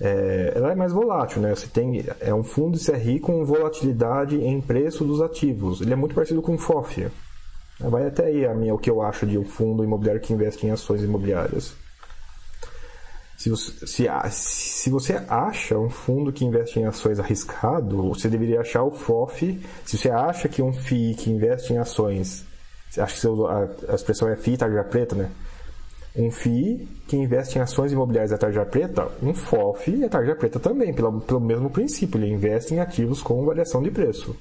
É, 0.00 0.52
ela 0.56 0.72
é 0.72 0.74
mais 0.74 0.92
volátil, 0.92 1.40
né? 1.40 1.54
Você 1.54 1.68
tem, 1.68 2.04
é 2.20 2.34
um 2.34 2.42
fundo 2.42 2.76
de 2.76 2.84
CRI 2.84 3.20
com 3.20 3.44
volatilidade 3.44 4.36
em 4.36 4.60
preço 4.60 5.04
dos 5.04 5.20
ativos. 5.20 5.80
Ele 5.80 5.92
é 5.92 5.96
muito 5.96 6.14
parecido 6.14 6.42
com 6.42 6.54
o 6.54 6.58
FOF. 6.58 7.08
Vai 7.78 8.06
até 8.06 8.26
aí 8.26 8.46
a 8.46 8.54
minha, 8.54 8.74
o 8.74 8.78
que 8.78 8.90
eu 8.90 9.00
acho 9.00 9.26
de 9.26 9.38
um 9.38 9.44
fundo 9.44 9.82
imobiliário 9.82 10.20
que 10.20 10.32
investe 10.32 10.66
em 10.66 10.70
ações 10.70 11.02
imobiliárias. 11.02 11.74
Se 13.36 13.50
você, 13.50 13.86
se, 13.86 14.08
se 14.30 14.90
você 14.90 15.20
acha 15.28 15.76
um 15.76 15.90
fundo 15.90 16.32
que 16.32 16.44
investe 16.44 16.78
em 16.78 16.84
ações 16.84 17.18
arriscado, 17.18 18.08
você 18.08 18.28
deveria 18.28 18.60
achar 18.60 18.84
o 18.84 18.92
FOF. 18.92 19.60
Se 19.84 19.98
você 19.98 20.10
acha 20.10 20.48
que 20.48 20.62
um 20.62 20.72
FII 20.72 21.14
que 21.14 21.30
investe 21.30 21.72
em 21.72 21.78
ações 21.78 22.44
acho 22.98 23.14
que 23.14 23.20
você 23.20 23.28
a, 23.88 23.92
a 23.92 23.94
expressão 23.94 24.28
é 24.28 24.36
FII 24.36 24.56
tarja 24.56 24.84
preta, 24.84 25.14
né? 25.14 25.30
Um 26.14 26.30
FII 26.30 26.86
que 27.08 27.16
investe 27.16 27.58
em 27.58 27.62
ações 27.62 27.90
imobiliárias 27.92 28.32
é 28.32 28.36
tarja 28.36 28.66
preta, 28.66 29.08
um 29.22 29.32
FOF 29.32 30.04
é 30.04 30.08
tarja 30.08 30.34
preta 30.34 30.60
também, 30.60 30.92
pelo, 30.92 31.20
pelo 31.22 31.40
mesmo 31.40 31.70
princípio, 31.70 32.18
ele 32.18 32.30
investe 32.30 32.74
em 32.74 32.80
ativos 32.80 33.22
com 33.22 33.44
variação 33.46 33.82
de 33.82 33.90
preço. 33.90 34.36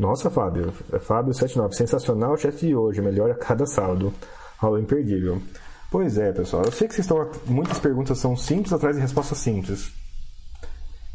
Nossa, 0.00 0.30
Fábio. 0.30 0.72
Fábio79, 0.92 1.72
sensacional 1.74 2.32
o 2.32 2.36
chat 2.36 2.56
de 2.58 2.74
hoje, 2.74 3.02
melhora 3.02 3.34
cada 3.34 3.66
saldo. 3.66 4.12
Aula 4.58 4.80
imperdível. 4.80 5.42
Pois 5.90 6.16
é, 6.18 6.32
pessoal. 6.32 6.64
Eu 6.64 6.72
sei 6.72 6.86
que 6.86 6.94
vocês 6.94 7.04
estão. 7.04 7.28
Muitas 7.46 7.78
perguntas 7.78 8.18
são 8.18 8.36
simples 8.36 8.72
atrás 8.72 8.94
de 8.94 9.02
respostas 9.02 9.38
simples. 9.38 9.90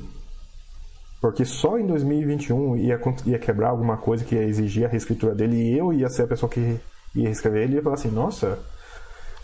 porque 1.19 1.43
só 1.45 1.79
em 1.79 1.87
2021 1.87 2.77
ia, 2.77 3.01
ia 3.25 3.39
quebrar 3.39 3.69
alguma 3.69 3.97
coisa 3.97 4.23
que 4.23 4.35
ia 4.35 4.43
exigir 4.43 4.85
a 4.85 4.87
reescritura 4.87 5.33
dele 5.33 5.55
e 5.55 5.75
eu 5.75 5.91
ia 5.91 6.09
ser 6.09 6.21
a 6.23 6.27
pessoa 6.27 6.49
que 6.49 6.79
ia 7.15 7.25
reescrever 7.25 7.63
ele, 7.63 7.73
ia 7.75 7.81
falar 7.81 7.95
assim: 7.95 8.11
nossa, 8.11 8.59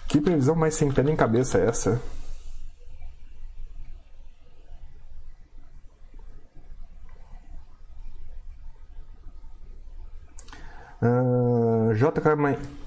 que 0.08 0.22
previsão 0.22 0.56
mais 0.56 0.76
sem 0.76 0.92
pé 0.92 1.04
nem 1.04 1.16
cabeça 1.16 1.58
é 1.58 1.68
essa? 1.68 2.02
Uh, 11.02 11.94
J. 11.94 12.22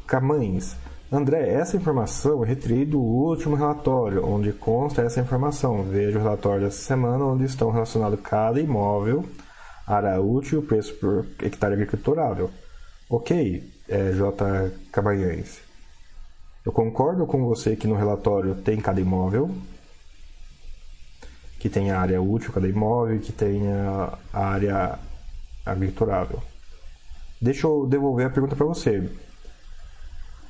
Camães. 0.06 0.76
André, 1.12 1.48
essa 1.54 1.76
informação 1.76 2.32
eu 2.32 2.40
retirei 2.40 2.84
do 2.84 3.00
último 3.00 3.56
relatório, 3.56 4.24
onde 4.24 4.52
consta 4.52 5.02
essa 5.02 5.20
informação. 5.20 5.82
Veja 5.82 6.18
o 6.18 6.22
relatório 6.22 6.64
dessa 6.64 6.82
semana, 6.82 7.24
onde 7.24 7.44
estão 7.44 7.70
relacionados 7.70 8.20
cada 8.20 8.60
imóvel, 8.60 9.24
área 9.86 10.20
útil 10.20 10.60
e 10.60 10.64
o 10.64 10.66
preço 10.66 10.94
por 10.94 11.26
hectare 11.42 11.74
agriculturável. 11.74 12.50
Ok, 13.08 13.68
é, 13.88 14.12
J. 14.12 14.70
Camanhães. 14.92 15.69
Eu 16.64 16.72
concordo 16.72 17.26
com 17.26 17.44
você 17.46 17.74
que 17.74 17.86
no 17.86 17.94
relatório 17.94 18.54
tem 18.54 18.80
cada 18.80 19.00
imóvel, 19.00 19.50
que 21.58 21.68
tem 21.68 21.90
a 21.90 22.00
área 22.00 22.20
útil 22.20 22.52
cada 22.52 22.68
imóvel, 22.68 23.18
que 23.20 23.32
tem 23.32 23.62
a 23.72 24.18
área 24.32 24.98
agriculturável. 25.64 26.42
Deixa 27.40 27.66
eu 27.66 27.86
devolver 27.86 28.26
a 28.26 28.30
pergunta 28.30 28.54
para 28.54 28.66
você. 28.66 29.10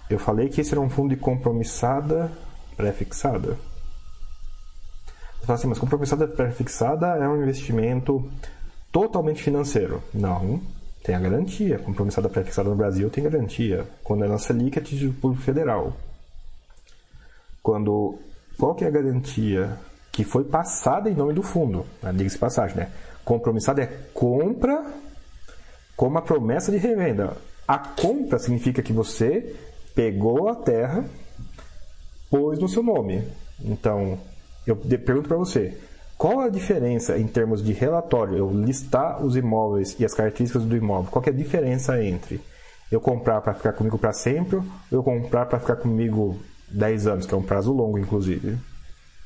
Eu 0.09 0.19
falei 0.19 0.49
que 0.49 0.61
esse 0.61 0.73
era 0.73 0.81
um 0.81 0.91
fundo 0.91 1.15
de 1.15 1.21
compromissada 1.21 2.31
pré-fixada. 2.77 3.57
Você 5.39 5.47
fala 5.47 5.59
assim, 5.59 5.69
mas 5.69 5.79
compromissada 5.79 6.27
pré-fixada 6.27 7.07
é 7.17 7.29
um 7.29 7.41
investimento 7.41 8.29
totalmente 8.91 9.43
financeiro. 9.43 10.03
Não, 10.13 10.61
tem 11.03 11.15
a 11.15 11.21
garantia. 11.21 11.79
Compromissada 11.79 12.29
pré-fixada 12.29 12.69
no 12.69 12.77
Brasil 12.77 13.11
tem 13.11 13.25
garantia. 13.25 13.87
Quando 14.03 14.25
é 14.25 14.29
na 14.29 14.39
Selic 14.39 14.79
é 14.79 14.83
título 14.83 15.13
público 15.15 15.43
federal. 15.43 15.93
Quando 17.63 18.19
qual 18.59 18.75
que 18.75 18.85
é 18.85 18.89
a 18.89 18.91
garantia 18.91 19.79
que 20.13 20.25
foi 20.25 20.45
passada 20.45 21.09
em 21.09 21.15
nome 21.15 21.33
do 21.33 21.43
fundo? 21.43 21.87
Ah, 22.03 22.13
Diga-se 22.13 22.37
passagem, 22.37 22.77
né? 22.77 22.91
Compromissado 23.25 23.81
é 23.81 23.87
compra 24.13 24.85
com 25.97 26.07
uma 26.07 26.21
promessa 26.21 26.71
de 26.71 26.79
revenda. 26.79 27.37
A 27.67 27.79
compra 27.79 28.39
significa 28.39 28.83
que 28.83 28.93
você 28.93 29.57
pegou 29.95 30.49
a 30.49 30.57
terra, 30.57 31.05
pôs 32.31 32.59
no 32.59 32.69
seu 32.69 32.83
nome. 32.83 33.27
Então, 33.63 34.19
eu 34.67 34.77
pergunto 34.77 35.29
para 35.29 35.37
você, 35.37 35.77
qual 36.21 36.41
a 36.41 36.51
diferença 36.51 37.17
em 37.17 37.27
termos 37.27 37.65
de 37.65 37.73
relatório, 37.73 38.37
eu 38.37 38.51
listar 38.51 39.25
os 39.25 39.37
imóveis 39.37 39.97
e 39.99 40.05
as 40.05 40.13
características 40.13 40.65
do 40.65 40.77
imóvel, 40.77 41.11
qual 41.11 41.25
é 41.25 41.31
a 41.31 41.33
diferença 41.33 42.05
entre 42.05 42.43
eu 42.93 43.01
comprar 43.01 43.41
para 43.41 43.55
ficar 43.55 43.73
comigo 43.73 43.97
para 43.97 44.13
sempre 44.13 44.59
ou 44.59 44.67
eu 44.91 45.03
comprar 45.03 45.47
para 45.47 45.59
ficar 45.59 45.77
comigo 45.77 46.39
10 46.69 47.07
anos, 47.07 47.25
que 47.25 47.33
é 47.33 47.37
um 47.39 47.43
prazo 47.43 47.73
longo, 47.73 47.99
inclusive? 47.99 48.59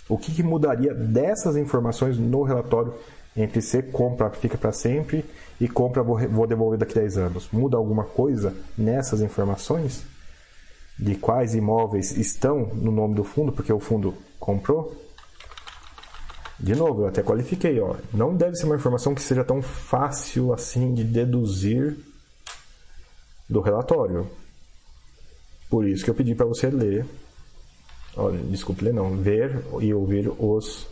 O 0.09 0.17
que, 0.17 0.33
que 0.33 0.45
mudaria 0.45 0.95
dessas 0.95 1.57
informações 1.57 2.17
no 2.17 2.45
relatório 2.45 2.95
entre 3.37 3.61
ser 3.61 3.91
compra 3.91 4.31
fica 4.31 4.57
para 4.57 4.71
sempre 4.71 5.25
e 5.61 5.67
compra 5.67 6.01
vou, 6.01 6.47
devolver 6.47 6.79
daqui 6.79 6.97
a 6.97 7.03
10 7.03 7.19
anos? 7.19 7.49
Muda 7.53 7.77
alguma 7.77 8.05
coisa 8.05 8.55
nessas 8.79 9.21
informações? 9.21 10.05
De 10.97 11.17
quais 11.17 11.57
imóveis 11.57 12.17
estão 12.17 12.67
no 12.73 12.93
nome 12.93 13.17
do 13.17 13.25
fundo, 13.25 13.51
porque 13.51 13.73
o 13.73 13.81
fundo 13.81 14.15
comprou? 14.39 15.04
De 16.65 16.75
novo, 16.75 17.03
eu 17.03 17.09
até 17.09 17.23
qualifiquei, 17.23 17.79
ó. 17.79 17.95
Não 18.11 18.35
deve 18.35 18.57
ser 18.57 18.65
uma 18.65 18.77
informação 18.77 19.15
que 19.15 19.21
seja 19.21 19.45
tão 19.45 19.61
fácil 19.61 20.51
assim 20.51 20.95
de 20.95 21.05
deduzir 21.05 21.95
do 23.47 23.61
relatório. 23.61 24.27
Por 25.69 25.87
isso 25.87 26.03
que 26.03 26.09
eu 26.09 26.15
pedi 26.15 26.35
para 26.35 26.47
você 26.47 26.71
ler, 26.71 27.05
ó, 28.17 28.31
desculpe 28.31 28.83
ler 28.83 28.95
não, 28.95 29.15
ver 29.15 29.63
e 29.79 29.93
ouvir 29.93 30.33
os 30.39 30.87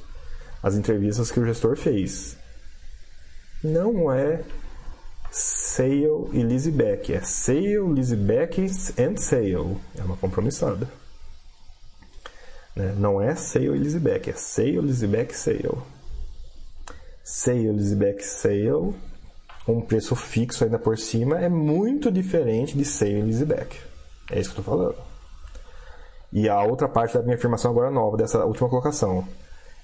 as 0.63 0.75
entrevistas 0.75 1.31
que 1.31 1.41
o 1.41 1.47
gestor 1.47 1.75
fez. 1.79 2.37
Não 3.65 4.13
é 4.13 4.45
Sale 5.31 6.29
e 6.35 6.43
Lizzie 6.43 6.75
é 7.09 7.21
Sale, 7.23 7.95
Lizzie 7.95 8.19
and 8.99 9.17
Sale. 9.17 9.79
É 9.97 10.03
uma 10.03 10.19
compromissada. 10.19 10.87
Né? 12.75 12.95
Não 12.97 13.21
é 13.21 13.35
Sale 13.35 13.67
e 13.67 13.79
Lizzie 13.79 14.03
é 14.09 14.33
Sale, 14.33 14.81
Lizzie 14.81 15.29
Sale. 15.33 15.79
Sale, 17.23 17.73
Lizzie 17.73 18.21
Sale, 18.21 18.95
um 19.69 19.81
preço 19.81 20.17
fixo 20.17 20.65
ainda 20.65 20.79
por 20.79 20.99
cima, 20.99 21.39
é 21.39 21.49
muito 21.49 22.11
diferente 22.11 22.77
de 22.77 22.85
Sale 22.85 23.19
e 23.19 23.23
Lizzie 23.23 23.47
É 24.31 24.41
isso 24.41 24.53
que 24.53 24.59
eu 24.59 24.63
estou 24.63 24.65
falando. 24.65 24.97
E 26.33 26.49
a 26.49 26.63
outra 26.63 26.89
parte 26.89 27.15
da 27.15 27.23
minha 27.23 27.37
afirmação 27.37 27.71
agora 27.71 27.91
nova, 27.91 28.17
dessa 28.17 28.45
última 28.45 28.69
colocação. 28.69 29.29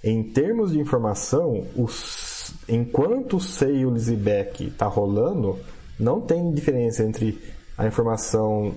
Em 0.02 0.22
termos 0.22 0.72
de 0.72 0.78
informação, 0.78 1.66
os, 1.76 2.54
enquanto 2.68 3.36
o 3.36 3.40
SEI 3.40 3.84
Lizibeck 3.84 4.68
está 4.68 4.86
rolando, 4.86 5.58
não 5.98 6.20
tem 6.20 6.52
diferença 6.52 7.02
entre 7.02 7.38
a 7.76 7.86
informação 7.86 8.74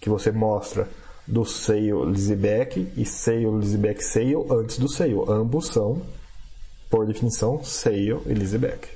que 0.00 0.10
você 0.10 0.30
mostra 0.30 0.88
do 1.26 1.44
SEIO 1.44 2.04
Lizibeck 2.04 2.92
e 2.96 3.04
SEIO 3.04 3.58
Lizibeck 3.58 4.02
SEIO 4.02 4.46
antes 4.52 4.78
do 4.78 4.88
SEIO. 4.88 5.30
Ambos 5.30 5.68
são, 5.68 6.02
por 6.90 7.06
definição, 7.06 7.62
SEIO 7.64 8.22
e 8.26 8.34
Lizibeck. 8.34 8.88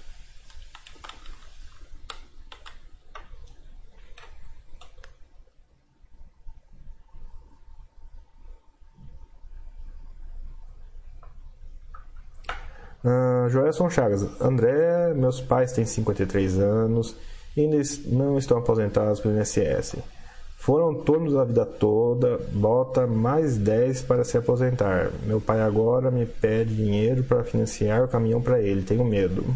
Uh, 13.04 13.48
Joelson 13.48 13.88
Chagas. 13.88 14.22
André, 14.40 15.14
meus 15.14 15.40
pais 15.40 15.72
têm 15.72 15.86
53 15.86 16.58
anos 16.58 17.16
ainda 17.60 17.76
não 18.06 18.38
estão 18.38 18.58
aposentados 18.58 19.20
pelo 19.20 19.36
INSS. 19.36 19.96
Foram 20.68 20.88
autônomos 20.88 21.34
a 21.34 21.44
vida 21.44 21.64
toda, 21.64 22.36
bota 22.52 23.06
mais 23.06 23.56
10 23.56 24.02
para 24.02 24.22
se 24.22 24.36
aposentar. 24.36 25.10
Meu 25.24 25.40
pai 25.40 25.62
agora 25.62 26.10
me 26.10 26.26
pede 26.26 26.76
dinheiro 26.76 27.24
para 27.24 27.42
financiar 27.42 28.04
o 28.04 28.08
caminhão 28.08 28.42
para 28.42 28.60
ele. 28.60 28.82
Tenho 28.82 29.02
medo 29.02 29.46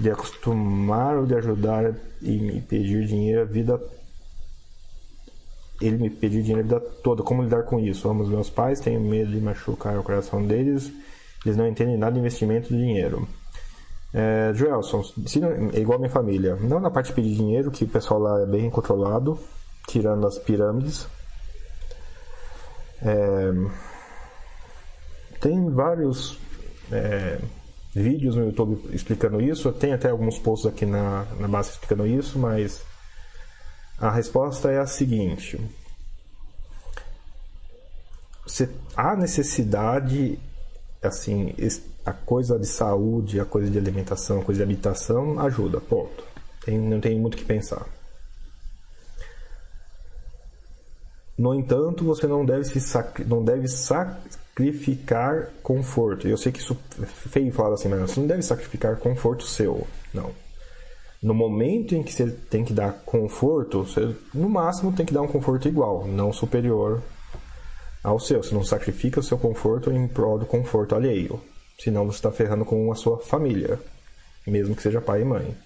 de 0.00 0.10
acostumar 0.10 1.18
ou 1.18 1.24
de 1.24 1.36
ajudar 1.36 1.94
e 2.20 2.36
me 2.36 2.60
pedir 2.60 3.06
dinheiro 3.06 3.42
a 3.42 3.44
vida 3.44 3.80
ele 5.80 5.98
me 5.98 6.10
pedir 6.10 6.42
dinheiro 6.42 6.62
a 6.62 6.64
vida 6.64 6.80
toda. 6.80 7.22
Como 7.22 7.44
lidar 7.44 7.62
com 7.62 7.78
isso? 7.78 8.08
Amo 8.08 8.24
os 8.24 8.28
meus 8.28 8.50
pais, 8.50 8.80
tenho 8.80 9.00
medo 9.00 9.30
de 9.30 9.40
machucar 9.40 9.96
o 9.96 10.02
coração 10.02 10.44
deles 10.44 10.92
eles 11.44 11.56
não 11.56 11.68
entendem 11.68 11.96
nada 11.96 12.12
de 12.12 12.18
investimento 12.18 12.68
de 12.68 12.76
dinheiro. 12.76 13.28
É, 14.12 14.52
Joelson, 14.52 15.04
é 15.72 15.78
igual 15.78 15.96
a 15.96 16.00
minha 16.00 16.10
família. 16.10 16.56
Não 16.56 16.80
na 16.80 16.90
parte 16.90 17.10
de 17.10 17.12
pedir 17.12 17.36
dinheiro, 17.36 17.70
que 17.70 17.84
o 17.84 17.88
pessoal 17.88 18.18
lá 18.18 18.42
é 18.42 18.46
bem 18.46 18.68
controlado, 18.68 19.38
tirando 19.86 20.26
as 20.26 20.38
pirâmides. 20.38 21.06
É, 23.02 23.52
tem 25.40 25.70
vários 25.70 26.38
é, 26.90 27.40
vídeos 27.94 28.36
no 28.36 28.46
YouTube 28.46 28.94
explicando 28.94 29.40
isso. 29.40 29.72
Tem 29.72 29.92
até 29.92 30.10
alguns 30.10 30.38
posts 30.38 30.66
aqui 30.66 30.86
na, 30.86 31.24
na 31.38 31.48
base 31.48 31.70
explicando 31.70 32.06
isso, 32.06 32.38
mas 32.38 32.82
a 33.98 34.10
resposta 34.10 34.70
é 34.70 34.78
a 34.78 34.86
seguinte. 34.86 35.60
Você, 38.46 38.68
há 38.96 39.16
necessidade 39.16 40.38
assim, 41.02 41.54
a 42.04 42.12
coisa 42.12 42.58
de 42.58 42.66
saúde, 42.66 43.40
a 43.40 43.44
coisa 43.44 43.70
de 43.70 43.78
alimentação, 43.78 44.40
a 44.40 44.44
coisa 44.44 44.64
de 44.64 44.72
habitação 44.72 45.38
ajuda, 45.40 45.80
ponto. 45.80 46.24
Tem, 46.64 46.78
não 46.78 47.00
tem 47.00 47.18
muito 47.18 47.34
o 47.34 47.36
que 47.36 47.44
pensar. 47.44 47.86
No 51.36 51.54
entanto, 51.54 52.04
você 52.04 52.26
não 52.26 52.44
deve, 52.44 52.64
se 52.64 52.80
sac... 52.80 53.24
não 53.24 53.44
deve 53.44 53.66
sacrificar 53.68 55.50
conforto. 55.62 56.28
Eu 56.28 56.36
sei 56.36 56.52
que 56.52 56.60
isso 56.60 56.76
é 57.02 57.06
feio 57.06 57.52
falar 57.52 57.74
assim, 57.74 57.88
mas 57.88 58.00
você 58.00 58.20
não 58.20 58.26
deve 58.26 58.42
sacrificar 58.42 58.96
conforto 58.96 59.44
seu. 59.44 59.86
Não. 60.12 60.30
No 61.22 61.34
momento 61.34 61.94
em 61.94 62.02
que 62.02 62.12
você 62.12 62.30
tem 62.50 62.64
que 62.64 62.72
dar 62.72 62.92
conforto, 63.04 63.84
você 63.84 64.14
no 64.34 64.48
máximo 64.48 64.92
tem 64.92 65.06
que 65.06 65.14
dar 65.14 65.22
um 65.22 65.28
conforto 65.28 65.68
igual, 65.68 66.06
não 66.06 66.32
superior 66.32 67.00
ao 68.02 68.18
seu. 68.18 68.42
Você 68.42 68.54
não 68.54 68.64
sacrifica 68.64 69.20
o 69.20 69.22
seu 69.22 69.38
conforto 69.38 69.90
em 69.90 70.08
prol 70.08 70.38
do 70.38 70.46
conforto 70.46 70.94
alheio. 70.94 71.40
Senão 71.78 72.06
você 72.06 72.18
está 72.18 72.30
ferrando 72.30 72.64
com 72.64 72.90
a 72.90 72.94
sua 72.94 73.18
família, 73.18 73.78
mesmo 74.46 74.74
que 74.74 74.82
seja 74.82 75.00
pai 75.00 75.22
e 75.22 75.24
mãe. 75.24 75.56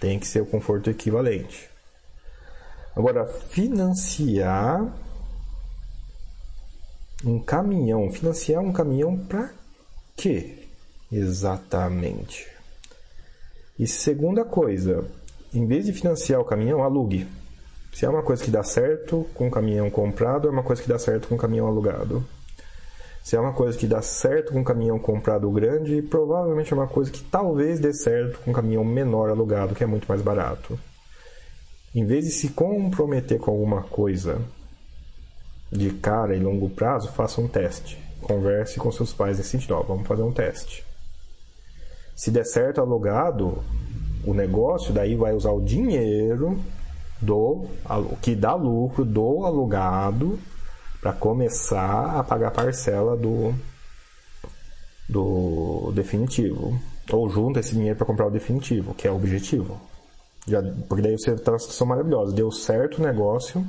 Tem 0.00 0.18
que 0.18 0.26
ser 0.26 0.40
o 0.40 0.46
conforto 0.46 0.90
equivalente. 0.90 1.68
Agora, 2.94 3.26
financiar 3.26 4.92
um 7.24 7.38
caminhão. 7.38 8.10
Financiar 8.10 8.62
um 8.62 8.72
caminhão 8.72 9.16
para 9.16 9.50
quê? 10.16 10.66
Exatamente. 11.10 12.46
E 13.78 13.86
segunda 13.86 14.44
coisa, 14.44 15.04
em 15.52 15.66
vez 15.66 15.86
de 15.86 15.92
financiar 15.92 16.40
o 16.40 16.44
caminhão, 16.44 16.82
alugue. 16.82 17.26
Se 17.92 18.04
é 18.04 18.08
uma 18.08 18.22
coisa 18.22 18.44
que 18.44 18.50
dá 18.50 18.62
certo 18.62 19.26
com 19.34 19.48
o 19.48 19.50
caminhão 19.50 19.90
comprado, 19.90 20.48
é 20.48 20.50
uma 20.50 20.62
coisa 20.62 20.82
que 20.82 20.88
dá 20.88 20.98
certo 20.98 21.28
com 21.28 21.34
o 21.34 21.38
caminhão 21.38 21.66
alugado. 21.66 22.24
Se 23.22 23.36
é 23.36 23.40
uma 23.40 23.52
coisa 23.52 23.76
que 23.76 23.86
dá 23.86 24.00
certo 24.00 24.52
com 24.52 24.60
o 24.60 24.64
caminhão 24.64 24.98
comprado 24.98 25.50
grande, 25.50 26.00
provavelmente 26.02 26.72
é 26.72 26.76
uma 26.76 26.86
coisa 26.86 27.10
que 27.10 27.22
talvez 27.22 27.78
dê 27.78 27.92
certo 27.92 28.38
com 28.40 28.50
o 28.50 28.54
caminhão 28.54 28.84
menor 28.84 29.28
alugado, 29.28 29.74
que 29.74 29.84
é 29.84 29.86
muito 29.86 30.06
mais 30.08 30.22
barato. 30.22 30.78
Em 31.92 32.04
vez 32.04 32.24
de 32.24 32.30
se 32.30 32.50
comprometer 32.50 33.40
com 33.40 33.50
alguma 33.50 33.82
coisa 33.82 34.40
de 35.72 35.90
cara 35.90 36.36
e 36.36 36.40
longo 36.40 36.70
prazo, 36.70 37.10
faça 37.12 37.40
um 37.40 37.48
teste. 37.48 37.98
Converse 38.22 38.78
com 38.78 38.92
seus 38.92 39.12
pais 39.12 39.38
nesse 39.38 39.50
sentido, 39.50 39.74
ó, 39.74 39.82
vamos 39.82 40.06
fazer 40.06 40.22
um 40.22 40.32
teste. 40.32 40.84
Se 42.14 42.30
der 42.30 42.44
certo 42.44 42.80
alugado, 42.80 43.64
o 44.24 44.32
negócio 44.32 44.92
daí 44.92 45.16
vai 45.16 45.32
usar 45.32 45.50
o 45.50 45.64
dinheiro 45.64 46.60
do 47.20 47.66
que 48.22 48.36
dá 48.36 48.54
lucro 48.54 49.04
do 49.04 49.44
alugado 49.44 50.38
para 51.00 51.12
começar 51.12 52.18
a 52.18 52.22
pagar 52.22 52.48
a 52.48 52.52
parcela 52.52 53.16
do 53.16 53.54
do 55.08 55.90
definitivo 55.92 56.78
ou 57.10 57.28
junta 57.28 57.58
esse 57.58 57.74
dinheiro 57.74 57.96
para 57.96 58.06
comprar 58.06 58.26
o 58.26 58.30
definitivo, 58.30 58.94
que 58.94 59.08
é 59.08 59.10
o 59.10 59.16
objetivo. 59.16 59.89
Já, 60.46 60.62
porque 60.88 61.02
daí 61.02 61.18
você 61.18 61.32
está 61.32 61.50
numa 61.50 61.58
situação 61.58 61.86
maravilhosa, 61.86 62.34
deu 62.34 62.50
certo 62.50 62.98
o 62.98 63.02
negócio 63.02 63.66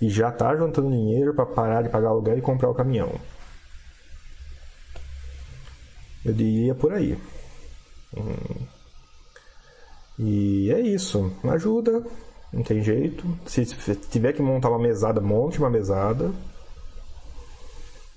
e 0.00 0.08
já 0.08 0.28
está 0.28 0.56
juntando 0.56 0.90
dinheiro 0.90 1.34
para 1.34 1.46
parar 1.46 1.82
de 1.82 1.88
pagar 1.88 2.08
aluguel 2.08 2.38
e 2.38 2.42
comprar 2.42 2.70
o 2.70 2.74
caminhão. 2.74 3.12
Eu 6.24 6.34
diria 6.34 6.74
por 6.74 6.92
aí. 6.92 7.18
Hum. 8.16 8.66
E 10.18 10.70
é 10.70 10.80
isso. 10.80 11.32
Ajuda, 11.44 12.04
não 12.52 12.62
tem 12.62 12.82
jeito. 12.82 13.24
Se 13.46 13.64
tiver 14.10 14.32
que 14.32 14.42
montar 14.42 14.68
uma 14.68 14.78
mesada, 14.78 15.20
monte 15.20 15.58
uma 15.58 15.70
mesada. 15.70 16.30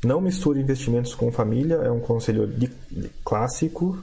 Não 0.03 0.19
misture 0.19 0.59
investimentos 0.59 1.15
com 1.15 1.31
família, 1.31 1.75
é 1.75 1.89
um 1.89 2.01
conselho 2.01 2.45
de, 2.45 2.67
de, 2.67 3.09
clássico. 3.23 3.97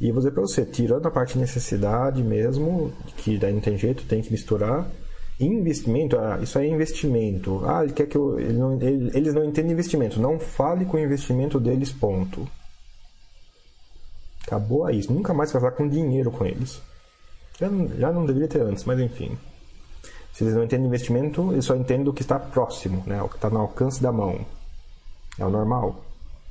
E 0.00 0.10
vou 0.10 0.20
dizer 0.20 0.32
para 0.32 0.42
você, 0.42 0.64
tirando 0.64 1.06
a 1.06 1.10
parte 1.10 1.34
de 1.34 1.40
necessidade 1.40 2.22
mesmo, 2.22 2.92
que 3.16 3.38
daí 3.38 3.52
não 3.52 3.60
tem 3.60 3.78
jeito, 3.78 4.04
tem 4.06 4.22
que 4.22 4.32
misturar. 4.32 4.90
Investimento, 5.38 6.18
ah, 6.18 6.38
isso 6.42 6.58
aí 6.58 6.68
é 6.68 6.70
investimento. 6.70 7.62
Ah, 7.64 7.84
ele 7.84 7.92
quer 7.92 8.06
que 8.06 8.16
eu, 8.16 8.38
ele 8.38 8.58
não, 8.58 8.80
ele, 8.80 9.10
eles 9.14 9.34
não 9.34 9.44
entendem 9.44 9.72
investimento. 9.72 10.20
Não 10.20 10.38
fale 10.38 10.84
com 10.84 10.96
o 10.96 11.00
investimento 11.00 11.58
deles, 11.60 11.92
ponto. 11.92 12.48
Acabou 14.46 14.84
aí. 14.84 15.00
Nunca 15.08 15.32
mais 15.32 15.52
vai 15.52 15.60
falar 15.60 15.72
com 15.72 15.88
dinheiro 15.88 16.30
com 16.30 16.44
eles. 16.44 16.80
Já, 17.58 17.68
já 17.98 18.12
não 18.12 18.26
deveria 18.26 18.48
ter 18.48 18.60
antes, 18.60 18.84
mas 18.84 19.00
enfim. 19.00 19.36
Se 20.32 20.42
eles 20.42 20.54
não 20.54 20.64
entendem 20.64 20.86
investimento, 20.86 21.52
eles 21.52 21.64
só 21.64 21.76
entendem 21.76 22.08
o 22.08 22.12
que 22.12 22.22
está 22.22 22.38
próximo, 22.38 23.02
né? 23.06 23.22
o 23.22 23.28
que 23.28 23.36
está 23.36 23.48
no 23.48 23.60
alcance 23.60 24.02
da 24.02 24.10
mão. 24.10 24.44
É 25.38 25.44
o 25.44 25.50
normal. 25.50 26.04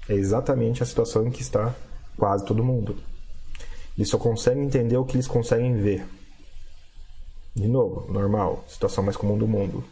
É 0.08 0.14
exatamente 0.14 0.82
a 0.82 0.86
situação 0.86 1.28
em 1.28 1.32
que 1.32 1.42
está 1.42 1.74
quase 2.18 2.46
todo 2.46 2.64
mundo. 2.64 2.96
Eles 3.98 4.10
só 4.10 4.18
conseguem 4.18 4.64
entender 4.64 4.98
o 4.98 5.06
que 5.06 5.16
eles 5.16 5.28
conseguem 5.28 5.76
ver. 5.76 6.06
De 7.56 7.68
novo, 7.68 8.12
normal, 8.12 8.64
situação 8.68 9.04
mais 9.04 9.16
comum 9.16 9.38
do 9.38 9.48
mundo. 9.48 9.84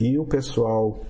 E 0.00 0.18
o 0.18 0.24
pessoal 0.24 1.04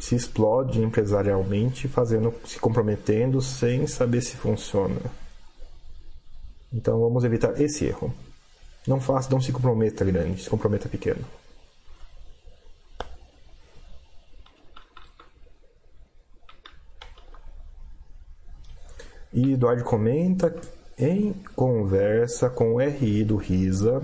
se 0.00 0.16
explode 0.16 0.82
empresarialmente, 0.82 1.86
fazendo, 1.86 2.34
se 2.44 2.58
comprometendo 2.58 3.40
sem 3.40 3.86
saber 3.86 4.22
se 4.22 4.36
funciona. 4.36 5.00
Então 6.72 6.98
vamos 6.98 7.22
evitar 7.22 7.60
esse 7.60 7.84
erro. 7.84 8.12
Não 8.86 9.00
faça, 9.00 9.30
não 9.30 9.40
se 9.40 9.52
comprometa 9.52 10.04
grande, 10.04 10.42
se 10.42 10.50
comprometa 10.50 10.88
pequeno. 10.88 11.24
E 19.32 19.52
Eduardo 19.52 19.82
comenta 19.84 20.54
em 20.98 21.34
conversa 21.56 22.50
com 22.50 22.74
o 22.74 22.78
RI 22.78 23.24
do 23.24 23.36
RISA, 23.36 24.02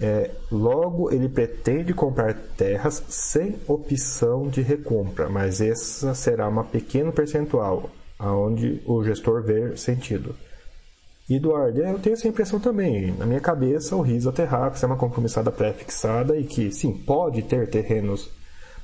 é, 0.00 0.30
logo 0.50 1.12
ele 1.12 1.28
pretende 1.28 1.94
comprar 1.94 2.34
terras 2.56 3.02
sem 3.08 3.56
opção 3.68 4.48
de 4.48 4.60
recompra, 4.60 5.28
mas 5.28 5.60
essa 5.60 6.12
será 6.14 6.48
uma 6.48 6.64
pequeno 6.64 7.12
percentual, 7.12 7.88
aonde 8.18 8.82
o 8.84 9.04
gestor 9.04 9.42
vê 9.42 9.76
sentido. 9.76 10.34
Eduardo, 11.30 11.80
eu 11.80 11.98
tenho 12.00 12.14
essa 12.14 12.26
impressão 12.26 12.58
também. 12.58 13.12
Na 13.12 13.24
minha 13.24 13.40
cabeça, 13.40 13.94
o 13.94 14.02
RISA 14.02 14.32
Terrax 14.32 14.82
é 14.82 14.86
uma 14.86 14.96
compromissada 14.96 15.52
pré-fixada 15.52 16.36
e 16.36 16.44
que, 16.44 16.72
sim, 16.72 16.92
pode 16.92 17.42
ter 17.42 17.70
terrenos 17.70 18.28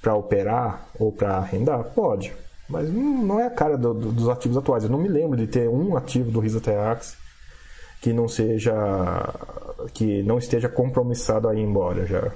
para 0.01 0.15
operar 0.15 0.89
ou 0.99 1.11
para 1.11 1.37
arrendar? 1.37 1.83
Pode. 1.95 2.33
Mas 2.69 2.93
não 2.93 3.41
é 3.41 3.47
a 3.47 3.51
cara 3.51 3.79
do, 3.79 3.95
do, 3.95 4.13
dos 4.13 4.29
ativos 4.29 4.59
atuais. 4.59 4.85
Eu 4.85 4.91
não 4.91 4.99
me 4.99 5.09
lembro 5.09 5.37
de 5.37 5.47
ter 5.47 5.69
um 5.69 5.97
ativo 5.97 6.31
do 6.31 6.41
RISA 6.41 6.61
Terrax 6.61 7.17
que 8.01 8.13
não 8.13 8.29
seja. 8.29 8.75
que 9.95 10.23
não 10.23 10.39
esteja 10.39 10.69
compromissado 10.69 11.49
a 11.49 11.55
ir 11.55 11.61
embora 11.61 12.05
já. 12.07 12.31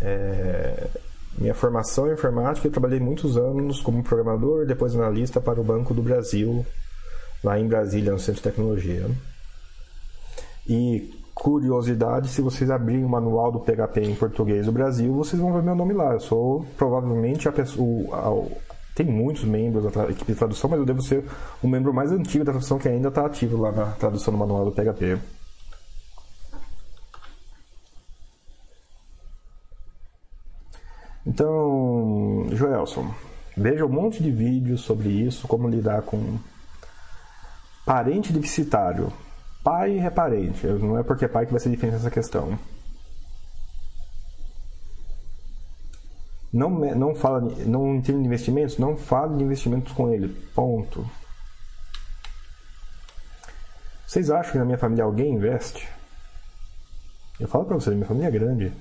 É, 0.00 0.88
minha 1.38 1.54
formação 1.54 2.08
em 2.08 2.14
informática, 2.14 2.66
eu 2.66 2.72
trabalhei 2.72 3.00
muitos 3.00 3.36
anos 3.36 3.80
como 3.80 4.02
programador, 4.02 4.66
depois 4.66 4.94
analista 4.94 5.40
para 5.40 5.60
o 5.60 5.64
Banco 5.64 5.92
do 5.92 6.02
Brasil, 6.02 6.64
lá 7.42 7.58
em 7.58 7.66
Brasília, 7.66 8.12
no 8.12 8.18
Centro 8.18 8.34
de 8.34 8.42
Tecnologia. 8.42 9.10
E 10.66 11.12
curiosidade, 11.34 12.28
se 12.28 12.40
vocês 12.40 12.70
abrirem 12.70 13.04
o 13.04 13.08
manual 13.08 13.50
do 13.50 13.60
PHP 13.60 14.00
em 14.02 14.14
português 14.14 14.66
do 14.66 14.72
Brasil, 14.72 15.12
vocês 15.12 15.40
vão 15.40 15.52
ver 15.52 15.62
meu 15.62 15.74
nome 15.74 15.92
lá. 15.92 16.12
Eu 16.12 16.20
sou 16.20 16.64
provavelmente 16.76 17.48
a 17.48 17.52
pessoa, 17.52 18.48
tem 18.94 19.04
muitos 19.04 19.44
membros 19.44 19.92
da 19.92 20.04
equipe 20.04 20.32
de 20.32 20.38
tradução, 20.38 20.70
mas 20.70 20.78
eu 20.78 20.86
devo 20.86 21.02
ser 21.02 21.24
o 21.62 21.66
membro 21.66 21.92
mais 21.92 22.12
antigo 22.12 22.44
da 22.44 22.52
tradução 22.52 22.78
que 22.78 22.88
ainda 22.88 23.08
está 23.08 23.26
ativo 23.26 23.60
lá 23.60 23.72
na 23.72 23.86
tradução 23.86 24.32
do 24.32 24.38
manual 24.38 24.64
do 24.64 24.72
PHP. 24.72 25.18
Então, 31.26 32.46
Joelson, 32.52 33.14
veja 33.56 33.86
um 33.86 33.88
monte 33.88 34.22
de 34.22 34.30
vídeos 34.30 34.82
sobre 34.82 35.08
isso, 35.08 35.48
como 35.48 35.68
lidar 35.68 36.02
com 36.02 36.38
parente 37.84 38.32
deficitário. 38.32 39.12
Pai 39.62 39.98
é 39.98 40.10
parente, 40.10 40.66
não 40.66 40.98
é 40.98 41.02
porque 41.02 41.24
é 41.24 41.28
pai 41.28 41.46
que 41.46 41.52
vai 41.52 41.60
ser 41.60 41.70
diferente 41.70 41.94
nessa 41.94 42.10
questão. 42.10 42.58
Não, 46.52 46.70
não 46.70 47.14
fala, 47.14 47.40
não 47.40 47.96
entende 47.96 48.20
de 48.20 48.26
investimentos, 48.26 48.78
não 48.78 48.96
fale 48.96 49.36
de 49.36 49.42
investimentos 49.42 49.92
com 49.92 50.08
ele. 50.12 50.28
Ponto. 50.54 51.04
Vocês 54.06 54.30
acham 54.30 54.52
que 54.52 54.58
na 54.58 54.64
minha 54.64 54.78
família 54.78 55.02
alguém 55.02 55.34
investe? 55.34 55.88
Eu 57.40 57.48
falo 57.48 57.64
para 57.64 57.74
vocês, 57.74 57.96
minha 57.96 58.06
família 58.06 58.28
é 58.28 58.30
grande. 58.30 58.72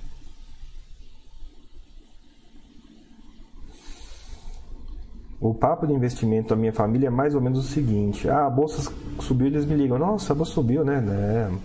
O 5.44 5.54
papo 5.54 5.86
de 5.86 5.92
investimento 5.92 6.52
da 6.52 6.56
minha 6.56 6.72
família 6.72 7.08
é 7.08 7.10
mais 7.10 7.36
ou 7.36 7.42
menos 7.42 7.60
o 7.60 7.68
seguinte: 7.68 8.30
ah, 8.30 8.46
a 8.46 8.50
bolsa 8.50 8.90
subiu, 9.20 9.48
eles 9.48 9.66
me 9.66 9.76
ligam, 9.76 10.00
nossa, 10.00 10.32
a 10.32 10.36
bolsa 10.36 10.54
subiu, 10.54 10.86
né? 10.86 11.02
né? 11.02 11.60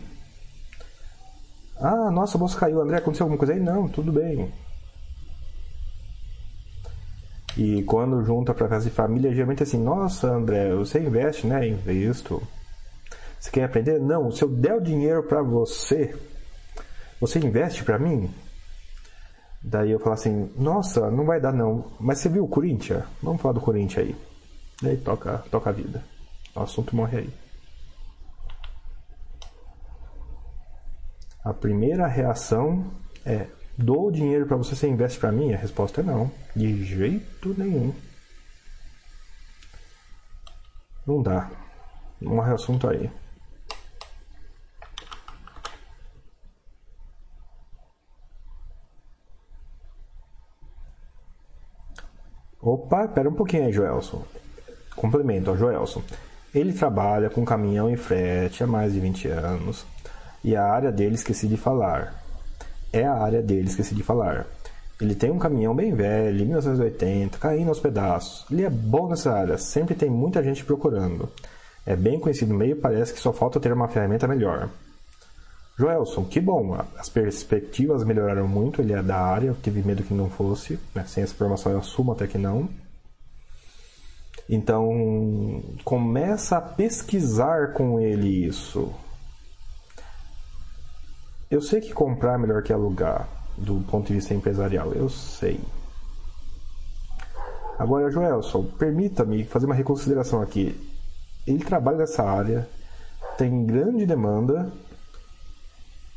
Ah, 1.80 2.10
nossa, 2.10 2.36
a 2.36 2.40
bolsa 2.40 2.59
caiu, 2.59 2.80
André, 2.80 2.96
aconteceu 2.96 3.22
alguma 3.22 3.38
coisa 3.38 3.52
aí? 3.52 3.60
Não, 3.60 3.88
tudo 3.88 4.10
bem. 4.10 4.52
E 7.56 7.84
quando 7.84 8.24
junta 8.24 8.52
para 8.52 8.66
casa 8.66 8.86
de 8.86 8.90
família, 8.90 9.32
geralmente 9.32 9.60
é 9.60 9.62
assim: 9.62 9.80
Nossa, 9.80 10.26
André, 10.26 10.74
você 10.74 10.98
investe, 10.98 11.46
né? 11.46 11.68
Investo. 11.68 12.42
Você 13.38 13.48
quer 13.48 13.62
aprender? 13.62 14.00
Não, 14.00 14.32
se 14.32 14.42
eu 14.42 14.48
der 14.48 14.74
o 14.74 14.80
dinheiro 14.80 15.22
para 15.22 15.40
você, 15.40 16.16
você 17.20 17.38
investe 17.38 17.84
para 17.84 17.96
mim? 17.96 18.28
Daí 19.62 19.90
eu 19.90 19.98
falo 19.98 20.14
assim: 20.14 20.51
Nossa, 20.56 21.10
não 21.10 21.24
vai 21.24 21.40
dar 21.40 21.52
não. 21.52 21.85
Mas 21.98 22.18
você 22.18 22.28
viu 22.28 22.44
o 22.44 22.48
Corinthians? 22.48 23.05
Vamos 23.22 23.40
falar 23.40 23.55
do 23.55 23.60
Corinthians 23.60 24.06
aí. 24.06 24.16
Daí 24.82 24.97
toca, 24.97 25.39
toca 25.51 25.70
a 25.70 25.72
vida. 25.72 26.02
O 26.55 26.60
assunto 26.60 26.94
morre 26.94 27.18
aí. 27.18 27.35
A 31.44 31.52
primeira 31.52 32.06
reação 32.06 32.85
é: 33.24 33.47
Dou 33.76 34.10
dinheiro 34.10 34.47
para 34.47 34.56
você, 34.56 34.74
você 34.74 34.89
investe 34.89 35.18
para 35.18 35.32
mim? 35.32 35.52
A 35.52 35.56
resposta 35.56 36.01
é 36.01 36.05
não. 36.05 36.30
De 36.55 36.85
jeito 36.85 37.55
nenhum. 37.56 37.94
Não 41.06 41.22
dá. 41.22 41.51
Um 42.20 42.40
assunto 42.40 42.89
aí. 42.89 43.10
Opa, 52.69 53.09
pera 53.09 53.28
um 53.28 53.35
pouquinho 53.35 53.65
aí, 53.65 53.73
Joelson. 53.73 54.23
Complemento, 54.95 55.51
ó, 55.51 55.57
Joelson. 55.57 56.03
Ele 56.55 56.73
trabalha 56.73 57.31
com 57.31 57.45
caminhão 57.45 57.90
e 57.90 57.97
frete 57.97 58.62
há 58.62 58.66
mais 58.66 58.93
de 58.93 59.01
20 59.01 59.28
anos. 59.28 59.86
E 60.45 60.55
a 60.55 60.65
área 60.65 60.93
dele 60.93 61.15
esqueci 61.15 61.49
de 61.49 61.57
falar 61.57 62.15
é 62.93 63.05
a 63.05 63.15
área 63.15 63.43
dele, 63.43 63.69
esqueci 63.69 63.95
de 63.95 64.03
falar. 64.03 64.47
Ele 65.01 65.15
tem 65.15 65.31
um 65.31 65.39
caminhão 65.39 65.74
bem 65.74 65.95
velho, 65.95 66.45
1980, 66.45 67.39
caindo 67.39 67.69
aos 67.69 67.81
pedaços. 67.81 68.45
Ele 68.51 68.65
é 68.65 68.70
bom 68.70 69.09
nessa 69.09 69.32
área, 69.32 69.57
sempre 69.57 69.95
tem 69.95 70.11
muita 70.11 70.43
gente 70.43 70.65
procurando. 70.65 71.28
É 71.86 71.97
bem 71.97 72.20
conhecido 72.20 72.53
meio 72.53 72.73
e 72.73 72.81
parece 72.81 73.15
que 73.15 73.20
só 73.20 73.32
falta 73.32 73.61
ter 73.61 73.73
uma 73.73 73.89
ferramenta 73.89 74.27
melhor. 74.28 74.69
Joelson, 75.78 76.24
que 76.24 76.40
bom, 76.40 76.76
as 76.98 77.09
perspectivas 77.09 78.02
melhoraram 78.02 78.48
muito, 78.48 78.82
ele 78.82 78.92
é 78.92 79.00
da 79.00 79.16
área, 79.16 79.46
eu 79.46 79.55
tive 79.55 79.80
medo 79.80 80.02
que 80.02 80.12
não 80.12 80.28
fosse, 80.28 80.76
né? 80.92 81.05
sem 81.06 81.22
essa 81.22 81.32
informação 81.32 81.70
eu 81.70 81.78
assumo 81.78 82.10
até 82.10 82.26
que 82.26 82.36
não. 82.36 82.68
Então, 84.50 85.62
começa 85.84 86.56
a 86.56 86.60
pesquisar 86.60 87.74
com 87.74 88.00
ele 88.00 88.44
isso. 88.44 88.92
Eu 91.48 91.62
sei 91.62 91.80
que 91.80 91.92
comprar 91.92 92.34
é 92.34 92.38
melhor 92.38 92.64
que 92.64 92.72
alugar, 92.72 93.28
do 93.56 93.80
ponto 93.88 94.09
de 94.09 94.14
vista 94.14 94.34
empresarial, 94.34 94.92
eu 94.94 95.09
sei. 95.09 95.60
Agora, 97.78 98.10
Joelson, 98.10 98.64
permita-me 98.64 99.44
fazer 99.44 99.66
uma 99.66 99.76
reconsideração 99.76 100.42
aqui. 100.42 100.74
Ele 101.46 101.64
trabalha 101.64 101.98
nessa 101.98 102.24
área, 102.24 102.68
tem 103.36 103.64
grande 103.64 104.05
demanda 104.05 104.72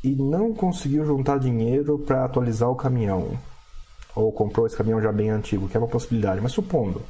e 0.02 0.10
não 0.10 0.52
conseguiu 0.52 1.04
juntar 1.04 1.38
dinheiro 1.38 1.98
para 1.98 2.24
atualizar 2.24 2.68
o 2.68 2.76
caminhão, 2.76 3.38
ou 4.14 4.32
comprou 4.32 4.66
esse 4.66 4.76
caminhão 4.76 5.00
já 5.00 5.12
bem 5.12 5.30
antigo, 5.30 5.68
que 5.68 5.76
é 5.76 5.80
uma 5.80 5.88
possibilidade, 5.88 6.40
mas 6.40 6.52
supondo, 6.52 7.02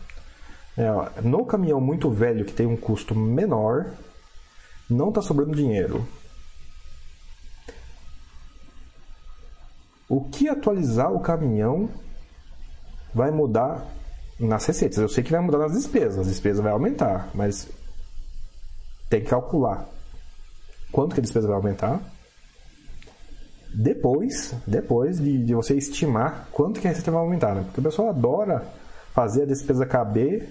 é, 0.76 1.20
no 1.22 1.44
caminhão 1.44 1.80
muito 1.80 2.10
velho 2.10 2.44
que 2.44 2.52
tem 2.52 2.66
um 2.66 2.76
custo 2.76 3.14
menor, 3.14 3.92
não 4.88 5.08
está 5.08 5.22
sobrando 5.22 5.56
dinheiro. 5.56 6.06
O 10.08 10.24
que 10.24 10.48
atualizar 10.48 11.10
o 11.10 11.20
caminhão 11.20 11.88
vai 13.14 13.30
mudar 13.30 13.86
nas 14.38 14.66
receitas? 14.66 14.98
Eu 14.98 15.08
sei 15.08 15.24
que 15.24 15.32
vai 15.32 15.40
mudar 15.40 15.58
nas 15.58 15.72
despesas, 15.72 16.18
as 16.18 16.26
despesas 16.26 16.62
vai 16.62 16.72
aumentar, 16.72 17.30
mas 17.34 17.68
tem 19.08 19.22
que 19.22 19.30
calcular 19.30 19.88
quanto 20.90 21.14
que 21.14 21.20
a 21.20 21.22
despesa 21.22 21.48
vai 21.48 21.56
aumentar 21.56 22.11
depois, 23.74 24.54
depois 24.66 25.18
de, 25.18 25.44
de 25.44 25.54
você 25.54 25.74
estimar 25.74 26.48
quanto 26.52 26.80
que 26.80 26.86
a 26.86 26.90
receita 26.90 27.10
vai 27.10 27.20
aumentar, 27.20 27.54
né? 27.54 27.62
Porque 27.64 27.80
o 27.80 27.82
pessoal 27.82 28.10
adora 28.10 28.64
fazer 29.14 29.42
a 29.42 29.46
despesa 29.46 29.86
caber, 29.86 30.48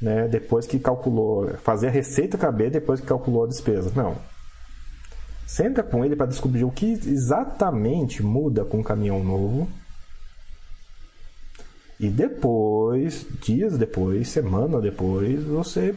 né? 0.00 0.28
Depois 0.28 0.66
que 0.66 0.78
calculou, 0.78 1.48
fazer 1.62 1.88
a 1.88 1.90
receita 1.90 2.38
caber 2.38 2.70
depois 2.70 3.00
que 3.00 3.06
calculou 3.06 3.44
a 3.44 3.48
despesa. 3.48 3.90
Não. 3.94 4.16
Senta 5.46 5.82
com 5.82 6.04
ele 6.04 6.14
para 6.14 6.26
descobrir 6.26 6.62
o 6.62 6.70
que 6.70 6.92
exatamente 6.92 8.22
muda 8.22 8.64
com 8.64 8.78
o 8.78 8.84
caminhão 8.84 9.22
novo. 9.24 9.68
E 11.98 12.08
depois, 12.08 13.26
dias 13.42 13.76
depois, 13.76 14.28
semana 14.28 14.80
depois, 14.80 15.42
você 15.42 15.94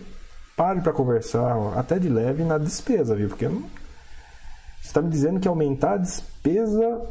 pare 0.58 0.82
para 0.82 0.92
conversar 0.92 1.78
até 1.78 1.98
de 2.00 2.10
leve 2.10 2.44
na 2.44 2.58
despesa, 2.58 3.16
viu? 3.16 3.30
Porque 3.30 3.48
não, 3.48 3.64
você 4.84 4.90
está 4.90 5.02
me 5.02 5.10
dizendo 5.10 5.40
que 5.40 5.48
aumentar 5.48 5.94
a 5.94 5.98
despesa 5.98 7.02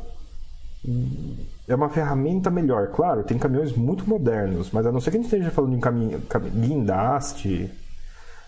é 1.67 1.75
uma 1.75 1.89
ferramenta 1.89 2.51
melhor. 2.51 2.89
Claro, 2.89 3.25
tem 3.25 3.39
caminhões 3.39 3.73
muito 3.73 4.07
modernos, 4.07 4.71
mas 4.71 4.85
a 4.85 4.93
não 4.93 5.01
ser 5.01 5.11
que 5.11 5.17
a 5.17 5.21
gente 5.21 5.33
esteja 5.33 5.51
falando 5.51 5.71
de 5.71 5.77
um 5.79 5.81
caminhão 5.81 6.21
guindaste, 6.55 7.71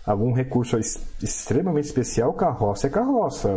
algum 0.05 0.31
recurso 0.31 0.77
extremamente 0.77 1.85
especial, 1.85 2.33
carroça 2.33 2.85
é 2.85 2.89
carroça, 2.91 3.49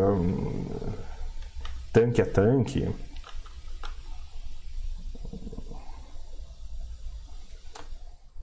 tanque 1.92 2.22
é 2.22 2.24
tanque. 2.24 2.88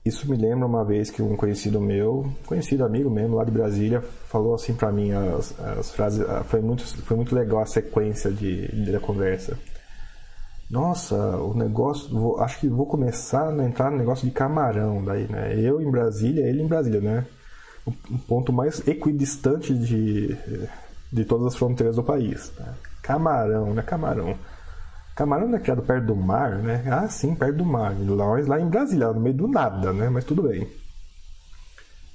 Isso 0.06 0.30
me 0.30 0.36
lembra 0.36 0.68
uma 0.68 0.84
vez 0.84 1.10
que 1.10 1.20
um 1.20 1.34
conhecido 1.34 1.80
meu, 1.80 2.32
conhecido 2.46 2.84
amigo 2.84 3.10
mesmo 3.10 3.34
lá 3.34 3.42
de 3.42 3.50
Brasília, 3.50 4.00
falou 4.28 4.54
assim 4.54 4.72
para 4.72 4.92
mim 4.92 5.10
as, 5.10 5.58
as, 5.58 5.90
frases. 5.90 6.20
Ah, 6.20 6.44
foi 6.44 6.60
muito, 6.60 6.84
foi 7.02 7.16
muito 7.16 7.34
legal 7.34 7.60
a 7.60 7.66
sequência 7.66 8.30
de, 8.30 8.68
de 8.68 8.92
da 8.92 9.00
conversa. 9.00 9.58
Nossa, 10.70 11.16
o 11.16 11.54
negócio, 11.54 12.08
vou, 12.16 12.40
acho 12.40 12.60
que 12.60 12.68
vou 12.68 12.86
começar 12.86 13.48
a 13.48 13.64
entrar 13.64 13.90
no 13.90 13.98
negócio 13.98 14.24
de 14.24 14.32
camarão 14.32 15.04
daí, 15.04 15.26
né? 15.28 15.58
Eu 15.58 15.82
em 15.82 15.90
Brasília, 15.90 16.46
ele 16.46 16.62
em 16.62 16.68
Brasília, 16.68 17.00
né? 17.00 17.26
O 17.84 18.18
ponto 18.28 18.52
mais 18.52 18.86
equidistante 18.86 19.74
de, 19.74 20.36
de 21.12 21.24
todas 21.24 21.48
as 21.48 21.56
fronteiras 21.56 21.96
do 21.96 22.04
país. 22.04 22.52
Né? 22.56 22.74
Camarão, 23.02 23.74
né? 23.74 23.82
Camarão. 23.82 24.36
Camarão 25.16 25.56
é 25.56 25.58
criado 25.58 25.80
perto 25.80 26.08
do 26.08 26.14
mar, 26.14 26.58
né? 26.58 26.84
Ah, 26.92 27.08
sim, 27.08 27.34
perto 27.34 27.56
do 27.56 27.64
mar. 27.64 27.94
Nós 27.94 28.46
lá 28.46 28.60
em 28.60 28.68
Brasília, 28.68 29.14
no 29.14 29.20
meio 29.20 29.34
do 29.34 29.48
nada, 29.48 29.90
né? 29.90 30.10
Mas 30.10 30.24
tudo 30.26 30.42
bem. 30.42 30.68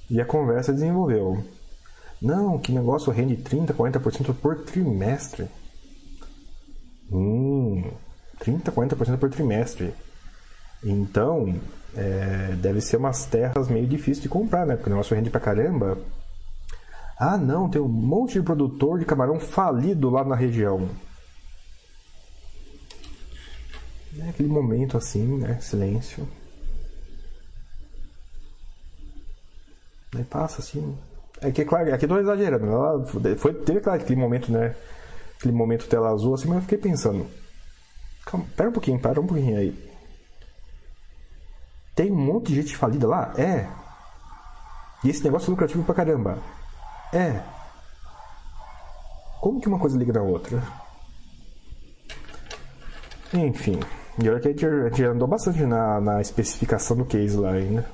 E 0.08 0.20
a 0.20 0.24
conversa 0.24 0.72
desenvolveu. 0.72 1.44
Não, 2.20 2.60
que 2.60 2.70
negócio 2.70 3.12
rende 3.12 3.36
30, 3.36 3.74
40% 3.74 4.32
por 4.36 4.62
trimestre. 4.62 5.48
Hum, 7.10 7.90
30, 8.38 8.70
40% 8.70 9.18
por 9.18 9.30
trimestre. 9.30 9.92
Então, 10.84 11.56
é, 11.96 12.54
deve 12.56 12.80
ser 12.80 12.98
umas 12.98 13.26
terras 13.26 13.68
meio 13.68 13.88
difíceis 13.88 14.22
de 14.22 14.28
comprar, 14.28 14.64
né? 14.64 14.76
Porque 14.76 14.88
o 14.88 14.92
negócio 14.92 15.16
rende 15.16 15.28
pra 15.28 15.40
caramba. 15.40 15.98
Ah, 17.18 17.36
não, 17.36 17.68
tem 17.68 17.82
um 17.82 17.88
monte 17.88 18.34
de 18.34 18.42
produtor 18.42 19.00
de 19.00 19.04
camarão 19.04 19.40
falido 19.40 20.08
lá 20.08 20.22
na 20.22 20.36
região. 20.36 20.88
É 24.20 24.28
aquele 24.28 24.48
momento 24.48 24.96
assim, 24.96 25.38
né? 25.38 25.58
Silêncio. 25.60 26.28
Aí 30.14 30.24
passa 30.24 30.60
assim. 30.60 30.96
É 31.40 31.50
que, 31.50 31.64
claro, 31.64 31.92
aqui 31.92 32.04
eu 32.04 32.08
tô 32.08 32.18
exagerando. 32.18 32.66
Ela 32.66 33.06
foi, 33.36 33.54
teve 33.54 33.80
claro, 33.80 34.00
aquele 34.00 34.20
momento, 34.20 34.52
né? 34.52 34.76
Aquele 35.36 35.54
momento 35.54 35.88
tela 35.88 36.10
azul 36.10 36.34
assim, 36.34 36.48
mas 36.48 36.56
eu 36.56 36.62
fiquei 36.62 36.78
pensando. 36.78 37.26
Calma, 38.26 38.46
pera 38.56 38.68
um 38.68 38.72
pouquinho, 38.72 39.00
para 39.00 39.20
um 39.20 39.26
pouquinho 39.26 39.58
aí. 39.58 39.92
Tem 41.94 42.10
um 42.12 42.16
monte 42.16 42.48
de 42.48 42.56
gente 42.56 42.76
falida 42.76 43.08
lá? 43.08 43.32
É. 43.36 43.68
E 45.04 45.10
esse 45.10 45.24
negócio 45.24 45.48
é 45.48 45.50
lucrativo 45.50 45.82
pra 45.84 45.94
caramba? 45.94 46.38
É. 47.12 47.42
Como 49.40 49.60
que 49.60 49.68
uma 49.68 49.78
coisa 49.78 49.98
liga 49.98 50.12
na 50.12 50.22
outra? 50.22 50.62
Enfim. 53.34 53.80
E 54.20 54.28
olha 54.28 54.40
que 54.40 54.48
a 54.48 54.88
gente, 54.88 55.04
andou 55.04 55.26
bastante 55.26 55.64
na, 55.64 56.00
na 56.00 56.20
especificação 56.20 56.96
do 56.96 57.04
case 57.04 57.36
lá 57.36 57.52
ainda. 57.52 57.86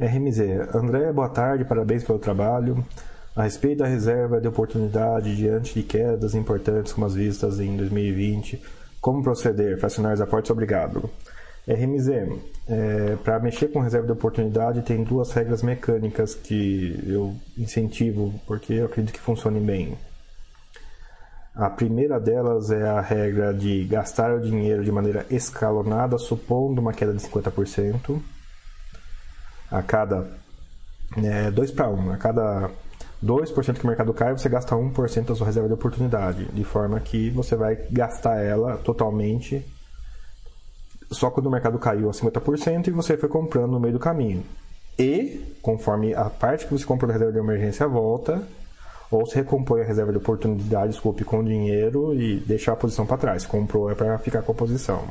RMZ, 0.00 0.40
André, 0.74 1.12
boa 1.12 1.28
tarde, 1.28 1.64
parabéns 1.64 2.02
pelo 2.02 2.18
trabalho. 2.18 2.84
A 3.34 3.44
respeito 3.44 3.78
da 3.78 3.86
reserva 3.86 4.40
de 4.40 4.48
oportunidade 4.48 5.36
diante 5.36 5.74
de 5.74 5.82
quedas 5.82 6.34
importantes 6.34 6.92
como 6.92 7.06
as 7.06 7.14
vistas 7.14 7.60
em 7.60 7.76
2020, 7.76 8.60
como 9.00 9.22
proceder? 9.22 9.78
Fracionar 9.78 10.14
os 10.14 10.20
aportes, 10.20 10.50
obrigado. 10.50 11.08
RMZ, 11.66 12.08
é, 12.68 13.16
para 13.22 13.38
mexer 13.38 13.68
com 13.68 13.80
reserva 13.80 14.06
de 14.06 14.12
oportunidade 14.12 14.82
tem 14.82 15.04
duas 15.04 15.30
regras 15.30 15.62
mecânicas 15.62 16.34
que 16.34 16.98
eu 17.06 17.36
incentivo 17.56 18.34
porque 18.46 18.74
eu 18.74 18.86
acredito 18.86 19.14
que 19.14 19.20
funcionem 19.20 19.62
bem. 19.62 19.96
A 21.54 21.68
primeira 21.68 22.18
delas 22.18 22.70
é 22.70 22.88
a 22.88 23.00
regra 23.00 23.52
de 23.52 23.84
gastar 23.84 24.32
o 24.34 24.40
dinheiro 24.40 24.84
de 24.84 24.90
maneira 24.90 25.26
escalonada, 25.30 26.16
supondo 26.16 26.80
uma 26.80 26.92
queda 26.92 27.12
de 27.12 27.20
50%. 27.20 28.20
A 29.70 29.82
cada. 29.82 30.26
É, 31.16 31.50
2 31.50 31.70
para 31.72 31.88
1. 31.88 32.12
A 32.12 32.16
cada 32.16 32.70
2% 33.24 33.78
que 33.78 33.84
o 33.84 33.86
mercado 33.86 34.14
cai, 34.14 34.32
você 34.32 34.48
gasta 34.48 34.74
1% 34.74 35.26
da 35.26 35.34
sua 35.34 35.46
reserva 35.46 35.68
de 35.68 35.74
oportunidade, 35.74 36.46
de 36.46 36.64
forma 36.64 36.98
que 37.00 37.30
você 37.30 37.54
vai 37.54 37.76
gastar 37.90 38.36
ela 38.42 38.76
totalmente 38.78 39.64
só 41.10 41.30
quando 41.30 41.46
o 41.46 41.50
mercado 41.50 41.78
caiu 41.78 42.08
a 42.08 42.12
50% 42.12 42.88
e 42.88 42.90
você 42.90 43.16
foi 43.16 43.28
comprando 43.28 43.72
no 43.72 43.80
meio 43.80 43.94
do 43.94 43.98
caminho. 43.98 44.44
E, 44.98 45.56
conforme 45.60 46.14
a 46.14 46.26
parte 46.26 46.66
que 46.66 46.72
você 46.72 46.84
comprou 46.84 47.08
da 47.08 47.14
reserva 47.14 47.32
de 47.32 47.38
emergência 47.38 47.86
volta, 47.88 48.46
ou 49.10 49.26
você 49.26 49.36
recompõe 49.36 49.80
a 49.80 49.84
reserva 49.84 50.12
de 50.12 50.18
oportunidade, 50.18 50.92
desculpe, 50.92 51.24
com 51.24 51.42
dinheiro 51.42 52.14
e 52.14 52.36
deixa 52.36 52.72
a 52.72 52.76
posição 52.76 53.04
para 53.04 53.16
trás. 53.16 53.44
Comprou 53.44 53.90
é 53.90 53.94
para 53.94 54.16
ficar 54.18 54.42
com 54.42 54.52
a 54.52 54.54
posição. 54.54 55.08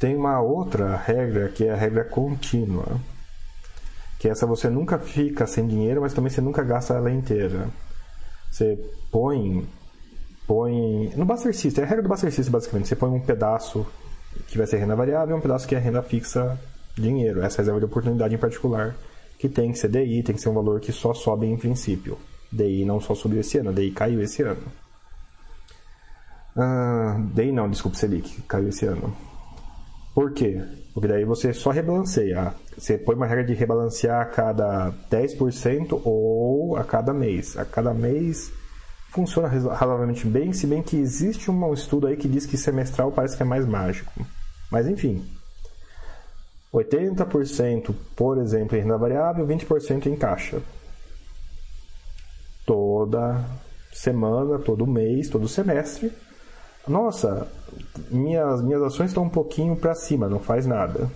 Tem 0.00 0.16
uma 0.16 0.40
outra 0.40 0.96
regra 0.96 1.48
que 1.48 1.64
é 1.64 1.72
a 1.72 1.76
regra 1.76 2.04
contínua 2.04 2.98
que 4.18 4.28
essa 4.28 4.46
você 4.46 4.68
nunca 4.68 4.98
fica 4.98 5.46
sem 5.46 5.66
dinheiro, 5.66 6.00
mas 6.00 6.14
também 6.14 6.30
você 6.30 6.40
nunca 6.40 6.62
gasta 6.62 6.94
ela 6.94 7.10
inteira. 7.10 7.68
Você 8.50 8.78
põe 9.10 9.66
põe 10.46 11.12
no 11.16 11.24
Buster 11.24 11.54
System, 11.54 11.82
é 11.82 11.86
a 11.86 11.90
regra 11.90 12.02
do 12.04 12.08
Buster 12.08 12.32
System 12.32 12.52
basicamente, 12.52 12.88
você 12.88 12.96
põe 12.96 13.10
um 13.10 13.20
pedaço 13.20 13.84
que 14.46 14.56
vai 14.56 14.66
ser 14.66 14.78
renda 14.78 14.94
variável 14.94 15.34
e 15.34 15.38
um 15.38 15.42
pedaço 15.42 15.66
que 15.66 15.74
é 15.74 15.78
renda 15.78 16.02
fixa 16.02 16.58
dinheiro, 16.96 17.42
essa 17.42 17.58
reserva 17.58 17.80
de 17.80 17.86
oportunidade 17.86 18.34
em 18.34 18.38
particular, 18.38 18.94
que 19.38 19.48
tem 19.48 19.72
que 19.72 19.78
ser 19.78 19.88
DI, 19.88 20.22
tem 20.22 20.34
que 20.34 20.40
ser 20.40 20.48
um 20.48 20.54
valor 20.54 20.80
que 20.80 20.92
só 20.92 21.12
sobe 21.12 21.46
em 21.46 21.56
princípio. 21.56 22.16
DI 22.50 22.84
não 22.84 23.00
só 23.00 23.14
subiu 23.14 23.40
esse 23.40 23.58
ano, 23.58 23.72
DI 23.72 23.90
caiu 23.90 24.22
esse 24.22 24.42
ano. 24.42 24.62
Ah, 26.56 27.20
DI 27.34 27.52
não, 27.52 27.68
desculpe, 27.68 27.98
Selic, 27.98 28.40
caiu 28.42 28.68
esse 28.68 28.86
ano. 28.86 29.14
Por 30.14 30.32
quê? 30.32 30.62
Porque 30.96 31.08
daí 31.08 31.26
você 31.26 31.52
só 31.52 31.68
rebalanceia. 31.68 32.54
Você 32.74 32.96
põe 32.96 33.14
uma 33.14 33.26
regra 33.26 33.44
de 33.44 33.52
rebalancear 33.52 34.22
a 34.22 34.24
cada 34.24 34.90
10% 35.10 36.00
ou 36.02 36.74
a 36.74 36.84
cada 36.84 37.12
mês. 37.12 37.54
A 37.54 37.66
cada 37.66 37.92
mês 37.92 38.50
funciona 39.10 39.46
razoavelmente 39.46 40.26
bem, 40.26 40.54
se 40.54 40.66
bem 40.66 40.82
que 40.82 40.96
existe 40.96 41.50
um 41.50 41.74
estudo 41.74 42.06
aí 42.06 42.16
que 42.16 42.26
diz 42.26 42.46
que 42.46 42.56
semestral 42.56 43.12
parece 43.12 43.36
que 43.36 43.42
é 43.42 43.44
mais 43.44 43.66
mágico. 43.66 44.10
Mas 44.72 44.88
enfim. 44.88 45.22
80%, 46.72 47.94
por 48.16 48.38
exemplo, 48.38 48.78
em 48.78 48.80
renda 48.80 48.96
variável, 48.96 49.46
20% 49.46 50.06
em 50.06 50.16
caixa. 50.16 50.62
Toda 52.64 53.44
semana, 53.92 54.58
todo 54.58 54.86
mês, 54.86 55.28
todo 55.28 55.46
semestre. 55.46 56.10
Nossa, 56.86 57.48
minhas, 58.10 58.62
minhas 58.62 58.82
ações 58.82 59.10
estão 59.10 59.24
um 59.24 59.28
pouquinho 59.28 59.76
para 59.76 59.94
cima, 59.94 60.28
não 60.28 60.38
faz 60.38 60.66
nada. 60.66 61.10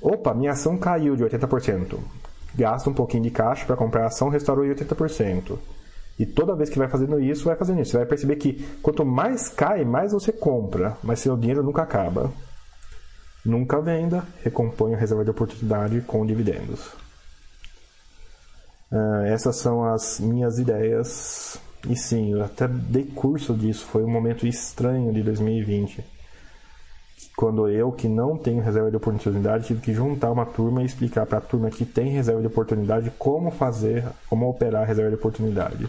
Opa, 0.00 0.32
minha 0.32 0.52
ação 0.52 0.78
caiu 0.78 1.16
de 1.16 1.24
80%. 1.24 1.98
Gasta 2.54 2.88
um 2.88 2.94
pouquinho 2.94 3.24
de 3.24 3.30
caixa 3.30 3.66
para 3.66 3.76
comprar 3.76 4.04
a 4.04 4.06
ação, 4.06 4.28
restaurou 4.28 4.64
em 4.64 4.70
80%. 4.70 5.58
E 6.18 6.26
toda 6.26 6.54
vez 6.54 6.68
que 6.68 6.78
vai 6.78 6.88
fazendo 6.88 7.20
isso, 7.20 7.44
vai 7.44 7.56
fazendo 7.56 7.80
isso. 7.80 7.92
Você 7.92 7.98
vai 7.98 8.06
perceber 8.06 8.36
que 8.36 8.64
quanto 8.82 9.04
mais 9.04 9.48
cai, 9.48 9.84
mais 9.84 10.12
você 10.12 10.32
compra, 10.32 10.96
mas 11.02 11.20
seu 11.20 11.36
dinheiro 11.36 11.62
nunca 11.62 11.82
acaba. 11.82 12.32
Nunca 13.44 13.80
venda, 13.80 14.24
recompõe 14.42 14.94
a 14.94 14.98
reserva 14.98 15.24
de 15.24 15.30
oportunidade 15.30 16.00
com 16.02 16.26
dividendos. 16.26 16.88
Uh, 18.90 19.24
essas 19.26 19.56
são 19.56 19.84
as 19.84 20.18
minhas 20.18 20.58
ideias. 20.58 21.60
E 21.86 21.96
sim, 21.96 22.32
eu 22.32 22.44
até 22.44 22.66
dei 22.66 23.04
curso 23.04 23.54
disso. 23.54 23.84
Foi 23.86 24.02
um 24.02 24.10
momento 24.10 24.46
estranho 24.46 25.12
de 25.12 25.22
2020. 25.22 26.04
Quando 27.36 27.68
eu, 27.68 27.92
que 27.92 28.08
não 28.08 28.36
tenho 28.36 28.62
reserva 28.62 28.90
de 28.90 28.96
oportunidade, 28.96 29.66
tive 29.66 29.80
que 29.80 29.94
juntar 29.94 30.32
uma 30.32 30.44
turma 30.44 30.82
e 30.82 30.86
explicar 30.86 31.24
para 31.24 31.38
a 31.38 31.40
turma 31.40 31.70
que 31.70 31.84
tem 31.84 32.10
reserva 32.10 32.40
de 32.40 32.48
oportunidade 32.48 33.12
como 33.18 33.50
fazer, 33.50 34.04
como 34.28 34.48
operar 34.48 34.82
a 34.82 34.86
reserva 34.86 35.10
de 35.10 35.16
oportunidade. 35.16 35.88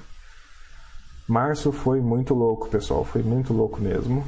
Março 1.28 1.72
foi 1.72 2.02
muito 2.02 2.34
louco, 2.34 2.70
pessoal. 2.70 3.04
Foi 3.04 3.24
muito 3.24 3.54
louco 3.54 3.82
mesmo. 3.82 4.24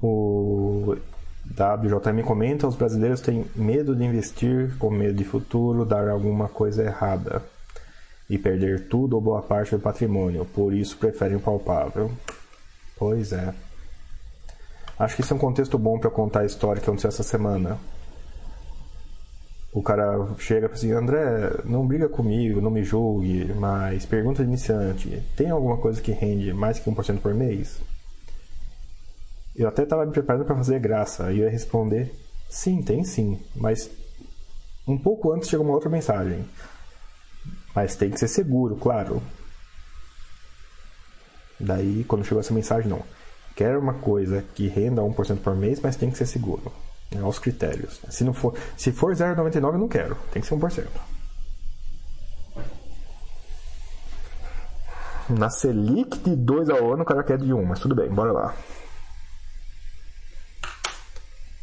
O 0.00 0.96
WJM 1.58 2.22
comenta: 2.24 2.68
os 2.68 2.76
brasileiros 2.76 3.20
têm 3.20 3.46
medo 3.54 3.94
de 3.94 4.04
investir, 4.04 4.76
com 4.78 4.90
medo 4.90 5.14
de 5.14 5.24
futuro 5.24 5.84
dar 5.84 6.08
alguma 6.08 6.48
coisa 6.48 6.82
errada 6.82 7.42
e 8.28 8.38
perder 8.38 8.88
tudo 8.88 9.14
ou 9.14 9.20
boa 9.20 9.42
parte 9.42 9.74
do 9.74 9.80
patrimônio, 9.80 10.44
por 10.44 10.72
isso 10.72 10.96
preferem 10.96 11.38
palpável. 11.38 12.10
Pois 12.96 13.32
é. 13.32 13.54
Acho 14.98 15.16
que 15.16 15.22
isso 15.22 15.32
é 15.32 15.36
um 15.36 15.40
contexto 15.40 15.78
bom 15.78 15.98
para 15.98 16.10
contar 16.10 16.40
a 16.40 16.44
história 16.46 16.80
que 16.80 16.88
aconteceu 16.88 17.08
essa 17.08 17.22
semana 17.22 17.78
o 19.72 19.82
cara 19.82 20.26
chega 20.38 20.66
e 20.66 20.72
assim, 20.72 20.92
André, 20.92 21.60
não 21.64 21.86
briga 21.86 22.08
comigo, 22.08 22.60
não 22.60 22.70
me 22.70 22.82
julgue, 22.82 23.52
mas 23.54 24.06
pergunta 24.06 24.42
de 24.42 24.48
iniciante, 24.48 25.22
tem 25.36 25.50
alguma 25.50 25.76
coisa 25.76 26.00
que 26.00 26.10
rende 26.10 26.52
mais 26.52 26.78
que 26.78 26.90
1% 26.90 27.20
por 27.20 27.34
mês? 27.34 27.80
Eu 29.58 29.66
até 29.66 29.82
estava 29.82 30.06
me 30.06 30.12
preparando 30.12 30.44
para 30.44 30.54
fazer 30.54 30.78
graça, 30.78 31.32
e 31.32 31.40
eu 31.40 31.44
ia 31.46 31.50
responder, 31.50 32.14
sim, 32.48 32.80
tem 32.80 33.02
sim, 33.02 33.42
mas 33.56 33.90
um 34.86 34.96
pouco 34.96 35.32
antes 35.32 35.48
chegou 35.48 35.66
uma 35.66 35.74
outra 35.74 35.90
mensagem. 35.90 36.48
Mas 37.74 37.96
tem 37.96 38.08
que 38.08 38.20
ser 38.20 38.28
seguro, 38.28 38.76
claro. 38.76 39.20
Daí, 41.58 42.04
quando 42.04 42.24
chegou 42.24 42.38
essa 42.38 42.54
mensagem, 42.54 42.88
não. 42.88 43.02
Quero 43.56 43.80
uma 43.80 43.94
coisa 43.94 44.44
que 44.54 44.68
renda 44.68 45.02
1% 45.02 45.38
por 45.40 45.56
mês, 45.56 45.80
mas 45.80 45.96
tem 45.96 46.08
que 46.08 46.16
ser 46.16 46.26
seguro 46.26 46.72
né, 47.10 47.20
aos 47.20 47.40
critérios. 47.40 48.00
Se, 48.08 48.22
não 48.22 48.32
for, 48.32 48.54
se 48.76 48.92
for 48.92 49.12
0,99 49.12 49.72
eu 49.72 49.78
não 49.78 49.88
quero, 49.88 50.16
tem 50.30 50.40
que 50.40 50.46
ser 50.46 50.54
1%. 50.54 50.86
Na 55.30 55.50
Selic 55.50 56.18
de 56.18 56.36
2 56.36 56.70
ao 56.70 56.92
ano 56.94 57.02
o 57.02 57.06
cara 57.06 57.24
quer 57.24 57.38
de 57.38 57.52
1, 57.52 57.64
mas 57.64 57.80
tudo 57.80 57.96
bem, 57.96 58.08
bora 58.08 58.32
lá. 58.32 58.54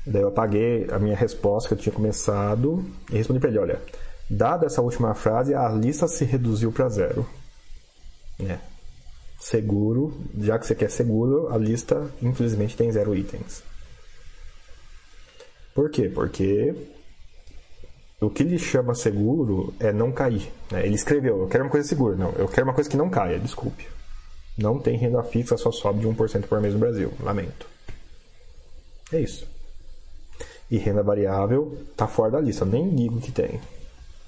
Daí 0.06 0.22
eu 0.22 0.28
apaguei 0.28 0.88
a 0.92 1.00
minha 1.00 1.16
resposta 1.16 1.68
que 1.68 1.74
eu 1.74 1.78
tinha 1.78 1.94
começado 1.94 2.86
e 3.12 3.16
respondi 3.16 3.40
para 3.40 3.50
ele, 3.50 3.60
olha, 3.60 3.82
dada 4.30 4.68
essa 4.68 4.82
última 4.82 5.16
frase, 5.16 5.54
a 5.54 5.68
lista 5.70 6.08
se 6.08 6.24
reduziu 6.24 6.72
para 6.72 6.90
zero. 6.90 7.28
É. 8.40 8.60
Seguro, 9.40 10.14
já 10.40 10.60
que 10.60 10.66
você 10.66 10.76
quer 10.76 10.90
seguro, 10.90 11.52
a 11.54 11.58
lista 11.58 12.10
infelizmente 12.22 12.78
tem 12.78 12.92
zero 12.92 13.16
itens. 13.16 13.64
Por 15.74 15.90
quê? 15.90 16.08
Porque 16.08 16.74
o 18.22 18.30
que 18.30 18.44
ele 18.44 18.58
chama 18.58 18.96
seguro 18.96 19.74
é 19.80 19.92
não 19.92 20.12
cair. 20.12 20.52
Né? 20.72 20.86
Ele 20.86 20.96
escreveu, 20.96 21.42
eu 21.42 21.48
quero 21.48 21.64
uma 21.64 21.70
coisa 21.70 21.88
segura. 21.88 22.16
Não, 22.16 22.32
eu 22.34 22.48
quero 22.48 22.68
uma 22.68 22.74
coisa 22.74 22.90
que 22.90 22.98
não 22.98 23.10
caia, 23.10 23.40
desculpe. 23.40 23.88
Não 24.58 24.80
tem 24.80 24.98
renda 24.98 25.22
fixa, 25.24 25.58
só 25.58 25.72
sobe 25.72 26.00
de 26.00 26.08
1% 26.08 26.48
por 26.48 26.62
mês 26.62 26.74
no 26.74 26.80
Brasil. 26.80 27.12
Lamento. 27.20 27.68
É 29.12 29.20
isso. 29.20 29.55
E 30.70 30.78
renda 30.78 31.04
variável 31.04 31.78
tá 31.96 32.08
fora 32.08 32.32
da 32.32 32.40
lista, 32.40 32.66
nem 32.66 32.90
digo 32.96 33.20
que 33.22 33.32
tem. 33.32 33.60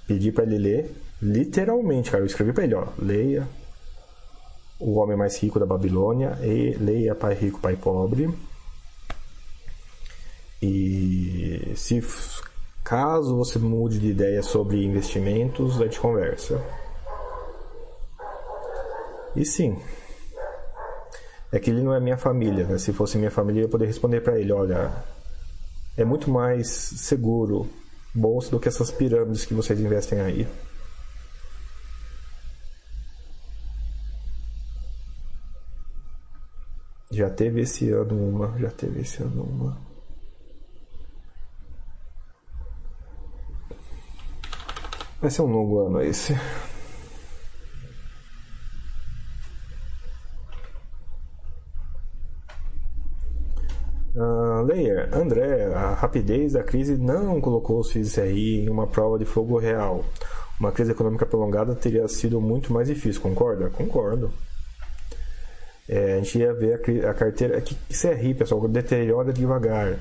Pedi 0.05 0.31
para 0.31 0.43
ele 0.43 0.57
ler, 0.57 0.95
literalmente, 1.22 2.11
cara. 2.11 2.23
Eu 2.23 2.27
escrevi 2.27 2.53
para 2.53 2.64
ele, 2.64 2.76
ó, 2.76 2.88
leia 2.97 3.47
O 4.80 4.99
Homem 4.99 5.18
Mais 5.18 5.35
Rico 5.38 5.59
da 5.59 5.65
Babilônia 5.65 6.38
e 6.43 6.76
leia 6.80 7.15
Pai 7.15 7.34
Rico, 7.34 7.59
Pai 7.59 7.76
Pobre 7.76 8.30
e 10.61 11.73
se 11.76 12.01
caso 12.84 13.35
você 13.35 13.59
mude 13.59 13.99
de 13.99 14.07
ideia 14.07 14.41
sobre 14.41 14.84
investimentos, 14.84 15.80
a 15.80 15.84
gente 15.84 15.99
conversa. 15.99 16.61
E 19.35 19.45
sim, 19.45 19.77
é 21.51 21.59
que 21.59 21.69
ele 21.69 21.81
não 21.81 21.93
é 21.93 21.99
minha 21.99 22.18
família, 22.18 22.65
né? 22.65 22.77
Se 22.80 22.91
fosse 22.91 23.18
minha 23.18 23.30
família, 23.30 23.61
eu 23.61 23.65
ia 23.65 23.69
poder 23.69 23.85
responder 23.85 24.22
para 24.22 24.39
ele: 24.39 24.51
olha, 24.51 24.91
é 25.98 26.06
muito 26.06 26.30
mais 26.30 26.69
seguro 26.69 27.68
bolsa 28.14 28.52
do 28.52 28.60
que 28.60 28.68
essas 28.68 28.91
pirâmides 28.91 29.45
que 29.45 29.53
vocês 29.53 29.80
investem 29.80 30.22
aí. 30.22 30.48
Já 37.10 37.30
teve 37.30 37.61
esse 37.61 37.90
ano 37.90 38.30
uma, 38.30 38.57
já 38.60 38.69
teve 38.69 39.02
esse 39.02 39.24
ano 39.24 39.44
uma. 39.44 39.88
Vai 45.19 45.32
ser 45.32 45.41
um 45.41 45.48
longo 45.48 45.80
ano 45.80 46.02
esse. 46.02 46.36
Uh, 54.15 54.63
Layer, 54.63 55.09
André, 55.13 55.65
a 55.73 55.93
rapidez 55.93 56.53
da 56.53 56.63
crise 56.63 56.97
não 56.97 57.39
colocou 57.39 57.79
os 57.79 57.91
FIIs 57.91 58.15
CRI 58.15 58.65
em 58.65 58.69
uma 58.69 58.88
prova 58.88 59.19
de 59.19 59.25
fogo 59.25 59.57
real. 59.57 60.03
Uma 60.59 60.71
crise 60.71 60.91
econômica 60.91 61.25
prolongada 61.25 61.75
teria 61.75 62.07
sido 62.07 62.41
muito 62.41 62.73
mais 62.73 62.88
difícil, 62.88 63.21
concorda? 63.21 63.69
Concordo. 63.69 64.31
É, 65.88 66.13
a 66.13 66.17
gente 66.17 66.39
ia 66.39 66.53
ver 66.53 66.81
a, 67.05 67.11
a 67.11 67.13
carteira. 67.13 67.57
É 67.57 67.61
que 67.61 67.75
CRI, 67.93 68.34
pessoal, 68.34 68.67
deteriora 68.67 69.31
devagar. 69.31 69.99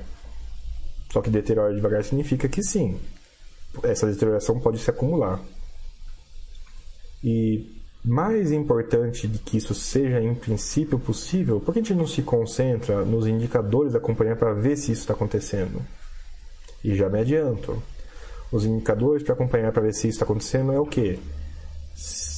Só 1.11 1.21
que 1.21 1.29
deteriora 1.29 1.73
devagar 1.73 2.03
significa 2.03 2.49
que 2.49 2.61
sim, 2.61 2.99
essa 3.83 4.07
deterioração 4.07 4.59
pode 4.59 4.79
se 4.79 4.89
acumular. 4.89 5.39
E 7.23 7.76
mais 8.07 8.53
importante 8.53 9.27
de 9.27 9.37
que 9.37 9.57
isso 9.57 9.75
seja 9.75 10.21
em 10.21 10.33
princípio 10.33 10.97
possível, 10.97 11.59
por 11.59 11.73
que 11.73 11.79
a 11.79 11.81
gente 11.81 11.93
não 11.93 12.07
se 12.07 12.21
concentra 12.21 13.03
nos 13.03 13.27
indicadores 13.27 13.91
da 13.91 13.99
companhia 13.99 14.35
para 14.35 14.53
ver 14.53 14.77
se 14.77 14.93
isso 14.93 15.01
está 15.01 15.13
acontecendo? 15.13 15.81
E 16.81 16.95
já 16.95 17.09
me 17.09 17.19
adianto. 17.19 17.83
Os 18.49 18.63
indicadores 18.63 19.23
para 19.23 19.33
acompanhar 19.33 19.73
para 19.73 19.81
ver 19.81 19.93
se 19.93 20.07
isso 20.07 20.15
está 20.15 20.23
acontecendo 20.23 20.71
é 20.71 20.79
o 20.79 20.85
que? 20.85 21.19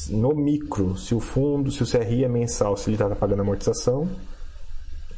No 0.09 0.33
micro, 0.33 0.97
se 0.97 1.13
o 1.13 1.19
fundo, 1.19 1.71
se 1.71 1.83
o 1.83 1.87
CRI 1.87 2.23
é 2.23 2.27
mensal, 2.27 2.75
se 2.75 2.89
ele 2.89 2.95
está 2.95 3.15
pagando 3.15 3.41
amortização, 3.41 4.09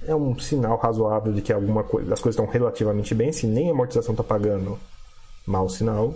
é 0.05 0.13
um 0.13 0.37
sinal 0.37 0.77
razoável 0.77 1.31
de 1.31 1.41
que 1.41 1.53
alguma 1.53 1.83
coisa, 1.83 2.13
as 2.13 2.19
coisas 2.19 2.37
estão 2.37 2.51
relativamente 2.51 3.15
bem. 3.15 3.31
Se 3.31 3.47
nem 3.47 3.69
a 3.69 3.71
amortização 3.71 4.11
está 4.11 4.23
pagando, 4.23 4.77
mau 5.47 5.69
sinal. 5.69 6.13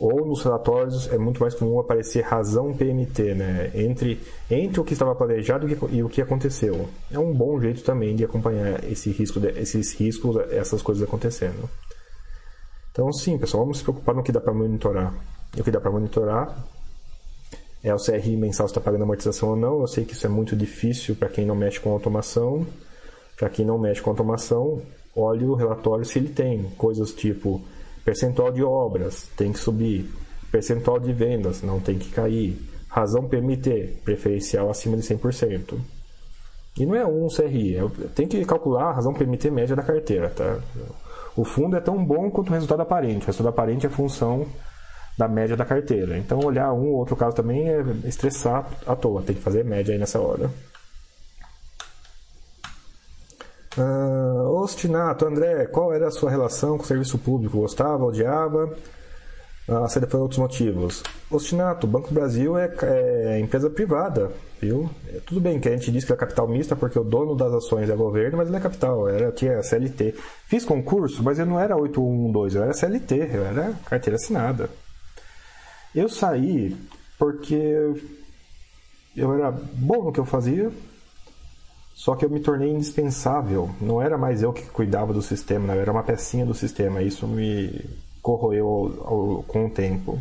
Ou 0.00 0.24
nos 0.24 0.44
relatórios 0.44 1.12
é 1.12 1.18
muito 1.18 1.40
mais 1.40 1.54
comum 1.54 1.80
aparecer 1.80 2.22
razão 2.22 2.72
PMT, 2.72 3.34
né? 3.34 3.70
Entre, 3.74 4.20
entre 4.48 4.80
o 4.80 4.84
que 4.84 4.92
estava 4.92 5.14
planejado 5.14 5.66
e 5.90 6.02
o 6.02 6.08
que 6.08 6.22
aconteceu. 6.22 6.88
É 7.10 7.18
um 7.18 7.32
bom 7.32 7.60
jeito 7.60 7.82
também 7.82 8.14
de 8.14 8.24
acompanhar 8.24 8.84
esse 8.84 9.10
risco, 9.10 9.40
esses 9.56 9.92
riscos, 9.94 10.36
essas 10.52 10.82
coisas 10.82 11.02
acontecendo. 11.02 11.68
Então, 12.92 13.12
sim, 13.12 13.36
pessoal, 13.38 13.64
vamos 13.64 13.78
se 13.78 13.84
preocupar 13.84 14.14
no 14.14 14.22
que 14.22 14.30
dá 14.30 14.40
para 14.40 14.52
monitorar. 14.52 15.12
E 15.56 15.60
o 15.60 15.64
que 15.64 15.70
dá 15.70 15.80
para 15.80 15.90
monitorar 15.90 16.64
é 17.82 17.92
o 17.92 17.98
CRI 17.98 18.36
mensal 18.36 18.68
se 18.68 18.72
está 18.72 18.80
pagando 18.80 19.02
amortização 19.02 19.50
ou 19.50 19.56
não. 19.56 19.80
Eu 19.80 19.86
sei 19.88 20.04
que 20.04 20.12
isso 20.12 20.26
é 20.26 20.28
muito 20.28 20.54
difícil 20.54 21.16
para 21.16 21.28
quem 21.28 21.44
não 21.44 21.56
mexe 21.56 21.80
com 21.80 21.90
automação. 21.90 22.66
Para 23.36 23.48
quem 23.48 23.64
não 23.64 23.78
mexe 23.78 24.00
com 24.00 24.10
automação, 24.10 24.82
olhe 25.14 25.44
o 25.44 25.54
relatório 25.54 26.04
se 26.04 26.18
ele 26.18 26.28
tem 26.28 26.64
coisas 26.76 27.12
tipo 27.12 27.60
Percentual 28.08 28.50
de 28.50 28.64
obras 28.64 29.28
tem 29.36 29.52
que 29.52 29.58
subir. 29.58 30.10
Percentual 30.50 30.98
de 30.98 31.12
vendas 31.12 31.60
não 31.60 31.78
tem 31.78 31.98
que 31.98 32.10
cair. 32.10 32.56
Razão 32.88 33.28
PMT, 33.28 33.98
preferencial 34.02 34.70
acima 34.70 34.96
de 34.96 35.02
100%. 35.02 35.78
E 36.78 36.86
não 36.86 36.94
é 36.94 37.04
um 37.04 37.28
CRI, 37.28 37.76
é, 37.76 37.82
tem 38.14 38.26
que 38.26 38.42
calcular 38.46 38.84
a 38.84 38.92
razão 38.94 39.12
PMT 39.12 39.50
média 39.50 39.76
da 39.76 39.82
carteira, 39.82 40.30
tá? 40.30 40.58
o 41.36 41.44
fundo 41.44 41.76
é 41.76 41.80
tão 41.80 42.02
bom 42.02 42.30
quanto 42.30 42.48
o 42.48 42.54
resultado 42.54 42.80
aparente. 42.80 43.24
O 43.24 43.26
resultado 43.26 43.52
aparente 43.52 43.84
é 43.84 43.90
função 43.90 44.46
da 45.18 45.28
média 45.28 45.54
da 45.54 45.66
carteira. 45.66 46.16
Então, 46.16 46.40
olhar 46.42 46.72
um 46.72 46.86
ou 46.86 47.00
outro 47.00 47.14
caso 47.14 47.36
também 47.36 47.68
é 47.68 47.84
estressar 48.06 48.66
à 48.86 48.96
toa. 48.96 49.20
Tem 49.20 49.36
que 49.36 49.42
fazer 49.42 49.66
média 49.66 49.92
aí 49.92 49.98
nessa 49.98 50.18
hora. 50.18 50.50
Uh, 53.78 54.60
Ostinato, 54.60 55.24
André, 55.24 55.66
qual 55.66 55.92
era 55.92 56.08
a 56.08 56.10
sua 56.10 56.30
relação 56.30 56.76
com 56.76 56.84
o 56.84 56.86
serviço 56.86 57.16
público? 57.18 57.58
Gostava, 57.58 58.04
odiava? 58.04 58.76
A 59.68 59.86
saída 59.86 60.08
foi 60.08 60.18
outros 60.18 60.38
motivos. 60.38 61.02
Ostinato, 61.30 61.86
Banco 61.86 62.08
do 62.08 62.14
Brasil 62.14 62.56
é, 62.56 62.74
é, 62.82 63.38
empresa 63.38 63.68
privada, 63.68 64.32
viu? 64.58 64.88
É, 65.06 65.20
tudo 65.26 65.42
bem 65.42 65.60
que 65.60 65.68
a 65.68 65.72
gente 65.72 65.92
diz 65.92 66.06
que 66.06 66.12
é 66.12 66.16
capital 66.16 66.48
mista 66.48 66.74
porque 66.74 66.98
o 66.98 67.04
dono 67.04 67.36
das 67.36 67.52
ações 67.52 67.90
é 67.90 67.94
governo, 67.94 68.38
mas 68.38 68.48
ele 68.48 68.56
é 68.56 68.60
capital, 68.60 69.06
era, 69.06 69.30
tinha 69.30 69.62
CLT. 69.62 70.14
Fiz 70.46 70.64
concurso, 70.64 71.22
mas 71.22 71.38
eu 71.38 71.44
não 71.44 71.60
era 71.60 71.76
8112, 71.76 72.56
eu 72.56 72.62
era 72.62 72.72
CLT, 72.72 73.30
eu 73.34 73.44
era 73.44 73.74
carteira 73.84 74.16
assinada. 74.16 74.70
Eu 75.94 76.08
saí 76.08 76.74
porque 77.18 77.94
eu 79.14 79.34
era 79.34 79.50
bom 79.50 80.04
no 80.04 80.12
que 80.12 80.20
eu 80.20 80.24
fazia, 80.24 80.72
só 81.98 82.14
que 82.14 82.24
eu 82.24 82.30
me 82.30 82.38
tornei 82.38 82.70
indispensável. 82.70 83.70
Não 83.80 84.00
era 84.00 84.16
mais 84.16 84.40
eu 84.40 84.52
que 84.52 84.62
cuidava 84.62 85.12
do 85.12 85.20
sistema, 85.20 85.74
eu 85.74 85.80
era 85.80 85.90
uma 85.90 86.04
pecinha 86.04 86.46
do 86.46 86.54
sistema. 86.54 87.02
Isso 87.02 87.26
me 87.26 87.84
corroeu 88.22 88.68
ao, 88.68 89.14
ao, 89.14 89.42
com 89.42 89.66
o 89.66 89.70
tempo. 89.70 90.16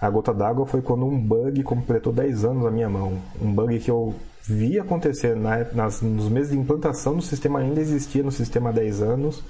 A 0.00 0.08
gota 0.08 0.32
d'água 0.32 0.64
foi 0.64 0.80
quando 0.80 1.04
um 1.06 1.18
bug 1.20 1.60
completou 1.64 2.12
10 2.12 2.44
anos 2.44 2.62
na 2.62 2.70
minha 2.70 2.88
mão. 2.88 3.20
Um 3.42 3.52
bug 3.52 3.80
que 3.80 3.90
eu 3.90 4.14
vi 4.44 4.78
acontecer 4.78 5.34
na, 5.34 5.64
nas, 5.72 6.00
nos 6.00 6.28
meses 6.28 6.52
de 6.52 6.56
implantação 6.56 7.16
do 7.16 7.22
sistema, 7.22 7.58
ainda 7.58 7.80
existia 7.80 8.22
no 8.22 8.30
sistema 8.30 8.70
há 8.70 8.72
10 8.72 9.02
anos, 9.02 9.42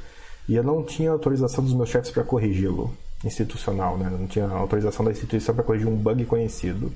e 0.49 0.55
eu 0.57 0.63
não 0.63 0.83
tinha 0.83 1.11
autorização 1.11 1.63
dos 1.63 1.75
meus 1.75 1.91
chefes 1.91 2.11
para 2.11 2.25
corrigi-lo 2.25 2.91
institucional, 3.23 3.99
né? 3.99 4.09
Não 4.11 4.27
tinha 4.27 4.49
autorização 4.49 5.05
da 5.05 5.11
instituição 5.11 5.55
para 5.55 5.65
corrigir 5.65 5.87
um 5.87 5.97
bug 5.97 6.25
conhecido. 6.25 6.91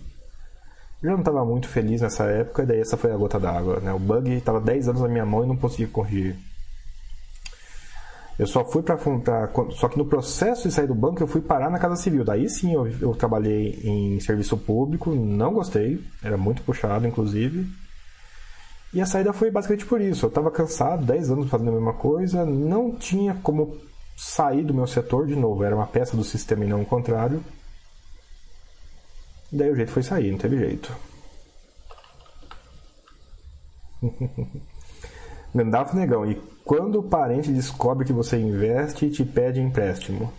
Eu 1.03 1.13
não 1.13 1.21
estava 1.21 1.45
muito 1.45 1.69
feliz 1.69 2.01
nessa 2.01 2.25
época, 2.25 2.63
e 2.63 2.67
daí 2.67 2.81
essa 2.81 2.97
foi 2.97 3.13
a 3.13 3.17
gota 3.17 3.39
d'água, 3.39 3.79
né? 3.81 3.93
O 3.93 3.99
bug 3.99 4.33
estava 4.33 4.61
10 4.61 4.89
anos 4.89 5.03
na 5.03 5.09
minha 5.09 5.25
mão 5.25 5.45
e 5.45 5.47
não 5.47 5.57
conseguia 5.57 5.87
corrigir. 5.87 6.37
Eu 8.39 8.47
só 8.47 8.65
fui 8.65 8.83
para 8.83 8.97
só 9.71 9.89
que 9.89 9.99
no 9.99 10.05
processo 10.05 10.69
de 10.69 10.75
sair 10.75 10.87
do 10.87 10.95
banco 10.95 11.21
eu 11.21 11.27
fui 11.27 11.41
parar 11.41 11.71
na 11.71 11.79
Casa 11.79 11.97
Civil. 11.97 12.25
Daí 12.25 12.49
sim 12.49 12.73
eu, 12.73 12.87
eu 13.01 13.15
trabalhei 13.15 13.81
em 13.83 14.21
serviço 14.21 14.57
público, 14.57 15.11
não 15.11 15.53
gostei, 15.53 16.01
era 16.23 16.37
muito 16.37 16.63
puxado 16.63 17.07
inclusive. 17.07 17.69
E 18.95 19.01
a 19.01 19.07
saída 19.07 19.33
foi 19.33 19.51
basicamente 19.51 19.87
por 19.87 20.01
isso. 20.01 20.25
Eu 20.25 20.29
estava 20.29 20.53
cansado, 20.53 21.05
10 21.05 21.31
anos 21.33 21.51
fazendo 21.51 21.71
a 21.71 21.75
mesma 21.75 21.95
coisa, 21.95 22.45
não 22.47 22.93
tinha 22.93 23.35
como 23.43 23.77
sair 24.17 24.63
do 24.63 24.73
meu 24.73 24.87
setor 24.87 25.27
de 25.27 25.35
novo, 25.35 25.65
era 25.65 25.75
uma 25.75 25.87
peça 25.87 26.17
do 26.17 26.23
sistema 26.25 26.65
e 26.65 26.69
não 26.69 26.83
o 26.83 26.87
contrário. 26.87 27.43
Daí 29.51 29.71
o 29.71 29.77
jeito 29.77 29.93
foi 29.93 30.03
sair, 30.03 30.31
não 30.31 30.39
teve 30.39 30.59
jeito. 30.59 30.95
Gandalf 35.55 35.95
Negão, 35.95 36.31
e 36.31 36.41
quando 36.65 36.99
o 37.01 37.03
parente 37.03 37.51
descobre 37.51 38.05
que 38.05 38.13
você 38.13 38.37
investe 38.39 39.07
e 39.07 39.11
te 39.11 39.25
pede 39.25 39.61
empréstimo? 39.61 40.31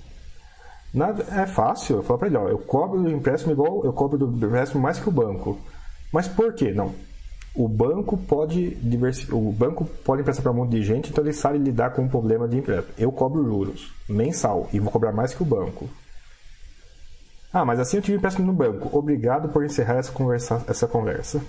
Nada, 0.94 1.26
é 1.32 1.46
fácil, 1.46 1.98
eu 1.98 2.04
falo 2.04 2.20
para 2.20 2.28
ele, 2.28 2.38
ó, 2.38 2.48
eu 2.48 2.58
cobro 2.60 3.02
do 3.02 3.12
empréstimo 3.12 3.52
igual 3.52 3.84
eu 3.84 3.94
cobro 3.94 4.18
do 4.18 4.48
empréstimo 4.48 4.82
mais 4.82 5.00
que 5.00 5.10
o 5.10 5.12
banco. 5.12 5.58
Mas 6.12 6.28
por 6.28 6.54
quê? 6.54 6.72
Não. 6.72 6.94
O 7.56 7.68
banco 7.68 8.16
pode 8.16 8.78
o 9.32 9.52
banco 9.52 9.86
pode 10.06 10.22
emprestar 10.22 10.44
para 10.44 10.52
um 10.52 10.56
monte 10.56 10.72
de 10.72 10.84
gente, 10.84 11.10
então 11.10 11.24
ele 11.24 11.34
sabe 11.34 11.58
lidar 11.58 11.92
com 11.92 12.06
o 12.06 12.10
problema 12.10 12.48
de 12.48 12.58
empréstimo. 12.58 12.94
Eu 12.98 13.12
cobro 13.12 13.44
juros 13.44 13.92
mensal 14.08 14.70
e 14.72 14.80
vou 14.80 14.92
cobrar 14.92 15.12
mais 15.12 15.34
que 15.34 15.44
o 15.44 15.46
banco. 15.46 15.90
Ah, 17.52 17.66
mas 17.66 17.80
assim 17.80 17.98
eu 17.98 18.04
tive 18.04 18.18
empréstimo 18.18 18.48
no 18.48 18.54
banco. 18.54 18.96
Obrigado 18.98 19.50
por 19.50 19.66
encerrar 19.66 19.98
essa 19.98 20.12
conversa. 20.12 20.64
Essa 20.68 20.88
conversa. 20.88 21.42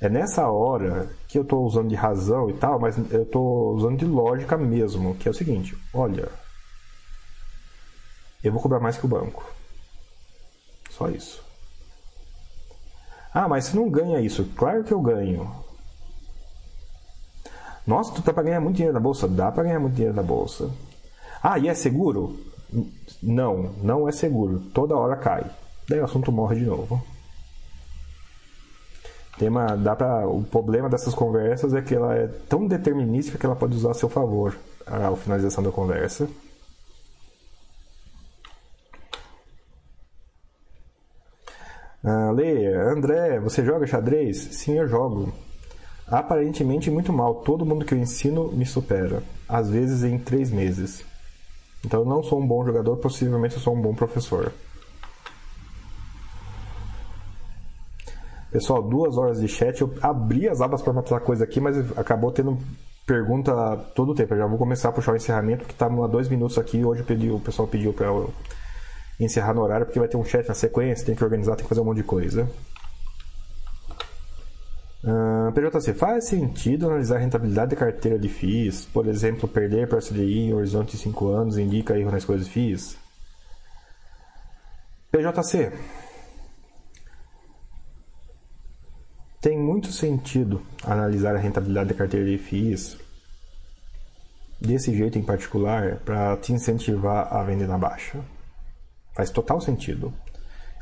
É 0.00 0.08
nessa 0.08 0.48
hora 0.48 1.08
que 1.28 1.38
eu 1.38 1.42
estou 1.42 1.64
usando 1.64 1.88
de 1.88 1.94
razão 1.94 2.50
e 2.50 2.54
tal, 2.54 2.78
mas 2.78 2.96
eu 3.12 3.22
estou 3.22 3.72
usando 3.74 3.98
de 3.98 4.04
lógica 4.04 4.58
mesmo, 4.58 5.14
que 5.14 5.28
é 5.28 5.30
o 5.30 5.34
seguinte: 5.34 5.78
olha, 5.94 6.28
eu 8.42 8.52
vou 8.52 8.60
cobrar 8.60 8.80
mais 8.80 8.98
que 8.98 9.06
o 9.06 9.08
banco. 9.08 9.44
Só 10.90 11.08
isso. 11.08 11.42
Ah, 13.32 13.48
mas 13.48 13.66
você 13.66 13.76
não 13.76 13.88
ganha 13.88 14.20
isso. 14.20 14.44
Claro 14.56 14.84
que 14.84 14.92
eu 14.92 15.00
ganho. 15.00 15.50
Nossa, 17.86 18.12
tu 18.12 18.22
tá 18.22 18.32
para 18.32 18.42
ganhar 18.42 18.60
muito 18.60 18.76
dinheiro 18.76 18.94
na 18.94 19.00
bolsa? 19.00 19.26
Dá 19.26 19.50
para 19.50 19.62
ganhar 19.62 19.80
muito 19.80 19.94
dinheiro 19.94 20.14
na 20.14 20.22
bolsa. 20.22 20.70
Ah, 21.42 21.58
e 21.58 21.68
é 21.68 21.74
seguro? 21.74 22.51
Não, 23.22 23.72
não 23.82 24.08
é 24.08 24.12
seguro. 24.12 24.60
Toda 24.72 24.96
hora 24.96 25.16
cai. 25.16 25.44
Daí 25.88 26.00
o 26.00 26.04
assunto 26.04 26.32
morre 26.32 26.56
de 26.56 26.66
novo. 26.66 27.02
Tema, 29.38 29.76
dá 29.76 29.96
pra, 29.96 30.26
o 30.28 30.42
problema 30.44 30.88
dessas 30.88 31.14
conversas 31.14 31.74
é 31.74 31.82
que 31.82 31.94
ela 31.94 32.14
é 32.14 32.26
tão 32.48 32.66
determinística 32.66 33.38
que 33.38 33.46
ela 33.46 33.56
pode 33.56 33.74
usar 33.74 33.90
a 33.90 33.94
seu 33.94 34.08
favor 34.08 34.56
a 34.86 35.14
finalização 35.16 35.62
da 35.62 35.70
conversa. 35.70 36.28
Ah, 42.04 42.32
Lê, 42.32 42.66
André, 42.74 43.38
você 43.38 43.64
joga 43.64 43.86
xadrez? 43.86 44.36
Sim, 44.52 44.78
eu 44.78 44.88
jogo. 44.88 45.32
Aparentemente 46.06 46.90
muito 46.90 47.12
mal. 47.12 47.36
Todo 47.36 47.64
mundo 47.64 47.84
que 47.84 47.94
eu 47.94 47.98
ensino 47.98 48.50
me 48.52 48.66
supera. 48.66 49.22
Às 49.48 49.70
vezes 49.70 50.02
em 50.02 50.18
três 50.18 50.50
meses. 50.50 51.04
Então 51.84 52.00
eu 52.00 52.06
não 52.06 52.22
sou 52.22 52.40
um 52.40 52.46
bom 52.46 52.64
jogador, 52.64 52.96
possivelmente 52.96 53.54
eu 53.54 53.60
sou 53.60 53.74
um 53.74 53.80
bom 53.80 53.94
professor. 53.94 54.52
Pessoal, 58.52 58.82
duas 58.82 59.16
horas 59.16 59.40
de 59.40 59.48
chat. 59.48 59.80
Eu 59.80 59.94
abri 60.02 60.46
as 60.46 60.60
abas 60.60 60.82
para 60.82 60.92
matar 60.92 61.20
coisa 61.20 61.44
aqui, 61.44 61.58
mas 61.58 61.76
acabou 61.98 62.30
tendo 62.30 62.58
pergunta 63.06 63.52
todo 63.94 64.12
o 64.12 64.14
tempo. 64.14 64.34
Eu 64.34 64.38
já 64.38 64.46
vou 64.46 64.58
começar 64.58 64.90
a 64.90 64.92
puxar 64.92 65.12
o 65.12 65.16
encerramento, 65.16 65.60
porque 65.60 65.72
está 65.72 65.86
a 65.86 66.06
dois 66.06 66.28
minutos 66.28 66.58
aqui. 66.58 66.84
Hoje 66.84 67.02
pedi, 67.02 67.30
o 67.30 67.40
pessoal 67.40 67.66
pediu 67.66 67.94
para 67.94 68.06
eu 68.06 68.30
encerrar 69.18 69.54
no 69.54 69.62
horário, 69.62 69.86
porque 69.86 69.98
vai 69.98 70.08
ter 70.08 70.18
um 70.18 70.24
chat 70.24 70.46
na 70.46 70.54
sequência, 70.54 71.06
tem 71.06 71.14
que 71.14 71.24
organizar, 71.24 71.56
tem 71.56 71.64
que 71.64 71.68
fazer 71.68 71.80
um 71.80 71.84
monte 71.84 71.98
de 71.98 72.02
coisa. 72.02 72.46
PJC, 75.02 75.94
faz 75.94 76.28
sentido 76.28 76.86
analisar 76.86 77.16
a 77.16 77.20
rentabilidade 77.20 77.70
da 77.70 77.76
carteira 77.76 78.18
de 78.18 78.28
FIIs? 78.28 78.86
Por 78.86 79.06
exemplo, 79.06 79.48
perder 79.48 79.88
para 79.88 79.98
a 79.98 80.02
CDI 80.02 80.38
em 80.38 80.54
horizonte 80.54 80.92
de 80.92 81.02
5 81.02 81.28
anos 81.28 81.58
indica 81.58 81.98
erro 81.98 82.10
nas 82.10 82.24
coisas 82.24 82.46
FIIs? 82.46 82.96
PJC, 85.10 85.72
Tem 89.42 89.58
muito 89.58 89.90
sentido 89.90 90.62
analisar 90.84 91.34
a 91.34 91.38
rentabilidade 91.40 91.88
da 91.88 91.96
carteira 91.96 92.24
de 92.24 92.38
FIIs 92.38 92.96
desse 94.60 94.96
jeito 94.96 95.18
em 95.18 95.22
particular 95.24 95.96
para 96.04 96.36
te 96.36 96.52
incentivar 96.52 97.26
a 97.34 97.42
vender 97.42 97.66
na 97.66 97.76
baixa. 97.76 98.20
Faz 99.12 99.30
total 99.30 99.60
sentido. 99.60 100.14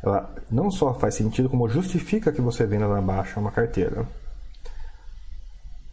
Ela 0.03 0.35
não 0.51 0.71
só 0.71 0.95
faz 0.95 1.15
sentido, 1.15 1.49
como 1.49 1.69
justifica 1.69 2.33
que 2.33 2.41
você 2.41 2.67
venda 2.67 2.89
na 2.89 3.01
baixa 3.01 3.39
uma 3.39 3.51
carteira. 3.51 4.07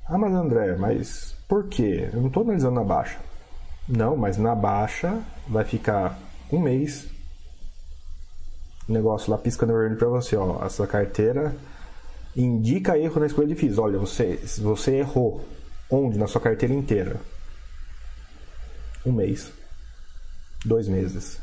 Ah, 0.08 0.18
mas 0.18 0.34
André, 0.34 0.76
mas 0.78 1.36
por 1.48 1.68
quê? 1.68 2.10
Eu 2.14 2.22
não 2.22 2.28
estou 2.28 2.44
analisando 2.44 2.76
na 2.76 2.84
baixa. 2.84 3.20
Não, 3.88 4.16
mas 4.16 4.38
na 4.38 4.56
baixa 4.56 5.22
vai 5.48 5.66
ficar 5.66 6.18
um 6.52 6.60
mês 6.60 7.08
o 8.88 8.94
negócio 8.94 9.30
lá 9.30 9.38
piscando 9.38 9.74
verde 9.74 9.98
para 9.98 10.08
você, 10.08 10.38
ó, 10.38 10.66
essa 10.66 10.88
carteira 10.88 11.54
indica 12.36 12.98
erro 12.98 13.20
na 13.20 13.26
escolha 13.26 13.48
de 13.48 13.56
FIIs. 13.56 13.78
Olha, 13.78 14.00
você, 14.00 14.40
você 14.60 14.98
errou. 14.98 15.46
Onde? 15.90 16.18
Na 16.18 16.28
sua 16.28 16.40
carteira 16.40 16.74
inteira. 16.74 17.20
Um 19.06 19.12
mês. 19.12 19.52
Dois 20.64 20.88
meses. 20.88 21.40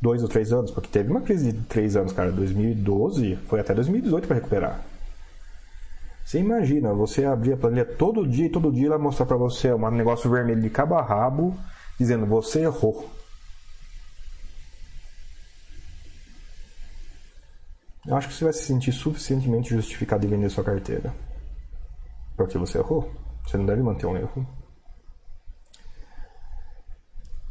Dois 0.00 0.22
ou 0.22 0.28
três 0.28 0.52
anos, 0.52 0.70
porque 0.70 0.88
teve 0.88 1.10
uma 1.10 1.22
crise 1.22 1.52
de 1.52 1.60
três 1.62 1.96
anos, 1.96 2.12
cara. 2.12 2.30
2012 2.30 3.36
foi 3.48 3.60
até 3.60 3.74
2018 3.74 4.26
para 4.26 4.36
recuperar. 4.36 4.84
Você 6.24 6.38
imagina, 6.38 6.92
você 6.94 7.24
abrir 7.24 7.52
a 7.52 7.56
planilha 7.56 7.84
todo 7.84 8.26
dia 8.26 8.46
e 8.46 8.50
todo 8.50 8.72
dia 8.72 8.86
ela 8.86 8.98
mostrar 8.98 9.26
para 9.26 9.36
você 9.36 9.72
um 9.72 9.90
negócio 9.90 10.30
vermelho 10.30 10.60
de 10.60 10.70
cabo 10.70 10.94
a 10.94 11.02
rabo, 11.02 11.54
dizendo 11.98 12.26
você 12.26 12.62
errou. 12.62 13.10
Eu 18.06 18.16
acho 18.16 18.28
que 18.28 18.34
você 18.34 18.44
vai 18.44 18.52
se 18.52 18.64
sentir 18.64 18.92
suficientemente 18.92 19.70
justificado 19.70 20.26
em 20.26 20.28
vender 20.28 20.50
sua 20.50 20.64
carteira. 20.64 21.14
Porque 22.36 22.58
você 22.58 22.78
errou. 22.78 23.10
Você 23.46 23.56
não 23.56 23.64
deve 23.64 23.82
manter 23.82 24.06
um 24.06 24.16
erro. 24.16 24.46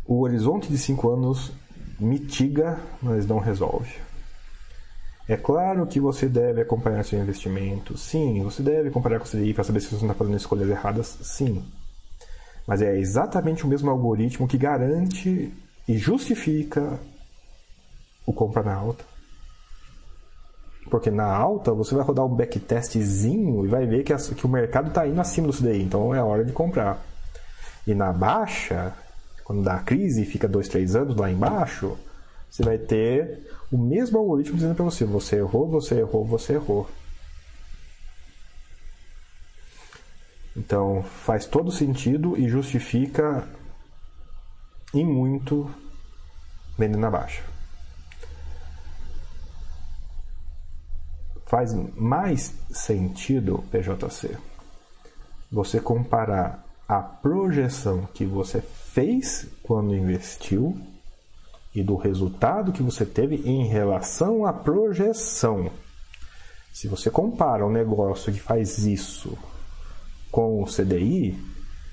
O 0.05 0.21
horizonte 0.21 0.67
de 0.67 0.77
5 0.77 1.09
anos 1.09 1.51
mitiga, 2.03 2.77
mas 3.01 3.25
não 3.25 3.39
resolve. 3.39 3.95
É 5.27 5.37
claro 5.37 5.87
que 5.87 5.99
você 5.99 6.27
deve 6.27 6.61
acompanhar 6.61 7.03
seu 7.05 7.19
investimento. 7.19 7.97
Sim, 7.97 8.43
você 8.43 8.61
deve 8.61 8.89
comparar 8.89 9.19
com 9.19 9.25
o 9.25 9.29
CDI 9.29 9.53
para 9.53 9.63
saber 9.63 9.79
se 9.79 9.87
você 9.87 10.03
está 10.03 10.13
fazendo 10.13 10.35
escolhas 10.35 10.69
erradas. 10.69 11.07
Sim. 11.21 11.63
Mas 12.67 12.81
é 12.81 12.97
exatamente 12.97 13.63
o 13.63 13.67
mesmo 13.67 13.89
algoritmo 13.89 14.47
que 14.47 14.57
garante 14.57 15.53
e 15.87 15.97
justifica 15.97 16.99
o 18.25 18.33
compra 18.33 18.63
na 18.63 18.73
alta. 18.73 19.05
Porque 20.89 21.09
na 21.09 21.25
alta 21.25 21.71
você 21.71 21.95
vai 21.95 22.03
rodar 22.03 22.25
um 22.25 22.35
backtestzinho 22.35 23.65
e 23.65 23.67
vai 23.69 23.85
ver 23.85 24.03
que, 24.03 24.13
que 24.35 24.45
o 24.45 24.49
mercado 24.49 24.89
está 24.89 25.07
indo 25.07 25.19
acima 25.19 25.47
do 25.47 25.53
CDI, 25.53 25.81
então 25.81 26.13
é 26.13 26.21
hora 26.21 26.43
de 26.43 26.51
comprar. 26.51 27.01
E 27.87 27.93
na 27.93 28.11
baixa, 28.11 28.93
quando 29.43 29.63
dá 29.63 29.75
a 29.75 29.83
crise 29.83 30.23
e 30.23 30.25
fica 30.25 30.47
dois, 30.47 30.67
três 30.67 30.95
anos 30.95 31.15
lá 31.15 31.29
embaixo, 31.29 31.97
você 32.49 32.63
vai 32.63 32.77
ter 32.77 33.49
o 33.71 33.77
mesmo 33.77 34.17
algoritmo 34.17 34.55
dizendo 34.55 34.75
para 34.75 34.85
você: 34.85 35.05
você 35.05 35.37
errou, 35.37 35.67
você 35.67 35.95
errou, 35.95 36.25
você 36.25 36.53
errou. 36.53 36.87
Então 40.55 41.03
faz 41.03 41.45
todo 41.45 41.71
sentido 41.71 42.37
e 42.37 42.47
justifica 42.47 43.47
em 44.93 45.03
muito 45.03 45.69
vender 46.77 46.97
na 46.97 47.09
baixa. 47.09 47.41
Faz 51.45 51.73
mais 51.95 52.53
sentido, 52.71 53.63
PJC, 53.71 54.37
você 55.51 55.79
comparar 55.79 56.63
a 56.87 56.99
projeção 56.99 58.07
que 58.13 58.25
você 58.25 58.61
fez 58.93 59.47
quando 59.63 59.95
investiu 59.95 60.77
e 61.73 61.81
do 61.81 61.95
resultado 61.95 62.71
que 62.71 62.83
você 62.83 63.03
teve 63.03 63.37
em 63.37 63.65
relação 63.65 64.45
à 64.45 64.53
projeção. 64.53 65.71
Se 66.71 66.87
você 66.87 67.09
compara 67.09 67.65
um 67.65 67.71
negócio 67.71 68.31
que 68.31 68.39
faz 68.39 68.85
isso 68.85 69.35
com 70.31 70.61
o 70.61 70.65
CDI, 70.65 71.35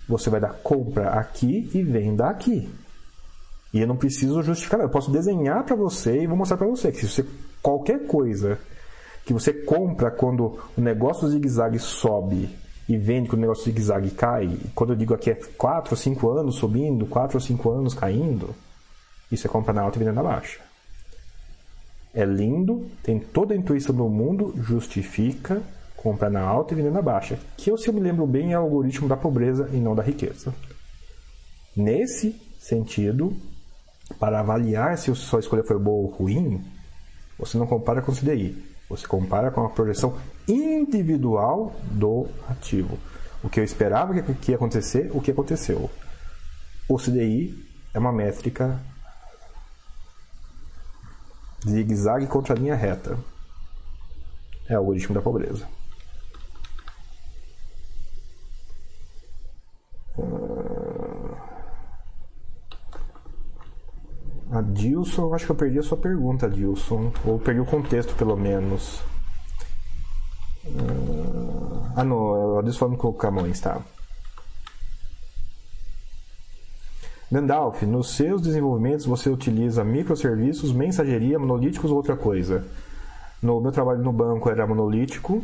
você 0.07 0.29
vai 0.29 0.41
dar 0.41 0.53
compra 0.63 1.11
aqui 1.11 1.71
e 1.73 1.83
venda 1.83 2.29
aqui. 2.29 2.69
E 3.73 3.81
eu 3.81 3.87
não 3.87 3.97
preciso 3.97 4.43
justificar, 4.43 4.81
eu 4.81 4.91
posso 4.91 5.11
desenhar 5.11 5.65
para 5.65 5.77
você 5.77 6.23
e 6.23 6.27
vou 6.27 6.37
mostrar 6.37 6.59
para 6.59 6.67
você 6.67 6.93
que 6.93 6.99
se 6.99 7.09
você 7.09 7.27
qualquer 7.63 8.07
coisa 8.07 8.59
que 9.25 9.33
você 9.33 9.53
compra 9.53 10.11
quando 10.11 10.59
o 10.77 10.81
negócio 10.81 11.29
zigue-zague 11.29 11.79
sobe 11.79 12.49
e 12.91 12.97
vende 12.97 13.29
quando 13.29 13.39
o 13.39 13.43
negócio 13.43 13.65
zigue-zague 13.67 14.11
cai, 14.11 14.59
quando 14.75 14.91
eu 14.91 14.97
digo 14.97 15.15
aqui 15.15 15.31
é 15.31 15.35
4 15.35 15.93
ou 15.93 15.97
5 15.97 16.29
anos 16.29 16.57
subindo, 16.57 17.07
4 17.07 17.37
ou 17.37 17.41
5 17.41 17.71
anos 17.71 17.95
caindo, 17.95 18.53
isso 19.31 19.47
é 19.47 19.51
compra 19.51 19.73
na 19.73 19.83
alta 19.83 19.97
e 19.97 20.01
venda 20.01 20.13
na 20.13 20.25
baixa. 20.25 20.59
É 22.13 22.25
lindo, 22.25 22.91
tem 23.01 23.21
toda 23.21 23.55
a 23.55 23.57
intuição 23.57 23.95
do 23.95 24.09
mundo, 24.09 24.53
justifica 24.57 25.63
comprar 25.97 26.31
na 26.31 26.41
alta 26.41 26.75
e 26.75 26.77
vender 26.77 26.91
na 26.91 27.01
baixa. 27.01 27.39
Que 27.57 27.71
eu, 27.71 27.79
se 27.79 27.87
eu 27.87 27.95
me 27.95 28.01
lembro 28.01 28.27
bem, 28.27 28.53
é 28.53 28.59
o 28.59 28.63
algoritmo 28.63 29.07
da 29.07 29.17
pobreza 29.17 29.71
e 29.73 29.77
não 29.77 29.95
da 29.95 30.03
riqueza. 30.03 30.53
Nesse 31.77 32.35
sentido, 32.59 33.37
para 34.19 34.41
avaliar 34.41 34.99
se 34.99 35.13
a 35.13 35.15
sua 35.15 35.39
escolha 35.39 35.63
foi 35.63 35.79
boa 35.79 36.09
ou 36.09 36.11
ruim, 36.11 36.61
você 37.39 37.57
não 37.57 37.69
compara 37.69 38.03
com 38.03 38.11
o 38.11 38.17
CDI. 38.17 38.70
Você 38.91 39.07
compara 39.07 39.53
com 39.53 39.65
a 39.65 39.71
projeção 39.71 40.19
individual 40.49 41.73
do 41.93 42.27
ativo. 42.49 42.99
O 43.43 43.49
que 43.49 43.61
eu 43.61 43.65
esperava 43.65 44.21
que 44.21 44.51
ia 44.51 44.57
acontecer, 44.57 45.11
o 45.15 45.21
que 45.21 45.31
aconteceu. 45.31 45.89
O 46.89 46.97
CDI 46.99 47.57
é 47.95 47.99
uma 48.01 48.13
métrica 48.13 48.79
zigue-zague 51.65 52.27
contra 52.27 52.55
a 52.55 52.59
linha 52.59 52.75
reta. 52.75 53.17
É 54.69 54.75
o 54.75 54.79
algoritmo 54.79 55.15
da 55.15 55.23
pobreza. 55.23 55.69
Dilson, 64.73 65.33
acho 65.33 65.47
que 65.47 65.53
eu 65.53 65.57
perdi 65.57 65.79
a 65.79 65.83
sua 65.83 65.97
pergunta, 65.97 66.49
Dilson. 66.51 67.13
Ou 67.25 67.39
perdi 67.39 67.61
o 67.61 67.65
contexto, 67.65 68.15
pelo 68.17 68.37
menos. 68.37 69.01
Ah, 71.95 72.03
não, 72.03 72.59
a 72.59 72.63
Dilson 72.63 72.79
falando 72.79 72.97
com 72.97 73.09
o 73.09 73.15
Camões, 73.15 73.61
tá? 73.61 73.81
Gandalf, 77.31 77.83
nos 77.83 78.11
seus 78.11 78.43
desenvolvimentos 78.43 79.07
você 79.07 79.31
utiliza 79.31 79.85
microserviços, 79.85 80.73
mensageria, 80.73 81.39
monolíticos 81.39 81.93
ou 81.93 81.97
outra 81.97 82.17
coisa? 82.17 82.65
No 83.41 83.61
meu 83.61 83.71
trabalho 83.71 84.03
no 84.03 84.13
banco 84.13 84.51
era 84.51 84.67
monolítico, 84.67 85.41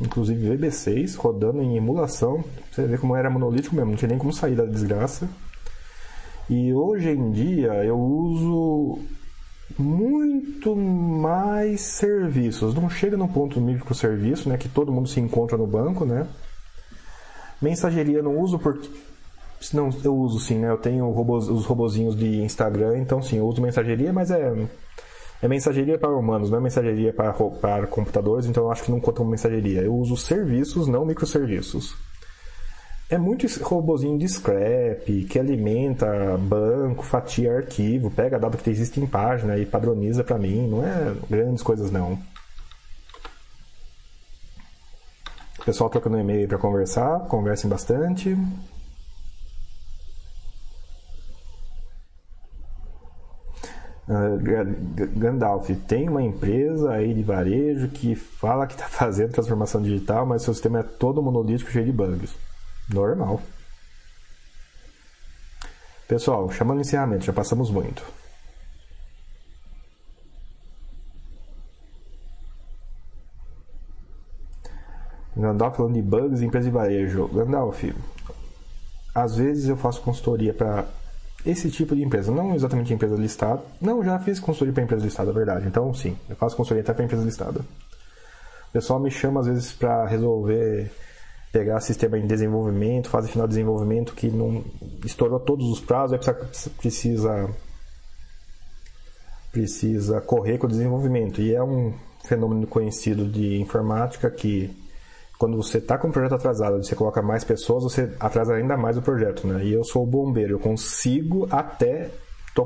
inclusive 0.00 0.56
VB6, 0.56 1.16
rodando 1.16 1.62
em 1.62 1.76
emulação. 1.76 2.42
Você 2.72 2.86
vê 2.86 2.98
como 2.98 3.14
era 3.14 3.30
monolítico 3.30 3.76
mesmo, 3.76 3.92
não 3.92 3.96
tinha 3.96 4.08
nem 4.08 4.18
como 4.18 4.32
sair 4.32 4.56
da 4.56 4.64
desgraça. 4.64 5.28
E 6.48 6.72
hoje 6.72 7.10
em 7.10 7.30
dia 7.30 7.72
eu 7.84 7.98
uso 7.98 8.98
muito 9.78 10.74
mais 10.74 11.80
serviços. 11.80 12.74
Não 12.74 12.88
chega 12.88 13.16
no 13.16 13.28
ponto 13.28 13.60
microserviço, 13.60 14.48
né, 14.48 14.56
que 14.56 14.68
todo 14.68 14.92
mundo 14.92 15.08
se 15.08 15.20
encontra 15.20 15.56
no 15.56 15.66
banco, 15.66 16.04
né? 16.04 16.26
Mensageria 17.60 18.22
não 18.22 18.38
uso 18.38 18.58
porque 18.58 18.88
não, 19.74 19.90
eu 20.04 20.16
uso 20.16 20.38
sim, 20.38 20.58
né? 20.58 20.70
Eu 20.70 20.78
tenho 20.78 21.08
os 21.10 21.66
robozinhos 21.66 22.16
de 22.16 22.40
Instagram, 22.42 22.98
então 22.98 23.20
sim, 23.20 23.38
eu 23.38 23.46
uso 23.46 23.60
mensageria, 23.60 24.12
mas 24.12 24.30
é 24.30 24.52
é 25.40 25.46
mensageria 25.46 25.96
para 25.96 26.10
humanos, 26.10 26.50
não 26.50 26.58
é 26.58 26.60
mensageria 26.60 27.12
para, 27.12 27.32
para 27.32 27.86
computadores, 27.86 28.46
então 28.46 28.64
eu 28.64 28.72
acho 28.72 28.82
que 28.82 28.90
não 28.90 28.98
conta 28.98 29.18
como 29.18 29.30
mensageria. 29.30 29.82
Eu 29.82 29.94
uso 29.94 30.16
serviços, 30.16 30.88
não 30.88 31.04
microserviços. 31.04 31.94
É 33.10 33.16
muito 33.16 33.46
robozinho 33.62 34.18
de 34.18 34.28
scrap, 34.28 35.24
que 35.24 35.38
alimenta 35.38 36.36
banco, 36.36 37.02
fatia 37.02 37.56
arquivo, 37.56 38.10
pega 38.10 38.38
dado 38.38 38.58
que 38.58 38.68
existe 38.68 39.00
em 39.00 39.06
página 39.06 39.56
e 39.56 39.64
padroniza 39.64 40.22
para 40.22 40.36
mim. 40.36 40.68
Não 40.68 40.86
é 40.86 41.14
grandes 41.28 41.62
coisas, 41.62 41.90
não. 41.90 42.18
Pessoal 45.64 45.88
trocando 45.88 46.18
e-mail 46.18 46.46
para 46.46 46.58
conversar, 46.58 47.20
conversem 47.28 47.70
bastante. 47.70 48.36
Uh, 54.06 54.38
Gandalf, 55.16 55.68
tem 55.86 56.08
uma 56.10 56.22
empresa 56.22 56.92
aí 56.92 57.12
de 57.14 57.22
varejo 57.22 57.88
que 57.88 58.14
fala 58.14 58.66
que 58.66 58.74
está 58.74 58.86
fazendo 58.88 59.32
transformação 59.32 59.80
digital, 59.80 60.26
mas 60.26 60.42
seu 60.42 60.52
sistema 60.52 60.80
é 60.80 60.82
todo 60.82 61.22
monolítico, 61.22 61.70
cheio 61.70 61.86
de 61.86 61.92
bugs. 61.92 62.47
Normal. 62.90 63.40
Pessoal, 66.06 66.50
chamando 66.50 66.80
encerramento, 66.80 67.24
já 67.24 67.32
passamos 67.32 67.70
muito. 67.70 68.02
Gandalf 75.36 75.76
falando 75.76 75.94
de 75.94 76.02
bugs 76.02 76.42
em 76.42 76.46
empresa 76.46 76.66
de 76.66 76.74
varejo. 76.74 77.28
Gandalf, 77.28 77.84
às 79.14 79.36
vezes 79.36 79.68
eu 79.68 79.76
faço 79.76 80.00
consultoria 80.00 80.52
para 80.52 80.86
esse 81.46 81.70
tipo 81.70 81.94
de 81.94 82.02
empresa, 82.02 82.32
não 82.32 82.54
exatamente 82.54 82.92
empresa 82.92 83.14
listada. 83.14 83.62
Não, 83.80 84.02
já 84.02 84.18
fiz 84.18 84.40
consultoria 84.40 84.74
para 84.74 84.82
empresa 84.82 85.04
listada, 85.04 85.30
é 85.30 85.34
verdade. 85.34 85.66
Então, 85.68 85.92
sim, 85.94 86.16
eu 86.28 86.36
faço 86.36 86.56
consultoria 86.56 86.82
até 86.82 86.92
para 86.92 87.04
empresa 87.04 87.22
listada. 87.22 87.60
O 87.60 88.72
pessoal 88.72 88.98
me 88.98 89.10
chama 89.10 89.40
às 89.40 89.46
vezes 89.46 89.72
para 89.72 90.06
resolver 90.06 90.90
pegar 91.52 91.80
sistema 91.80 92.18
em 92.18 92.26
desenvolvimento, 92.26 93.08
fase 93.08 93.30
final 93.30 93.46
de 93.46 93.54
desenvolvimento 93.54 94.14
que 94.14 94.28
não 94.28 94.64
estourou 95.04 95.40
todos 95.40 95.66
os 95.70 95.80
prazos, 95.80 96.12
aí 96.12 96.18
precisa, 96.18 96.70
precisa 96.78 97.50
precisa 99.50 100.20
correr 100.20 100.58
com 100.58 100.66
o 100.66 100.70
desenvolvimento. 100.70 101.40
E 101.40 101.54
é 101.54 101.62
um 101.62 101.92
fenômeno 102.24 102.66
conhecido 102.66 103.26
de 103.26 103.60
informática 103.60 104.30
que 104.30 104.70
quando 105.38 105.56
você 105.56 105.78
está 105.78 105.96
com 105.96 106.08
o 106.08 106.12
projeto 106.12 106.34
atrasado, 106.34 106.82
você 106.82 106.94
coloca 106.94 107.22
mais 107.22 107.44
pessoas, 107.44 107.84
você 107.84 108.12
atrasa 108.18 108.54
ainda 108.54 108.76
mais 108.76 108.96
o 108.96 109.02
projeto, 109.02 109.46
né? 109.46 109.64
E 109.64 109.72
eu 109.72 109.84
sou 109.84 110.02
o 110.02 110.06
bombeiro, 110.06 110.54
eu 110.54 110.58
consigo 110.58 111.46
até 111.50 112.10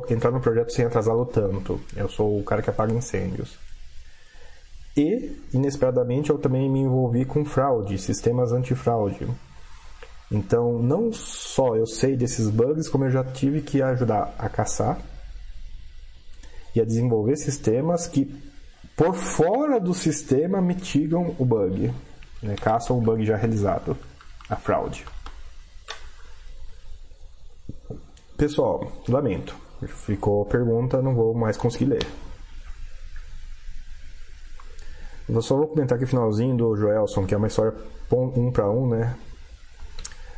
entrar 0.09 0.31
no 0.31 0.41
projeto 0.41 0.73
sem 0.73 0.87
atrasá-lo 0.87 1.27
tanto. 1.27 1.79
Eu 1.95 2.09
sou 2.09 2.39
o 2.39 2.45
cara 2.45 2.63
que 2.63 2.71
apaga 2.71 2.95
incêndios. 2.95 3.59
E, 4.97 5.33
inesperadamente, 5.53 6.31
eu 6.31 6.39
também 6.39 6.71
me 6.71 6.81
envolvi 6.81 7.25
com 7.25 7.45
fraude, 7.45 7.99
sistemas 7.99 8.53
antifraude. 8.53 9.27
Então, 10.31 10.79
não 10.79 11.13
só 11.13 11.77
eu 11.77 11.87
sei 11.87 12.17
desses 12.17 12.49
bugs, 12.49 12.89
como 12.89 13.05
eu 13.05 13.11
já 13.11 13.25
tive 13.25 13.61
que 13.63 13.83
ajudar 13.83 14.35
a 14.39 14.49
caçar 14.49 14.99
e 16.75 16.81
a 16.81 16.85
desenvolver 16.85 17.37
sistemas 17.37 18.07
que, 18.07 18.35
por 18.97 19.15
fora 19.15 19.79
do 19.79 19.95
sistema, 19.95 20.61
mitigam 20.61 21.35
o 21.39 21.45
bug 21.45 21.93
né, 22.43 22.57
caçam 22.57 22.99
o 22.99 23.01
bug 23.01 23.25
já 23.25 23.37
realizado, 23.37 23.97
a 24.49 24.57
fraude. 24.57 25.07
Pessoal, 28.37 28.91
lamento. 29.09 29.55
Ficou 29.87 30.45
pergunta, 30.45 31.01
não 31.01 31.15
vou 31.15 31.35
mais 31.35 31.57
conseguir 31.57 31.87
ler. 31.87 32.07
Eu 35.35 35.41
só 35.41 35.57
vou 35.57 35.67
comentar 35.67 35.97
aqui 35.97 36.05
o 36.05 36.09
finalzinho 36.09 36.55
do 36.55 36.77
Joelson, 36.77 37.25
que 37.25 37.35
é 37.35 37.39
uma 37.39 37.47
história 37.47 37.73
um 38.13 38.51
para 38.53 38.71
um, 38.71 38.87
né? 38.87 39.17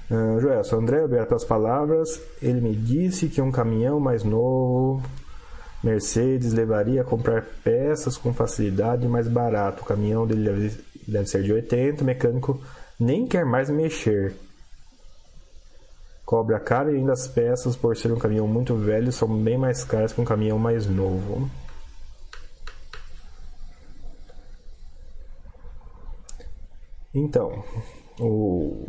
Uh, 0.08 0.38
Joelson, 0.38 0.76
André, 0.76 1.02
obrigado 1.02 1.26
pelas 1.26 1.44
palavras. 1.44 2.22
Ele 2.40 2.60
me 2.60 2.76
disse 2.76 3.28
que 3.28 3.42
um 3.42 3.50
caminhão 3.50 3.98
mais 3.98 4.22
novo, 4.22 5.02
Mercedes, 5.82 6.52
levaria 6.52 7.00
a 7.00 7.04
comprar 7.04 7.44
peças 7.64 8.16
com 8.16 8.32
facilidade 8.32 9.04
e 9.04 9.08
mais 9.08 9.26
barato. 9.26 9.82
O 9.82 9.86
caminhão 9.86 10.24
dele 10.28 10.44
deve, 10.44 10.80
deve 11.08 11.26
ser 11.26 11.42
de 11.42 11.52
80, 11.52 12.02
o 12.02 12.06
mecânico 12.06 12.60
nem 13.00 13.26
quer 13.26 13.44
mais 13.44 13.68
mexer. 13.68 14.36
Cobra 16.24 16.60
caro 16.60 16.92
e 16.92 16.98
ainda 16.98 17.12
as 17.12 17.26
peças, 17.26 17.74
por 17.74 17.96
ser 17.96 18.12
um 18.12 18.18
caminhão 18.18 18.46
muito 18.46 18.76
velho, 18.76 19.10
são 19.10 19.28
bem 19.36 19.58
mais 19.58 19.82
caras 19.82 20.12
que 20.12 20.20
um 20.20 20.24
caminhão 20.24 20.58
mais 20.58 20.86
novo. 20.86 21.50
Então, 27.14 27.62
o... 28.18 28.88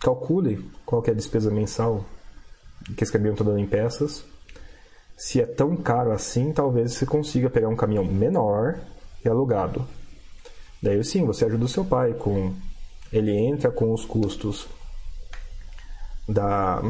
calcule 0.00 0.70
qual 0.86 1.02
é 1.06 1.10
a 1.10 1.14
despesa 1.14 1.50
mensal 1.50 2.04
que 2.96 3.02
esse 3.02 3.12
caminhão 3.12 3.34
está 3.34 3.44
dando 3.44 3.58
em 3.58 3.66
peças. 3.66 4.24
Se 5.16 5.40
é 5.40 5.46
tão 5.46 5.76
caro 5.76 6.12
assim, 6.12 6.52
talvez 6.52 6.94
você 6.94 7.06
consiga 7.06 7.50
pegar 7.50 7.68
um 7.68 7.76
caminhão 7.76 8.04
menor 8.04 8.78
e 9.24 9.28
alugado. 9.28 9.86
Daí 10.82 11.02
sim, 11.04 11.24
você 11.24 11.44
ajuda 11.44 11.64
o 11.64 11.68
seu 11.68 11.84
pai 11.84 12.12
com. 12.14 12.54
Ele 13.12 13.30
entra 13.30 13.70
com 13.70 13.92
os 13.92 14.04
custos 14.04 14.66
da 16.28 16.82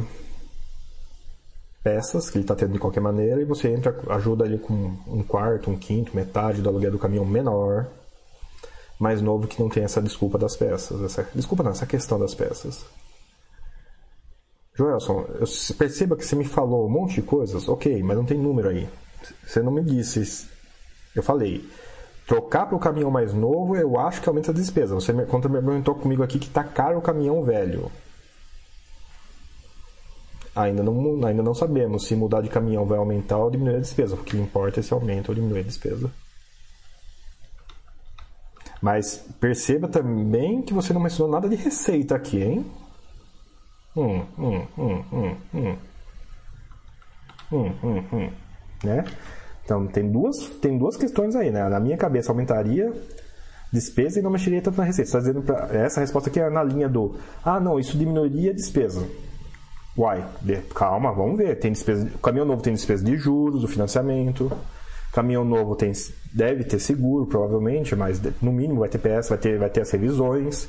peças 1.82 2.30
que 2.30 2.38
ele 2.38 2.44
está 2.44 2.54
tendo 2.54 2.74
de 2.74 2.78
qualquer 2.78 3.00
maneira 3.00 3.40
e 3.40 3.44
você 3.44 3.68
entra, 3.68 3.98
ajuda 4.10 4.46
ele 4.46 4.56
com 4.56 4.96
um 5.06 5.22
quarto, 5.22 5.68
um 5.68 5.76
quinto, 5.76 6.14
metade 6.14 6.62
do 6.62 6.68
aluguel 6.68 6.92
do 6.92 6.98
caminhão 6.98 7.24
menor 7.24 7.88
mais 9.02 9.20
novo 9.20 9.48
que 9.48 9.60
não 9.60 9.68
tem 9.68 9.82
essa 9.82 10.00
desculpa 10.00 10.38
das 10.38 10.56
peças. 10.56 11.02
Essa, 11.02 11.28
desculpa 11.34 11.64
não, 11.64 11.72
essa 11.72 11.84
questão 11.84 12.20
das 12.20 12.34
peças. 12.34 12.84
Joelson, 14.74 15.26
perceba 15.76 16.16
que 16.16 16.24
você 16.24 16.36
me 16.36 16.44
falou 16.44 16.86
um 16.86 16.90
monte 16.90 17.16
de 17.16 17.22
coisas, 17.22 17.68
ok, 17.68 18.02
mas 18.02 18.16
não 18.16 18.24
tem 18.24 18.38
número 18.38 18.68
aí. 18.68 18.88
Você 19.44 19.60
não 19.60 19.72
me 19.72 19.82
disse. 19.82 20.48
Eu 21.14 21.22
falei, 21.22 21.68
trocar 22.26 22.66
para 22.66 22.76
o 22.76 22.80
caminhão 22.80 23.10
mais 23.10 23.34
novo, 23.34 23.76
eu 23.76 23.98
acho 23.98 24.22
que 24.22 24.28
aumenta 24.28 24.52
a 24.52 24.54
despesa. 24.54 24.94
Você 24.94 25.12
me, 25.12 25.26
perguntou 25.26 25.96
comigo 25.96 26.22
aqui 26.22 26.38
que 26.38 26.46
está 26.46 26.62
caro 26.62 26.98
o 26.98 27.02
caminhão 27.02 27.42
velho. 27.42 27.90
Ainda 30.54 30.82
não, 30.82 31.26
ainda 31.26 31.42
não 31.42 31.54
sabemos 31.54 32.06
se 32.06 32.14
mudar 32.14 32.42
de 32.42 32.48
caminhão 32.48 32.86
vai 32.86 32.98
aumentar 32.98 33.38
ou 33.38 33.50
diminuir 33.50 33.76
a 33.76 33.80
despesa. 33.80 34.14
O 34.14 34.18
que 34.18 34.36
importa 34.36 34.80
é 34.80 34.82
se 34.82 34.92
aumenta 34.92 35.32
ou 35.32 35.34
diminui 35.34 35.60
a 35.60 35.64
despesa. 35.64 36.10
Mas 38.82 39.24
perceba 39.38 39.86
também 39.86 40.60
que 40.60 40.74
você 40.74 40.92
não 40.92 41.00
mencionou 41.00 41.32
nada 41.32 41.48
de 41.48 41.54
receita 41.54 42.16
aqui, 42.16 42.42
hein? 42.42 42.66
Hum, 43.96 44.24
hum, 44.36 44.66
hum, 44.76 45.04
hum, 45.12 45.36
hum. 45.54 45.76
Hum, 47.52 47.72
hum, 47.84 48.04
hum. 48.12 48.30
Né? 48.82 49.04
Então 49.64 49.86
tem 49.86 50.10
duas, 50.10 50.48
tem 50.60 50.76
duas 50.76 50.96
questões 50.96 51.36
aí, 51.36 51.50
né? 51.50 51.68
Na 51.68 51.78
minha 51.78 51.96
cabeça 51.96 52.32
aumentaria 52.32 52.92
despesa 53.72 54.18
e 54.18 54.22
não 54.22 54.30
mexeria 54.30 54.60
tanto 54.60 54.78
na 54.78 54.84
receita. 54.84 55.10
Você 55.10 55.16
está 55.16 55.30
dizendo 55.30 55.42
pra, 55.42 55.68
essa 55.72 56.00
resposta 56.00 56.28
aqui 56.28 56.40
é 56.40 56.50
na 56.50 56.64
linha 56.64 56.88
do 56.88 57.14
ah, 57.44 57.60
não, 57.60 57.78
isso 57.78 57.96
diminuiria 57.96 58.50
a 58.50 58.54
despesa. 58.54 59.06
Uai, 59.96 60.24
calma, 60.74 61.12
vamos 61.12 61.38
ver. 61.38 61.56
Tem 61.60 61.70
despesa, 61.70 62.10
o 62.12 62.18
caminhão 62.18 62.46
novo 62.46 62.62
tem 62.62 62.72
despesa 62.72 63.04
de 63.04 63.16
juros, 63.16 63.62
o 63.62 63.68
financiamento. 63.68 64.50
Caminhão 65.12 65.44
novo 65.44 65.76
tem, 65.76 65.92
deve 66.32 66.64
ter 66.64 66.78
seguro, 66.78 67.26
provavelmente, 67.26 67.94
mas 67.94 68.20
no 68.40 68.50
mínimo 68.50 68.80
vai 68.80 68.88
ter 68.88 68.98
PS, 68.98 69.28
vai 69.28 69.38
ter, 69.38 69.58
vai 69.58 69.68
ter 69.68 69.82
as 69.82 69.90
revisões. 69.90 70.68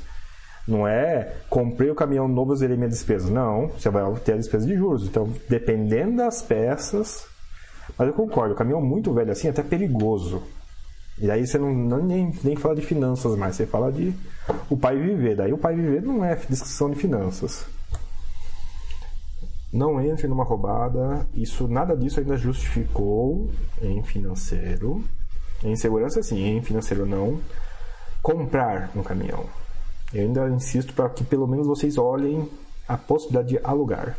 Não 0.68 0.86
é 0.86 1.32
comprei 1.48 1.90
o 1.90 1.94
caminhão 1.94 2.28
novo, 2.28 2.54
zerei 2.54 2.76
minha 2.76 2.88
despesa. 2.88 3.30
Não, 3.30 3.68
você 3.68 3.88
vai 3.88 4.04
ter 4.20 4.34
a 4.34 4.36
despesa 4.36 4.66
de 4.66 4.76
juros. 4.76 5.06
Então, 5.06 5.32
dependendo 5.48 6.16
das 6.16 6.42
peças. 6.42 7.26
Mas 7.98 8.08
eu 8.08 8.14
concordo, 8.14 8.54
o 8.54 8.56
caminhão 8.56 8.82
muito 8.82 9.12
velho 9.12 9.32
assim 9.32 9.48
é 9.48 9.50
até 9.50 9.62
perigoso. 9.62 10.42
E 11.18 11.30
aí 11.30 11.46
você 11.46 11.58
não, 11.58 12.02
nem, 12.02 12.32
nem 12.42 12.56
fala 12.56 12.74
de 12.74 12.82
finanças 12.82 13.36
mais, 13.36 13.56
você 13.56 13.66
fala 13.66 13.90
de 13.90 14.12
o 14.68 14.76
pai 14.76 14.96
viver. 14.96 15.36
Daí 15.36 15.52
o 15.52 15.58
pai 15.58 15.74
viver 15.74 16.02
não 16.02 16.24
é 16.24 16.34
discussão 16.48 16.90
de 16.90 16.96
finanças 16.96 17.66
não 19.74 20.00
entre 20.00 20.28
numa 20.28 20.44
roubada. 20.44 21.26
Isso, 21.34 21.66
nada 21.66 21.96
disso 21.96 22.20
ainda 22.20 22.36
justificou 22.36 23.50
em 23.82 24.02
financeiro. 24.04 25.02
Em 25.64 25.74
segurança, 25.74 26.22
sim, 26.22 26.56
em 26.56 26.62
financeiro 26.62 27.04
não. 27.04 27.40
Comprar 28.22 28.90
um 28.94 29.02
caminhão. 29.02 29.44
Eu 30.12 30.22
ainda 30.22 30.48
insisto 30.48 30.94
para 30.94 31.10
que 31.10 31.24
pelo 31.24 31.48
menos 31.48 31.66
vocês 31.66 31.98
olhem 31.98 32.48
a 32.86 32.96
possibilidade 32.96 33.48
de 33.48 33.60
alugar. 33.64 34.16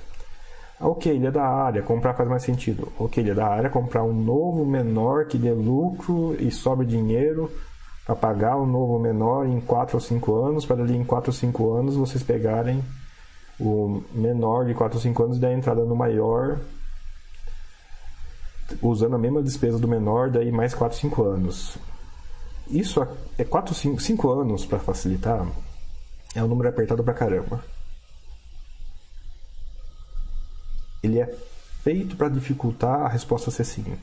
Ok, 0.82 1.10
ele 1.10 1.28
é 1.28 1.32
da 1.32 1.48
área, 1.48 1.82
comprar 1.82 2.14
faz 2.16 2.28
mais 2.28 2.44
sentido. 2.44 2.92
Ok, 3.00 3.24
ele 3.24 3.32
é 3.32 3.34
da 3.34 3.48
área, 3.48 3.70
comprar 3.70 4.04
um 4.04 4.14
novo 4.14 4.66
menor 4.66 5.26
que 5.26 5.38
dê 5.38 5.54
lucro 5.54 6.36
e 6.38 6.52
sobre 6.52 6.86
dinheiro 6.86 7.50
para 8.06 8.16
pagar 8.16 8.58
o 8.58 8.66
novo 8.66 9.00
menor 9.00 9.48
em 9.48 9.62
4 9.62 9.96
ou 9.96 10.02
5 10.02 10.36
anos, 10.36 10.66
para 10.66 10.84
ali 10.84 10.98
em 10.98 11.06
4 11.06 11.30
ou 11.30 11.34
5 11.34 11.74
anos 11.74 11.96
vocês 11.96 12.22
pegarem 12.22 12.84
o 13.60 14.04
menor 14.12 14.66
de 14.66 14.74
4 14.74 14.98
ou 14.98 15.02
5 15.02 15.24
anos 15.24 15.40
dá 15.40 15.52
entrada 15.52 15.84
no 15.84 15.96
maior 15.96 16.60
usando 18.82 19.16
a 19.16 19.20
mesma 19.20 19.42
despesa 19.42 19.78
do 19.78 19.88
menor, 19.88 20.30
daí 20.30 20.52
mais 20.52 20.74
4 20.74 20.96
ou 20.96 21.02
5 21.02 21.24
anos. 21.24 21.78
Isso 22.68 23.06
é 23.38 23.44
4 23.44 23.76
5, 23.76 24.02
5 24.02 24.32
anos 24.32 24.66
para 24.66 24.80
facilitar. 24.80 25.46
É 26.34 26.44
um 26.44 26.48
número 26.48 26.70
apertado 26.70 27.04
pra 27.04 27.14
caramba. 27.14 27.64
Ele 31.04 31.20
é 31.20 31.34
feito 31.84 32.16
para 32.16 32.30
dificultar 32.30 33.02
a 33.02 33.08
resposta 33.08 33.52
ser 33.52 33.64
sim. 33.64 33.96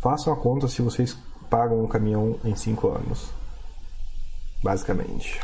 Façam 0.00 0.32
a 0.32 0.36
conta 0.36 0.66
se 0.66 0.82
vocês 0.82 1.16
pagam 1.48 1.84
um 1.84 1.86
caminhão 1.86 2.40
em 2.44 2.56
5 2.56 2.88
anos. 2.88 3.30
Basicamente. 4.62 5.40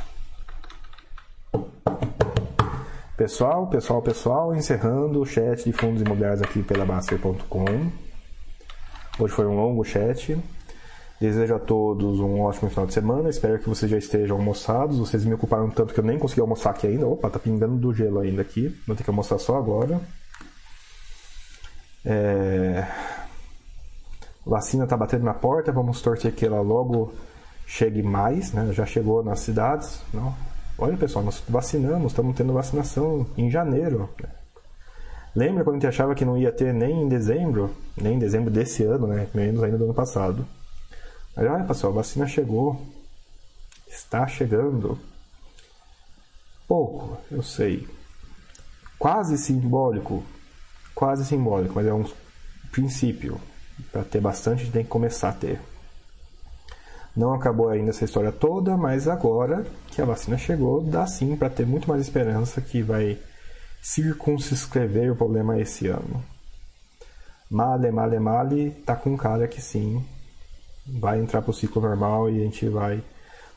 Pessoal, 3.19 3.67
pessoal, 3.67 4.01
pessoal, 4.01 4.55
encerrando 4.55 5.21
o 5.21 5.27
chat 5.27 5.65
de 5.65 5.73
fundos 5.73 6.01
imobiliários 6.03 6.41
aqui 6.41 6.63
pela 6.63 6.87
Baster.com. 6.87 7.91
Hoje 9.19 9.35
foi 9.35 9.45
um 9.45 9.57
longo 9.57 9.83
chat. 9.83 10.39
Desejo 11.21 11.57
a 11.57 11.59
todos 11.59 12.21
um 12.21 12.43
ótimo 12.43 12.71
final 12.71 12.87
de 12.87 12.95
semana. 12.95 13.29
Espero 13.29 13.59
que 13.59 13.69
vocês 13.69 13.91
já 13.91 13.99
estejam 13.99 14.37
almoçados. 14.37 15.01
Vocês 15.01 15.25
me 15.25 15.35
ocuparam 15.35 15.69
tanto 15.69 15.93
que 15.93 15.99
eu 15.99 16.05
nem 16.05 16.17
consegui 16.17 16.43
almoçar 16.43 16.71
aqui 16.71 16.87
ainda. 16.87 17.09
Opa, 17.09 17.29
tá 17.29 17.41
pingando 17.41 17.75
do 17.75 17.93
gelo 17.93 18.21
ainda 18.21 18.43
aqui. 18.43 18.69
Vou 18.87 18.95
ter 18.95 19.03
que 19.03 19.11
almoçar 19.11 19.37
só 19.39 19.57
agora. 19.59 20.01
É... 22.05 22.87
Vacina 24.47 24.87
tá 24.87 24.97
batendo 24.97 25.25
na 25.25 25.35
porta. 25.35 25.73
Vamos 25.73 26.01
torcer 26.01 26.33
que 26.33 26.47
ela 26.47 26.61
logo 26.61 27.13
chegue 27.67 28.01
mais, 28.01 28.53
né? 28.53 28.73
Já 28.73 28.87
chegou 28.87 29.25
nas 29.25 29.41
cidades. 29.41 30.01
Não, 30.15 30.33
Olha, 30.81 30.97
pessoal, 30.97 31.25
nós 31.25 31.43
vacinamos, 31.49 32.13
estamos 32.13 32.37
tendo 32.37 32.53
vacinação 32.53 33.27
em 33.37 33.51
janeiro. 33.51 34.09
Lembra 35.35 35.65
quando 35.65 35.75
a 35.75 35.79
gente 35.81 35.89
achava 35.89 36.15
que 36.15 36.25
não 36.25 36.39
ia 36.39 36.53
ter 36.53 36.73
nem 36.73 37.03
em 37.03 37.09
dezembro? 37.09 37.75
Nem 37.97 38.15
em 38.15 38.19
dezembro 38.21 38.49
desse 38.49 38.85
ano, 38.85 39.09
né? 39.09 39.27
Menos 39.35 39.61
ainda 39.65 39.77
do 39.77 39.85
ano 39.85 39.95
passado. 39.95 40.47
Mas 41.35 41.51
olha, 41.51 41.65
pessoal, 41.65 41.93
a 41.93 41.97
vacina 41.97 42.29
chegou. 42.29 42.81
Está 43.89 44.29
chegando. 44.29 44.97
Pouco, 46.69 47.19
eu 47.29 47.43
sei. 47.43 47.89
Quase 49.01 49.37
simbólico. 49.37 50.23
Quase 50.95 51.25
simbólico, 51.25 51.75
mas 51.75 51.89
é 51.89 51.93
um 51.93 52.05
princípio. 52.71 53.41
Para 53.91 54.05
ter 54.05 54.21
bastante, 54.21 54.71
tem 54.71 54.85
que 54.85 54.91
começar 54.91 55.31
a 55.31 55.33
ter. 55.33 55.61
Não 57.17 57.35
acabou 57.35 57.69
ainda 57.69 57.91
essa 57.91 58.05
história 58.05 58.31
toda, 58.31 58.77
mas 58.77 59.09
agora 59.09 59.67
que 59.99 60.03
a 60.03 60.05
vacina 60.05 60.39
chegou, 60.39 60.81
dá 60.81 61.09
sim 61.09 61.35
para 61.35 61.51
ter 61.51 61.67
muito 61.67 61.89
mais 61.89 62.01
esperança 62.01 62.61
que 62.61 62.83
vai 62.83 63.19
circunscrever 63.83 65.11
o 65.11 65.17
problema 65.17 65.59
esse 65.59 65.89
ano. 65.89 66.23
Male, 67.51 67.91
male, 67.91 68.21
male, 68.21 68.71
tá 68.87 68.95
com 68.95 69.17
cara 69.17 69.49
que 69.49 69.61
sim, 69.61 70.01
vai 70.87 71.19
entrar 71.19 71.43
para 71.43 71.51
o 71.51 71.55
ciclo 71.55 71.83
normal 71.83 72.31
e 72.31 72.41
a 72.41 72.45
gente 72.45 72.69
vai 72.69 73.03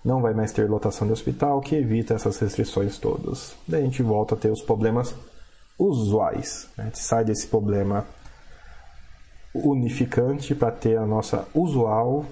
não 0.03 0.19
vai 0.19 0.33
mais 0.33 0.51
ter 0.51 0.67
lotação 0.67 1.05
de 1.05 1.13
hospital, 1.13 1.61
que 1.61 1.75
evita 1.75 2.15
essas 2.15 2.39
restrições 2.39 2.97
todas. 2.97 3.53
Daí 3.67 3.83
a 3.83 3.85
gente 3.85 4.01
volta 4.01 4.33
a 4.33 4.37
ter 4.37 4.49
os 4.49 4.63
problemas 4.63 5.13
usuais. 5.77 6.67
Né? 6.75 6.85
A 6.85 6.87
gente 6.87 7.03
sai 7.03 7.23
desse 7.23 7.45
problema 7.45 8.03
unificante 9.53 10.55
para 10.55 10.71
ter 10.71 10.97
a 10.97 11.05
nossa 11.05 11.47
usual 11.53 12.25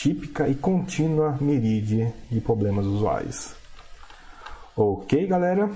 típica 0.00 0.48
e 0.48 0.54
contínua 0.54 1.36
miride 1.42 2.10
de 2.30 2.40
problemas 2.40 2.86
usuais. 2.86 3.54
Ok, 4.74 5.26
galera? 5.26 5.70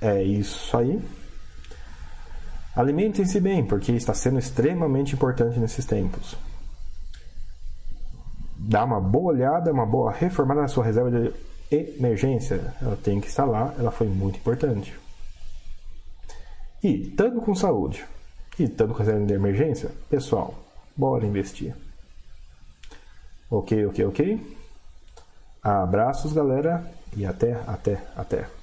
É 0.00 0.22
isso 0.22 0.76
aí. 0.76 1.02
Alimentem-se 2.76 3.40
bem, 3.40 3.64
porque 3.64 3.90
está 3.90 4.14
sendo 4.14 4.38
extremamente 4.38 5.14
importante 5.14 5.58
nesses 5.58 5.84
tempos. 5.84 6.36
Dá 8.56 8.84
uma 8.84 9.00
boa 9.00 9.32
olhada, 9.32 9.72
uma 9.72 9.86
boa 9.86 10.12
reformada 10.12 10.60
na 10.60 10.68
sua 10.68 10.84
reserva 10.84 11.10
de 11.10 11.32
emergência. 11.68 12.72
Ela 12.80 12.96
tem 12.96 13.20
que 13.20 13.26
instalar, 13.26 13.74
ela 13.80 13.90
foi 13.90 14.06
muito 14.06 14.38
importante. 14.38 14.96
E, 16.84 17.08
estando 17.08 17.40
com 17.40 17.52
saúde 17.52 18.06
e 18.60 18.62
estando 18.62 18.92
com 18.92 19.00
reserva 19.00 19.26
de 19.26 19.34
emergência, 19.34 19.90
pessoal, 20.08 20.54
bora 20.96 21.26
investir. 21.26 21.74
Ok, 23.50 23.86
ok, 23.86 24.06
ok? 24.06 24.20
Abraços, 25.62 26.32
galera, 26.32 26.84
e 27.16 27.24
até, 27.24 27.52
até, 27.66 28.00
até. 28.16 28.55